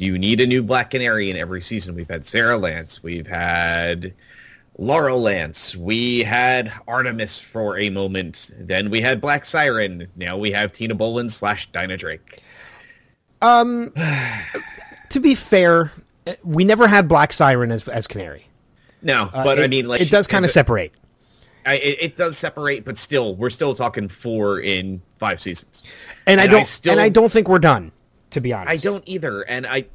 you 0.00 0.18
need 0.18 0.40
a 0.40 0.46
new 0.46 0.62
Black 0.62 0.90
Canary 0.90 1.30
in 1.30 1.36
every 1.36 1.60
season. 1.60 1.94
We've 1.94 2.08
had 2.08 2.24
Sara 2.24 2.56
Lance. 2.56 3.02
We've 3.02 3.26
had 3.26 4.14
Laurel 4.78 5.20
Lance. 5.20 5.76
We 5.76 6.22
had 6.22 6.72
Artemis 6.88 7.38
for 7.38 7.78
a 7.78 7.90
moment. 7.90 8.50
Then 8.58 8.88
we 8.88 9.02
had 9.02 9.20
Black 9.20 9.44
Siren. 9.44 10.08
Now 10.16 10.38
we 10.38 10.52
have 10.52 10.72
Tina 10.72 10.94
Boland 10.94 11.30
slash 11.30 11.70
Dinah 11.72 11.98
Drake. 11.98 12.42
Um, 13.42 13.92
to 15.10 15.20
be 15.20 15.34
fair, 15.34 15.92
we 16.44 16.64
never 16.64 16.88
had 16.88 17.06
Black 17.06 17.34
Siren 17.34 17.70
as 17.70 17.86
as 17.86 18.06
Canary. 18.06 18.46
No, 19.02 19.30
but 19.32 19.58
uh, 19.58 19.62
it, 19.62 19.64
I 19.64 19.68
mean, 19.68 19.86
like, 19.86 20.00
it 20.00 20.10
does 20.10 20.26
kind 20.26 20.44
of 20.44 20.50
separate. 20.50 20.92
I, 21.66 21.76
it, 21.76 21.98
it, 22.00 22.16
does 22.16 22.38
separate, 22.38 22.84
but 22.84 22.96
still, 22.96 23.34
we're 23.36 23.50
still 23.50 23.74
talking 23.74 24.08
four 24.08 24.60
in 24.60 25.00
five 25.18 25.40
seasons. 25.40 25.82
And, 26.26 26.40
and 26.40 26.48
I 26.48 26.50
don't, 26.50 26.62
I 26.62 26.64
still, 26.64 26.92
and 26.92 27.00
I 27.00 27.10
don't 27.10 27.30
think 27.30 27.48
we're 27.48 27.58
done 27.58 27.92
to 28.30 28.40
be 28.40 28.52
honest. 28.52 28.70
I 28.70 28.76
don't 28.76 29.04
either, 29.06 29.42
and 29.42 29.66
I. 29.66 29.86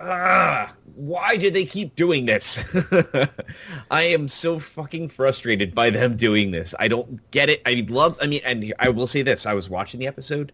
Uh, 0.00 0.66
why 0.96 1.36
do 1.36 1.48
they 1.48 1.64
keep 1.64 1.94
doing 1.94 2.26
this? 2.26 2.58
I 3.90 4.02
am 4.02 4.26
so 4.26 4.58
fucking 4.58 5.08
frustrated 5.08 5.76
by 5.76 5.90
them 5.90 6.16
doing 6.16 6.50
this. 6.50 6.74
I 6.80 6.88
don't 6.88 7.30
get 7.30 7.48
it. 7.48 7.62
I 7.66 7.86
love. 7.88 8.18
I 8.20 8.26
mean, 8.26 8.40
and 8.44 8.74
I 8.78 8.88
will 8.88 9.06
say 9.06 9.22
this: 9.22 9.46
I 9.46 9.54
was 9.54 9.68
watching 9.68 10.00
the 10.00 10.06
episode, 10.06 10.52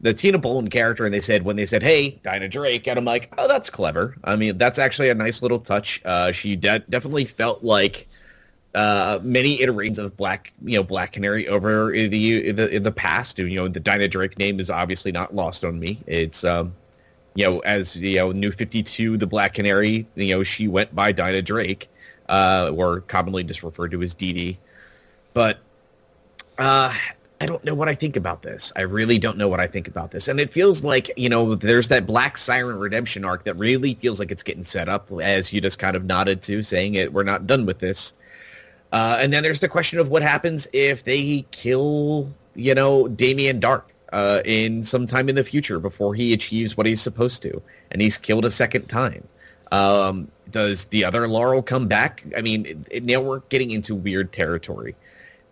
the 0.00 0.12
Tina 0.12 0.38
Boland 0.38 0.70
character, 0.70 1.04
and 1.04 1.14
they 1.14 1.20
said 1.20 1.44
when 1.44 1.56
they 1.56 1.66
said, 1.66 1.82
"Hey, 1.82 2.18
Dinah 2.22 2.48
Drake," 2.48 2.86
and 2.86 2.98
I'm 2.98 3.04
like, 3.04 3.32
"Oh, 3.38 3.48
that's 3.48 3.70
clever." 3.70 4.16
I 4.24 4.36
mean, 4.36 4.58
that's 4.58 4.78
actually 4.78 5.08
a 5.10 5.14
nice 5.14 5.42
little 5.42 5.60
touch. 5.60 6.00
Uh, 6.04 6.32
she 6.32 6.56
de- 6.56 6.80
definitely 6.80 7.24
felt 7.24 7.64
like 7.64 8.06
uh, 8.74 9.20
many 9.22 9.62
iterations 9.62 9.98
of 9.98 10.16
Black, 10.16 10.52
you 10.64 10.76
know, 10.76 10.82
Black 10.82 11.12
Canary 11.12 11.46
over 11.48 11.92
in 11.92 12.10
the 12.10 12.48
in 12.48 12.56
the, 12.56 12.68
in 12.68 12.82
the 12.82 12.92
past. 12.92 13.38
You 13.38 13.56
know, 13.56 13.68
the 13.68 13.80
Dinah 13.80 14.08
Drake 14.08 14.38
name 14.38 14.60
is 14.60 14.70
obviously 14.70 15.12
not 15.12 15.34
lost 15.34 15.64
on 15.64 15.78
me. 15.78 16.00
It's 16.06 16.44
um, 16.44 16.74
you 17.34 17.44
know, 17.44 17.60
as 17.60 17.96
you 17.96 18.16
know, 18.16 18.32
New 18.32 18.52
Fifty 18.52 18.82
Two, 18.82 19.16
the 19.16 19.26
Black 19.26 19.54
Canary. 19.54 20.06
You 20.16 20.36
know, 20.36 20.44
she 20.44 20.68
went 20.68 20.94
by 20.94 21.12
Dinah 21.12 21.42
Drake, 21.42 21.88
uh, 22.28 22.72
or 22.74 23.00
commonly 23.02 23.44
just 23.44 23.62
referred 23.62 23.92
to 23.92 24.02
as 24.02 24.12
Dee. 24.12 24.58
But 25.32 25.58
uh, 26.58 26.94
I 27.40 27.46
don't 27.46 27.64
know 27.64 27.74
what 27.74 27.88
I 27.88 27.94
think 27.94 28.16
about 28.16 28.42
this. 28.42 28.72
I 28.76 28.82
really 28.82 29.18
don't 29.18 29.36
know 29.36 29.48
what 29.48 29.60
I 29.60 29.66
think 29.66 29.88
about 29.88 30.12
this. 30.12 30.28
And 30.28 30.38
it 30.38 30.52
feels 30.52 30.84
like, 30.84 31.10
you 31.16 31.28
know, 31.28 31.56
there's 31.56 31.88
that 31.88 32.06
Black 32.06 32.38
Siren 32.38 32.78
redemption 32.78 33.24
arc 33.24 33.44
that 33.44 33.54
really 33.54 33.94
feels 33.94 34.18
like 34.18 34.30
it's 34.30 34.42
getting 34.42 34.64
set 34.64 34.88
up, 34.88 35.10
as 35.20 35.52
you 35.52 35.60
just 35.60 35.78
kind 35.78 35.96
of 35.96 36.04
nodded 36.04 36.42
to, 36.42 36.62
saying 36.62 36.94
it, 36.94 37.12
we're 37.12 37.24
not 37.24 37.46
done 37.46 37.66
with 37.66 37.80
this. 37.80 38.12
Uh, 38.92 39.18
and 39.20 39.32
then 39.32 39.42
there's 39.42 39.60
the 39.60 39.68
question 39.68 39.98
of 39.98 40.08
what 40.08 40.22
happens 40.22 40.68
if 40.72 41.02
they 41.02 41.44
kill, 41.50 42.32
you 42.54 42.74
know, 42.74 43.08
Damien 43.08 43.60
Darhk 43.60 43.82
uh, 44.12 44.40
in 44.44 44.84
some 44.84 45.06
time 45.08 45.28
in 45.28 45.34
the 45.34 45.42
future 45.42 45.80
before 45.80 46.14
he 46.14 46.32
achieves 46.32 46.76
what 46.76 46.86
he's 46.86 47.02
supposed 47.02 47.42
to, 47.42 47.60
and 47.90 48.00
he's 48.00 48.16
killed 48.16 48.44
a 48.44 48.50
second 48.50 48.86
time. 48.86 49.26
Um, 49.72 50.30
does 50.52 50.84
the 50.84 51.04
other 51.04 51.26
Laurel 51.26 51.62
come 51.62 51.88
back? 51.88 52.22
I 52.36 52.42
mean, 52.42 52.66
it, 52.66 52.78
it, 52.90 53.04
now 53.04 53.20
we're 53.20 53.40
getting 53.48 53.72
into 53.72 53.96
weird 53.96 54.32
territory, 54.32 54.94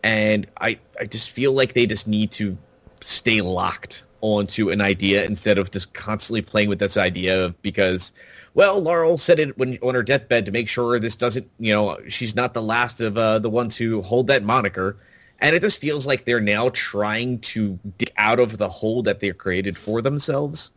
and 0.03 0.47
I 0.61 0.79
I 1.01 1.07
just 1.07 1.31
feel 1.31 1.53
like 1.53 1.75
they 1.75 1.87
just 1.87 2.07
need 2.07 2.31
to 2.33 2.57
stay 3.01 3.41
locked 3.41 4.05
onto 4.21 4.71
an 4.71 4.81
idea 4.81 5.25
instead 5.25 5.59
of 5.59 5.71
just 5.71 5.93
constantly 5.95 6.43
playing 6.43 6.69
with 6.69 6.79
this 6.79 6.97
idea 6.97 7.45
of 7.45 7.61
because 7.63 8.13
well, 8.55 8.81
Laurel 8.81 9.17
said 9.17 9.39
it 9.39 9.57
when 9.57 9.79
on 9.83 9.95
her 9.95 10.03
deathbed 10.03 10.45
to 10.47 10.53
make 10.53 10.69
sure 10.69 10.99
this 10.99 11.17
doesn't, 11.17 11.49
you 11.59 11.73
know, 11.73 11.99
she's 12.09 12.37
not 12.37 12.53
the 12.53 12.63
last 12.63 13.01
of 13.01 13.17
uh, 13.17 13.39
the 13.39 13.49
ones 13.49 13.77
who 13.77 14.03
hold 14.03 14.27
that 14.27 14.43
moniker. 14.43 14.99
And 15.41 15.57
it 15.57 15.61
just 15.61 15.79
feels 15.79 16.07
like 16.07 16.25
they're 16.25 16.41
now 16.41 16.69
trying 16.75 17.39
to 17.41 17.79
dig 17.99 18.13
out 18.17 18.39
of 18.39 18.59
the 18.59 18.69
hole 18.69 19.03
that 19.05 19.21
they've 19.21 19.37
created 19.37 19.79
for 19.79 20.03
themselves. 20.03 20.71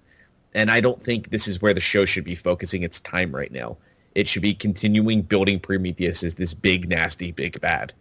And 0.54 0.72
I 0.72 0.80
don't 0.80 1.04
think 1.04 1.30
this 1.30 1.48
is 1.48 1.62
where 1.62 1.74
the 1.74 1.82
show 1.82 2.06
should 2.06 2.24
be 2.24 2.36
focusing 2.36 2.82
its 2.82 3.02
time 3.02 3.36
right 3.36 3.52
now. 3.52 3.78
It 4.16 4.30
should 4.30 4.42
be 4.42 4.54
continuing 4.54 5.22
building 5.22 5.60
Prometheus 5.60 6.24
as 6.24 6.36
this 6.36 6.54
big, 6.54 6.88
nasty, 6.88 7.32
big 7.32 7.60
bad 7.60 7.92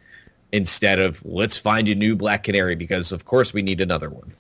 instead 0.53 0.99
of 0.99 1.25
let's 1.25 1.57
find 1.57 1.89
a 1.89 1.95
new 1.95 2.17
Black 2.17 2.45
Canary 2.45 2.77
because, 2.77 3.13
of 3.13 3.25
course, 3.25 3.53
we 3.53 3.63
need 3.63 3.81
another 3.81 4.11
one. 4.11 4.33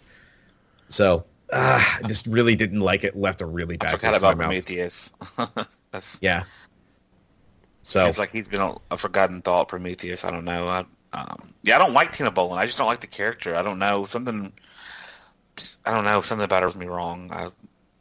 So 0.88 1.24
uh, 1.52 1.82
I 2.02 2.06
just 2.08 2.26
really 2.26 2.56
didn't 2.56 2.80
like 2.80 3.04
it. 3.04 3.16
Left 3.16 3.40
a 3.40 3.46
really 3.46 3.76
bad. 3.76 3.88
I 3.88 3.92
forgot 3.92 4.14
about 4.14 4.36
Prometheus. 4.36 5.12
That's 5.90 6.18
yeah. 6.20 6.44
So 7.82 8.04
seems 8.04 8.18
like 8.18 8.30
he's 8.30 8.48
been 8.48 8.60
a, 8.60 8.76
a 8.90 8.96
forgotten 8.96 9.42
thought. 9.42 9.68
Prometheus. 9.68 10.24
I 10.24 10.30
don't 10.30 10.44
know. 10.44 10.66
I, 10.66 10.84
um, 11.12 11.54
yeah, 11.62 11.76
I 11.76 11.78
don't 11.78 11.92
like 11.92 12.12
Tina 12.12 12.30
Boland. 12.30 12.58
I 12.60 12.66
just 12.66 12.78
don't 12.78 12.86
like 12.86 13.00
the 13.00 13.06
character. 13.06 13.54
I 13.54 13.62
don't 13.62 13.78
know 13.78 14.06
something. 14.06 14.52
I 15.84 15.90
don't 15.90 16.04
know. 16.04 16.20
Something 16.22 16.44
about 16.44 16.62
her 16.62 16.66
rubs 16.68 16.78
me 16.78 16.86
wrong. 16.86 17.30
I, 17.32 17.50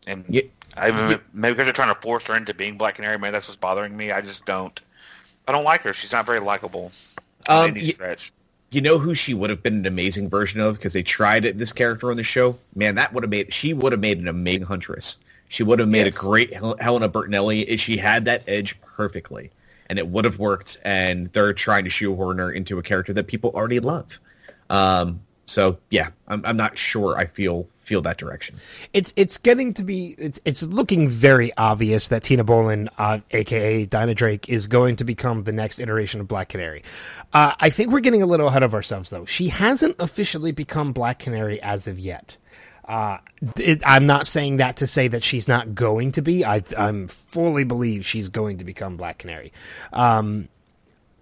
and 0.08 0.26
Yeah. 0.30 0.44
I 0.76 0.90
maybe 1.34 1.54
because 1.54 1.66
they're 1.66 1.74
trying 1.74 1.94
to 1.94 2.02
force 2.02 2.24
her 2.26 2.36
into 2.36 2.54
being 2.54 2.78
Black 2.78 2.96
Canary. 2.96 3.20
Maybe 3.20 3.32
that's 3.32 3.48
what's 3.48 3.58
bothering 3.58 3.96
me. 3.96 4.12
I 4.12 4.22
just 4.22 4.46
don't. 4.46 4.80
I 5.48 5.52
don't 5.52 5.66
like 5.66 5.82
her. 5.82 5.94
She's 5.94 6.12
not 6.12 6.26
very 6.26 6.40
likable. 6.40 6.92
Um, 7.50 7.70
any 7.72 7.94
y- 8.00 8.16
You 8.72 8.82
know 8.82 8.98
who 8.98 9.14
she 9.14 9.34
would 9.34 9.50
have 9.50 9.62
been 9.62 9.76
an 9.78 9.86
amazing 9.86 10.30
version 10.30 10.60
of 10.60 10.76
because 10.76 10.94
they 10.94 11.04
tried 11.04 11.46
it, 11.46 11.58
this 11.60 11.72
character 11.72 12.10
on 12.10 12.18
the 12.18 12.24
show. 12.24 12.58
Man, 12.76 12.96
that 12.96 13.14
would 13.14 13.24
have 13.24 13.30
made 13.30 13.54
she 13.54 13.74
would 13.74 13.92
have 13.92 14.02
made 14.02 14.18
an 14.20 14.28
amazing 14.28 14.64
huntress. 14.64 15.18
She 15.50 15.62
would 15.64 15.78
have 15.80 15.90
made 15.90 16.06
Yes. 16.06 16.16
a 16.16 16.20
great 16.20 16.54
Hel- 16.54 16.78
Helena 16.80 17.08
Bertinelli. 17.10 17.66
if 17.68 17.80
She 17.80 17.98
had 17.98 18.26
that 18.26 18.44
edge 18.48 18.76
perfectly, 18.82 19.52
and 19.90 20.00
it 20.00 20.08
would 20.08 20.26
have 20.26 20.40
worked. 20.40 20.80
And 20.84 21.32
they're 21.34 21.54
trying 21.54 21.84
to 21.84 21.90
shoehorn 21.92 22.40
her 22.40 22.52
into 22.52 22.80
a 22.80 22.82
character 22.82 23.14
that 23.14 23.28
people 23.28 23.52
already 23.52 23.80
love. 23.80 24.20
Um, 24.72 25.20
so 25.46 25.78
yeah, 25.92 26.10
I'm, 26.28 26.42
I'm 26.46 26.58
not 26.58 26.78
sure. 26.78 27.16
I 27.18 27.26
feel 27.26 27.68
feel 27.84 28.02
that 28.02 28.18
direction. 28.18 28.56
it's 28.94 29.14
it's 29.16 29.38
getting 29.38 29.74
to 29.74 29.84
be 29.84 30.16
it's 30.18 30.40
it's 30.46 30.64
looking 30.64 31.10
very 31.10 31.52
obvious 31.58 32.08
that 32.08 32.24
Tina 32.24 32.44
Boland, 32.44 32.90
uh, 32.98 33.20
aka 33.32 33.86
Dinah 33.86 34.16
Drake, 34.16 34.50
is 34.50 34.68
going 34.68 34.96
to 34.98 35.04
become 35.04 35.44
the 35.44 35.52
next 35.52 35.80
iteration 35.80 36.22
of 36.22 36.28
Black 36.28 36.50
Canary. 36.50 36.84
Uh, 37.34 37.54
I 37.60 37.70
think 37.70 37.92
we're 37.92 38.00
getting 38.00 38.22
a 38.22 38.26
little 38.26 38.48
ahead 38.48 38.64
of 38.64 38.74
ourselves, 38.74 39.10
though. 39.10 39.26
She 39.26 39.50
hasn't 39.50 39.98
officially 40.00 40.52
become 40.52 40.94
Black 40.94 41.20
Canary 41.20 41.62
as 41.62 41.88
of 41.88 42.00
yet. 42.00 42.38
Uh, 42.86 43.18
it, 43.58 43.82
I'm 43.86 44.06
not 44.06 44.28
saying 44.28 44.58
that 44.58 44.78
to 44.78 44.88
say 44.88 45.08
that 45.08 45.24
she's 45.24 45.48
not 45.48 45.76
going 45.76 46.14
to 46.14 46.22
be. 46.22 46.46
I 46.46 46.64
I'm 46.78 47.08
fully 47.08 47.64
believe 47.64 48.06
she's 48.06 48.30
going 48.30 48.58
to 48.60 48.66
become 48.66 48.98
Black 48.98 49.20
Canary. 49.20 49.54
Um, 49.92 50.50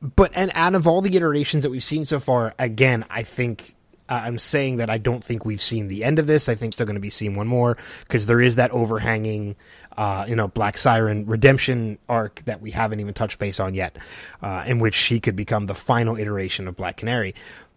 but 0.02 0.32
and 0.36 0.52
out 0.56 0.76
of 0.76 0.88
all 0.88 1.02
the 1.02 1.16
iterations 1.16 1.64
that 1.64 1.70
we've 1.70 1.84
seen 1.84 2.06
so 2.06 2.20
far, 2.20 2.54
again, 2.58 3.06
I 3.10 3.24
think 3.24 3.76
I'm 4.16 4.38
saying 4.38 4.78
that 4.78 4.90
I 4.90 4.98
don't 4.98 5.24
think 5.24 5.46
we've 5.46 5.62
seen 5.62 5.88
the 5.88 6.04
end 6.04 6.20
of 6.20 6.28
this. 6.28 6.50
I 6.50 6.56
think 6.56 6.74
still 6.74 6.86
going 6.86 6.96
to 6.96 7.00
be 7.00 7.10
seeing 7.10 7.36
one 7.36 7.48
more 7.48 7.78
because 8.02 8.26
there 8.26 8.42
is 8.42 8.58
that 8.58 8.72
overhanging, 8.72 9.56
uh, 9.98 10.26
you 10.28 10.36
know, 10.36 10.48
Black 10.48 10.78
Siren 10.78 11.26
redemption 11.26 11.98
arc 12.10 12.44
that 12.46 12.62
we 12.62 12.72
haven't 12.72 13.00
even 13.00 13.14
touched 13.14 13.40
base 13.40 13.60
on 13.60 13.74
yet, 13.74 13.98
uh, 14.42 14.64
in 14.68 14.80
which 14.80 14.96
she 14.96 15.20
could 15.20 15.36
become 15.36 15.66
the 15.66 15.76
final 15.76 16.18
iteration 16.18 16.68
of 16.68 16.76
Black 16.76 16.98
Canary. 16.98 17.34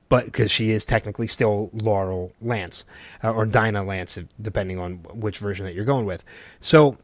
But 0.08 0.26
because 0.26 0.50
she 0.50 0.70
is 0.70 0.84
technically 0.84 1.28
still 1.28 1.70
Laurel 1.72 2.32
Lance 2.42 2.84
uh, 3.22 3.32
or 3.32 3.46
Dinah 3.46 3.84
Lance, 3.84 4.18
depending 4.40 4.78
on 4.78 4.96
which 5.14 5.38
version 5.38 5.64
that 5.66 5.74
you're 5.74 5.84
going 5.84 6.04
with. 6.04 6.24
So 6.60 6.98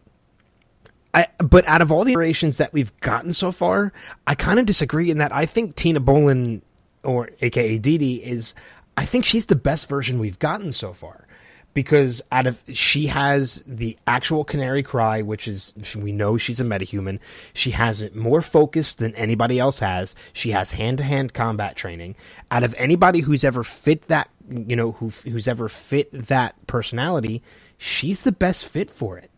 I, 1.15 1.29
but 1.39 1.67
out 1.67 1.83
of 1.83 1.91
all 1.91 2.05
the 2.05 2.13
iterations 2.13 2.59
that 2.59 2.73
we've 2.73 2.99
gotten 3.01 3.33
so 3.33 3.53
far, 3.53 3.93
I 4.27 4.35
kind 4.35 4.61
of 4.61 4.67
disagree 4.67 5.11
in 5.11 5.19
that 5.19 5.33
I 5.33 5.47
think 5.47 5.75
Tina 5.75 6.01
Boland, 6.01 6.63
or 7.03 7.31
AKA 7.41 7.79
Dee 7.79 7.99
Dee, 7.99 8.17
is 8.17 8.55
I 9.01 9.07
think 9.07 9.25
she's 9.25 9.47
the 9.47 9.57
best 9.57 9.89
version 9.89 10.19
we've 10.19 10.39
gotten 10.39 10.75
so 10.75 10.93
far 10.93 11.27
because 11.73 12.21
out 12.31 12.47
of 12.47 12.63
she 12.71 13.07
has 13.07 13.65
the 13.67 13.97
actual 14.07 14.45
canary 14.45 14.83
cry, 14.83 15.23
which 15.23 15.49
is 15.49 15.75
we 15.97 16.13
know 16.13 16.37
she's 16.37 16.61
a 16.61 16.65
metahuman. 16.65 17.19
She 17.55 17.71
has 17.71 18.03
it 18.03 18.15
more 18.15 18.43
focused 18.43 18.99
than 18.99 19.15
anybody 19.15 19.59
else 19.59 19.79
has. 19.79 20.15
She 20.35 20.51
has 20.51 20.73
hand 20.73 20.99
to 20.99 21.05
hand 21.05 21.33
combat 21.33 21.77
training. 21.77 22.15
Out 22.51 22.63
of 22.63 22.75
anybody 22.77 23.21
who's 23.21 23.43
ever 23.43 23.63
fit 23.63 24.03
that, 24.09 24.29
you 24.51 24.77
know, 24.77 24.93
who 24.93 25.09
who's 25.25 25.49
ever 25.49 25.71
fit 25.71 26.13
that 26.13 26.55
personality, 26.67 27.43
she's 27.79 28.21
the 28.25 28.33
best 28.33 28.67
fit 28.67 28.91
for 28.91 29.17
it. 29.17 29.31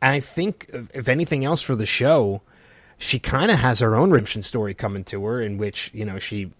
And 0.00 0.12
I 0.12 0.20
think, 0.20 0.70
if 0.94 1.08
anything 1.08 1.44
else 1.44 1.60
for 1.60 1.74
the 1.74 1.86
show, 1.86 2.42
she 2.98 3.18
kind 3.18 3.50
of 3.50 3.58
has 3.58 3.78
her 3.78 3.96
own 3.96 4.10
redemption 4.10 4.42
story 4.42 4.74
coming 4.74 5.04
to 5.04 5.24
her, 5.24 5.40
in 5.40 5.56
which 5.56 5.90
you 5.94 6.04
know 6.04 6.18
she, 6.18 6.52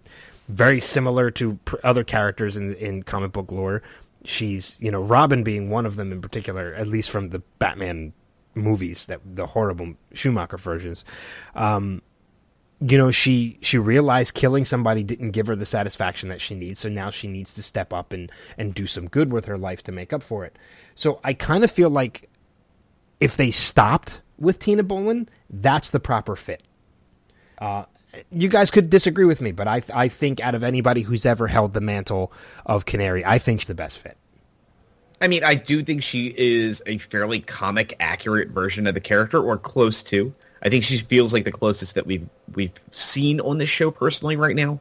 very 0.49 0.81
similar 0.81 1.31
to 1.33 1.55
pr- 1.65 1.77
other 1.85 2.05
characters 2.05 2.57
in 2.57 2.75
in 2.75 3.03
comic 3.03 3.33
book 3.33 3.53
lore. 3.53 3.83
She's 4.25 4.77
you 4.81 4.91
know 4.91 5.03
Robin 5.03 5.43
being 5.43 5.71
one 5.71 5.87
of 5.87 5.97
them 5.97 6.13
in 6.13 6.21
particular, 6.21 6.75
at 6.75 6.87
least 6.87 7.11
from 7.11 7.31
the 7.31 7.41
Batman 7.59 8.13
movies 8.55 9.07
that 9.07 9.21
the 9.25 9.47
horrible 9.47 9.95
Schumacher 10.13 10.59
versions. 10.59 11.05
Um, 11.55 12.03
you 12.81 12.97
know 12.97 13.11
she 13.11 13.59
she 13.61 13.77
realized 13.77 14.35
killing 14.35 14.65
somebody 14.65 15.03
didn't 15.03 15.33
give 15.33 15.49
her 15.49 15.57
the 15.57 15.67
satisfaction 15.67 16.29
that 16.29 16.41
she 16.41 16.55
needs 16.55 16.79
so 16.79 16.89
now 16.89 17.11
she 17.11 17.27
needs 17.27 17.53
to 17.55 17.61
step 17.61 17.93
up 17.93 18.13
and 18.13 18.31
and 18.57 18.73
do 18.73 18.87
some 18.87 19.09
good 19.09 19.33
with 19.33 19.47
her 19.47 19.59
life 19.59 19.83
to 19.83 19.91
make 19.91 20.13
up 20.13 20.23
for 20.23 20.45
it 20.45 20.57
so 20.95 21.19
i 21.25 21.35
kind 21.35 21.65
of 21.65 21.73
feel 21.73 21.91
like 21.91 22.31
if 23.21 23.37
they 23.37 23.51
stopped 23.51 24.21
with 24.39 24.59
Tina 24.59 24.83
Boland, 24.83 25.31
that's 25.51 25.91
the 25.91 26.01
proper 26.01 26.37
fit. 26.37 26.63
Uh, 27.59 27.85
you 28.31 28.49
guys 28.49 28.71
could 28.71 28.91
disagree 28.91 29.25
with 29.25 29.41
me, 29.41 29.53
but 29.53 29.69
I 29.69 29.83
I 29.93 30.09
think 30.09 30.41
out 30.41 30.55
of 30.55 30.63
anybody 30.65 31.03
who's 31.03 31.27
ever 31.27 31.47
held 31.47 31.75
the 31.75 31.81
mantle 31.81 32.33
of 32.67 32.87
Canary, 32.87 33.25
I 33.25 33.39
think 33.39 33.61
she's 33.61 33.69
the 33.69 33.75
best 33.75 33.99
fit. 33.99 34.17
I 35.21 35.27
mean, 35.29 35.43
I 35.43 35.55
do 35.57 35.83
think 35.83 36.03
she 36.03 36.33
is 36.37 36.83
a 36.87 36.99
fairly 36.99 37.41
comic 37.41 37.95
accurate 37.99 38.51
version 38.51 38.87
of 38.87 38.95
the 38.95 39.01
character, 39.01 39.43
or 39.43 39.57
close 39.59 40.03
to. 40.05 40.33
I 40.63 40.69
think 40.69 40.85
she 40.85 40.99
feels 40.99 41.33
like 41.33 41.45
the 41.45 41.53
closest 41.53 41.95
that 41.97 42.07
we've 42.07 42.29
we've 42.55 42.73
seen 42.91 43.41
on 43.41 43.59
this 43.59 43.69
show 43.69 43.91
personally 43.91 44.37
right 44.37 44.57
now. 44.57 44.81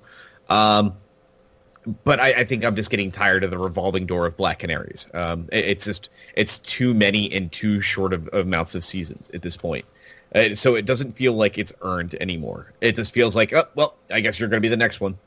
Um, 0.50 0.94
but 2.04 2.20
I, 2.20 2.34
I 2.34 2.44
think 2.44 2.66
I'm 2.66 2.76
just 2.76 2.90
getting 2.90 3.12
tired 3.12 3.44
of 3.44 3.52
the 3.52 3.58
revolving 3.58 4.06
door 4.06 4.26
of 4.26 4.36
Black 4.38 4.60
Canaries. 4.60 5.08
Um, 5.14 5.48
it- 5.52 5.66
it's 5.66 5.86
just 5.86 6.10
it's 6.36 6.60
too 6.60 6.94
many 6.94 7.32
and 7.34 7.52
too 7.52 7.82
short 7.82 8.14
of, 8.14 8.28
of 8.30 8.46
amounts 8.46 8.76
of 8.76 8.84
seasons 8.84 9.30
at 9.34 9.42
this 9.42 9.58
point. 9.58 9.86
Uh, 10.38 10.54
so 10.56 10.76
it 10.76 10.86
doesn't 10.86 11.14
feel 11.14 11.34
like 11.34 11.58
it's 11.58 11.74
earned 11.82 12.16
anymore. 12.22 12.74
It 12.82 12.96
just 12.96 13.14
feels 13.14 13.36
like, 13.36 13.54
oh 13.54 13.66
well, 13.76 13.96
I 14.12 14.20
guess 14.22 14.40
you're 14.40 14.50
going 14.50 14.62
to 14.62 14.66
be 14.66 14.70
the 14.70 14.78
next 14.78 15.00
one. 15.00 15.18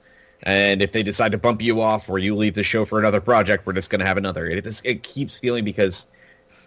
And 0.44 0.80
if 0.80 0.92
they 0.92 1.02
decide 1.02 1.32
to 1.32 1.38
bump 1.38 1.60
you 1.60 1.80
off 1.80 2.08
or 2.08 2.18
you 2.18 2.34
leave 2.34 2.54
the 2.54 2.62
show 2.62 2.84
for 2.84 2.98
another 2.98 3.20
project, 3.20 3.66
we're 3.66 3.74
just 3.74 3.90
going 3.90 4.00
to 4.00 4.06
have 4.06 4.16
another. 4.16 4.46
It 4.46 4.64
just 4.64 4.84
it 4.86 5.02
keeps 5.02 5.36
feeling 5.36 5.64
because 5.64 6.06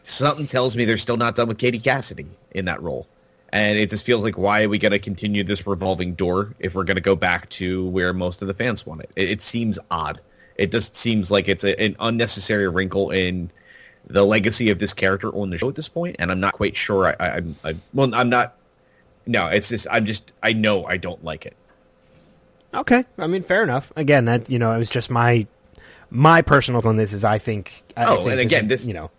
something 0.04 0.46
tells 0.46 0.76
me 0.76 0.86
they're 0.86 0.98
still 0.98 1.18
not 1.18 1.36
done 1.36 1.48
with 1.48 1.58
Katie 1.58 1.80
Cassidy 1.80 2.28
in 2.52 2.66
that 2.66 2.82
role. 2.82 3.08
And 3.54 3.78
it 3.78 3.90
just 3.90 4.06
feels 4.06 4.24
like 4.24 4.38
why 4.38 4.64
are 4.64 4.70
we 4.70 4.80
going 4.80 4.92
to 4.92 5.00
continue 5.00 5.44
this 5.44 5.66
revolving 5.66 6.16
door 6.16 6.56
if 6.60 6.74
we're 6.74 6.84
going 6.84 6.96
to 6.96 7.02
go 7.02 7.16
back 7.16 7.50
to 7.52 7.88
where 7.90 8.12
most 8.12 8.42
of 8.42 8.48
the 8.48 8.54
fans 8.54 8.86
want 8.86 9.02
it? 9.02 9.12
It, 9.16 9.30
it 9.30 9.42
seems 9.42 9.80
odd. 9.92 10.20
It 10.56 10.72
just 10.72 10.96
seems 10.96 11.32
like 11.32 11.48
it's 11.48 11.64
a, 11.64 11.80
an 11.80 11.96
unnecessary 12.00 12.68
wrinkle 12.68 13.12
in 13.12 13.52
the 14.08 14.26
legacy 14.26 14.70
of 14.70 14.80
this 14.80 14.94
character 14.94 15.30
on 15.30 15.50
the 15.50 15.58
show 15.58 15.70
at 15.70 15.76
this 15.76 15.88
point, 15.88 16.16
and 16.20 16.32
I'm 16.32 16.40
not 16.40 16.54
quite 16.54 16.76
sure. 16.76 17.08
I, 17.08 17.16
I, 17.20 17.36
I'm, 17.38 17.56
I, 17.64 17.76
well, 17.94 18.14
I'm 18.14 18.30
not. 18.30 18.56
No, 19.26 19.48
it's 19.48 19.70
just 19.70 19.88
I'm 19.90 20.06
just 20.06 20.32
I 20.44 20.54
know 20.54 20.86
I 20.86 20.98
don't 20.98 21.24
like 21.24 21.46
it. 21.46 21.56
Okay, 22.74 23.06
I 23.18 23.28
mean, 23.28 23.44
fair 23.44 23.64
enough. 23.64 23.94
Again, 23.96 24.26
that 24.26 24.50
you 24.50 24.60
know, 24.60 24.72
it 24.74 24.78
was 24.80 24.90
just 24.90 25.10
my 25.10 25.48
my 26.10 26.42
personal 26.42 26.86
on 26.88 26.96
this 26.98 27.14
is 27.14 27.24
I 27.24 27.38
think. 27.38 27.84
I 27.96 28.06
Oh, 28.06 28.18
think 28.18 28.32
and 28.32 28.40
again, 28.40 28.64
is, 28.64 28.68
this- 28.70 28.88
you 28.88 28.94
know, 28.94 29.12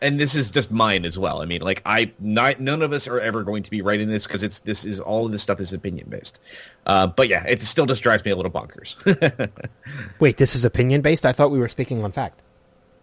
and 0.00 0.18
this 0.18 0.34
is 0.34 0.50
just 0.50 0.70
mine 0.70 1.04
as 1.04 1.18
well. 1.18 1.42
I 1.42 1.44
mean, 1.44 1.60
like 1.60 1.82
I, 1.84 2.10
not, 2.18 2.60
none 2.60 2.82
of 2.82 2.92
us 2.92 3.06
are 3.06 3.20
ever 3.20 3.42
going 3.44 3.62
to 3.64 3.70
be 3.70 3.82
writing 3.82 4.08
this 4.08 4.26
because 4.26 4.42
it's 4.42 4.60
this 4.60 4.84
is 4.84 5.00
all 5.00 5.26
of 5.26 5.32
this 5.32 5.42
stuff 5.42 5.60
is 5.60 5.72
opinion 5.72 6.06
based. 6.08 6.38
Uh, 6.86 7.06
but 7.06 7.28
yeah, 7.28 7.44
it 7.46 7.60
still 7.62 7.86
just 7.86 8.02
drives 8.02 8.24
me 8.24 8.30
a 8.30 8.36
little 8.36 8.50
bonkers. 8.52 8.96
wait, 10.20 10.36
this 10.38 10.54
is 10.54 10.64
opinion 10.64 11.00
based. 11.02 11.26
I 11.26 11.32
thought 11.32 11.50
we 11.50 11.58
were 11.58 11.68
speaking 11.68 12.02
on 12.04 12.10
fact. 12.12 12.40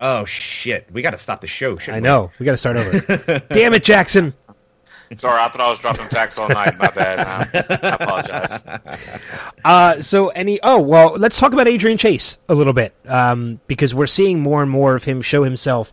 Oh 0.01 0.25
shit, 0.25 0.87
we 0.91 1.01
got 1.01 1.11
to 1.11 1.17
stop 1.17 1.41
the 1.41 1.47
show. 1.47 1.77
I 1.87 1.99
know. 1.99 2.31
We 2.39 2.45
got 2.45 2.51
to 2.53 2.57
start 2.57 2.77
over. 2.77 3.43
Damn 3.49 3.73
it, 3.73 3.83
Jackson. 3.83 4.33
Sorry, 5.15 5.39
I 5.39 5.47
thought 5.49 5.61
I 5.61 5.69
was 5.69 5.79
dropping 5.79 6.07
facts 6.07 6.39
all 6.39 6.49
night. 6.49 6.77
My 6.77 6.89
bad. 6.89 7.19
Um, 7.19 7.65
I 7.69 7.89
apologize. 7.89 8.65
Uh, 9.63 9.99
so 9.99 10.29
any 10.29 10.59
oh 10.61 10.79
well, 10.79 11.15
let's 11.17 11.39
talk 11.39 11.51
about 11.51 11.67
Adrian 11.67 11.97
Chase 11.97 12.37
a 12.47 12.53
little 12.53 12.73
bit 12.73 12.93
um, 13.07 13.59
because 13.65 13.95
we're 13.95 14.05
seeing 14.05 14.39
more 14.39 14.61
and 14.61 14.69
more 14.69 14.95
of 14.95 15.05
him 15.05 15.23
show 15.23 15.43
himself 15.43 15.91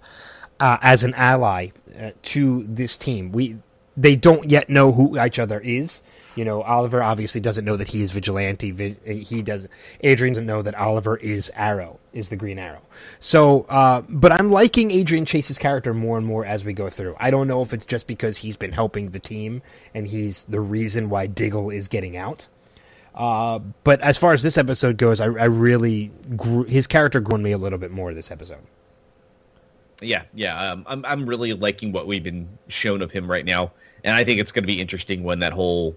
uh, 0.60 0.76
as 0.82 1.04
an 1.04 1.14
ally 1.14 1.68
uh, 1.98 2.10
to 2.22 2.64
this 2.64 2.98
team. 2.98 3.32
We 3.32 3.56
they 3.96 4.14
don't 4.14 4.50
yet 4.50 4.68
know 4.68 4.92
who 4.92 5.18
each 5.18 5.38
other 5.38 5.58
is. 5.58 6.02
You 6.34 6.44
know, 6.46 6.62
Oliver 6.62 7.02
obviously 7.02 7.40
doesn't 7.40 7.64
know 7.64 7.76
that 7.76 7.88
he 7.88 8.02
is 8.02 8.12
vigilante. 8.12 8.94
He 9.04 9.42
does. 9.42 9.68
Adrian 10.00 10.32
doesn't 10.32 10.46
know 10.46 10.62
that 10.62 10.74
Oliver 10.74 11.16
is 11.18 11.50
Arrow, 11.54 12.00
is 12.12 12.30
the 12.30 12.36
Green 12.36 12.58
Arrow. 12.58 12.80
So, 13.20 13.62
uh, 13.68 14.02
but 14.08 14.32
I'm 14.32 14.48
liking 14.48 14.90
Adrian 14.90 15.26
Chase's 15.26 15.58
character 15.58 15.92
more 15.92 16.16
and 16.16 16.26
more 16.26 16.46
as 16.46 16.64
we 16.64 16.72
go 16.72 16.88
through. 16.88 17.16
I 17.20 17.30
don't 17.30 17.48
know 17.48 17.60
if 17.60 17.74
it's 17.74 17.84
just 17.84 18.06
because 18.06 18.38
he's 18.38 18.56
been 18.56 18.72
helping 18.72 19.10
the 19.10 19.18
team 19.18 19.60
and 19.94 20.08
he's 20.08 20.44
the 20.44 20.60
reason 20.60 21.10
why 21.10 21.26
Diggle 21.26 21.68
is 21.68 21.86
getting 21.88 22.16
out. 22.16 22.48
Uh, 23.14 23.58
but 23.84 24.00
as 24.00 24.16
far 24.16 24.32
as 24.32 24.42
this 24.42 24.56
episode 24.56 24.96
goes, 24.96 25.20
I, 25.20 25.26
I 25.26 25.44
really 25.44 26.10
grew, 26.34 26.64
his 26.64 26.86
character 26.86 27.20
grew 27.20 27.34
on 27.34 27.42
me 27.42 27.52
a 27.52 27.58
little 27.58 27.78
bit 27.78 27.90
more 27.90 28.14
this 28.14 28.30
episode. 28.30 28.62
Yeah, 30.00 30.22
yeah. 30.34 30.72
Um, 30.72 30.84
I'm 30.88 31.04
I'm 31.04 31.28
really 31.28 31.52
liking 31.52 31.92
what 31.92 32.06
we've 32.06 32.24
been 32.24 32.48
shown 32.68 33.02
of 33.02 33.12
him 33.12 33.30
right 33.30 33.44
now, 33.44 33.72
and 34.02 34.16
I 34.16 34.24
think 34.24 34.40
it's 34.40 34.50
going 34.50 34.64
to 34.64 34.66
be 34.66 34.80
interesting 34.80 35.22
when 35.22 35.38
that 35.40 35.52
whole 35.52 35.96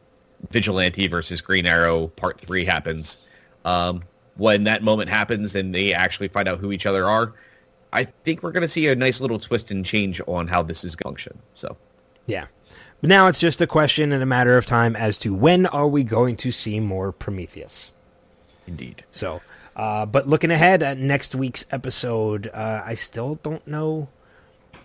vigilante 0.50 1.08
versus 1.08 1.42
Green 1.42 1.66
Arrow 1.66 2.08
part 2.08 2.40
three 2.40 2.66
happens. 2.66 3.20
Um, 3.64 4.04
when 4.38 4.66
that 4.66 4.84
moment 4.84 5.10
happens 5.10 5.56
and 5.56 5.74
they 5.74 5.94
actually 5.94 6.28
find 6.28 6.48
out 6.48 6.60
who 6.60 6.72
each 6.72 6.86
other 6.86 7.06
are, 7.10 7.34
I 7.94 8.04
think 8.04 8.44
we're 8.44 8.52
going 8.52 8.62
to 8.62 8.68
see 8.68 8.88
a 8.88 8.96
nice 8.96 9.22
little 9.22 9.40
twist 9.40 9.72
and 9.72 9.86
change 9.86 10.22
on 10.28 10.48
how 10.48 10.62
this 10.62 10.84
is 10.84 10.96
going 10.96 11.16
to 11.16 11.24
function. 11.24 11.40
So, 11.56 11.78
Yeah. 12.28 12.48
But 13.02 13.10
now 13.10 13.28
it's 13.28 13.40
just 13.40 13.62
a 13.62 13.68
question 13.68 14.12
and 14.12 14.24
a 14.24 14.26
matter 14.26 14.58
of 14.58 14.66
time 14.66 14.96
as 14.96 15.18
to 15.20 15.34
when 15.34 15.66
are 15.68 15.88
we 15.88 16.04
going 16.04 16.38
to 16.38 16.52
see 16.52 16.80
more 16.80 17.12
Prometheus. 17.12 17.92
indeed. 18.68 19.04
So, 19.12 19.42
Uh, 19.76 20.06
but 20.06 20.26
looking 20.28 20.52
ahead 20.52 20.82
at 20.82 20.98
next 20.98 21.36
week's 21.36 21.66
episode, 21.70 22.50
uh, 22.54 22.82
I 22.86 22.96
still 22.96 23.36
don't 23.44 23.66
know. 23.68 24.08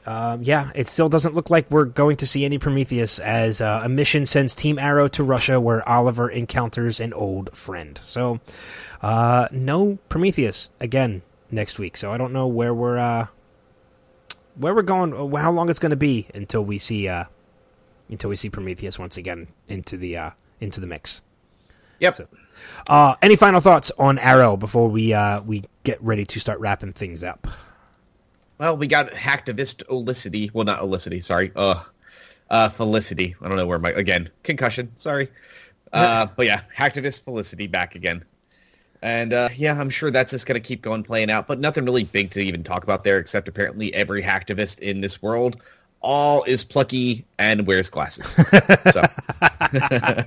Um, 0.07 0.43
yeah, 0.43 0.71
it 0.75 0.89
still 0.89 1.09
doesn't 1.09 1.35
look 1.35 1.51
like 1.51 1.71
we're 1.71 1.85
going 1.85 2.17
to 2.19 2.27
see 2.27 2.45
any 2.45 2.59
Prometheus 2.59 3.19
as 3.19 3.61
uh, 3.61 3.83
a 3.85 3.89
mission 3.89 4.27
sends 4.27 4.55
Team 4.55 4.79
Arrow 4.79 5.09
to 5.09 5.23
Russia 5.23 5.61
where 5.61 5.87
Oliver 5.89 6.31
encounters 6.31 7.01
an 7.01 7.13
old 7.13 7.57
friend. 7.57 8.01
So, 8.03 8.41
uh, 9.03 9.49
no 9.53 9.99
Prometheus 10.09 10.71
again 10.81 11.23
next 11.51 11.79
week. 11.79 11.97
So 11.97 12.13
I 12.13 12.19
don't 12.19 12.33
know 12.33 12.47
where 12.47 12.73
we're 12.73 12.99
uh, 12.99 13.27
where 14.57 14.75
we're 14.75 14.83
going, 14.83 15.13
how 15.37 15.53
long 15.53 15.69
it's 15.69 15.79
going 15.79 15.91
to 15.91 15.97
be 15.97 16.27
until 16.35 16.65
we 16.65 16.79
see 16.79 17.09
uh, 17.09 17.25
until 18.09 18.31
we 18.31 18.37
see 18.37 18.51
Prometheus 18.51 18.99
once 18.99 19.17
again 19.17 19.49
into 19.69 19.97
the 19.97 20.17
uh, 20.17 20.31
into 20.61 20.81
the 20.81 20.87
mix. 20.87 21.23
Yep. 22.01 22.15
So, 22.15 22.29
uh, 22.89 23.15
any 23.23 23.37
final 23.37 23.61
thoughts 23.61 23.93
on 23.99 24.19
Arrow 24.19 24.57
before 24.57 24.89
we 24.89 25.13
uh, 25.13 25.43
we 25.43 25.65
get 25.85 26.03
ready 26.03 26.25
to 26.25 26.41
start 26.41 26.61
wrapping 26.61 26.93
things 26.93 27.23
up? 27.23 27.47
Well, 28.61 28.77
we 28.77 28.89
got 28.89 29.13
hacktivist 29.13 29.85
Olicity. 29.89 30.51
Well, 30.53 30.67
not 30.67 30.81
Olicity. 30.81 31.23
Sorry. 31.23 31.51
Uh, 31.57 31.83
uh, 32.51 32.69
Felicity. 32.69 33.35
I 33.41 33.49
don't 33.49 33.57
know 33.57 33.67
where 33.67 33.79
my 33.79 33.89
again 33.93 34.29
concussion. 34.43 34.93
Sorry. 34.97 35.31
Uh, 35.95 36.27
but 36.37 36.45
yeah, 36.45 36.61
hacktivist 36.77 37.23
Felicity 37.23 37.69
back 37.69 37.95
again. 37.95 38.23
And 39.01 39.33
uh, 39.33 39.49
yeah, 39.57 39.81
I'm 39.81 39.89
sure 39.89 40.11
that's 40.11 40.33
just 40.33 40.45
going 40.45 40.61
to 40.61 40.67
keep 40.67 40.83
going 40.83 41.05
playing 41.05 41.31
out, 41.31 41.49
but 41.49 41.59
nothing 41.59 41.87
really 41.87 42.05
big 42.05 42.33
to 42.33 42.41
even 42.41 42.63
talk 42.63 42.85
about 42.85 43.03
there, 43.03 43.19
except 43.19 43.49
apparently 43.49 43.95
every 43.95 44.23
hacktivist 44.23 44.81
in 44.81 45.01
this 45.01 45.23
world 45.23 45.57
all 46.01 46.43
is 46.45 46.65
plucky 46.65 47.25
and 47.39 47.67
wears 47.67 47.89
glasses. 47.91 48.27
so 48.93 49.03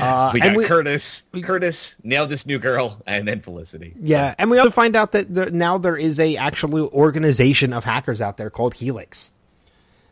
Uh, 0.00 0.30
we 0.34 0.40
got 0.40 0.56
we- 0.56 0.64
Curtis. 0.64 1.22
Curtis 1.42 1.94
nailed 2.02 2.28
this 2.28 2.44
new 2.46 2.58
girl, 2.58 3.00
and 3.06 3.26
then 3.26 3.40
Felicity. 3.40 3.94
Yeah, 4.00 4.34
and 4.38 4.50
we 4.50 4.58
also 4.58 4.70
find 4.70 4.96
out 4.96 5.12
that 5.12 5.32
there, 5.34 5.50
now 5.50 5.78
there 5.78 5.96
is 5.96 6.18
a 6.20 6.36
actual 6.36 6.88
organization 6.88 7.72
of 7.72 7.84
hackers 7.84 8.20
out 8.20 8.36
there 8.36 8.50
called 8.50 8.74
Helix. 8.74 9.30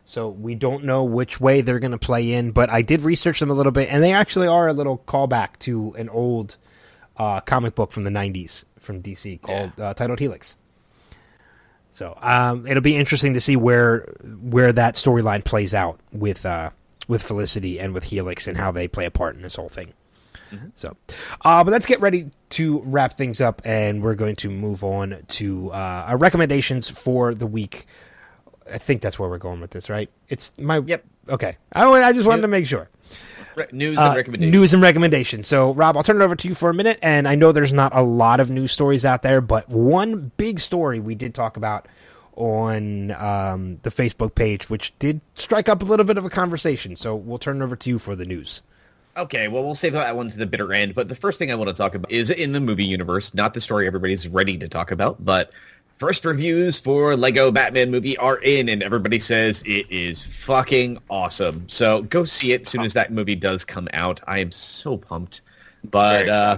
So 0.05 0.29
we 0.29 0.55
don't 0.55 0.85
know 0.85 1.03
which 1.03 1.39
way 1.39 1.61
they're 1.61 1.79
going 1.79 1.91
to 1.91 1.97
play 1.97 2.33
in, 2.33 2.51
but 2.51 2.69
I 2.69 2.81
did 2.81 3.01
research 3.01 3.39
them 3.39 3.51
a 3.51 3.53
little 3.53 3.71
bit, 3.73 3.89
and 3.91 4.01
they 4.01 4.13
actually 4.13 4.47
are 4.47 4.67
a 4.67 4.73
little 4.73 4.99
callback 4.99 5.59
to 5.59 5.93
an 5.97 6.09
old 6.09 6.55
uh, 7.17 7.41
comic 7.41 7.75
book 7.75 7.91
from 7.91 8.03
the 8.03 8.09
'90s 8.09 8.63
from 8.79 9.03
DC 9.03 9.41
called 9.41 9.73
uh, 9.79 9.93
titled 9.93 10.19
Helix. 10.19 10.55
So 11.97 12.15
um, 12.21 12.67
it'll 12.67 12.83
be 12.83 12.95
interesting 12.95 13.33
to 13.33 13.41
see 13.41 13.55
where 13.55 14.01
where 14.39 14.71
that 14.71 14.93
storyline 14.93 15.43
plays 15.43 15.73
out 15.73 15.99
with 16.11 16.45
uh, 16.45 16.69
with 17.07 17.23
Felicity 17.23 17.79
and 17.79 17.91
with 17.91 18.03
Helix 18.03 18.45
and 18.45 18.55
how 18.55 18.71
they 18.71 18.87
play 18.87 19.05
a 19.05 19.09
part 19.09 19.35
in 19.35 19.41
this 19.41 19.55
whole 19.55 19.67
thing. 19.67 19.93
So, 20.75 20.95
uh, 21.43 21.63
but 21.63 21.71
let's 21.71 21.87
get 21.87 21.99
ready 21.99 22.29
to 22.51 22.81
wrap 22.85 23.17
things 23.17 23.41
up, 23.41 23.63
and 23.65 24.03
we're 24.03 24.13
going 24.13 24.35
to 24.37 24.49
move 24.51 24.83
on 24.83 25.23
to 25.27 25.71
uh, 25.71 26.05
our 26.07 26.17
recommendations 26.17 26.87
for 26.87 27.33
the 27.33 27.47
week. 27.47 27.87
I 28.71 28.77
think 28.77 29.01
that's 29.01 29.17
where 29.17 29.27
we're 29.27 29.39
going 29.39 29.59
with 29.59 29.71
this, 29.71 29.89
right? 29.89 30.09
It's 30.29 30.51
my 30.59 30.77
Yep. 30.77 31.03
Okay, 31.29 31.57
I, 31.73 31.83
I 31.83 32.13
just 32.13 32.27
wanted 32.27 32.41
Yep. 32.41 32.43
to 32.43 32.47
make 32.47 32.67
sure. 32.67 32.89
Re- 33.57 33.65
news 33.71 33.97
Uh, 33.97 34.01
and 34.03 34.15
recommendations. 34.15 34.51
news 34.53 34.73
and 34.73 34.83
recommendations. 34.83 35.47
So, 35.47 35.73
Rob, 35.73 35.97
I'll 35.97 36.03
turn 36.03 36.21
it 36.21 36.23
over 36.23 36.35
to 36.35 36.47
you 36.47 36.53
for 36.53 36.69
a 36.69 36.73
minute. 36.73 36.99
And 37.01 37.27
I 37.27 37.35
know 37.35 37.51
there's 37.51 37.73
not 37.73 37.95
a 37.95 38.01
lot 38.03 38.39
of 38.39 38.51
news 38.51 38.71
stories 38.71 39.03
out 39.03 39.23
there, 39.23 39.41
but 39.41 39.67
one 39.69 40.31
big 40.37 40.59
story 40.59 40.99
we 40.99 41.15
did 41.15 41.33
talk 41.33 41.57
about 41.57 41.87
on 42.35 43.11
um, 43.11 43.79
the 43.81 43.89
Facebook 43.89 44.35
page, 44.35 44.69
which 44.69 44.93
did 44.99 45.21
strike 45.33 45.67
up 45.67 45.81
a 45.81 45.85
little 45.85 46.05
bit 46.05 46.17
of 46.17 46.25
a 46.25 46.29
conversation. 46.29 46.95
So, 46.95 47.15
we'll 47.15 47.39
turn 47.39 47.61
it 47.61 47.63
over 47.65 47.75
to 47.75 47.89
you 47.89 47.97
for 47.99 48.15
the 48.15 48.25
news. 48.25 48.61
Okay, 49.17 49.47
well, 49.47 49.63
we'll 49.63 49.73
save 49.73 49.93
that 49.93 50.15
one 50.15 50.29
to 50.29 50.37
the 50.37 50.45
bitter 50.45 50.71
end. 50.71 50.93
But 50.93 51.09
the 51.09 51.15
first 51.15 51.39
thing 51.39 51.51
I 51.51 51.55
want 51.55 51.69
to 51.69 51.73
talk 51.73 51.95
about 51.95 52.11
is 52.11 52.29
in 52.29 52.51
the 52.51 52.59
movie 52.59 52.85
universe, 52.85 53.33
not 53.33 53.55
the 53.55 53.61
story 53.61 53.87
everybody's 53.87 54.27
ready 54.27 54.57
to 54.59 54.67
talk 54.67 54.91
about, 54.91 55.25
but 55.25 55.49
first 55.97 56.25
reviews 56.25 56.79
for 56.79 57.15
Lego 57.15 57.51
Batman 57.51 57.91
movie 57.91 58.17
are 58.17 58.37
in, 58.39 58.69
and 58.69 58.83
everybody 58.83 59.19
says 59.19 59.61
it 59.65 59.85
is 59.89 60.23
fucking 60.23 60.99
awesome. 61.09 61.67
So 61.67 62.03
go 62.03 62.25
see 62.25 62.53
it 62.53 62.61
as 62.61 62.69
soon 62.69 62.81
as 62.81 62.93
that 62.93 63.11
movie 63.11 63.35
does 63.35 63.65
come 63.65 63.87
out. 63.93 64.19
I 64.27 64.39
am 64.39 64.51
so 64.51 64.97
pumped. 64.97 65.41
But 65.83 66.27
uh, 66.27 66.57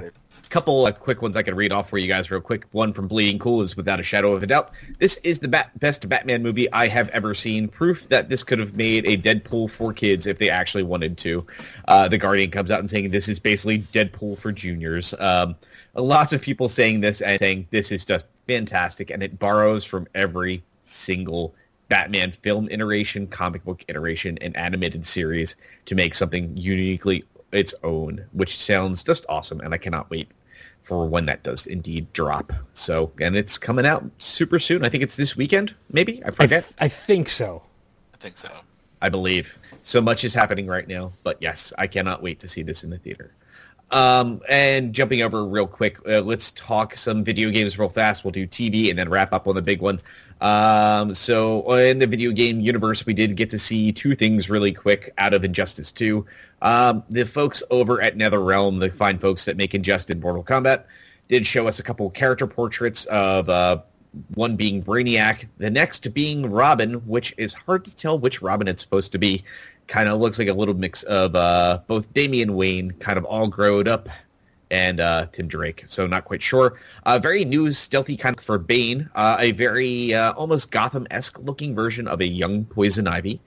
couple 0.50 0.88
of 0.88 1.00
quick 1.00 1.22
ones 1.22 1.38
I 1.38 1.44
can 1.44 1.56
read 1.56 1.72
off 1.72 1.90
for 1.90 1.98
you 1.98 2.08
guys 2.08 2.30
real 2.32 2.42
quick. 2.42 2.66
One 2.72 2.92
from 2.92 3.08
Bleeding 3.08 3.40
Cool 3.40 3.62
is 3.62 3.78
without 3.78 4.00
a 4.00 4.04
shadow 4.04 4.34
of 4.34 4.44
a 4.44 4.48
doubt. 4.48 4.72
This 4.98 5.18
is 5.24 5.40
the 5.40 5.48
bat- 5.48 5.78
best 5.80 6.10
Batman 6.10 6.42
movie 6.42 6.72
I 6.74 6.88
have 6.88 7.10
ever 7.10 7.36
seen. 7.36 7.68
Proof 7.68 8.10
that 8.10 8.30
this 8.30 8.44
could 8.44 8.60
have 8.60 8.76
made 8.76 9.06
a 9.06 9.18
Deadpool 9.18 9.70
for 9.70 9.94
kids 9.94 10.26
if 10.26 10.40
they 10.40 10.50
actually 10.50 10.84
wanted 10.84 11.18
to. 11.20 11.46
Uh, 11.88 12.08
the 12.08 12.18
Guardian 12.18 12.52
comes 12.52 12.72
out 12.72 12.80
and 12.80 12.90
saying 12.90 13.12
this 13.12 13.28
is 13.28 13.40
basically 13.40 13.80
Deadpool 13.94 14.40
for 14.40 14.52
juniors. 14.52 15.14
Um, 15.20 15.56
lots 15.94 16.34
of 16.34 16.42
people 16.42 16.68
saying 16.68 17.02
this 17.02 17.22
and 17.22 17.40
saying 17.40 17.68
this 17.70 17.92
is 17.92 18.04
just 18.04 18.26
fantastic, 18.50 19.12
and 19.12 19.22
it 19.22 19.38
borrows 19.38 19.86
from 19.86 20.08
every 20.16 20.64
single 20.82 21.54
Batman 21.88 22.32
film 22.32 22.68
iteration, 22.72 23.28
comic 23.28 23.64
book 23.64 23.84
iteration, 23.88 24.40
and 24.40 24.58
animated 24.58 25.06
series 25.06 25.56
to 25.86 25.94
make 25.94 26.16
something 26.16 26.58
uniquely 26.58 27.24
its 27.52 27.76
own, 27.84 28.26
which 28.32 28.58
sounds 28.58 29.04
just 29.04 29.26
awesome, 29.30 29.60
and 29.62 29.74
I 29.74 29.78
cannot 29.78 30.10
wait 30.10 30.30
for 30.84 31.08
when 31.08 31.28
that 31.28 31.44
does 31.44 31.68
indeed 31.68 32.12
drop. 32.14 32.52
So, 32.74 33.12
and 33.22 33.36
it's 33.36 33.60
coming 33.60 33.86
out 33.86 34.04
super 34.18 34.58
soon. 34.58 34.84
I 34.84 34.90
think 34.90 35.04
it's 35.04 35.16
this 35.16 35.36
weekend, 35.36 35.76
maybe. 35.92 36.24
I 36.24 36.30
I, 36.30 36.32
forget. 36.32 36.64
th- 36.64 36.76
I 36.80 36.88
think 36.88 37.30
so. 37.30 37.62
I 38.16 38.18
think 38.18 38.38
so. 38.38 38.50
I 39.02 39.10
believe. 39.10 39.58
So 39.84 40.02
much 40.02 40.24
is 40.24 40.34
happening 40.34 40.66
right 40.66 40.88
now, 40.88 41.14
but 41.24 41.38
yes, 41.40 41.72
I 41.78 41.86
cannot 41.86 42.24
wait 42.24 42.40
to 42.40 42.48
see 42.48 42.64
this 42.64 42.84
in 42.84 42.90
the 42.90 42.98
theater. 42.98 43.32
Um, 43.92 44.42
and 44.48 44.94
jumping 44.94 45.22
over 45.22 45.46
real 45.46 45.66
quick, 45.66 45.98
uh, 46.08 46.22
let's 46.22 46.52
talk 46.52 46.96
some 46.96 47.24
video 47.24 47.50
games 47.50 47.80
real 47.80 47.90
fast. 47.90 48.24
We'll 48.24 48.32
do 48.32 48.46
TV 48.46 48.90
and 48.90 49.00
then 49.00 49.10
wrap 49.10 49.34
up 49.34 49.48
on 49.48 49.56
the 49.56 49.62
big 49.62 49.82
one. 49.82 50.00
Um, 50.42 51.14
so 51.14 51.74
in 51.74 52.00
the 52.00 52.08
video 52.08 52.32
game 52.32 52.60
universe, 52.62 53.06
we 53.06 53.14
did 53.14 53.36
get 53.36 53.50
to 53.50 53.60
see 53.60 53.92
two 53.92 54.16
things 54.16 54.50
really 54.50 54.72
quick 54.72 55.14
out 55.18 55.34
of 55.34 55.44
Injustice 55.44 55.92
2. 55.92 56.26
Um, 56.62 57.04
the 57.10 57.26
folks 57.26 57.64
over 57.72 58.02
at 58.02 58.18
NetherRealm, 58.18 58.80
the 58.80 58.92
fine 58.92 59.18
folks 59.18 59.46
that 59.46 59.58
make 59.58 59.74
Injustice 59.74 60.18
Mortal 60.18 60.44
Kombat, 60.44 60.84
did 61.28 61.46
show 61.46 61.68
us 61.68 61.80
a 61.80 61.84
couple 61.84 62.10
character 62.10 62.48
portraits 62.48 63.06
of 63.06 63.50
uh, 63.50 63.82
one 64.36 64.56
being 64.56 64.84
Brainiac, 64.84 65.48
the 65.58 65.70
next 65.70 66.14
being 66.14 66.50
Robin, 66.50 66.96
which 67.08 67.34
is 67.38 67.54
hard 67.54 67.86
to 67.86 67.96
tell 67.96 68.18
which 68.18 68.42
Robin 68.42 68.68
it's 68.68 68.82
supposed 68.82 69.12
to 69.12 69.18
be. 69.18 69.44
Kind 69.88 70.10
of 70.10 70.20
looks 70.20 70.38
like 70.38 70.48
a 70.48 70.54
little 70.54 70.76
mix 70.76 71.04
of 71.04 71.36
uh, 71.36 71.80
both 71.88 72.14
Damian 72.14 72.56
Wayne, 72.56 72.92
kind 72.92 73.18
of 73.18 73.26
all 73.26 73.48
growed 73.48 73.88
up, 73.88 74.10
and 74.72 75.00
uh, 75.00 75.26
Tim 75.32 75.48
Drake. 75.48 75.86
So 75.88 76.06
not 76.06 76.26
quite 76.26 76.44
sure. 76.44 76.80
Uh, 77.06 77.18
very 77.20 77.44
new, 77.44 77.74
stealthy 77.74 78.16
kind 78.16 78.38
of 78.38 78.44
for 78.44 78.58
Bane. 78.60 79.10
Uh, 79.16 79.38
a 79.40 79.52
very 79.52 80.14
uh, 80.14 80.34
almost 80.34 80.70
Gotham-esque 80.70 81.40
looking 81.40 81.74
version 81.74 82.08
of 82.08 82.22
a 82.22 82.28
young 82.28 82.66
Poison 82.66 83.08
Ivy. 83.08 83.42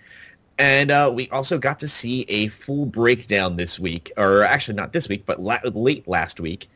And 0.59 0.91
uh, 0.91 1.11
we 1.15 1.29
also 1.31 1.59
got 1.59 1.81
to 1.81 1.89
see 1.89 2.23
a 2.29 2.49
full 2.49 2.87
breakdown 2.87 3.57
this 3.57 3.79
week, 3.79 4.13
or 4.17 4.43
actually 4.43 4.75
not 4.75 4.93
this 4.93 5.09
week, 5.09 5.25
but 5.27 5.41
la- 5.41 5.61
late 5.65 6.07
last 6.07 6.41
week, 6.41 6.69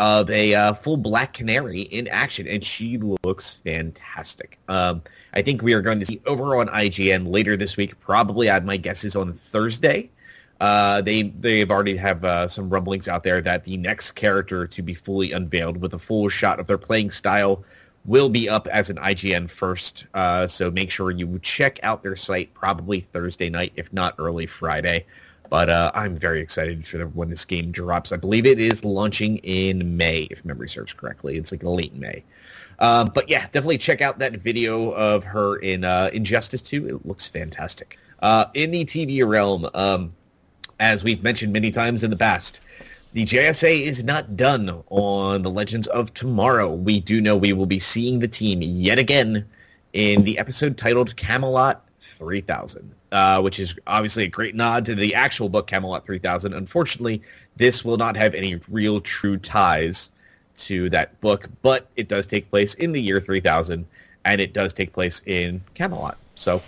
of 0.00 0.30
a 0.30 0.54
uh, 0.54 0.72
full 0.72 0.96
Black 0.96 1.34
Canary 1.34 1.82
in 1.82 2.08
action, 2.08 2.48
and 2.48 2.64
she 2.64 2.96
looks 3.22 3.56
fantastic. 3.56 4.58
Um, 4.66 5.02
I 5.34 5.42
think 5.42 5.60
we 5.60 5.74
are 5.74 5.82
going 5.82 6.00
to 6.00 6.06
see 6.06 6.22
over 6.24 6.56
on 6.56 6.68
IGN 6.68 7.30
later 7.30 7.54
this 7.54 7.76
week. 7.76 8.00
Probably, 8.00 8.48
I 8.48 8.58
my 8.60 8.78
guess 8.78 9.04
is 9.04 9.14
on 9.14 9.34
Thursday. 9.34 10.10
Uh, 10.58 11.02
they 11.02 11.24
they've 11.24 11.70
already 11.70 11.98
have 11.98 12.24
uh, 12.24 12.48
some 12.48 12.70
rumblings 12.70 13.08
out 13.08 13.24
there 13.24 13.42
that 13.42 13.64
the 13.64 13.76
next 13.76 14.12
character 14.12 14.66
to 14.68 14.80
be 14.80 14.94
fully 14.94 15.32
unveiled 15.32 15.76
with 15.76 15.92
a 15.92 15.98
full 15.98 16.30
shot 16.30 16.60
of 16.60 16.66
their 16.66 16.78
playing 16.78 17.10
style 17.10 17.62
will 18.06 18.30
be 18.30 18.48
up 18.48 18.66
as 18.68 18.88
an 18.88 18.96
IGN 18.96 19.50
first. 19.50 20.06
Uh, 20.14 20.46
so 20.46 20.70
make 20.70 20.90
sure 20.90 21.10
you 21.10 21.38
check 21.42 21.78
out 21.82 22.02
their 22.02 22.16
site 22.16 22.54
probably 22.54 23.00
Thursday 23.00 23.50
night, 23.50 23.74
if 23.76 23.92
not 23.92 24.14
early 24.18 24.46
Friday. 24.46 25.04
But 25.50 25.68
uh, 25.68 25.90
I'm 25.94 26.14
very 26.14 26.40
excited 26.40 26.86
for 26.86 27.04
when 27.08 27.28
this 27.28 27.44
game 27.44 27.72
drops. 27.72 28.12
I 28.12 28.16
believe 28.16 28.46
it 28.46 28.60
is 28.60 28.84
launching 28.84 29.38
in 29.38 29.96
May, 29.96 30.28
if 30.30 30.44
memory 30.44 30.68
serves 30.68 30.92
correctly. 30.92 31.36
It's 31.36 31.50
like 31.50 31.64
late 31.64 31.94
May. 31.94 32.22
Um, 32.78 33.10
but 33.12 33.28
yeah, 33.28 33.42
definitely 33.46 33.78
check 33.78 34.00
out 34.00 34.20
that 34.20 34.36
video 34.36 34.92
of 34.92 35.24
her 35.24 35.56
in 35.56 35.84
uh, 35.84 36.08
Injustice 36.12 36.62
2. 36.62 36.88
It 36.88 37.06
looks 37.06 37.26
fantastic. 37.26 37.98
Uh, 38.22 38.46
in 38.54 38.70
the 38.70 38.84
TV 38.84 39.26
realm, 39.26 39.68
um, 39.74 40.14
as 40.78 41.02
we've 41.02 41.22
mentioned 41.22 41.52
many 41.52 41.70
times 41.70 42.04
in 42.04 42.10
the 42.10 42.16
past, 42.16 42.60
the 43.12 43.26
JSA 43.26 43.82
is 43.82 44.04
not 44.04 44.36
done 44.36 44.84
on 44.88 45.42
the 45.42 45.50
Legends 45.50 45.88
of 45.88 46.14
Tomorrow. 46.14 46.72
We 46.72 47.00
do 47.00 47.20
know 47.20 47.36
we 47.36 47.52
will 47.52 47.66
be 47.66 47.80
seeing 47.80 48.20
the 48.20 48.28
team 48.28 48.62
yet 48.62 49.00
again 49.00 49.44
in 49.92 50.22
the 50.22 50.38
episode 50.38 50.78
titled 50.78 51.16
Camelot 51.16 51.84
3000, 52.20 52.94
uh, 53.12 53.40
which 53.40 53.58
is 53.58 53.74
obviously 53.86 54.24
a 54.24 54.28
great 54.28 54.54
nod 54.54 54.84
to 54.84 54.94
the 54.94 55.14
actual 55.14 55.48
book 55.48 55.66
Camelot 55.66 56.04
3000. 56.04 56.52
Unfortunately, 56.52 57.22
this 57.56 57.82
will 57.82 57.96
not 57.96 58.14
have 58.14 58.34
any 58.34 58.60
real 58.68 59.00
true 59.00 59.38
ties 59.38 60.10
to 60.58 60.90
that 60.90 61.18
book, 61.22 61.48
but 61.62 61.88
it 61.96 62.08
does 62.08 62.26
take 62.26 62.48
place 62.50 62.74
in 62.74 62.92
the 62.92 63.00
year 63.00 63.22
3000, 63.22 63.86
and 64.26 64.40
it 64.40 64.52
does 64.52 64.74
take 64.74 64.92
place 64.92 65.22
in 65.24 65.62
Camelot. 65.74 66.18
So, 66.34 66.62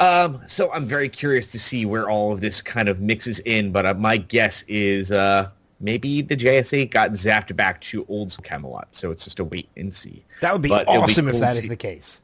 um, 0.00 0.42
so 0.48 0.72
I'm 0.72 0.84
very 0.84 1.08
curious 1.08 1.52
to 1.52 1.60
see 1.60 1.86
where 1.86 2.10
all 2.10 2.32
of 2.32 2.40
this 2.40 2.60
kind 2.60 2.88
of 2.88 2.98
mixes 3.00 3.38
in, 3.40 3.70
but 3.70 3.86
uh, 3.86 3.94
my 3.94 4.16
guess 4.16 4.64
is 4.66 5.12
uh, 5.12 5.48
maybe 5.78 6.22
the 6.22 6.36
JSA 6.36 6.90
got 6.90 7.12
zapped 7.12 7.54
back 7.54 7.80
to 7.82 8.04
old 8.08 8.36
Camelot. 8.42 8.88
So 8.90 9.12
it's 9.12 9.22
just 9.22 9.38
a 9.38 9.44
wait 9.44 9.68
and 9.76 9.94
see. 9.94 10.24
That 10.40 10.52
would 10.52 10.62
be 10.62 10.70
But 10.70 10.88
it'll 10.88 11.06
be 11.06 11.12
awesome 11.12 11.28
if 11.28 11.38
that 11.38 11.54
is 11.54 11.68
the 11.68 11.76
case. 11.76 12.18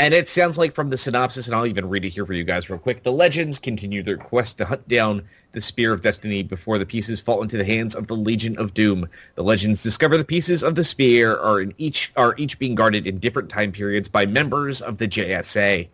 And 0.00 0.14
it 0.14 0.30
sounds 0.30 0.56
like 0.56 0.74
from 0.74 0.88
the 0.88 0.96
synopsis, 0.96 1.44
and 1.44 1.54
I'll 1.54 1.66
even 1.66 1.90
read 1.90 2.06
it 2.06 2.14
here 2.14 2.24
for 2.24 2.32
you 2.32 2.42
guys 2.42 2.70
real 2.70 2.78
quick. 2.78 3.02
The 3.02 3.12
legends 3.12 3.58
continue 3.58 4.02
their 4.02 4.16
quest 4.16 4.56
to 4.56 4.64
hunt 4.64 4.88
down 4.88 5.28
the 5.52 5.60
Spear 5.60 5.92
of 5.92 6.00
Destiny 6.00 6.42
before 6.42 6.78
the 6.78 6.86
pieces 6.86 7.20
fall 7.20 7.42
into 7.42 7.58
the 7.58 7.66
hands 7.66 7.94
of 7.94 8.06
the 8.06 8.16
Legion 8.16 8.56
of 8.56 8.72
Doom. 8.72 9.10
The 9.34 9.42
legends 9.42 9.82
discover 9.82 10.16
the 10.16 10.24
pieces 10.24 10.62
of 10.62 10.74
the 10.74 10.84
spear 10.84 11.36
are 11.36 11.60
in 11.60 11.74
each 11.76 12.12
are 12.16 12.34
each 12.38 12.58
being 12.58 12.74
guarded 12.74 13.06
in 13.06 13.18
different 13.18 13.50
time 13.50 13.72
periods 13.72 14.08
by 14.08 14.24
members 14.24 14.80
of 14.80 14.96
the 14.96 15.06
JSA. 15.06 15.86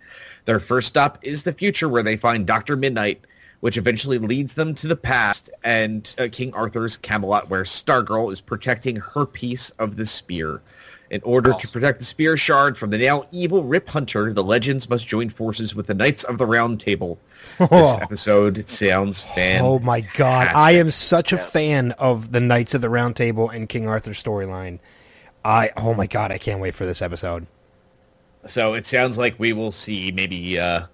Their 0.45 0.61
first 0.61 0.87
stop 0.87 1.19
is 1.23 1.43
the 1.43 1.53
future, 1.53 1.89
where 1.89 2.05
they 2.05 2.17
find 2.17 2.47
Doctor 2.47 2.77
Midnight, 2.77 3.25
which 3.59 3.77
eventually 3.77 4.19
leads 4.19 4.55
them 4.55 4.73
to 4.77 4.87
the 4.87 4.95
past 4.95 5.51
and 5.65 6.15
uh, 6.17 6.29
King 6.31 6.55
Arthur's 6.55 6.97
Camelot, 6.97 7.51
where 7.51 7.65
Stargirl 7.65 8.31
is 8.31 8.41
protecting 8.41 8.95
her 8.95 9.27
piece 9.27 9.71
of 9.71 9.97
the 9.97 10.07
spear. 10.07 10.63
In 11.09 11.21
order 11.23 11.53
to 11.53 11.69
protect 11.69 12.01
the 12.01 12.05
spear 12.05 12.37
shard 12.37 12.77
from 12.77 12.91
the 12.91 12.99
now 12.99 13.27
evil 13.31 13.63
Rip 13.63 13.89
Hunter, 13.89 14.33
the 14.33 14.43
legends 14.43 14.91
must 14.91 15.07
join 15.07 15.31
forces 15.31 15.73
with 15.75 15.87
the 15.87 15.95
Knights 15.95 16.25
of 16.25 16.37
the 16.39 16.47
Round 16.47 16.81
Table. 16.81 17.19
This 17.59 17.69
Oh. 17.71 17.99
episode 18.03 18.69
sounds 18.69 19.23
fan. 19.23 19.61
Oh 19.63 19.79
my 19.79 20.01
god, 20.17 20.49
I 20.55 20.73
am 20.73 20.91
such 20.91 21.33
a 21.33 21.39
fan 21.39 21.93
of 21.93 22.33
the 22.33 22.41
Knights 22.41 22.75
of 22.75 22.81
the 22.81 22.89
Round 22.89 23.15
Table 23.15 23.49
and 23.49 23.69
King 23.69 23.87
Arthur 23.89 24.11
storyline. 24.11 24.81
I 25.45 25.71
oh 25.77 25.95
my 25.95 26.09
god, 26.09 26.33
I 26.33 26.39
can't 26.39 26.61
wait 26.61 26.75
for 26.75 26.85
this 26.87 27.01
episode. 27.03 27.47
So 28.47 28.75
it 28.75 28.85
sounds 28.87 29.17
like 29.17 29.39
we 29.39 29.53
will 29.53 29.71
see 29.73 30.11
maybe 30.11 30.59
uh, 30.59 30.87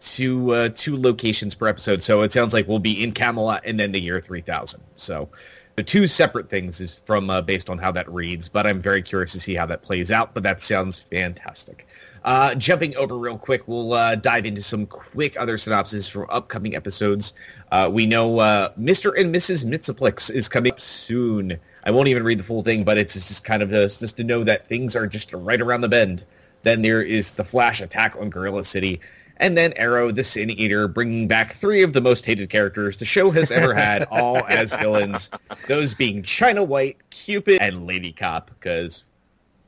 two 0.00 0.50
uh, 0.52 0.68
two 0.74 1.00
locations 1.00 1.54
per 1.54 1.68
episode. 1.68 2.02
So 2.02 2.20
it 2.20 2.32
sounds 2.32 2.52
like 2.52 2.68
we'll 2.68 2.78
be 2.80 3.02
in 3.02 3.12
Camelot 3.12 3.62
and 3.64 3.80
then 3.80 3.92
the 3.92 4.00
year 4.00 4.20
three 4.20 4.42
thousand. 4.42 4.82
So 4.96 5.30
the 5.76 5.82
two 5.82 6.06
separate 6.06 6.48
things 6.48 6.80
is 6.80 6.94
from 7.04 7.30
uh, 7.30 7.42
based 7.42 7.68
on 7.68 7.78
how 7.78 7.92
that 7.92 8.10
reads. 8.10 8.48
But 8.48 8.66
I'm 8.66 8.80
very 8.80 9.02
curious 9.02 9.32
to 9.32 9.40
see 9.40 9.54
how 9.54 9.66
that 9.66 9.82
plays 9.82 10.10
out. 10.10 10.34
But 10.34 10.42
that 10.44 10.60
sounds 10.60 10.98
fantastic. 10.98 11.86
Uh, 12.24 12.54
jumping 12.54 12.96
over 12.96 13.18
real 13.18 13.36
quick, 13.36 13.68
we'll 13.68 13.92
uh, 13.92 14.14
dive 14.14 14.46
into 14.46 14.62
some 14.62 14.86
quick 14.86 15.38
other 15.38 15.58
synopses 15.58 16.08
for 16.08 16.32
upcoming 16.32 16.74
episodes. 16.74 17.34
Uh, 17.70 17.90
we 17.92 18.06
know 18.06 18.38
uh, 18.38 18.70
Mr. 18.80 19.12
and 19.18 19.34
Mrs. 19.34 19.64
Mxyzptlk 19.64 20.30
is 20.30 20.48
coming 20.48 20.72
up 20.72 20.80
soon. 20.80 21.58
I 21.84 21.90
won't 21.90 22.08
even 22.08 22.22
read 22.22 22.38
the 22.38 22.44
full 22.44 22.62
thing, 22.62 22.84
but 22.84 22.96
it's 22.96 23.12
just 23.12 23.44
kind 23.44 23.62
of 23.62 23.68
just, 23.68 24.00
just 24.00 24.16
to 24.16 24.24
know 24.24 24.42
that 24.44 24.68
things 24.68 24.96
are 24.96 25.06
just 25.06 25.34
right 25.34 25.60
around 25.60 25.82
the 25.82 25.88
bend. 25.90 26.24
Then 26.62 26.80
there 26.80 27.02
is 27.02 27.32
the 27.32 27.44
Flash 27.44 27.82
attack 27.82 28.16
on 28.18 28.30
Gorilla 28.30 28.64
City. 28.64 29.00
And 29.44 29.58
then 29.58 29.74
Arrow, 29.76 30.10
the 30.10 30.24
Sin 30.24 30.48
Eater, 30.48 30.88
bringing 30.88 31.28
back 31.28 31.52
three 31.52 31.82
of 31.82 31.92
the 31.92 32.00
most 32.00 32.24
hated 32.24 32.48
characters 32.48 32.96
the 32.96 33.04
show 33.04 33.30
has 33.30 33.50
ever 33.50 33.74
had, 33.74 34.04
all 34.10 34.38
as 34.46 34.72
villains. 34.72 35.28
Those 35.68 35.92
being 35.92 36.22
China 36.22 36.64
White, 36.64 36.96
Cupid, 37.10 37.60
and 37.60 37.86
Lady 37.86 38.10
Cop, 38.10 38.48
because 38.48 39.04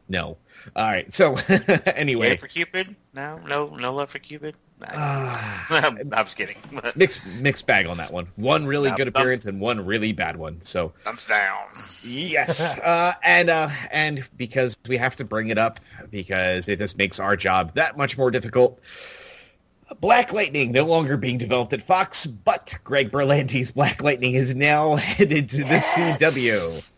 no. 0.08 0.38
All 0.76 0.86
right, 0.86 1.12
so 1.12 1.36
anyway. 1.94 2.30
Yay 2.30 2.36
for 2.38 2.46
Cupid? 2.46 2.96
No, 3.12 3.38
no, 3.46 3.66
no 3.76 3.92
love 3.92 4.08
for 4.08 4.18
Cupid. 4.18 4.54
Ah, 4.82 5.66
I'm, 5.86 5.98
I'm 5.98 6.24
just 6.24 6.38
kidding. 6.38 6.56
mixed 6.94 7.20
mixed 7.26 7.66
bag 7.66 7.86
on 7.86 7.98
that 7.98 8.10
one. 8.10 8.28
One 8.36 8.64
really 8.64 8.88
Yeah, 8.88 8.96
good 8.96 9.08
appearance 9.08 9.44
and 9.44 9.60
one 9.60 9.84
really 9.84 10.12
bad 10.12 10.36
one. 10.36 10.62
So 10.62 10.94
Thumbs 11.04 11.26
down. 11.26 11.66
yes, 12.02 12.78
uh, 12.78 13.12
and 13.22 13.50
uh, 13.50 13.68
and 13.90 14.24
because 14.38 14.74
we 14.88 14.96
have 14.96 15.16
to 15.16 15.24
bring 15.24 15.48
it 15.48 15.58
up 15.58 15.80
because 16.10 16.66
it 16.66 16.78
just 16.78 16.96
makes 16.96 17.20
our 17.20 17.36
job 17.36 17.74
that 17.74 17.98
much 17.98 18.16
more 18.16 18.30
difficult. 18.30 18.80
Black 20.00 20.32
Lightning 20.32 20.72
no 20.72 20.84
longer 20.84 21.16
being 21.16 21.38
developed 21.38 21.72
at 21.72 21.82
Fox, 21.82 22.26
but 22.26 22.76
Greg 22.82 23.10
Berlanti's 23.10 23.72
Black 23.72 24.02
Lightning 24.02 24.34
is 24.34 24.54
now 24.54 24.96
headed 24.96 25.50
to 25.50 25.58
the 25.58 25.78
CW 25.78 26.92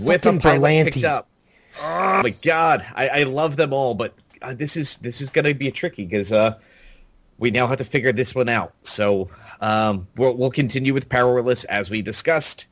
with 0.00 0.24
a 0.24 0.38
pilot 0.38 0.60
Berlanti. 0.60 0.92
picked 0.92 1.04
up. 1.04 1.28
Oh 1.80 2.22
my 2.22 2.30
god, 2.30 2.86
I, 2.94 3.08
I 3.08 3.22
love 3.24 3.56
them 3.56 3.72
all, 3.72 3.94
but 3.94 4.14
uh, 4.40 4.54
this 4.54 4.76
is 4.76 4.96
this 4.98 5.20
is 5.20 5.30
going 5.30 5.44
to 5.44 5.54
be 5.54 5.70
tricky 5.70 6.04
because 6.04 6.30
uh, 6.32 6.54
we 7.38 7.50
now 7.50 7.66
have 7.66 7.78
to 7.78 7.84
figure 7.84 8.12
this 8.12 8.34
one 8.34 8.48
out. 8.48 8.72
So 8.82 9.30
um, 9.60 10.06
we'll, 10.16 10.34
we'll 10.34 10.50
continue 10.50 10.94
with 10.94 11.08
Powerless 11.08 11.64
as 11.64 11.90
we 11.90 12.02
discussed, 12.02 12.66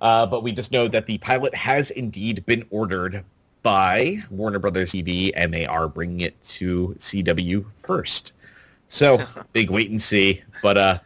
uh, 0.00 0.26
but 0.26 0.42
we 0.42 0.52
just 0.52 0.72
know 0.72 0.88
that 0.88 1.06
the 1.06 1.18
pilot 1.18 1.54
has 1.54 1.90
indeed 1.90 2.44
been 2.46 2.64
ordered 2.70 3.24
by 3.62 4.22
Warner 4.30 4.58
Brothers 4.58 4.92
TV, 4.92 5.30
and 5.34 5.54
they 5.54 5.66
are 5.66 5.88
bringing 5.88 6.20
it 6.20 6.42
to 6.42 6.96
CW 6.98 7.64
first. 7.84 8.32
So 8.92 9.24
big 9.52 9.70
wait 9.70 9.90
and 9.90 10.00
see. 10.00 10.42
But 10.62 10.76
uh, 10.76 10.98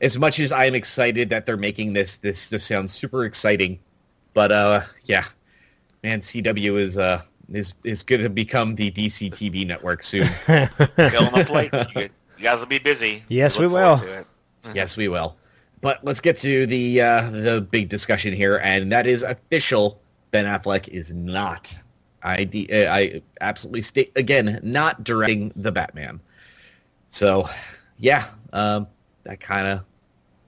as 0.00 0.18
much 0.18 0.40
as 0.40 0.50
I 0.50 0.64
am 0.64 0.74
excited 0.74 1.30
that 1.30 1.46
they're 1.46 1.56
making 1.56 1.92
this, 1.92 2.16
this 2.16 2.48
this 2.48 2.64
sounds 2.64 2.92
super 2.92 3.24
exciting. 3.24 3.78
But 4.34 4.50
uh, 4.50 4.82
yeah, 5.04 5.24
man, 6.02 6.20
CW 6.20 6.78
is 6.80 6.98
uh 6.98 7.22
is 7.52 7.74
is 7.84 8.02
going 8.02 8.22
to 8.22 8.28
become 8.28 8.74
the 8.74 8.90
DC 8.90 9.30
TV 9.30 9.64
network 9.64 10.02
soon. 10.02 10.26
Fill 10.26 11.30
the 11.30 11.44
plate. 11.46 11.72
You, 11.94 12.08
you 12.36 12.42
guys 12.42 12.58
will 12.58 12.66
be 12.66 12.80
busy. 12.80 13.22
Yes, 13.28 13.56
Look 13.56 13.68
we 13.68 13.74
will. 13.74 13.98
forward 13.98 14.26
to 14.64 14.70
it. 14.70 14.74
yes, 14.74 14.96
we 14.96 15.06
will. 15.06 15.36
But 15.80 16.04
let's 16.04 16.20
get 16.20 16.36
to 16.38 16.66
the 16.66 17.00
uh, 17.00 17.30
the 17.30 17.60
big 17.60 17.88
discussion 17.88 18.34
here, 18.34 18.58
and 18.64 18.90
that 18.90 19.06
is 19.06 19.22
official. 19.22 20.00
Ben 20.32 20.44
Affleck 20.44 20.88
is 20.88 21.12
not. 21.12 21.78
I 22.20 22.42
de- 22.42 22.68
uh, 22.68 22.92
I 22.92 23.22
absolutely 23.40 23.82
state 23.82 24.10
again, 24.16 24.58
not 24.64 25.04
directing 25.04 25.52
the 25.54 25.70
Batman. 25.70 26.20
So, 27.10 27.48
yeah, 27.98 28.28
um, 28.52 28.86
that 29.24 29.40
kind 29.40 29.66
of 29.66 29.80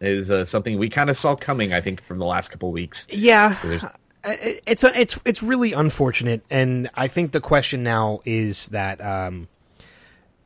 is 0.00 0.30
uh, 0.30 0.44
something 0.44 0.78
we 0.78 0.88
kind 0.88 1.10
of 1.10 1.16
saw 1.16 1.34
coming. 1.36 1.72
I 1.72 1.80
think 1.80 2.02
from 2.04 2.18
the 2.18 2.24
last 2.26 2.48
couple 2.50 2.70
weeks. 2.72 3.06
Yeah, 3.10 3.56
it's 4.24 4.84
a, 4.84 4.98
it's 5.00 5.18
it's 5.24 5.42
really 5.42 5.72
unfortunate, 5.72 6.42
and 6.50 6.90
I 6.94 7.08
think 7.08 7.32
the 7.32 7.40
question 7.40 7.82
now 7.82 8.20
is 8.24 8.68
that 8.68 9.00
um, 9.02 9.48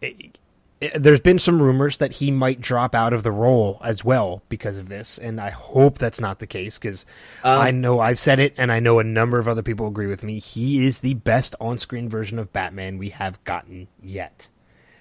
it- 0.00 0.38
it- 0.80 1.02
there's 1.02 1.20
been 1.20 1.38
some 1.38 1.62
rumors 1.62 1.96
that 1.96 2.12
he 2.12 2.30
might 2.30 2.60
drop 2.60 2.94
out 2.94 3.12
of 3.14 3.22
the 3.22 3.30
role 3.32 3.80
as 3.82 4.04
well 4.04 4.42
because 4.48 4.76
of 4.76 4.88
this, 4.88 5.16
and 5.18 5.40
I 5.40 5.50
hope 5.50 5.96
that's 5.98 6.20
not 6.20 6.40
the 6.40 6.46
case 6.46 6.78
because 6.78 7.06
I 7.42 7.70
know 7.70 8.00
I've 8.00 8.18
said 8.18 8.38
it, 8.38 8.54
and 8.58 8.70
I 8.70 8.80
know 8.80 8.98
a 8.98 9.04
number 9.04 9.38
of 9.38 9.48
other 9.48 9.62
people 9.62 9.86
agree 9.88 10.08
with 10.08 10.22
me. 10.22 10.38
He 10.40 10.84
is 10.84 10.98
the 10.98 11.14
best 11.14 11.54
on-screen 11.60 12.08
version 12.08 12.38
of 12.38 12.52
Batman 12.52 12.98
we 12.98 13.08
have 13.10 13.42
gotten 13.44 13.88
yet. 14.02 14.48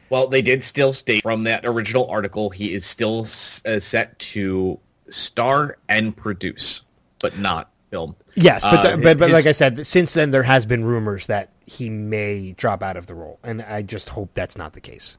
Well, 0.10 0.28
they 0.28 0.42
did 0.42 0.64
still 0.64 0.94
state 0.94 1.24
from 1.24 1.44
that 1.46 1.66
original 1.66 2.10
article 2.10 2.50
he 2.50 2.74
is 2.74 2.86
still 2.86 3.22
s- 3.22 3.62
uh, 3.66 3.80
set 3.80 4.18
to 4.20 4.80
star 5.10 5.78
and 5.90 6.16
produce, 6.16 6.82
but 7.20 7.38
not 7.40 7.72
film. 7.90 8.16
Yes, 8.36 8.64
but, 8.64 8.86
Uh, 8.86 8.98
but, 8.98 9.18
but 9.18 9.30
his- 9.30 9.34
like 9.34 9.46
I 9.46 9.52
said, 9.52 9.86
since 9.88 10.14
then 10.14 10.32
there 10.32 10.44
has 10.44 10.66
been 10.66 10.84
rumors 10.84 11.28
that 11.28 11.50
he 11.66 11.90
may 11.90 12.52
drop 12.54 12.84
out 12.84 12.98
of 12.98 13.08
the 13.08 13.14
role, 13.16 13.40
and 13.44 13.62
I 13.62 13.82
just 13.82 14.10
hope 14.10 14.32
that's 14.34 14.58
not 14.58 14.74
the 14.74 14.82
case. 14.82 15.18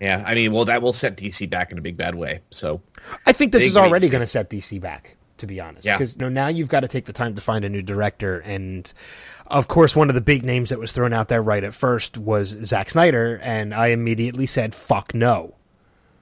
Yeah, 0.00 0.22
I 0.26 0.34
mean, 0.34 0.52
well, 0.52 0.64
that 0.64 0.80
will 0.82 0.92
set 0.94 1.16
DC 1.16 1.48
back 1.50 1.72
in 1.72 1.78
a 1.78 1.80
big 1.82 1.96
bad 1.96 2.14
way. 2.14 2.40
So, 2.50 2.80
I 3.26 3.32
think 3.32 3.52
this 3.52 3.64
is 3.64 3.76
already 3.76 4.08
going 4.08 4.22
to 4.22 4.26
set 4.26 4.48
DC 4.48 4.80
back, 4.80 5.16
to 5.38 5.46
be 5.46 5.60
honest. 5.60 5.84
Yeah. 5.84 5.96
Because 5.96 6.14
you 6.16 6.20
know, 6.22 6.28
now 6.30 6.48
you've 6.48 6.68
got 6.70 6.80
to 6.80 6.88
take 6.88 7.04
the 7.04 7.12
time 7.12 7.34
to 7.34 7.40
find 7.40 7.64
a 7.64 7.68
new 7.68 7.82
director, 7.82 8.38
and 8.40 8.90
of 9.50 9.68
course, 9.68 9.94
one 9.96 10.08
of 10.08 10.14
the 10.14 10.20
big 10.20 10.44
names 10.44 10.70
that 10.70 10.78
was 10.78 10.92
thrown 10.92 11.12
out 11.12 11.28
there 11.28 11.42
right 11.42 11.62
at 11.64 11.74
first 11.74 12.16
was 12.18 12.48
Zack 12.64 12.90
Snyder, 12.90 13.40
and 13.42 13.74
I 13.74 13.88
immediately 13.88 14.46
said, 14.46 14.74
"Fuck 14.74 15.14
no." 15.14 15.54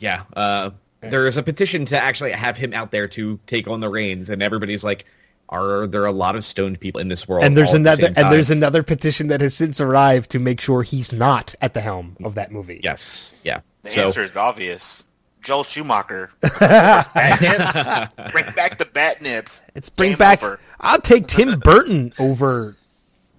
yeah, 0.01 0.23
uh, 0.37 0.71
there 1.01 1.27
is 1.27 1.37
a 1.37 1.43
petition 1.43 1.85
to 1.87 2.01
actually 2.01 2.33
have 2.33 2.57
him 2.57 2.73
out 2.73 2.91
there 2.91 3.09
to 3.09 3.39
take 3.47 3.69
on 3.69 3.81
the 3.81 3.89
reins, 3.89 4.29
and 4.31 4.43
everybody's 4.43 4.83
like, 4.85 5.05
"Are 5.49 5.87
there 5.87 6.07
a 6.07 6.13
lot 6.13 6.37
of 6.37 6.45
stoned 6.45 6.81
people 6.81 7.01
in 7.01 7.09
this 7.09 7.27
world?" 7.29 7.45
And 7.45 7.57
there's 7.57 7.71
all 7.75 7.77
at 7.77 7.83
the 7.83 7.91
another, 7.91 8.03
same 8.03 8.15
and 8.17 8.33
there's 8.33 8.51
another 8.51 8.83
petition 8.83 9.29
that 9.29 9.41
has 9.41 9.55
since 9.55 9.81
arrived 9.81 10.31
to 10.31 10.39
make 10.39 10.61
sure 10.61 10.83
he's 10.83 11.13
not 11.13 11.55
at 11.61 11.75
the 11.75 11.81
helm 11.81 12.17
of 12.25 12.35
that 12.35 12.51
movie. 12.53 12.81
yes, 12.83 13.35
yeah. 13.45 13.61
The 13.83 13.91
so, 13.91 14.07
answer 14.07 14.25
is 14.25 14.37
obvious. 14.37 15.05
Joel 15.41 15.65
Schumacher. 15.65 16.31
bat 16.59 17.41
nips. 17.41 18.33
Bring 18.33 18.53
back 18.55 18.79
the 18.79 18.87
bat 18.93 19.23
nips. 19.23 19.63
It's 19.75 19.89
bring 19.89 20.11
Game 20.11 20.19
back. 20.19 20.43
over. 20.43 20.61
I'll 20.81 21.01
take 21.01 21.27
Tim 21.29 21.59
Burton 21.61 22.13
over 22.19 22.77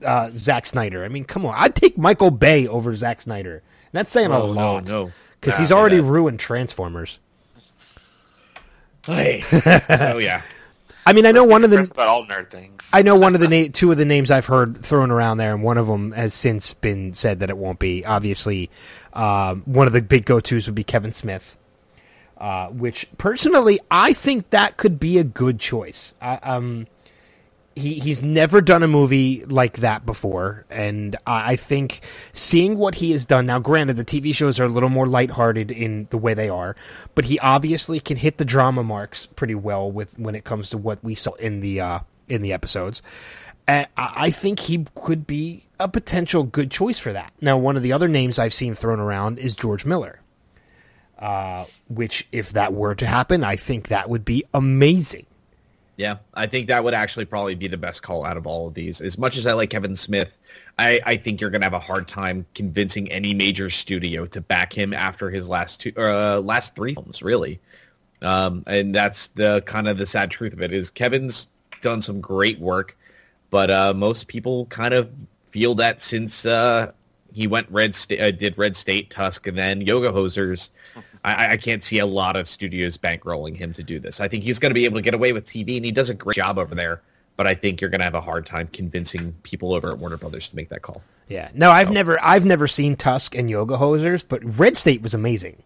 uh, 0.06 0.30
Zack 0.32 0.66
Snyder. 0.66 1.04
I 1.04 1.08
mean, 1.08 1.26
come 1.26 1.46
on. 1.46 1.54
I'd 1.58 1.76
take 1.76 1.98
Michael 1.98 2.32
Bay 2.32 2.68
over 2.68 2.96
Zack 2.96 3.22
Snyder. 3.22 3.56
And 3.56 3.62
that's 3.94 4.12
saying 4.12 4.32
a 4.32 4.40
Oh, 4.40 4.54
no, 4.54 4.74
lot. 4.74 4.86
no. 4.86 5.12
Because 5.40 5.56
Nah, 5.56 5.60
he's 5.62 5.72
already 5.72 5.98
that. 5.98 6.04
ruined 6.04 6.40
Transformers. 6.40 7.20
Hey. 9.06 9.42
so 9.42 10.18
yeah, 10.20 10.42
I 11.06 11.14
mean, 11.14 11.26
I 11.26 11.32
know 11.32 11.46
one 11.46 11.64
of 11.64 11.72
the. 11.72 11.80
about 11.82 12.08
all 12.08 12.26
nerd 12.26 12.52
things. 12.52 12.88
I 12.94 13.02
know 13.02 13.18
one 13.18 13.34
of 13.34 13.42
the 13.42 13.48
na- 13.48 13.70
two 13.72 13.92
of 13.92 13.98
the 13.98 14.06
names 14.06 14.30
I've 14.30 14.46
heard 14.48 14.78
thrown 14.78 15.10
around 15.10 15.38
there, 15.38 15.54
and 15.54 15.64
one 15.64 15.78
of 15.78 15.88
them 15.88 16.12
has 16.12 16.34
since 16.34 16.74
been 16.74 17.14
said 17.14 17.40
that 17.40 17.50
it 17.50 17.58
won't 17.58 17.80
be. 17.80 18.06
Obviously, 18.06 18.70
um, 19.14 19.64
one 19.66 19.88
of 19.88 19.94
the 19.94 20.02
big 20.02 20.26
go-tos 20.26 20.66
would 20.68 20.76
be 20.76 20.84
Kevin 20.84 21.14
Smith, 21.14 21.58
uh, 22.38 22.68
which 22.68 23.08
personally 23.18 23.80
I 23.90 24.14
think 24.14 24.50
that 24.52 24.78
could 24.78 25.00
be 25.00 25.18
a 25.18 25.24
good 25.24 25.60
choice. 25.60 26.14
I, 26.22 26.36
um, 26.44 26.88
he 27.80 27.96
he's 27.96 28.22
never 28.22 28.62
done 28.62 28.84
a 28.84 28.88
movie 28.88 29.44
like 29.46 29.78
that 29.78 30.06
before, 30.06 30.66
and 30.70 31.16
I, 31.26 31.54
I 31.54 31.56
think 31.56 32.02
seeing 32.34 32.78
what 32.78 32.96
he 32.96 33.12
has 33.12 33.26
done 33.26 33.46
now. 33.46 33.60
Granted, 33.60 33.98
the 33.98 34.06
TV 34.06 34.34
shows 34.34 34.60
are 34.60 34.66
a 34.66 34.70
little 34.70 34.90
more 34.90 35.08
lighthearted 35.08 35.72
in 35.72 36.08
the 36.10 36.18
way 36.18 36.34
they 36.34 36.50
are, 36.50 36.76
but 37.16 37.26
he 37.26 37.40
obviously 37.40 38.00
can 38.00 38.18
hit 38.18 38.38
the 38.38 38.46
drama 38.46 38.84
marks 38.84 39.26
pretty 39.26 39.56
well 39.56 39.92
with 39.92 40.18
when 40.20 40.36
it 40.36 40.44
comes 40.44 40.70
to 40.70 40.78
what 40.78 41.04
we 41.04 41.16
saw 41.16 41.34
in 41.34 41.62
the 41.62 41.82
uh, 41.82 42.00
in 42.28 42.42
the 42.42 42.54
episodes. 42.54 43.02
And 43.68 43.88
I 43.98 44.32
think 44.32 44.62
he 44.62 44.88
could 44.96 45.28
be 45.28 45.68
a 45.80 45.88
potential 45.88 46.42
good 46.42 46.72
choice 46.72 46.98
for 46.98 47.14
that. 47.14 47.32
Now, 47.40 47.56
one 47.58 47.78
of 47.78 47.84
the 47.84 47.94
other 47.94 48.08
names 48.08 48.40
I've 48.40 48.54
seen 48.54 48.74
thrown 48.74 49.00
around 49.00 49.38
is 49.38 49.54
George 49.54 49.86
Miller. 49.86 50.22
Uh, 51.20 51.66
which, 51.90 52.28
if 52.32 52.54
that 52.54 52.74
were 52.74 52.96
to 52.96 53.06
happen, 53.06 53.44
I 53.44 53.58
think 53.58 53.90
that 53.90 54.10
would 54.10 54.24
be 54.24 54.46
amazing. 54.54 55.26
Yeah, 56.00 56.20
I 56.34 56.48
think 56.48 56.70
that 56.70 56.82
would 56.82 56.94
actually 56.94 57.26
probably 57.26 57.56
be 57.56 57.68
the 57.68 57.78
best 57.78 58.04
call 58.04 58.26
out 58.26 58.38
of 58.38 58.48
all 58.48 58.70
of 58.70 58.74
these. 58.74 59.02
As 59.02 59.18
much 59.18 59.36
as 59.36 59.46
I 59.46 59.52
like 59.52 59.70
Kevin 59.70 59.98
Smith, 59.98 60.40
I, 60.78 61.02
I 61.06 61.18
think 61.18 61.42
you're 61.42 61.50
going 61.50 61.60
to 61.60 61.66
have 61.66 61.74
a 61.74 61.80
hard 61.80 62.08
time 62.08 62.46
convincing 62.56 63.12
any 63.12 63.34
major 63.34 63.70
studio 63.70 64.26
to 64.28 64.40
back 64.40 64.72
him 64.72 64.94
after 64.94 65.30
his 65.30 65.50
last 65.50 65.82
two, 65.82 65.92
uh, 65.98 66.40
last 66.40 66.74
three 66.74 66.94
films, 66.94 67.22
really. 67.22 67.60
Um, 68.22 68.64
and 68.66 68.96
that's 68.96 69.28
the 69.28 69.62
kind 69.66 69.90
of 69.90 69.98
the 69.98 70.06
sad 70.06 70.32
truth 70.32 70.54
of 70.54 70.62
it 70.62 70.72
is 70.72 70.90
Kevin's 70.90 71.50
done 71.82 72.00
some 72.00 72.22
great 72.22 72.62
work, 72.62 72.96
but 73.50 73.70
uh, 73.70 73.94
most 73.94 74.30
people 74.30 74.68
kind 74.68 74.94
of 74.94 75.10
feel 75.52 75.76
that 75.76 76.00
since 76.00 76.46
uh, 76.46 76.94
he 77.34 77.46
went 77.46 77.70
Red 77.70 77.94
Sta- 77.94 78.22
uh, 78.22 78.32
did 78.32 78.58
Red 78.58 78.78
State, 78.78 79.10
Tusk, 79.10 79.48
and 79.48 79.58
then 79.58 79.82
Yoga 79.82 80.14
Hosers, 80.14 80.70
I, 81.24 81.54
I, 81.54 81.58
can't 81.58 81.84
see 81.84 82.00
a 82.00 82.06
lot 82.06 82.38
of 82.38 82.48
studios 82.48 82.98
bankrolling 82.98 83.56
him 83.56 83.74
to 83.74 83.84
do 83.84 84.00
this. 84.00 84.22
I 84.22 84.28
think 84.28 84.44
he's 84.44 84.58
going 84.58 84.70
to 84.70 84.74
be 84.74 84.86
able 84.86 84.98
to 84.98 85.02
get 85.02 85.14
away 85.14 85.34
with 85.34 85.46
TV, 85.46 85.76
and 85.76 85.86
he 85.86 85.92
does 85.92 86.10
a 86.10 86.14
great 86.14 86.36
job 86.36 86.58
over 86.58 86.74
there. 86.74 87.02
But 87.36 87.48
I 87.48 87.56
think 87.56 87.80
you're 87.80 87.90
going 87.90 88.00
to 88.00 88.06
have 88.06 88.16
a 88.16 88.22
hard 88.22 88.46
time 88.46 88.68
convincing 88.68 89.34
people 89.44 89.74
over 89.74 89.90
at 89.90 89.98
Warner 89.98 90.18
Brothers 90.18 90.50
to 90.50 90.56
make 90.56 90.70
that 90.70 90.82
call. 90.82 91.02
Yeah, 91.28 91.50
no, 91.54 91.72
I've 91.72 91.88
so. 91.88 91.94
never, 91.94 92.24
I've 92.24 92.46
never 92.46 92.68
seen 92.68 92.96
Tusk 92.96 93.36
and 93.36 93.50
Yoga 93.50 93.78
Hosers, 93.78 94.26
but 94.28 94.44
Red 94.60 94.76
State 94.76 95.02
was 95.02 95.14
amazing. 95.14 95.62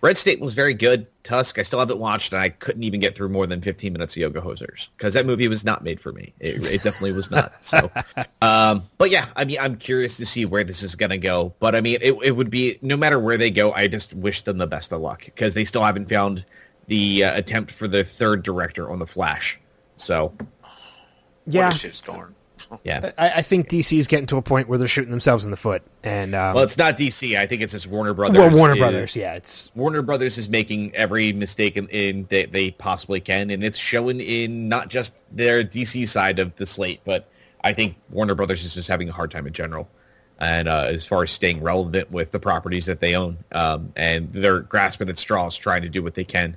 Red 0.00 0.16
State 0.16 0.40
was 0.40 0.54
very 0.54 0.74
good. 0.74 1.06
Tusk, 1.22 1.58
I 1.58 1.62
still 1.62 1.78
haven't 1.78 1.98
watched, 1.98 2.32
and 2.32 2.40
I 2.40 2.50
couldn't 2.50 2.84
even 2.84 3.00
get 3.00 3.16
through 3.16 3.30
more 3.30 3.46
than 3.46 3.60
15 3.60 3.92
minutes 3.92 4.14
of 4.14 4.20
Yoga 4.20 4.40
Hosers 4.40 4.88
because 4.96 5.14
that 5.14 5.26
movie 5.26 5.48
was 5.48 5.64
not 5.64 5.82
made 5.82 6.00
for 6.00 6.12
me. 6.12 6.32
It, 6.38 6.64
it 6.64 6.82
definitely 6.82 7.12
was 7.12 7.30
not. 7.30 7.52
So, 7.64 7.90
um, 8.42 8.84
but 8.98 9.10
yeah, 9.10 9.28
I 9.34 9.44
mean, 9.44 9.58
I'm 9.60 9.76
curious 9.76 10.16
to 10.18 10.26
see 10.26 10.44
where 10.44 10.64
this 10.64 10.82
is 10.82 10.94
going 10.94 11.10
to 11.10 11.18
go. 11.18 11.54
But 11.58 11.74
I 11.74 11.80
mean, 11.80 11.98
it, 12.00 12.14
it 12.22 12.32
would 12.32 12.50
be 12.50 12.78
no 12.82 12.96
matter 12.96 13.18
where 13.18 13.36
they 13.36 13.50
go, 13.50 13.72
I 13.72 13.88
just 13.88 14.14
wish 14.14 14.42
them 14.42 14.58
the 14.58 14.66
best 14.66 14.92
of 14.92 15.00
luck 15.00 15.24
because 15.24 15.54
they 15.54 15.64
still 15.64 15.82
haven't 15.82 16.08
found 16.08 16.44
the 16.86 17.24
uh, 17.24 17.36
attempt 17.36 17.72
for 17.72 17.88
the 17.88 18.04
third 18.04 18.42
director 18.42 18.90
on 18.90 18.98
the 18.98 19.06
Flash. 19.06 19.58
So, 19.96 20.32
yeah, 21.46 21.66
what 21.66 21.84
a 21.84 21.88
shitstorm. 21.88 22.34
Yeah, 22.84 23.12
I, 23.16 23.30
I, 23.36 23.42
think 23.42 23.68
DC 23.68 23.98
is 23.98 24.06
getting 24.06 24.26
to 24.26 24.36
a 24.36 24.42
point 24.42 24.68
where 24.68 24.78
they're 24.78 24.88
shooting 24.88 25.10
themselves 25.10 25.44
in 25.44 25.50
the 25.50 25.56
foot. 25.56 25.82
And 26.02 26.34
um, 26.34 26.54
well, 26.54 26.64
it's 26.64 26.76
not 26.76 26.96
DC. 26.96 27.36
I 27.36 27.46
think 27.46 27.62
it's 27.62 27.72
just 27.72 27.86
Warner 27.86 28.14
Brothers. 28.14 28.38
Well, 28.38 28.50
Warner 28.50 28.74
is, 28.74 28.78
Brothers, 28.78 29.16
yeah, 29.16 29.34
it's 29.34 29.70
Warner 29.74 30.02
Brothers 30.02 30.36
is 30.36 30.48
making 30.48 30.94
every 30.94 31.32
mistake 31.32 31.76
in, 31.76 31.88
in 31.88 32.26
that 32.30 32.52
they 32.52 32.72
possibly 32.72 33.20
can, 33.20 33.50
and 33.50 33.62
it's 33.62 33.78
showing 33.78 34.20
in 34.20 34.68
not 34.68 34.88
just 34.88 35.14
their 35.30 35.62
DC 35.62 36.08
side 36.08 36.38
of 36.38 36.54
the 36.56 36.66
slate, 36.66 37.00
but 37.04 37.28
I 37.62 37.72
think 37.72 37.96
Warner 38.10 38.34
Brothers 38.34 38.64
is 38.64 38.74
just 38.74 38.88
having 38.88 39.08
a 39.08 39.12
hard 39.12 39.30
time 39.30 39.46
in 39.46 39.52
general. 39.52 39.88
And 40.38 40.68
uh, 40.68 40.84
as 40.88 41.06
far 41.06 41.22
as 41.22 41.30
staying 41.30 41.62
relevant 41.62 42.10
with 42.10 42.30
the 42.30 42.38
properties 42.38 42.84
that 42.86 43.00
they 43.00 43.14
own, 43.16 43.38
um, 43.52 43.92
and 43.96 44.30
they're 44.32 44.60
grasping 44.60 45.08
at 45.08 45.16
straws, 45.16 45.56
trying 45.56 45.82
to 45.82 45.88
do 45.88 46.02
what 46.02 46.14
they 46.14 46.24
can 46.24 46.56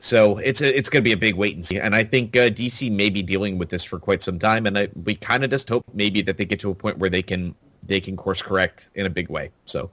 so 0.00 0.38
it's 0.38 0.62
a, 0.62 0.76
it's 0.76 0.88
going 0.88 1.02
to 1.02 1.08
be 1.08 1.12
a 1.12 1.16
big 1.16 1.34
wait 1.34 1.54
and 1.54 1.64
see. 1.64 1.78
And 1.78 1.94
I 1.94 2.04
think 2.04 2.34
uh, 2.34 2.48
DC 2.48 2.90
may 2.90 3.10
be 3.10 3.22
dealing 3.22 3.58
with 3.58 3.68
this 3.68 3.84
for 3.84 3.98
quite 3.98 4.22
some 4.22 4.38
time. 4.38 4.66
And 4.66 4.78
I, 4.78 4.88
we 5.04 5.14
kind 5.14 5.44
of 5.44 5.50
just 5.50 5.68
hope 5.68 5.84
maybe 5.92 6.22
that 6.22 6.38
they 6.38 6.46
get 6.46 6.58
to 6.60 6.70
a 6.70 6.74
point 6.74 6.98
where 6.98 7.10
they 7.10 7.22
can 7.22 7.54
they 7.86 8.00
can 8.00 8.16
course 8.16 8.40
correct 8.40 8.88
in 8.94 9.04
a 9.04 9.10
big 9.10 9.28
way. 9.28 9.50
So 9.66 9.90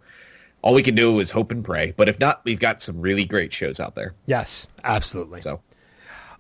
all 0.62 0.74
we 0.74 0.84
can 0.84 0.96
do 0.96 1.20
is 1.20 1.30
hope 1.30 1.52
and 1.52 1.64
pray. 1.64 1.94
But 1.96 2.08
if 2.10 2.20
not, 2.20 2.42
we've 2.46 2.60
got 2.60 2.82
some 2.82 3.02
really 3.02 3.26
great 3.26 3.54
shows 3.54 3.80
out 3.80 3.96
there. 3.96 4.14
Yes, 4.26 4.66
absolutely. 4.84 5.42
So 5.42 5.62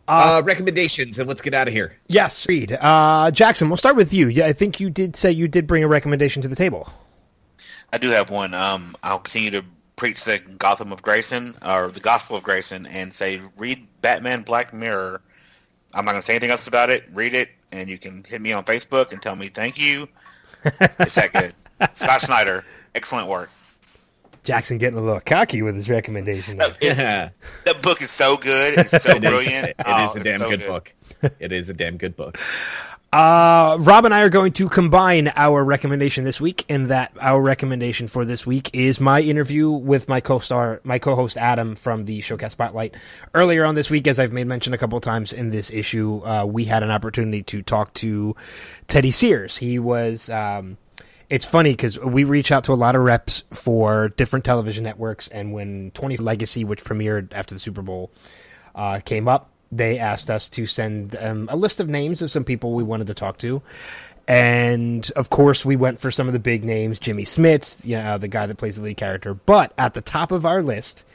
uh, 0.07 0.39
uh, 0.39 0.41
recommendations 0.45 1.19
and 1.19 1.27
let's 1.27 1.41
get 1.41 1.53
out 1.53 1.67
of 1.67 1.73
here. 1.73 1.97
Yes, 2.07 2.47
Reed. 2.47 2.71
Uh, 2.71 3.31
Jackson, 3.31 3.69
we'll 3.69 3.77
start 3.77 3.97
with 3.97 4.13
you. 4.13 4.27
Yeah, 4.27 4.45
I 4.45 4.53
think 4.53 4.79
you 4.79 4.89
did 4.89 5.15
say 5.17 5.31
you 5.31 5.49
did 5.49 5.67
bring 5.67 5.83
a 5.83 5.87
recommendation 5.87 6.41
to 6.41 6.47
the 6.47 6.55
table. 6.55 6.91
I 7.91 7.97
do 7.97 8.09
have 8.11 8.29
one. 8.29 8.53
Um, 8.53 8.95
I'll 9.03 9.19
continue 9.19 9.51
to 9.51 9.65
preach 9.97 10.23
the 10.23 10.39
Gotham 10.39 10.93
of 10.93 11.01
Grayson 11.01 11.57
or 11.65 11.89
the 11.89 11.99
Gospel 11.99 12.37
of 12.37 12.43
Grayson 12.43 12.85
and 12.85 13.13
say 13.13 13.41
read 13.57 13.85
Batman 14.01 14.43
Black 14.43 14.73
Mirror. 14.73 15.21
I'm 15.93 16.05
not 16.05 16.11
going 16.11 16.21
to 16.21 16.25
say 16.25 16.33
anything 16.33 16.51
else 16.51 16.67
about 16.67 16.89
it. 16.89 17.05
Read 17.11 17.33
it, 17.33 17.49
and 17.73 17.89
you 17.89 17.97
can 17.97 18.23
hit 18.23 18.41
me 18.41 18.53
on 18.53 18.63
Facebook 18.63 19.11
and 19.11 19.21
tell 19.21 19.35
me 19.35 19.49
thank 19.49 19.77
you. 19.77 20.07
it's 20.63 21.15
that 21.15 21.33
good. 21.33 21.53
Scott 21.95 22.21
Snyder, 22.21 22.63
excellent 22.95 23.27
work. 23.27 23.49
Jackson 24.43 24.77
getting 24.77 24.97
a 24.97 25.01
little 25.01 25.19
cocky 25.19 25.61
with 25.61 25.75
his 25.75 25.89
recommendation. 25.89 26.61
yeah, 26.81 27.29
that 27.65 27.81
book 27.81 28.01
is 28.01 28.09
so 28.09 28.37
good. 28.37 28.79
It's 28.79 29.03
so 29.03 29.11
it 29.11 29.21
brilliant. 29.21 29.65
Is, 29.65 29.71
it 29.71 29.75
oh, 29.85 30.05
is 30.05 30.15
a 30.15 30.19
oh, 30.19 30.23
damn 30.23 30.39
so 30.39 30.49
good, 30.49 30.59
good 30.61 30.67
book. 30.67 30.93
It 31.39 31.51
is 31.51 31.69
a 31.69 31.73
damn 31.73 31.97
good 31.97 32.15
book. 32.15 32.37
Uh, 33.13 33.77
Rob 33.79 34.03
and 34.03 34.13
I 34.13 34.21
are 34.23 34.29
going 34.29 34.51
to 34.53 34.67
combine 34.67 35.31
our 35.37 35.63
recommendation 35.63 36.25
this 36.25 36.41
week, 36.41 36.65
and 36.67 36.87
that 36.87 37.13
our 37.21 37.41
recommendation 37.41 38.09
for 38.09 38.25
this 38.25 38.45
week 38.45 38.69
is 38.73 38.99
my 38.99 39.21
interview 39.21 39.71
with 39.71 40.09
my 40.09 40.19
co-star, 40.19 40.81
my 40.83 40.99
co-host 40.99 41.37
Adam 41.37 41.75
from 41.75 42.03
the 42.03 42.19
Showcast 42.21 42.51
Spotlight. 42.51 42.95
Earlier 43.33 43.63
on 43.63 43.75
this 43.75 43.89
week, 43.89 44.07
as 44.07 44.19
I've 44.19 44.33
made 44.33 44.45
mention 44.45 44.73
a 44.73 44.77
couple 44.77 44.99
times 44.99 45.31
in 45.31 45.51
this 45.51 45.71
issue, 45.71 46.21
uh, 46.25 46.43
we 46.43 46.65
had 46.65 46.83
an 46.83 46.91
opportunity 46.91 47.43
to 47.43 47.61
talk 47.61 47.93
to 47.95 48.35
Teddy 48.87 49.11
Sears. 49.11 49.57
He 49.57 49.79
was. 49.79 50.29
Um, 50.29 50.77
it's 51.29 51.45
funny 51.45 51.71
because 51.71 51.99
we 51.99 52.23
reach 52.25 52.51
out 52.51 52.65
to 52.65 52.73
a 52.73 52.75
lot 52.75 52.95
of 52.95 53.01
reps 53.01 53.43
for 53.51 54.09
different 54.09 54.43
television 54.43 54.83
networks, 54.83 55.29
and 55.29 55.53
when 55.53 55.91
20 55.91 56.17
Legacy, 56.17 56.65
which 56.65 56.83
premiered 56.83 57.33
after 57.33 57.55
the 57.55 57.59
Super 57.59 57.81
Bowl, 57.81 58.11
uh, 58.75 58.99
came 58.99 59.27
up, 59.27 59.49
they 59.71 59.99
asked 59.99 60.29
us 60.29 60.49
to 60.49 60.65
send 60.65 61.15
um, 61.15 61.47
a 61.51 61.55
list 61.55 61.79
of 61.79 61.89
names 61.89 62.21
of 62.21 62.31
some 62.31 62.43
people 62.43 62.73
we 62.73 62.83
wanted 62.83 63.07
to 63.07 63.13
talk 63.13 63.37
to. 63.39 63.61
And 64.27 65.09
of 65.15 65.29
course, 65.29 65.63
we 65.63 65.77
went 65.77 66.01
for 66.01 66.11
some 66.11 66.27
of 66.27 66.33
the 66.33 66.39
big 66.39 66.65
names 66.65 66.99
Jimmy 66.99 67.23
Smits, 67.23 67.85
you 67.85 67.97
know, 67.97 68.17
the 68.17 68.27
guy 68.27 68.45
that 68.45 68.57
plays 68.57 68.75
the 68.75 68.83
lead 68.83 68.97
character. 68.97 69.33
But 69.33 69.73
at 69.77 69.93
the 69.93 70.01
top 70.01 70.31
of 70.31 70.45
our 70.45 70.61
list 70.61 71.05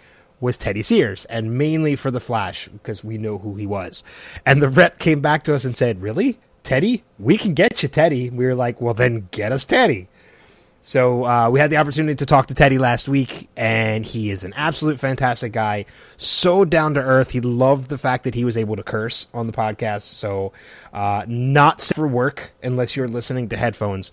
was 0.40 0.58
Teddy 0.58 0.82
Sears, 0.82 1.24
and 1.26 1.56
mainly 1.56 1.94
for 1.94 2.10
the 2.10 2.20
Flash, 2.20 2.68
because 2.68 3.04
we 3.04 3.16
know 3.16 3.38
who 3.38 3.54
he 3.54 3.66
was. 3.66 4.02
And 4.44 4.60
the 4.60 4.68
rep 4.68 4.98
came 4.98 5.20
back 5.20 5.44
to 5.44 5.54
us 5.54 5.64
and 5.64 5.76
said, 5.76 6.02
Really? 6.02 6.38
Teddy? 6.62 7.04
We 7.18 7.38
can 7.38 7.54
get 7.54 7.82
you 7.82 7.88
Teddy. 7.88 8.30
We 8.30 8.46
were 8.46 8.54
like, 8.54 8.80
Well, 8.80 8.94
then 8.94 9.28
get 9.30 9.52
us 9.52 9.64
Teddy. 9.64 10.08
So 10.84 11.24
uh, 11.24 11.48
we 11.48 11.60
had 11.60 11.70
the 11.70 11.76
opportunity 11.76 12.16
to 12.16 12.26
talk 12.26 12.48
to 12.48 12.54
Teddy 12.54 12.76
last 12.76 13.08
week, 13.08 13.48
and 13.56 14.04
he 14.04 14.30
is 14.30 14.42
an 14.42 14.52
absolute 14.56 14.98
fantastic 14.98 15.52
guy. 15.52 15.86
So 16.16 16.64
down 16.64 16.94
to 16.94 17.00
earth. 17.00 17.30
He 17.30 17.40
loved 17.40 17.88
the 17.88 17.96
fact 17.96 18.24
that 18.24 18.34
he 18.34 18.44
was 18.44 18.56
able 18.56 18.74
to 18.74 18.82
curse 18.82 19.28
on 19.32 19.46
the 19.46 19.52
podcast. 19.52 20.02
So 20.02 20.52
uh, 20.92 21.24
not 21.28 21.82
for 21.82 22.08
work 22.08 22.52
unless 22.64 22.96
you're 22.96 23.06
listening 23.06 23.48
to 23.50 23.56
headphones, 23.56 24.10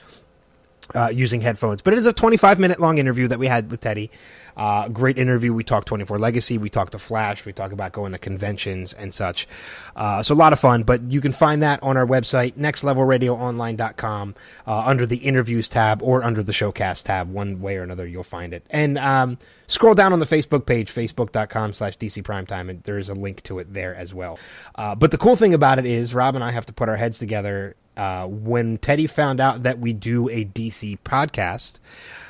uh, 0.94 1.10
using 1.10 1.42
headphones. 1.42 1.82
But 1.82 1.94
it 1.94 1.98
is 1.98 2.06
a 2.06 2.14
25 2.14 2.60
minute 2.60 2.80
long 2.80 3.00
interview 3.00 3.28
that 3.30 3.40
we 3.40 3.48
had 3.48 3.72
with 3.72 3.82
Teddy. 3.82 4.12
Uh, 4.58 4.88
great 4.90 5.18
interview. 5.18 5.54
We 5.54 5.64
talked 5.64 5.88
24 5.88 6.20
Legacy. 6.20 6.58
We 6.58 6.70
talked 6.70 6.92
to 6.94 7.00
Flash. 7.00 7.46
We 7.46 7.54
talk 7.54 7.72
about 7.72 7.92
going 7.92 8.12
to 8.12 8.18
conventions 8.18 8.94
and 8.94 9.14
such. 9.14 9.48
Uh, 9.96 10.24
so 10.24 10.34
a 10.34 10.36
lot 10.36 10.54
of 10.54 10.60
fun. 10.60 10.84
But 10.84 11.04
you 11.04 11.22
can 11.22 11.32
find 11.32 11.64
that 11.64 11.82
on 11.84 11.98
our 11.98 12.06
website, 12.06 12.54
nextlevelradioonline.com, 12.54 14.36
uh, 14.68 14.80
under 14.80 15.06
the 15.06 15.18
interviews 15.18 15.70
tab 15.70 16.02
or 16.02 16.24
under 16.24 16.44
the 16.44 16.52
showcast 16.52 17.04
tab. 17.06 17.32
One 17.32 17.62
way 17.62 17.78
or 17.78 17.84
another, 17.84 18.08
you'll 18.08 18.24
find 18.24 18.54
it. 18.54 18.66
And 18.70 18.98
um, 18.98 19.38
scroll 19.68 19.94
down 19.94 20.14
on 20.14 20.20
the 20.20 20.26
Facebook 20.26 20.66
page, 20.66 20.94
facebook.com 20.94 21.74
slash 21.74 21.98
DC 21.98 22.24
Primetime, 22.24 22.70
and 22.70 22.84
there 22.84 22.98
is 22.98 23.10
a 23.10 23.14
link 23.14 23.44
to 23.44 23.60
it 23.60 23.74
there 23.74 23.96
as 23.96 24.14
well. 24.14 24.40
Uh, 24.76 24.96
but 24.96 25.12
the 25.12 25.18
cool 25.18 25.36
thing 25.36 25.54
about 25.54 25.80
it 25.80 25.86
is, 25.86 26.14
Rob 26.14 26.36
and 26.36 26.44
I 26.44 26.52
have 26.52 26.66
to 26.68 26.74
put 26.74 26.90
our 26.90 26.98
heads 26.98 27.20
together. 27.20 27.76
Uh, 27.98 28.26
when 28.28 28.78
Teddy 28.78 29.08
found 29.08 29.42
out 29.42 29.64
that 29.64 29.80
we 29.80 29.92
do 29.92 30.30
a 30.30 30.46
DC 30.46 31.00
podcast, 31.00 31.80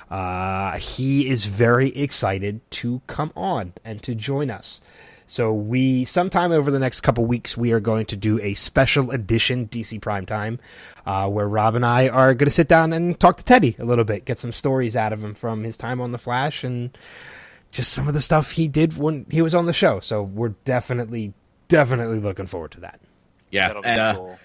uh, 0.10 0.78
he 0.78 1.30
is 1.30 1.46
very 1.46 1.90
excited 1.90 2.62
to 2.72 3.02
come 3.08 3.32
on 3.36 3.74
and 3.86 4.02
to 4.04 4.16
join 4.16 4.50
us. 4.50 4.82
So 5.28 5.54
we 5.54 6.06
sometime 6.06 6.52
over 6.52 6.72
the 6.72 6.80
next 6.80 7.02
couple 7.02 7.24
weeks 7.26 7.56
we 7.56 7.72
are 7.72 7.80
going 7.80 8.08
to 8.08 8.16
do 8.16 8.40
a 8.42 8.56
special 8.56 9.12
edition 9.12 9.68
DC 9.68 10.00
Primetime, 10.00 10.58
uh, 11.06 11.30
where 11.30 11.48
Rob 11.48 11.76
and 11.76 11.86
I 11.86 12.10
are 12.10 12.34
going 12.34 12.48
to 12.48 12.54
sit 12.54 12.68
down 12.68 12.94
and 12.94 13.20
talk 13.20 13.38
to 13.38 13.46
Teddy 13.46 13.76
a 13.78 13.86
little 13.86 14.04
bit, 14.04 14.26
get 14.26 14.40
some 14.40 14.52
stories 14.52 14.96
out 14.96 15.14
of 15.14 15.24
him 15.24 15.36
from 15.36 15.64
his 15.64 15.78
time 15.78 16.02
on 16.02 16.12
the 16.12 16.18
Flash 16.18 16.64
and 16.64 16.98
just 17.70 17.94
some 17.94 18.08
of 18.08 18.16
the 18.16 18.22
stuff 18.22 18.54
he 18.54 18.68
did 18.68 18.98
when 18.98 19.28
he 19.30 19.44
was 19.44 19.54
on 19.54 19.68
the 19.68 19.74
show. 19.74 20.00
So 20.00 20.24
we're 20.24 20.56
definitely, 20.66 21.34
definitely 21.68 22.20
looking 22.20 22.48
forward 22.48 22.72
to 22.72 22.80
that. 22.80 23.00
Yeah, 23.52 23.80
and, 23.84 24.02
uh, 24.02 24.16
cool 24.16 24.40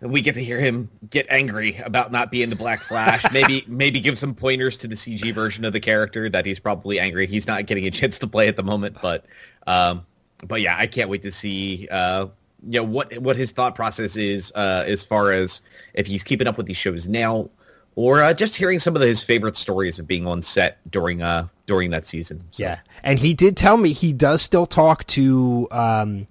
we 0.00 0.20
get 0.20 0.34
to 0.34 0.44
hear 0.44 0.58
him 0.58 0.90
get 1.08 1.26
angry 1.30 1.76
about 1.78 2.12
not 2.12 2.30
being 2.30 2.50
the 2.50 2.56
Black 2.56 2.80
Flash. 2.80 3.24
maybe 3.32 3.64
maybe 3.66 4.00
give 4.00 4.18
some 4.18 4.34
pointers 4.34 4.78
to 4.78 4.88
the 4.88 4.94
CG 4.94 5.34
version 5.34 5.64
of 5.64 5.72
the 5.72 5.80
character 5.80 6.28
that 6.28 6.44
he's 6.44 6.58
probably 6.58 7.00
angry. 7.00 7.26
He's 7.26 7.46
not 7.46 7.66
getting 7.66 7.86
a 7.86 7.90
chance 7.90 8.18
to 8.18 8.26
play 8.26 8.48
at 8.48 8.56
the 8.56 8.62
moment, 8.62 8.98
but 9.00 9.24
um, 9.66 10.04
but 10.46 10.60
yeah, 10.60 10.76
I 10.78 10.86
can't 10.86 11.08
wait 11.08 11.22
to 11.22 11.32
see 11.32 11.88
uh, 11.90 12.26
you 12.68 12.80
know 12.80 12.84
what 12.84 13.16
what 13.18 13.36
his 13.36 13.52
thought 13.52 13.74
process 13.74 14.16
is 14.16 14.52
uh, 14.54 14.84
as 14.86 15.04
far 15.04 15.32
as 15.32 15.60
if 15.94 16.06
he's 16.06 16.22
keeping 16.22 16.46
up 16.46 16.56
with 16.56 16.66
these 16.66 16.76
shows 16.76 17.08
now, 17.08 17.48
or 17.94 18.22
uh, 18.22 18.34
just 18.34 18.56
hearing 18.56 18.78
some 18.78 18.96
of 18.96 19.02
his 19.02 19.22
favorite 19.22 19.56
stories 19.56 19.98
of 19.98 20.06
being 20.06 20.26
on 20.26 20.42
set 20.42 20.78
during 20.90 21.22
uh 21.22 21.48
during 21.66 21.90
that 21.90 22.06
season. 22.06 22.42
So. 22.50 22.64
Yeah, 22.64 22.80
and 23.02 23.18
he 23.18 23.34
did 23.34 23.56
tell 23.56 23.76
me 23.76 23.92
he 23.92 24.12
does 24.12 24.42
still 24.42 24.66
talk 24.66 25.06
to. 25.08 25.68
Um, 25.70 26.26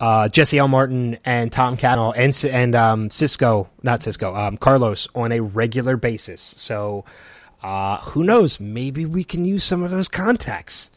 uh, 0.00 0.28
Jesse 0.28 0.58
L. 0.58 0.68
Martin 0.68 1.18
and 1.24 1.50
Tom 1.50 1.76
Cavanagh 1.76 2.12
and 2.16 2.44
and 2.44 2.74
um, 2.74 3.10
Cisco, 3.10 3.68
not 3.82 4.02
Cisco, 4.02 4.34
um, 4.34 4.56
Carlos 4.56 5.08
on 5.14 5.32
a 5.32 5.40
regular 5.40 5.96
basis. 5.96 6.40
So 6.40 7.04
uh, 7.62 7.98
who 7.98 8.24
knows? 8.24 8.60
Maybe 8.60 9.04
we 9.04 9.24
can 9.24 9.44
use 9.44 9.64
some 9.64 9.82
of 9.82 9.90
those 9.90 10.08
contacts 10.08 10.90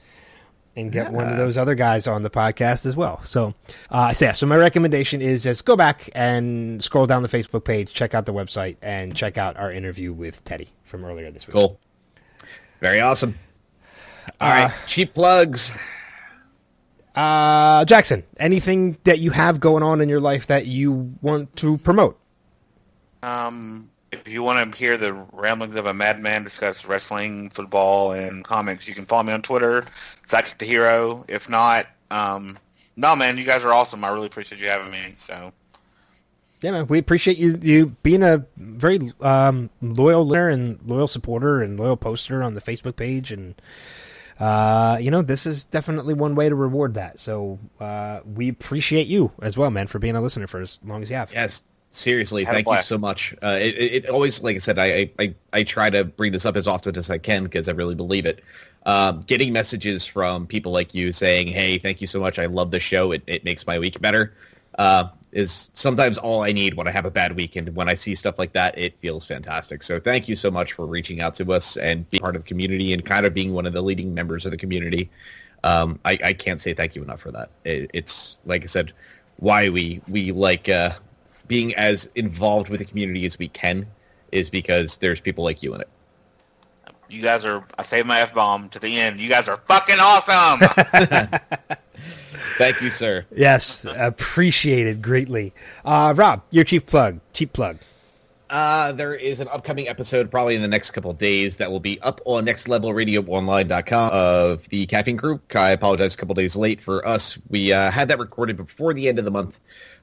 and 0.75 0.91
get 0.91 1.07
yeah. 1.07 1.17
one 1.17 1.27
of 1.27 1.37
those 1.37 1.57
other 1.57 1.75
guys 1.75 2.07
on 2.07 2.23
the 2.23 2.29
podcast 2.29 2.85
as 2.85 2.95
well. 2.95 3.21
So, 3.23 3.53
uh, 3.89 4.13
so 4.13 4.25
yeah. 4.25 4.33
So 4.33 4.45
my 4.45 4.55
recommendation 4.55 5.21
is 5.21 5.43
just 5.43 5.65
go 5.65 5.75
back 5.75 6.09
and 6.15 6.83
scroll 6.83 7.07
down 7.07 7.23
the 7.23 7.29
Facebook 7.29 7.63
page, 7.63 7.93
check 7.93 8.13
out 8.13 8.25
the 8.25 8.33
website, 8.33 8.77
and 8.81 9.15
check 9.15 9.37
out 9.37 9.57
our 9.57 9.71
interview 9.71 10.13
with 10.13 10.43
Teddy 10.45 10.69
from 10.83 11.03
earlier 11.03 11.31
this 11.31 11.47
week. 11.47 11.53
Cool. 11.53 11.79
Very 12.79 12.99
awesome. 12.99 13.37
All 14.39 14.49
uh, 14.49 14.65
right, 14.65 14.73
cheap 14.87 15.13
plugs. 15.13 15.71
Uh, 17.15 17.83
Jackson, 17.85 18.23
anything 18.37 18.97
that 19.03 19.19
you 19.19 19.31
have 19.31 19.59
going 19.59 19.83
on 19.83 20.01
in 20.01 20.07
your 20.07 20.21
life 20.21 20.47
that 20.47 20.65
you 20.65 21.13
want 21.21 21.55
to 21.57 21.77
promote? 21.79 22.17
Um, 23.21 23.89
if 24.11 24.27
you 24.27 24.43
want 24.43 24.71
to 24.71 24.77
hear 24.77 24.97
the 24.97 25.13
ramblings 25.33 25.75
of 25.75 25.85
a 25.85 25.93
madman 25.93 26.43
discuss 26.43 26.85
wrestling, 26.85 27.49
football, 27.49 28.13
and 28.13 28.43
comics, 28.43 28.87
you 28.87 28.93
can 28.93 29.05
follow 29.05 29.23
me 29.23 29.33
on 29.33 29.41
Twitter, 29.41 29.83
Sidekick 30.27 30.57
the 30.57 30.65
Hero. 30.65 31.25
If 31.27 31.49
not, 31.49 31.87
um, 32.09 32.57
no, 32.95 33.15
man, 33.15 33.37
you 33.37 33.45
guys 33.45 33.63
are 33.63 33.73
awesome. 33.73 34.03
I 34.03 34.09
really 34.09 34.27
appreciate 34.27 34.59
you 34.61 34.67
having 34.67 34.91
me. 34.91 35.13
So, 35.17 35.51
yeah, 36.61 36.71
man, 36.71 36.87
we 36.87 36.99
appreciate 36.99 37.37
you 37.37 37.57
you 37.61 37.95
being 38.03 38.23
a 38.23 38.45
very 38.57 39.11
um, 39.21 39.69
loyal 39.81 40.25
listener 40.25 40.49
and 40.49 40.79
loyal 40.85 41.07
supporter 41.07 41.61
and 41.61 41.79
loyal 41.79 41.97
poster 41.97 42.43
on 42.43 42.53
the 42.53 42.61
Facebook 42.61 42.95
page 42.95 43.31
and 43.31 43.55
uh, 44.41 44.97
you 44.99 45.11
know, 45.11 45.21
this 45.21 45.45
is 45.45 45.65
definitely 45.65 46.15
one 46.15 46.33
way 46.33 46.49
to 46.49 46.55
reward 46.55 46.95
that. 46.95 47.19
So 47.19 47.59
uh, 47.79 48.21
we 48.25 48.49
appreciate 48.49 49.05
you 49.05 49.31
as 49.39 49.55
well, 49.55 49.69
man, 49.69 49.85
for 49.85 49.99
being 49.99 50.15
a 50.15 50.21
listener 50.21 50.47
for 50.47 50.61
as 50.61 50.79
long 50.83 51.03
as 51.03 51.11
you 51.11 51.15
have. 51.15 51.31
Yes, 51.31 51.63
seriously, 51.91 52.43
thank 52.43 52.67
you 52.67 52.81
so 52.81 52.97
much. 52.97 53.35
Uh, 53.43 53.59
it, 53.61 54.05
it, 54.05 54.09
always, 54.09 54.41
like 54.41 54.55
I 54.55 54.59
said, 54.59 54.79
I, 54.79 55.11
I 55.19 55.35
I 55.53 55.63
try 55.63 55.91
to 55.91 56.03
bring 56.03 56.31
this 56.31 56.47
up 56.47 56.55
as 56.55 56.67
often 56.67 56.97
as 56.97 57.11
I 57.11 57.19
can 57.19 57.43
because 57.43 57.69
I 57.69 57.73
really 57.73 57.93
believe 57.93 58.25
it. 58.25 58.43
Um, 58.87 59.21
getting 59.21 59.53
messages 59.53 60.07
from 60.07 60.47
people 60.47 60.71
like 60.71 60.95
you 60.95 61.13
saying, 61.13 61.49
"Hey, 61.49 61.77
thank 61.77 62.01
you 62.01 62.07
so 62.07 62.19
much. 62.19 62.39
I 62.39 62.47
love 62.47 62.71
the 62.71 62.79
show. 62.79 63.11
It 63.11 63.21
it 63.27 63.45
makes 63.45 63.67
my 63.67 63.77
week 63.77 64.01
better." 64.01 64.33
Is 65.31 65.69
sometimes 65.73 66.17
all 66.17 66.43
I 66.43 66.51
need 66.51 66.73
when 66.73 66.87
I 66.87 66.91
have 66.91 67.05
a 67.05 67.11
bad 67.11 67.35
week. 67.35 67.55
And 67.55 67.73
when 67.73 67.87
I 67.87 67.95
see 67.95 68.15
stuff 68.15 68.37
like 68.37 68.51
that, 68.53 68.77
it 68.77 68.99
feels 68.99 69.25
fantastic. 69.25 69.81
So 69.81 69.99
thank 69.99 70.27
you 70.27 70.35
so 70.35 70.51
much 70.51 70.73
for 70.73 70.85
reaching 70.85 71.21
out 71.21 71.35
to 71.35 71.53
us 71.53 71.77
and 71.77 72.09
being 72.09 72.21
part 72.21 72.35
of 72.35 72.43
the 72.43 72.47
community 72.47 72.91
and 72.91 73.05
kind 73.05 73.25
of 73.25 73.33
being 73.33 73.53
one 73.53 73.65
of 73.65 73.71
the 73.71 73.81
leading 73.81 74.13
members 74.13 74.45
of 74.45 74.51
the 74.51 74.57
community. 74.57 75.09
Um, 75.63 75.99
I, 76.03 76.17
I, 76.23 76.33
can't 76.33 76.59
say 76.59 76.73
thank 76.73 76.95
you 76.95 77.03
enough 77.03 77.21
for 77.21 77.31
that. 77.31 77.49
It, 77.63 77.91
it's 77.93 78.37
like 78.45 78.63
I 78.63 78.65
said, 78.65 78.93
why 79.37 79.69
we 79.69 80.01
we 80.07 80.31
like 80.31 80.67
uh, 80.67 80.93
being 81.47 81.75
as 81.75 82.09
involved 82.15 82.69
with 82.69 82.79
the 82.79 82.85
community 82.85 83.25
as 83.25 83.37
we 83.37 83.47
can 83.47 83.85
is 84.31 84.49
because 84.49 84.97
there's 84.97 85.21
people 85.21 85.43
like 85.43 85.61
you 85.61 85.75
in 85.75 85.81
it. 85.81 85.89
You 87.09 87.21
guys 87.21 87.43
are. 87.45 87.63
I 87.77 87.83
saved 87.83 88.07
my 88.07 88.21
f 88.21 88.33
bomb 88.33 88.69
to 88.69 88.79
the 88.79 88.97
end. 88.99 89.19
You 89.19 89.29
guys 89.29 89.47
are 89.49 89.57
fucking 89.57 89.97
awesome. 89.99 90.61
Thank 92.61 92.81
you, 92.81 92.91
sir. 92.91 93.25
Yes, 93.35 93.85
appreciated 93.97 95.01
greatly. 95.01 95.53
Uh, 95.83 96.13
Rob, 96.15 96.43
your 96.51 96.63
chief 96.63 96.85
plug, 96.85 97.19
cheap 97.33 97.53
plug. 97.53 97.79
Uh, 98.51 98.91
there 98.91 99.15
is 99.15 99.39
an 99.39 99.47
upcoming 99.47 99.87
episode 99.87 100.29
probably 100.29 100.55
in 100.55 100.61
the 100.61 100.67
next 100.67 100.91
couple 100.91 101.11
days 101.13 101.55
that 101.55 101.71
will 101.71 101.79
be 101.79 101.99
up 102.01 102.19
on 102.25 102.45
nextlevelradioonline.com 102.45 104.11
of 104.11 104.67
the 104.69 104.85
Caffeine 104.85 105.15
Group. 105.15 105.55
I 105.55 105.71
apologize 105.71 106.13
a 106.13 106.17
couple 106.17 106.35
days 106.35 106.55
late 106.55 106.81
for 106.81 107.07
us. 107.07 107.37
We 107.49 107.71
uh, 107.71 107.89
had 107.89 108.09
that 108.09 108.19
recorded 108.19 108.57
before 108.57 108.93
the 108.93 109.07
end 109.07 109.19
of 109.19 109.25
the 109.25 109.31
month, 109.31 109.57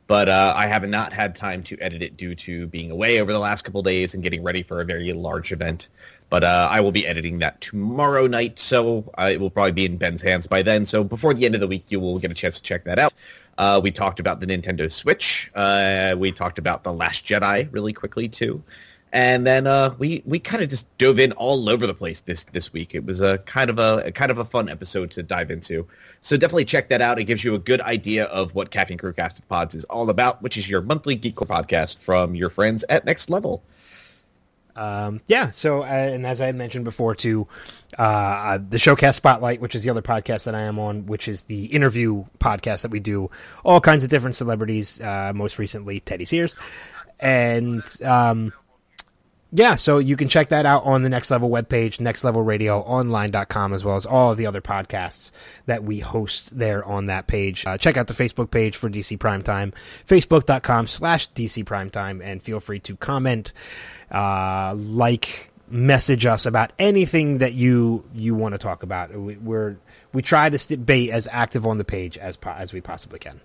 but 0.08 0.28
uh, 0.28 0.54
I 0.56 0.66
have 0.66 0.88
not 0.88 1.12
had 1.12 1.36
time 1.36 1.62
to 1.64 1.78
edit 1.80 2.02
it 2.02 2.16
due 2.16 2.34
to 2.34 2.66
being 2.66 2.90
away 2.90 3.20
over 3.20 3.30
the 3.30 3.38
last 3.38 3.62
couple 3.62 3.82
days 3.82 4.14
and 4.14 4.22
getting 4.22 4.42
ready 4.42 4.62
for 4.62 4.80
a 4.80 4.84
very 4.84 5.12
large 5.12 5.52
event. 5.52 5.88
But 6.30 6.44
uh, 6.44 6.68
I 6.70 6.80
will 6.80 6.92
be 6.92 7.06
editing 7.06 7.38
that 7.38 7.60
tomorrow 7.60 8.26
night, 8.26 8.58
so 8.58 9.10
uh, 9.18 9.30
it 9.30 9.38
will 9.38 9.50
probably 9.50 9.72
be 9.72 9.84
in 9.84 9.96
Ben's 9.98 10.20
hands 10.20 10.46
by 10.46 10.62
then. 10.62 10.84
So 10.84 11.04
before 11.04 11.34
the 11.34 11.46
end 11.46 11.54
of 11.54 11.60
the 11.60 11.68
week, 11.68 11.84
you 11.88 12.00
will 12.00 12.18
get 12.18 12.30
a 12.30 12.34
chance 12.34 12.56
to 12.56 12.62
check 12.62 12.84
that 12.84 12.98
out. 12.98 13.12
Uh, 13.58 13.80
we 13.82 13.90
talked 13.90 14.20
about 14.20 14.40
the 14.40 14.46
Nintendo 14.46 14.90
Switch. 14.90 15.50
Uh, 15.54 16.14
we 16.18 16.32
talked 16.32 16.58
about 16.58 16.84
The 16.84 16.92
Last 16.92 17.26
Jedi 17.26 17.68
really 17.72 17.92
quickly, 17.92 18.28
too. 18.28 18.62
And 19.12 19.46
then 19.46 19.66
uh, 19.66 19.94
we 19.98 20.22
we 20.26 20.38
kind 20.38 20.62
of 20.62 20.68
just 20.68 20.86
dove 20.98 21.18
in 21.18 21.32
all 21.32 21.68
over 21.70 21.86
the 21.86 21.94
place 21.94 22.20
this 22.20 22.44
this 22.52 22.72
week. 22.72 22.94
It 22.94 23.04
was 23.04 23.20
a 23.20 23.38
kind 23.38 23.70
of 23.70 23.78
a, 23.78 24.02
a, 24.06 24.12
kind 24.12 24.30
of 24.30 24.38
a 24.38 24.44
fun 24.44 24.68
episode 24.68 25.10
to 25.12 25.22
dive 25.22 25.50
into. 25.50 25.86
So 26.20 26.36
definitely 26.36 26.66
check 26.66 26.88
that 26.90 27.00
out. 27.00 27.18
It 27.18 27.24
gives 27.24 27.42
you 27.42 27.54
a 27.54 27.58
good 27.58 27.80
idea 27.80 28.24
of 28.26 28.54
what 28.54 28.70
Captain 28.70 28.98
Crew 28.98 29.12
Cast 29.12 29.38
of 29.38 29.48
Pods 29.48 29.74
is 29.74 29.84
all 29.84 30.10
about, 30.10 30.42
which 30.42 30.56
is 30.56 30.68
your 30.68 30.82
monthly 30.82 31.16
geekcore 31.16 31.46
podcast 31.46 31.98
from 31.98 32.34
your 32.34 32.50
friends 32.50 32.84
at 32.88 33.04
Next 33.04 33.30
Level 33.30 33.62
um, 34.78 35.20
yeah, 35.26 35.50
so 35.50 35.82
uh, 35.82 35.86
and 35.86 36.24
as 36.24 36.40
I 36.40 36.52
mentioned 36.52 36.84
before, 36.84 37.16
too, 37.16 37.48
uh, 37.98 38.02
uh, 38.02 38.58
the 38.58 38.76
Showcast 38.76 39.16
Spotlight, 39.16 39.60
which 39.60 39.74
is 39.74 39.82
the 39.82 39.90
other 39.90 40.02
podcast 40.02 40.44
that 40.44 40.54
I 40.54 40.60
am 40.62 40.78
on, 40.78 41.06
which 41.06 41.26
is 41.26 41.42
the 41.42 41.66
interview 41.66 42.24
podcast 42.38 42.82
that 42.82 42.92
we 42.92 43.00
do 43.00 43.28
all 43.64 43.80
kinds 43.80 44.04
of 44.04 44.10
different 44.10 44.36
celebrities. 44.36 45.00
Uh, 45.00 45.32
most 45.34 45.58
recently, 45.58 45.98
Teddy 45.98 46.24
Sears, 46.24 46.54
and 47.18 47.82
um, 48.04 48.52
yeah, 49.50 49.76
so 49.76 49.98
you 49.98 50.14
can 50.16 50.28
check 50.28 50.50
that 50.50 50.66
out 50.66 50.84
on 50.84 51.02
the 51.02 51.08
Next 51.08 51.30
Level 51.30 51.48
webpage, 51.48 51.98
nextlevelradioonline.com, 51.98 53.72
as 53.72 53.82
well 53.82 53.96
as 53.96 54.04
all 54.04 54.32
of 54.32 54.36
the 54.36 54.44
other 54.44 54.60
podcasts 54.60 55.30
that 55.64 55.82
we 55.82 56.00
host 56.00 56.58
there 56.58 56.84
on 56.84 57.06
that 57.06 57.26
page. 57.26 57.64
Uh, 57.66 57.78
check 57.78 57.96
out 57.96 58.08
the 58.08 58.14
Facebook 58.14 58.50
page 58.50 58.76
for 58.76 58.90
DC 58.90 59.16
Primetime, 59.16 59.72
facebook.com 60.06 60.86
slash 60.86 61.30
DC 61.32 61.64
Primetime, 61.64 62.22
and 62.22 62.42
feel 62.42 62.60
free 62.60 62.78
to 62.80 62.96
comment 62.96 63.52
uh, 64.10 64.74
like, 64.76 65.50
message 65.70 66.26
us 66.26 66.44
about 66.44 66.72
anything 66.78 67.38
that 67.38 67.54
you 67.54 68.04
you 68.14 68.34
want 68.34 68.52
to 68.52 68.58
talk 68.58 68.82
about. 68.82 69.14
We, 69.14 69.36
we're 69.36 69.76
we 70.12 70.20
try 70.20 70.50
to 70.50 70.58
stay 70.58 71.10
as 71.10 71.26
active 71.30 71.66
on 71.66 71.78
the 71.78 71.84
page 71.84 72.18
as 72.18 72.36
as 72.44 72.74
we 72.74 72.82
possibly 72.82 73.18
can. 73.18 73.40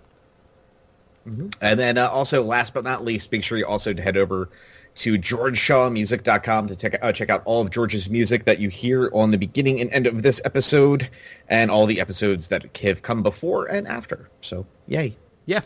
Mm-hmm. 1.26 1.48
And 1.62 1.80
then 1.80 1.96
uh, 1.96 2.08
also, 2.08 2.42
last 2.42 2.74
but 2.74 2.84
not 2.84 3.04
least, 3.04 3.32
make 3.32 3.42
sure 3.42 3.56
you 3.56 3.66
also 3.66 3.94
head 3.96 4.18
over 4.18 4.50
to 4.94 5.18
georgeshawmusic.com 5.18 6.68
to 6.68 6.76
check, 6.76 6.98
uh, 7.02 7.12
check 7.12 7.30
out 7.30 7.42
all 7.44 7.60
of 7.62 7.70
George's 7.70 8.08
music 8.08 8.44
that 8.44 8.58
you 8.60 8.68
hear 8.68 9.10
on 9.12 9.30
the 9.30 9.38
beginning 9.38 9.80
and 9.80 9.90
end 9.92 10.06
of 10.06 10.22
this 10.22 10.40
episode 10.44 11.08
and 11.48 11.70
all 11.70 11.86
the 11.86 12.00
episodes 12.00 12.48
that 12.48 12.76
have 12.78 13.02
come 13.02 13.22
before 13.22 13.66
and 13.66 13.88
after. 13.88 14.30
So, 14.40 14.66
yay. 14.86 15.16
Yeah. 15.46 15.60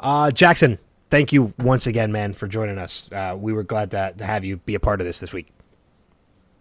Uh, 0.00 0.30
Jackson, 0.30 0.78
thank 1.10 1.32
you 1.32 1.54
once 1.58 1.86
again, 1.86 2.12
man, 2.12 2.34
for 2.34 2.46
joining 2.48 2.78
us. 2.78 3.08
Uh, 3.12 3.36
we 3.38 3.52
were 3.52 3.62
glad 3.62 3.90
to, 3.92 4.14
to 4.18 4.24
have 4.24 4.44
you 4.44 4.56
be 4.58 4.74
a 4.74 4.80
part 4.80 5.00
of 5.00 5.06
this 5.06 5.20
this 5.20 5.32
week. 5.32 5.48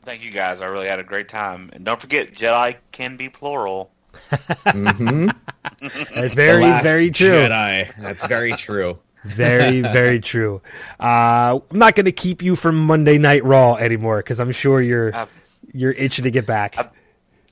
Thank 0.03 0.23
you, 0.23 0.31
guys. 0.31 0.61
I 0.61 0.67
really 0.67 0.87
had 0.87 0.99
a 0.99 1.03
great 1.03 1.27
time. 1.27 1.69
And 1.73 1.85
don't 1.85 2.01
forget, 2.01 2.33
Jedi 2.33 2.75
can 2.91 3.17
be 3.17 3.29
plural. 3.29 3.91
mm-hmm. 4.21 5.29
It's 5.83 6.35
very, 6.35 6.63
very 6.83 7.09
true. 7.11 7.29
Jedi. 7.29 7.91
That's 7.99 8.25
very 8.27 8.51
true. 8.53 8.99
Very, 9.23 9.81
very 9.81 10.19
true. 10.19 10.61
Uh, 10.99 11.59
I'm 11.69 11.79
not 11.79 11.95
going 11.95 12.05
to 12.05 12.11
keep 12.11 12.41
you 12.41 12.55
from 12.55 12.75
Monday 12.75 13.17
Night 13.17 13.43
Raw 13.43 13.75
anymore 13.75 14.17
because 14.17 14.39
I'm 14.39 14.51
sure 14.51 14.81
you're 14.81 15.15
I've, 15.15 15.59
you're 15.73 15.91
itching 15.91 16.23
to 16.23 16.31
get 16.31 16.45
back. 16.45 16.77
I've, 16.77 16.89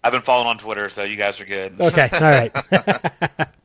I've 0.03 0.11
been 0.13 0.21
following 0.21 0.47
on 0.47 0.57
Twitter, 0.57 0.89
so 0.89 1.03
you 1.03 1.15
guys 1.15 1.39
are 1.41 1.45
good. 1.45 1.79
Okay, 1.79 2.09
all 2.13 2.21
right. 2.21 3.47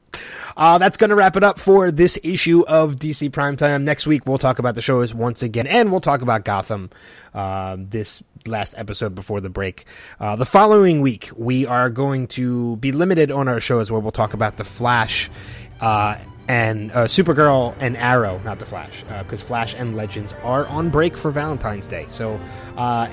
Uh, 0.56 0.78
that's 0.78 0.97
going 0.97 1.10
to 1.10 1.16
wrap 1.16 1.36
it 1.36 1.43
up 1.43 1.59
for 1.59 1.90
this 1.90 2.16
issue 2.22 2.64
of 2.68 2.94
DC 2.94 3.28
Primetime. 3.31 3.82
Next 3.82 4.06
week, 4.06 4.24
we'll 4.24 4.39
talk 4.39 4.60
about 4.60 4.76
the 4.76 4.82
shows 4.82 5.12
once 5.12 5.43
again, 5.43 5.66
and 5.66 5.90
we'll 5.90 6.01
talk 6.01 6.22
about 6.22 6.44
Gotham 6.44 6.90
uh, 7.35 7.76
this 7.76 8.22
last 8.47 8.74
episode 8.78 9.16
before 9.16 9.40
the 9.40 9.48
break. 9.48 9.85
Uh, 10.20 10.36
the 10.36 10.47
following 10.47 11.01
week, 11.01 11.31
we 11.36 11.66
are 11.66 11.90
going 11.90 12.28
to 12.28 12.76
be 12.76 12.93
limited 12.93 13.32
on 13.32 13.48
our 13.48 13.59
shows 13.59 13.90
where 13.90 14.01
we'll 14.01 14.12
talk 14.12 14.35
about 14.35 14.56
The 14.56 14.64
Flash 14.64 15.28
uh, 15.81 16.16
and 16.49 16.93
uh, 16.93 17.05
Supergirl 17.07 17.75
and 17.81 17.97
Arrow, 17.97 18.41
not 18.45 18.59
The 18.59 18.66
Flash, 18.66 19.05
because 19.23 19.43
uh, 19.43 19.47
Flash 19.47 19.75
and 19.75 19.97
Legends 19.97 20.35
are 20.43 20.66
on 20.66 20.91
break 20.91 21.16
for 21.16 21.31
Valentine's 21.31 21.87
Day. 21.87 22.07
So 22.09 22.39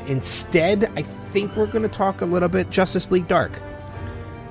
instead, 0.08 0.92
I 0.96 1.02
think 1.02 1.56
we're 1.56 1.68
going 1.68 1.84
to 1.84 1.90
talk 1.90 2.22
a 2.22 2.26
little 2.26 2.50
bit 2.50 2.70
Justice 2.70 3.12
League 3.12 3.28
Dark. 3.28 3.62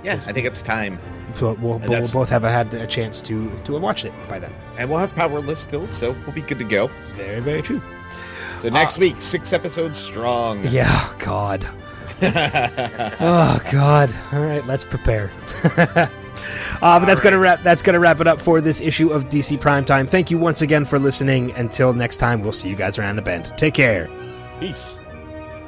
Yeah, 0.02 0.20
I 0.26 0.32
think 0.32 0.46
it's 0.46 0.62
time. 0.62 0.98
So 1.34 1.52
we'll, 1.54 1.78
we'll 1.78 2.10
both 2.10 2.28
have 2.30 2.42
had 2.42 2.72
a 2.74 2.86
chance 2.86 3.20
to 3.22 3.50
to 3.64 3.74
have 3.74 3.82
watched 3.82 4.04
it 4.04 4.12
by 4.28 4.38
then. 4.38 4.52
And 4.76 4.90
we'll 4.90 4.98
have 4.98 5.14
Powerless 5.14 5.60
still, 5.60 5.86
so 5.88 6.12
we'll 6.26 6.34
be 6.34 6.42
good 6.42 6.58
to 6.58 6.64
go. 6.64 6.90
Very, 7.16 7.40
very 7.40 7.62
true. 7.62 7.80
So 8.58 8.68
next 8.68 8.98
uh, 8.98 9.00
week, 9.00 9.20
six 9.20 9.52
episodes 9.52 9.98
strong. 9.98 10.64
Yeah, 10.70 11.14
God. 11.18 11.68
oh 12.22 13.60
God! 13.72 14.14
All 14.32 14.42
right, 14.42 14.66
let's 14.66 14.84
prepare. 14.84 15.30
uh, 16.82 16.98
but 16.98 17.06
that's 17.06 17.20
right. 17.20 17.24
gonna 17.24 17.38
wrap. 17.38 17.62
That's 17.62 17.82
gonna 17.82 18.00
wrap 18.00 18.20
it 18.20 18.26
up 18.26 18.40
for 18.40 18.60
this 18.60 18.80
issue 18.80 19.10
of 19.10 19.28
DC 19.28 19.58
Primetime. 19.58 20.08
Thank 20.08 20.30
you 20.30 20.38
once 20.38 20.62
again 20.62 20.84
for 20.84 20.98
listening. 20.98 21.52
Until 21.52 21.92
next 21.92 22.18
time, 22.18 22.42
we'll 22.42 22.52
see 22.52 22.68
you 22.68 22.76
guys 22.76 22.98
around 22.98 23.16
the 23.16 23.22
bend. 23.22 23.52
Take 23.56 23.74
care. 23.74 24.08
Peace. 24.58 24.98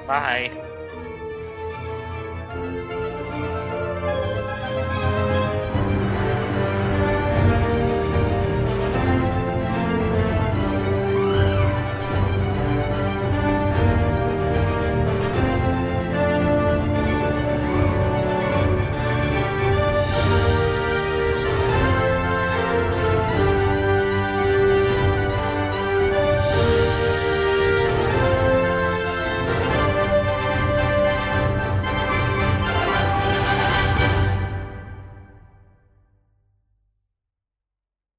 Bye. 0.06 0.71